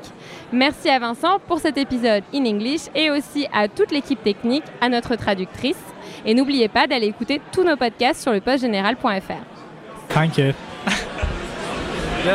Merci 0.53 0.87
à 0.89 0.99
Vincent 0.99 1.39
pour 1.49 1.59
cet 1.59 1.77
épisode 1.77 2.23
in 2.33 2.45
English 2.45 2.83
et 2.95 3.11
aussi 3.11 3.47
à 3.51 3.67
toute 3.67 3.91
l'équipe 3.91 4.23
technique, 4.23 4.63
à 4.79 4.87
notre 4.87 5.17
traductrice. 5.17 5.83
Et 6.25 6.33
n'oubliez 6.33 6.69
pas 6.69 6.87
d'aller 6.87 7.07
écouter 7.07 7.41
tous 7.51 7.65
nos 7.65 7.75
podcasts 7.75 8.21
sur 8.21 8.31
le 8.31 8.39
postgénéral.fr. 8.39 10.13
Thank 10.13 10.37
you. 10.37 10.53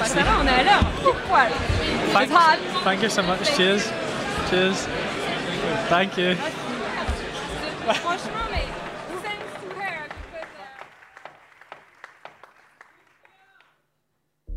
Ça 0.04 0.20
va, 0.20 0.32
on 0.42 0.46
est 0.46 0.60
à 0.60 0.62
l'heure. 0.64 0.84
Poil. 1.26 1.79
Thank, 2.12 2.30
It's 2.30 2.32
hot. 2.32 2.58
thank 2.84 3.02
you 3.02 3.08
so 3.08 3.22
much. 3.22 3.56
Cheers. 3.56 3.88
Cheers. 4.50 4.86
Thank 5.88 6.16
you. 6.18 6.34
Franchement, 7.94 8.46
mais 8.50 8.66
thanks 9.22 9.52
to 9.60 9.68
her, 9.78 10.08
because, 10.32 10.58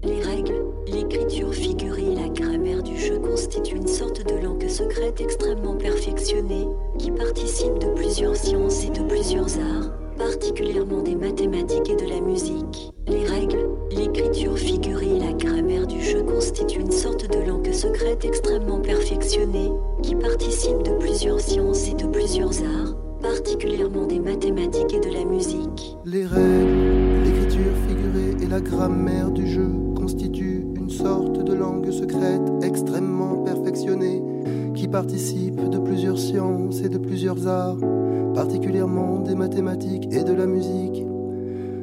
Les 0.04 0.22
règles, 0.22 0.64
l'écriture 0.88 1.54
figurée 1.54 2.12
et 2.12 2.16
la 2.16 2.30
grammaire 2.30 2.84
du 2.84 2.98
jeu 3.00 3.20
constituent 3.20 3.78
une 3.78 3.88
sorte 3.88 4.24
de 4.26 4.36
langue 4.44 4.68
secrète 4.68 5.22
extrêmement 5.22 5.76
perfectionnée, 5.78 6.68
qui 7.00 7.12
participe 7.12 7.78
de 7.80 7.88
plusieurs 7.96 8.36
sciences 8.36 8.84
et 8.84 8.90
de 8.90 9.04
plusieurs 9.04 9.58
arts, 9.60 9.92
particulièrement 10.24 11.02
des 11.02 11.16
mathématiques 11.16 11.90
et 11.90 11.96
de 11.96 12.10
la 12.10 12.22
musique. 12.22 12.94
Les 13.08 13.26
règles, 13.26 13.68
l'écriture 13.92 14.58
figurée 14.58 15.18
et 15.18 15.20
la 15.20 15.34
grammaire 15.34 15.86
du 15.86 16.02
jeu 16.02 16.24
constituent 16.24 16.80
une 16.80 16.92
sorte 16.92 17.30
de 17.30 17.46
langue 17.46 17.72
secrète 17.74 18.24
extrêmement 18.24 18.80
perfectionnée, 18.80 19.72
qui 20.02 20.16
participe 20.16 20.82
de 20.84 20.98
plusieurs 20.98 21.42
sciences 21.42 21.90
et 21.90 21.94
de 21.94 22.08
plusieurs 22.08 22.54
arts, 22.62 22.96
particulièrement 23.22 24.06
des 24.06 24.20
mathématiques 24.20 24.94
et 24.94 25.02
de 25.02 25.14
la 25.14 25.26
musique. 25.26 25.98
Les 26.06 26.26
règles, 26.26 27.24
l'écriture 27.26 27.74
figurée 27.88 28.42
et 28.42 28.48
la 28.48 28.62
grammaire 28.62 29.30
du 29.30 29.46
jeu 29.48 29.68
constituent 29.96 30.66
une 30.76 30.90
sorte 30.90 31.44
de 31.44 31.54
langue 31.54 31.92
secrète 31.92 32.50
extrêmement 32.62 33.44
perfectionnée 33.44 34.22
qui 34.84 34.90
participe 34.90 35.70
de 35.70 35.78
plusieurs 35.78 36.20
sciences 36.20 36.82
et 36.82 36.90
de 36.90 36.98
plusieurs 36.98 37.48
arts, 37.48 37.78
particulièrement 38.34 39.22
des 39.22 39.34
mathématiques 39.34 40.10
et 40.12 40.26
de 40.26 40.34
la 40.34 40.46
musique. 40.46 41.06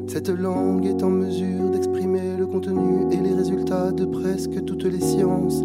Cette 0.07 0.29
langue 0.29 0.85
est 0.85 1.03
en 1.03 1.09
mesure 1.09 1.71
d'exprimer 1.71 2.37
le 2.39 2.47
contenu 2.47 3.11
et 3.11 3.17
les 3.17 3.33
résultats 3.33 3.91
de 3.91 4.05
presque 4.05 4.63
toutes 4.67 4.85
les 4.85 5.01
sciences 5.01 5.63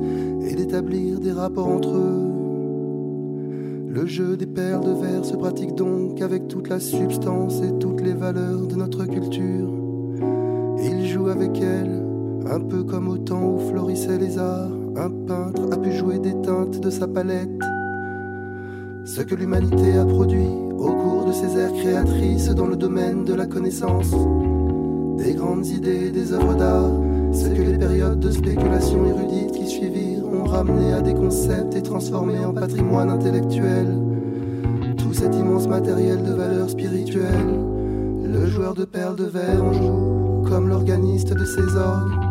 et 0.47 0.55
d'établir 0.55 1.19
des 1.19 1.33
rapports 1.33 1.67
entre 1.67 1.97
eux. 1.97 2.23
Le 3.89 4.05
jeu 4.05 4.37
des 4.37 4.45
perles 4.47 4.85
de 4.85 4.93
verre 4.93 5.25
se 5.25 5.35
pratique 5.35 5.75
donc 5.75 6.21
avec 6.21 6.47
toute 6.47 6.69
la 6.69 6.79
substance 6.79 7.61
et 7.61 7.77
toutes 7.79 7.99
les 7.99 8.13
valeurs 8.13 8.65
de 8.65 8.75
notre 8.75 9.03
culture. 9.03 9.73
Il 10.81 11.05
joue 11.05 11.27
avec 11.27 11.59
elles, 11.59 12.04
un 12.49 12.59
peu 12.59 12.83
comme 12.83 13.07
au 13.07 13.17
temps 13.17 13.43
où 13.43 13.59
florissaient 13.69 14.17
les 14.17 14.37
arts. 14.37 14.69
Un 14.97 15.09
peintre 15.09 15.61
a 15.71 15.77
pu 15.77 15.91
jouer 15.91 16.19
des 16.19 16.33
teintes 16.41 16.79
de 16.79 16.89
sa 16.89 17.07
palette. 17.07 17.49
Ce 19.03 19.21
que 19.21 19.35
l'humanité 19.35 19.97
a 19.97 20.05
produit 20.05 20.49
au 20.77 20.91
cours 20.91 21.25
de 21.25 21.31
ses 21.31 21.57
ères 21.57 21.73
créatrices 21.73 22.49
dans 22.49 22.67
le 22.67 22.75
domaine 22.75 23.23
de 23.25 23.33
la 23.33 23.45
connaissance, 23.45 24.11
des 25.17 25.33
grandes 25.33 25.67
idées, 25.67 26.11
des 26.11 26.33
œuvres 26.33 26.55
d'art, 26.55 26.91
ce 27.31 27.47
que 27.49 27.61
les 27.61 27.77
périodes 27.77 28.19
de 28.19 28.31
spéculation 28.31 29.05
érudite 29.05 29.51
qui 29.51 29.67
suivirent 29.67 30.25
ont 30.25 30.45
ramené 30.45 30.93
à 30.93 31.01
des 31.01 31.13
concepts 31.13 31.75
et 31.75 31.81
transformé 31.81 32.39
en 32.45 32.53
patrimoine 32.53 33.09
intellectuel. 33.09 33.87
Tout 34.97 35.13
cet 35.13 35.35
immense 35.35 35.67
matériel 35.67 36.23
de 36.23 36.33
valeur 36.33 36.69
spirituelle, 36.69 37.59
le 38.23 38.47
joueur 38.47 38.73
de 38.73 38.85
perles 38.85 39.15
de 39.15 39.25
verre 39.25 39.63
en 39.63 39.73
joue 39.73 40.45
comme 40.49 40.69
l'organiste 40.69 41.33
de 41.33 41.45
ses 41.45 41.75
orgues. 41.75 42.24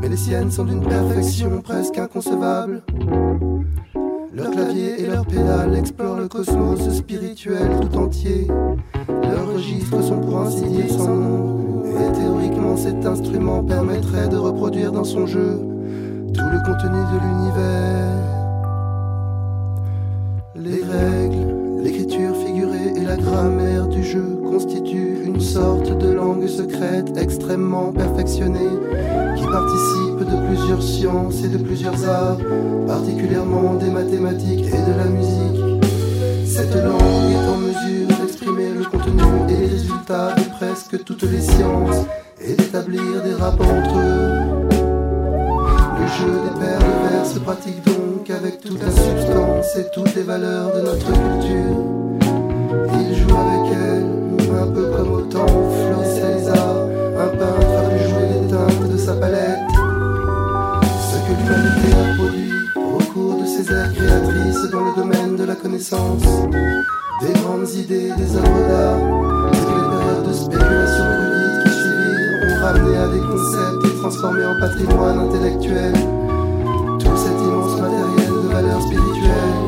Mais 0.00 0.08
les 0.08 0.16
siennes 0.16 0.50
sont 0.50 0.64
d'une 0.64 0.82
perfection 0.82 1.60
presque 1.60 1.98
inconcevable. 1.98 2.82
Leur 4.32 4.50
clavier 4.50 5.02
et 5.02 5.06
leurs 5.06 5.26
pédales 5.26 5.76
explorent 5.76 6.18
le 6.18 6.28
cosmos 6.28 6.88
spirituel 6.90 7.80
tout 7.80 7.96
entier. 7.96 8.46
Leurs 9.08 9.52
registres 9.52 10.02
sont 10.02 10.20
pour 10.20 10.40
ainsi 10.40 10.64
dire 10.64 10.90
sans 10.90 11.16
nom. 11.16 11.82
Et 11.84 12.12
théoriquement, 12.12 12.76
cet 12.76 13.04
instrument 13.04 13.64
permettrait 13.64 14.28
de 14.28 14.36
reproduire 14.36 14.92
dans 14.92 15.04
son 15.04 15.26
jeu 15.26 15.58
tout 16.32 16.44
le 16.44 16.58
contenu 16.64 16.98
de 16.98 17.18
l'univers. 17.20 18.37
Langue 26.28 26.46
secrète 26.46 27.16
extrêmement 27.16 27.90
perfectionnée 27.90 28.74
qui 29.36 29.44
participe 29.44 30.18
de 30.18 30.46
plusieurs 30.46 30.82
sciences 30.82 31.42
et 31.42 31.48
de 31.48 31.56
plusieurs 31.56 32.06
arts, 32.06 32.36
particulièrement 32.86 33.74
des 33.74 33.88
mathématiques 33.88 34.66
et 34.66 34.90
de 34.90 34.94
la 34.98 35.06
musique. 35.06 35.82
Cette 36.46 36.74
langue 36.74 37.32
est 37.32 37.48
en 37.48 37.56
mesure 37.56 38.08
d'exprimer 38.20 38.68
le 38.78 38.84
contenu 38.84 39.22
et 39.48 39.56
les 39.56 39.66
résultats 39.68 40.34
de 40.34 40.42
presque 40.58 41.02
toutes 41.04 41.22
les 41.22 41.40
sciences 41.40 42.04
et 42.42 42.52
d'établir 42.52 43.22
des 43.24 43.34
rapports 43.34 43.72
entre 43.72 43.98
eux. 43.98 44.68
Le 46.00 46.06
jeu 46.18 46.32
des 46.44 46.60
paires 46.60 46.78
de 46.78 47.08
vers 47.08 47.26
se 47.26 47.38
pratique 47.38 47.82
donc 47.86 48.28
avec 48.28 48.60
toute 48.60 48.82
la 48.82 48.90
substance 48.90 49.76
et 49.78 49.86
toutes 49.94 50.14
les 50.14 50.24
valeurs 50.24 50.74
de 50.76 50.80
notre 50.82 51.06
culture. 51.06 51.78
Il 53.00 53.16
joue 53.16 53.34
avec 53.34 53.72
elle, 53.72 54.17
un 54.60 54.66
peu 54.66 54.86
comme 54.96 55.12
au 55.12 55.20
temps 55.22 55.46
où 55.46 55.70
florissaient 55.70 56.34
les 56.38 56.48
arts, 56.48 56.82
un 57.18 57.28
peintre 57.28 57.72
a 57.78 57.90
pu 57.90 57.98
jouer 58.08 58.26
les 58.34 58.48
teintes 58.48 58.92
de 58.92 58.96
sa 58.96 59.14
palette. 59.14 59.58
Ce 61.10 61.16
que 61.24 61.32
l'humanité 61.38 61.88
a 61.94 62.14
produit 62.16 62.52
au 62.76 63.12
cours 63.12 63.40
de 63.40 63.46
ses 63.46 63.72
ères 63.72 63.92
créatrices 63.92 64.70
dans 64.70 64.84
le 64.84 64.96
domaine 64.96 65.36
de 65.36 65.44
la 65.44 65.54
connaissance, 65.54 66.22
des 67.22 67.32
grandes 67.40 67.70
idées, 67.70 68.12
des 68.16 68.36
œuvres 68.36 68.68
d'art, 68.68 69.00
ce 69.54 69.60
que 69.60 69.80
périodes 69.90 70.28
de 70.28 70.32
spéculation 70.32 71.04
érudite 71.04 71.64
qui 71.64 71.70
suivirent 71.70 72.42
ont 72.48 72.64
ramené 72.64 72.96
à 72.96 73.08
des 73.08 73.20
concepts 73.20 73.84
et 73.86 73.98
transformé 74.00 74.44
en 74.44 74.60
patrimoine 74.60 75.18
intellectuel 75.20 75.92
tout 76.98 77.16
cet 77.16 77.38
immense 77.46 77.80
matériel 77.80 78.30
de 78.42 78.48
valeur 78.48 78.82
spirituelle. 78.82 79.58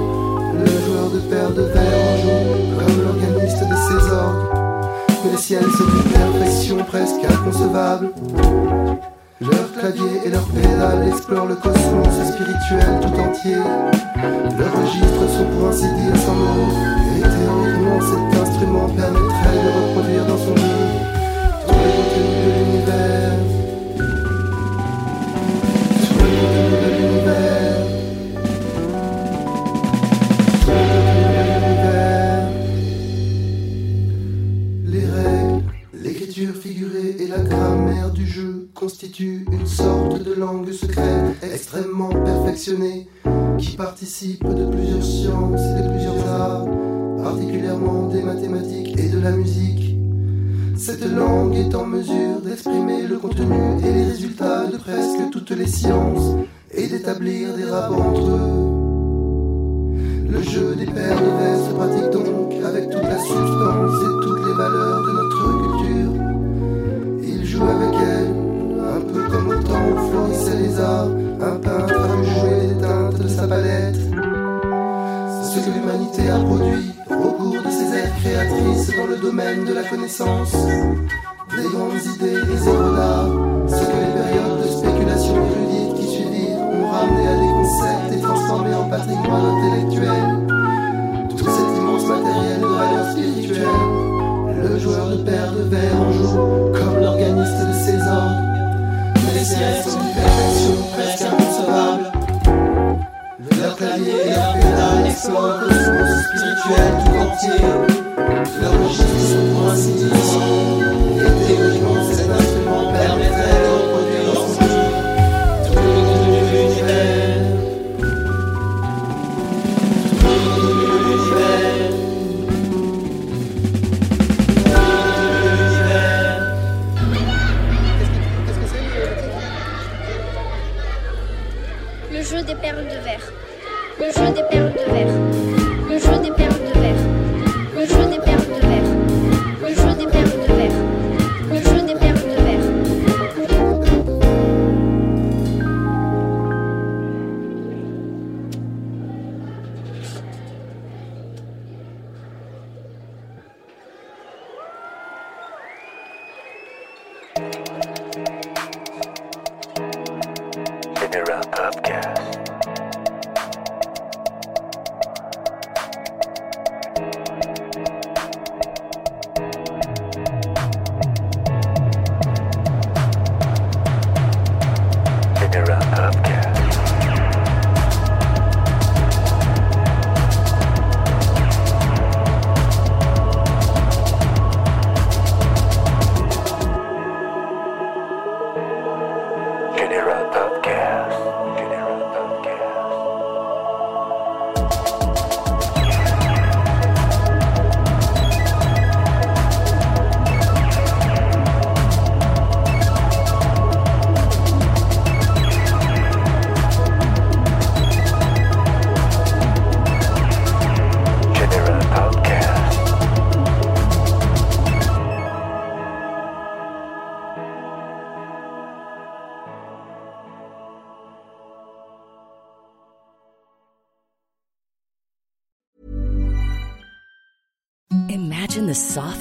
Le 0.59 0.67
joueur 0.67 1.11
de 1.11 1.21
paire 1.31 1.51
de 1.51 1.63
verre 1.63 1.99
en 2.11 2.17
joue 2.23 2.60
Mais 5.25 5.33
les 5.33 5.37
siennes 5.37 5.63
sont 5.63 5.85
d'une 5.85 6.13
perfection 6.13 6.77
presque 6.85 7.25
inconcevable. 7.25 8.11
Leurs 9.41 9.73
claviers 9.73 10.21
et 10.25 10.31
leurs 10.31 10.47
pédales 10.49 11.09
explorent 11.09 11.47
le 11.47 11.57
cosmos 11.57 12.09
spirituel 12.33 13.01
tout 13.03 13.21
entier. 13.21 13.57
Leurs 14.59 14.81
registres 14.81 15.29
sont 15.29 15.47
pour 15.57 15.69
ainsi 15.69 15.83
dire 15.83 16.17
sans 16.17 16.35
mots. 16.35 16.73
Et 17.17 17.21
théoriquement, 17.21 18.01
cet 18.01 18.41
instrument 18.41 18.89
permettrait 18.89 19.59
de 19.65 19.89
reproduire 19.89 20.27
dans 20.27 20.39
son 20.39 20.70
Cette 51.01 51.17
langue 51.17 51.57
est 51.57 51.75
en 51.75 51.87
mesure 51.87 52.43
d'exprimer 52.45 53.07
le 53.07 53.17
contenu 53.17 53.57
et 53.83 53.91
les 53.91 54.05
résultats 54.05 54.67
de 54.67 54.77
presque 54.77 55.31
toutes 55.33 55.53
les 55.53 55.67
sciences 55.67 56.37
et 56.75 56.89
d'établir 56.89 57.55
des 57.57 57.65
rapports 57.65 58.07
entre 58.07 58.29
eux. 58.29 59.95
Le 60.29 60.43
jeu 60.43 60.75
des 60.77 60.85
paires 60.85 61.19
de 61.19 61.31
vers 61.41 61.65
se 61.65 61.71
pratique 61.73 62.11
donc 62.11 62.53
avec 62.67 62.91
toute 62.91 63.03
la 63.03 63.19
substance 63.19 63.95
et 63.95 64.13
toutes 64.27 64.45
les 64.47 64.53
valeurs 64.53 65.03
de 65.07 65.13
notre 65.13 65.43
culture. 65.63 66.13
Il 67.23 67.47
joue 67.47 67.65
avec 67.65 67.95
elle, 68.03 68.35
un 68.79 69.01
peu 69.01 69.23
comme 69.31 69.49
au 69.49 69.63
temps 69.63 69.87
où 69.89 69.97
florissaient 70.11 70.61
les 70.61 70.79
arts, 70.79 71.09
un 71.41 71.57
peintre 71.57 71.99
a 71.99 72.09
pu 72.15 72.25
jouer 72.29 72.61
les 72.69 72.79
teintes 72.79 73.19
de 73.23 73.29
sa 73.29 73.49
palette. 73.49 73.97
Ce 75.51 75.61
que 75.61 75.71
l'humanité 75.75 76.29
a 76.29 76.39
produit 76.41 76.93
au 77.11 77.33
cours 77.33 77.63
de 77.63 77.71
ses 77.71 77.97
ères 77.97 78.15
créatrices 78.17 78.97
dans 78.97 79.07
le 79.07 79.17
domaine 79.17 79.65
de 79.65 79.73
la 79.73 79.83
connaissance, 79.83 80.55